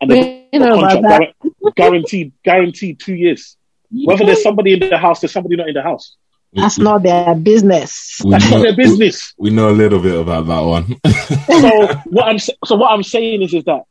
and 0.00 0.10
they 0.10 0.48
We 0.52 0.58
know 0.58 0.78
about 0.78 1.02
that. 1.02 1.34
guaran- 1.42 1.74
guaranteed 1.76 2.32
guaranteed 2.44 3.00
two 3.00 3.14
years. 3.14 3.56
Whether 3.90 4.24
there's 4.26 4.42
somebody 4.42 4.72
in 4.74 4.80
the 4.80 4.96
house, 4.98 5.20
there's 5.20 5.32
somebody 5.32 5.56
not 5.56 5.68
in 5.68 5.74
the 5.74 5.82
house. 5.82 6.16
That's 6.54 6.78
not 6.78 7.02
their 7.02 7.34
business. 7.34 8.20
We 8.24 8.30
That's 8.32 8.50
know, 8.50 8.58
not 8.58 8.62
their 8.64 8.76
business. 8.76 9.32
We, 9.38 9.50
we 9.50 9.56
know 9.56 9.70
a 9.70 9.72
little 9.72 10.00
bit 10.00 10.18
about 10.18 10.46
that 10.46 10.60
one. 10.60 10.96
so 11.46 12.00
what 12.10 12.26
I'm 12.28 12.38
so 12.38 12.76
what 12.76 12.90
I'm 12.92 13.02
saying 13.02 13.42
is 13.42 13.54
is 13.54 13.64
that 13.64 13.82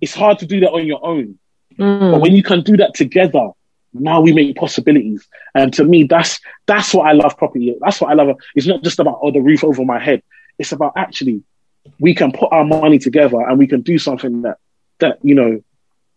it's 0.00 0.14
hard 0.14 0.38
to 0.40 0.46
do 0.46 0.60
that 0.60 0.70
on 0.70 0.86
your 0.86 1.04
own. 1.04 1.38
But 1.76 1.84
Mm. 1.84 2.20
when 2.20 2.36
you 2.36 2.42
can 2.44 2.60
do 2.62 2.76
that 2.76 2.94
together, 2.94 3.48
now 3.92 4.20
we 4.20 4.32
make 4.32 4.54
possibilities. 4.54 5.26
And 5.54 5.72
to 5.74 5.82
me, 5.84 6.04
that's 6.04 6.38
that's 6.66 6.92
what 6.94 7.06
I 7.08 7.12
love 7.12 7.36
property. 7.36 7.74
That's 7.80 8.00
what 8.00 8.10
I 8.10 8.14
love. 8.14 8.36
It's 8.54 8.66
not 8.66 8.82
just 8.84 8.98
about 9.00 9.18
oh 9.22 9.30
the 9.32 9.40
roof 9.40 9.64
over 9.64 9.84
my 9.84 9.98
head. 9.98 10.22
It's 10.58 10.72
about 10.72 10.92
actually 10.96 11.42
we 11.98 12.14
can 12.14 12.32
put 12.32 12.52
our 12.52 12.64
money 12.64 12.98
together 12.98 13.40
and 13.40 13.58
we 13.58 13.66
can 13.66 13.82
do 13.82 13.98
something 13.98 14.42
that 14.42 14.58
that 14.98 15.18
you 15.22 15.34
know 15.34 15.62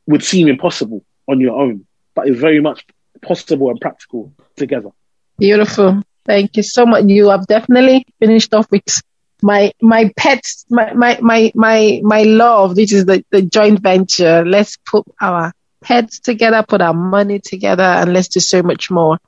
would 0.08 0.24
seem 0.24 0.48
impossible 0.48 1.04
on 1.28 1.40
your 1.40 1.60
own, 1.60 1.86
but 2.16 2.28
is 2.28 2.40
very 2.40 2.62
much 2.62 2.86
possible 3.22 3.70
and 3.70 3.80
practical 3.80 4.34
together. 4.56 4.90
Beautiful. 5.38 6.02
Thank 6.26 6.58
you 6.58 6.64
so 6.64 6.86
much. 6.86 7.06
You 7.06 7.30
have 7.30 7.48
definitely 7.48 8.06
finished 8.20 8.54
off 8.54 8.68
with 8.72 8.84
my 9.42 9.72
my 9.82 10.12
pet, 10.18 10.44
my 10.70 10.94
my 10.94 11.20
my 11.22 11.52
my, 11.56 12.02
my 12.04 12.24
love. 12.24 12.76
This 12.76 12.92
is 12.92 13.06
the, 13.06 13.24
the 13.32 13.42
joint 13.42 13.80
venture. 13.82 14.44
Let's 14.46 14.78
put 14.78 15.06
our 15.22 15.54
heads 15.84 16.20
together, 16.20 16.64
put 16.68 16.82
our 16.82 16.94
money 16.94 17.40
together, 17.40 17.84
and 17.84 18.14
let's 18.14 18.28
do 18.30 18.40
so 18.40 18.64
much 18.64 18.90
more. 18.90 19.20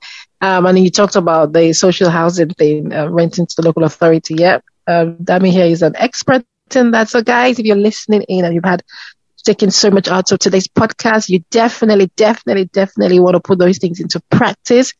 Um, 0.42 0.66
and 0.66 0.80
you 0.80 0.90
talked 0.90 1.16
about 1.16 1.54
the 1.54 1.74
social 1.74 2.10
housing 2.10 2.50
thing, 2.50 2.94
uh, 2.94 3.10
renting 3.10 3.46
to 3.46 3.56
the 3.58 3.66
local 3.66 3.84
authority. 3.84 4.36
Yep. 4.36 4.64
Um, 4.90 5.18
Dami 5.18 5.52
here 5.52 5.66
is 5.66 5.84
an 5.84 5.96
expert 5.98 6.44
in 6.76 6.92
that. 6.92 7.10
So 7.10 7.22
guys, 7.22 7.60
if 7.60 7.66
you're 7.66 7.76
listening 7.76 8.24
in 8.24 8.46
and 8.46 8.54
you've 8.56 8.66
had 8.66 8.84
taken 9.44 9.72
so 9.72 9.90
much 9.90 10.08
out 10.08 10.32
of 10.32 10.40
today's 10.40 10.68
podcast, 10.68 11.30
you 11.30 11.44
definitely, 11.52 12.12
definitely, 12.16 12.66
definitely 12.66 13.20
want 13.20 13.36
to 13.36 13.40
put 13.40 13.60
those 13.60 13.78
things 13.78 14.00
into 14.00 14.20
practice 14.30 14.94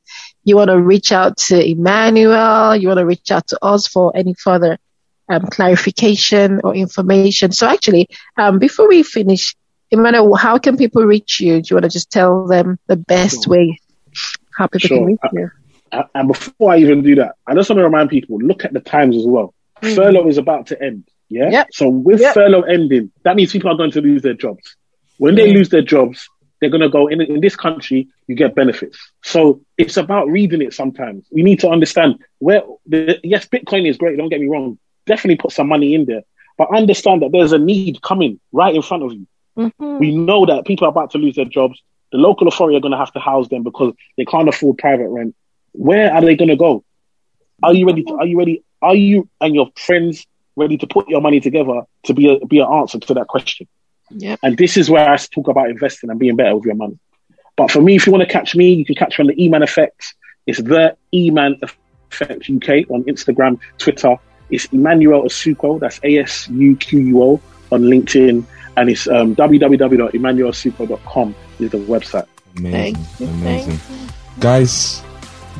you 0.44 0.56
want 0.56 0.70
to 0.70 0.80
reach 0.82 1.12
out 1.12 1.38
to 1.38 1.64
Emmanuel, 1.64 2.76
you 2.76 2.88
want 2.88 3.00
to 3.00 3.06
reach 3.06 3.32
out 3.32 3.48
to 3.48 3.60
us 3.64 3.88
for 3.88 4.16
any 4.16 4.34
further 4.34 4.78
um, 5.30 5.46
clarification 5.48 6.62
or 6.64 6.76
information. 6.76 7.52
So 7.52 7.68
actually, 7.68 8.08
um, 8.38 8.58
before 8.58 8.88
we 8.88 9.04
finish, 9.04 9.56
Emmanuel, 9.92 10.36
how 10.36 10.58
can 10.58 10.78
people 10.78 11.04
reach 11.04 11.40
you? 11.40 11.62
Do 11.62 11.68
you 11.70 11.76
want 11.76 11.84
to 11.84 11.90
just 11.90 12.10
tell 12.12 12.48
them 12.48 12.80
the 12.88 12.96
best 12.96 13.44
Sure. 13.44 13.52
way 13.54 13.80
how 14.58 14.68
people 14.68 14.88
Sure. 14.88 14.98
can 14.98 15.06
reach 15.06 15.20
you? 15.34 15.52
A- 15.92 16.06
And 16.16 16.28
before 16.28 16.72
I 16.74 16.78
even 16.78 17.04
do 17.04 17.16
that, 17.16 17.36
I 17.46 17.54
just 17.56 17.70
want 17.70 17.80
to 17.80 17.84
remind 17.84 18.10
people 18.10 18.40
look 18.40 18.66
at 18.66 18.74
the 18.74 18.80
times 18.80 19.16
as 19.18 19.26
well. 19.26 19.54
Mm. 19.82 19.96
Furlough 19.96 20.28
is 20.28 20.38
about 20.38 20.68
to 20.68 20.82
end. 20.82 21.04
Yeah. 21.30 21.50
Yep. 21.52 21.68
So 21.74 21.90
with 21.90 22.20
Yep. 22.22 22.34
furlough 22.34 22.62
ending, 22.62 23.12
that 23.24 23.36
means 23.36 23.52
people 23.52 23.70
are 23.72 23.78
going 23.78 23.92
to 23.92 24.02
lose 24.02 24.22
their 24.22 24.34
jobs. 24.34 24.76
When 25.18 25.36
they 25.36 25.50
Mm. 25.50 25.56
lose 25.56 25.70
their 25.70 25.82
jobs, 25.82 26.28
they're 26.60 26.70
going 26.70 26.82
to 26.82 26.90
go 26.90 27.08
in, 27.08 27.22
in 27.22 27.40
this 27.40 27.56
country, 27.56 28.08
you 28.28 28.36
get 28.36 28.56
benefits. 28.56 28.98
So 29.24 29.62
it's 29.78 29.98
about 29.98 30.28
reading 30.28 30.62
it 30.62 30.74
sometimes. 30.74 31.26
We 31.32 31.44
need 31.44 31.60
to 31.62 31.70
understand 31.70 32.16
where, 32.40 32.64
the, 32.86 33.20
yes, 33.24 33.48
Bitcoin 33.48 33.88
is 33.88 33.98
great. 33.98 34.18
Don't 34.18 34.30
get 34.30 34.42
me 34.42 34.48
wrong. 34.48 34.78
Definitely 35.06 35.38
put 35.38 35.52
some 35.52 35.68
money 35.68 35.94
in 35.94 36.06
there, 36.06 36.24
but 36.58 36.76
understand 36.76 37.22
that 37.22 37.32
there's 37.32 37.54
a 37.54 37.58
need 37.60 38.02
coming 38.02 38.40
right 38.52 38.76
in 38.76 38.82
front 38.82 39.04
of 39.04 39.14
you. 39.14 39.28
Mhm. 39.58 40.00
We 40.00 40.16
know 40.16 40.46
that 40.46 40.66
people 40.66 40.86
are 40.86 40.90
about 40.92 41.12
to 41.12 41.18
lose 41.18 41.36
their 41.36 41.46
jobs. 41.46 41.82
The 42.12 42.18
local 42.18 42.48
authority 42.48 42.76
are 42.78 42.82
going 42.82 42.92
to 42.92 42.98
have 42.98 43.14
to 43.14 43.20
house 43.20 43.48
them 43.50 43.64
because 43.64 43.94
they 44.18 44.26
can't 44.26 44.50
afford 44.50 44.78
private 44.80 45.10
rent. 45.10 45.36
Where 45.74 46.12
are 46.12 46.22
they 46.22 46.36
going 46.36 46.50
to 46.50 46.56
go? 46.56 46.84
Are 47.62 47.74
you 47.74 47.86
ready? 47.86 48.04
To, 48.04 48.16
are 48.16 48.26
you 48.26 48.38
ready? 48.38 48.64
Are 48.82 48.96
you 48.96 49.28
and 49.42 49.54
your 49.54 49.70
friends 49.76 50.26
ready 50.56 50.78
to 50.78 50.88
put 50.88 51.10
your 51.10 51.22
money 51.22 51.40
together 51.40 51.82
to 52.04 52.14
be 52.14 52.30
a, 52.30 52.46
be 52.46 52.60
an 52.60 52.72
answer 52.72 53.00
to 53.00 53.14
that 53.16 53.28
question? 53.28 53.68
Yep. 54.12 54.40
And 54.44 54.58
this 54.58 54.78
is 54.78 54.90
where 54.90 55.10
I 55.10 55.18
talk 55.18 55.48
about 55.48 55.70
investing 55.70 56.10
and 56.10 56.20
being 56.20 56.36
better 56.36 56.56
with 56.56 56.66
your 56.66 56.76
money. 56.76 57.00
But 57.56 57.72
for 57.72 57.82
me, 57.82 57.96
if 57.96 58.08
you 58.08 58.12
want 58.12 58.28
to 58.28 58.32
catch 58.32 58.56
me, 58.56 58.74
you 58.74 58.86
can 58.86 58.96
catch 58.96 59.20
me 59.20 59.24
on 59.24 59.28
the 59.28 59.44
E-Man 59.44 59.64
Effect. 59.64 60.16
It's 60.48 60.62
the 60.62 60.96
E-Man 61.14 61.60
Effect 61.62 62.50
UK 62.50 62.90
on 62.90 63.04
Instagram, 63.04 63.60
Twitter. 63.78 64.16
It's 64.50 64.66
Emmanuel 64.68 65.24
Asuquo. 65.24 65.80
That's 65.80 66.00
A-S-U-Q-U-O 66.04 67.42
on 67.72 67.82
LinkedIn. 67.82 68.46
And 68.78 68.90
it's 68.90 69.08
um, 69.08 69.36
www.emmanuelasuquo.com 69.36 71.36
is 71.60 71.72
the 71.72 71.78
website. 71.80 72.28
Amazing. 72.58 72.96
Thank 72.96 73.20
you. 73.20 73.28
Amazing. 73.28 73.78
Thank 73.78 74.08
you. 74.08 74.14
Guys, 74.40 75.04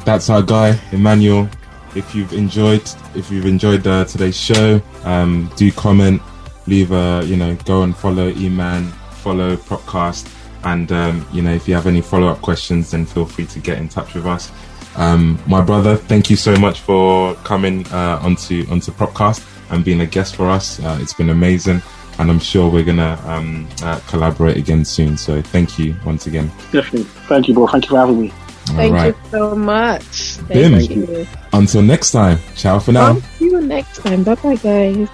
that's 0.06 0.30
our 0.30 0.42
guy, 0.42 0.80
Emmanuel. 0.92 1.50
If 1.96 2.14
you've 2.16 2.34
enjoyed, 2.34 2.84
if 3.16 3.32
you've 3.32 3.46
enjoyed 3.46 3.86
uh, 3.86 4.06
today's 4.06 4.40
show, 4.40 4.82
um, 5.04 5.52
do 5.56 5.72
comment, 5.72 6.22
leave 6.68 6.92
a, 6.92 7.24
you 7.26 7.38
know, 7.38 7.56
go 7.66 7.84
and 7.84 7.96
follow 7.96 8.32
Eman 8.32 8.92
follow 9.20 9.56
Propcast. 9.56 10.34
And, 10.64 10.92
um, 10.92 11.26
you 11.32 11.42
know, 11.42 11.54
if 11.54 11.68
you 11.68 11.76
have 11.76 11.88
any 11.88 12.02
follow 12.02 12.28
up 12.28 12.42
questions, 12.42 12.92
then 12.92 13.06
feel 13.06 13.26
free 13.26 13.46
to 13.48 13.60
get 13.60 13.78
in 13.78 13.88
touch 13.88 14.14
with 14.14 14.26
us. 14.26 14.52
Um, 14.96 15.40
my 15.48 15.62
brother, 15.62 15.96
thank 15.96 16.30
you 16.30 16.36
so 16.36 16.56
much 16.58 16.80
for 16.82 17.36
coming 17.36 17.86
uh, 17.88 18.20
onto 18.22 18.66
onto 18.70 18.92
Propcast 18.92 19.46
and 19.70 19.86
being 19.86 20.02
a 20.02 20.06
guest 20.06 20.36
for 20.36 20.50
us. 20.50 20.80
Uh, 20.80 20.98
it's 21.00 21.14
been 21.14 21.30
amazing, 21.30 21.82
and 22.18 22.30
I'm 22.30 22.40
sure 22.40 22.70
we're 22.70 22.84
gonna 22.84 23.22
um, 23.26 23.68
uh, 23.84 24.00
collaborate 24.08 24.58
again 24.58 24.84
soon. 24.84 25.16
So 25.16 25.42
thank 25.42 25.78
you 25.80 25.96
once 26.06 26.28
again. 26.28 26.48
Definitely. 26.72 27.04
Thank 27.30 27.48
you, 27.48 27.54
bro. 27.54 27.68
Thank 27.68 27.86
you 27.86 27.90
for 27.92 28.00
having 28.00 28.20
me. 28.20 28.34
Thank 28.76 29.16
you 29.16 29.30
so 29.30 29.56
much. 29.56 30.04
Thank 30.48 30.90
you. 30.90 31.28
Until 31.54 31.82
next 31.82 32.12
time. 32.12 32.40
Ciao 32.56 32.80
for 32.80 32.92
now. 32.92 33.20
see 33.38 33.46
you 33.46 33.62
next 33.62 33.98
time. 34.00 34.24
Bye 34.24 34.36
bye, 34.36 34.56
guys. 34.56 35.10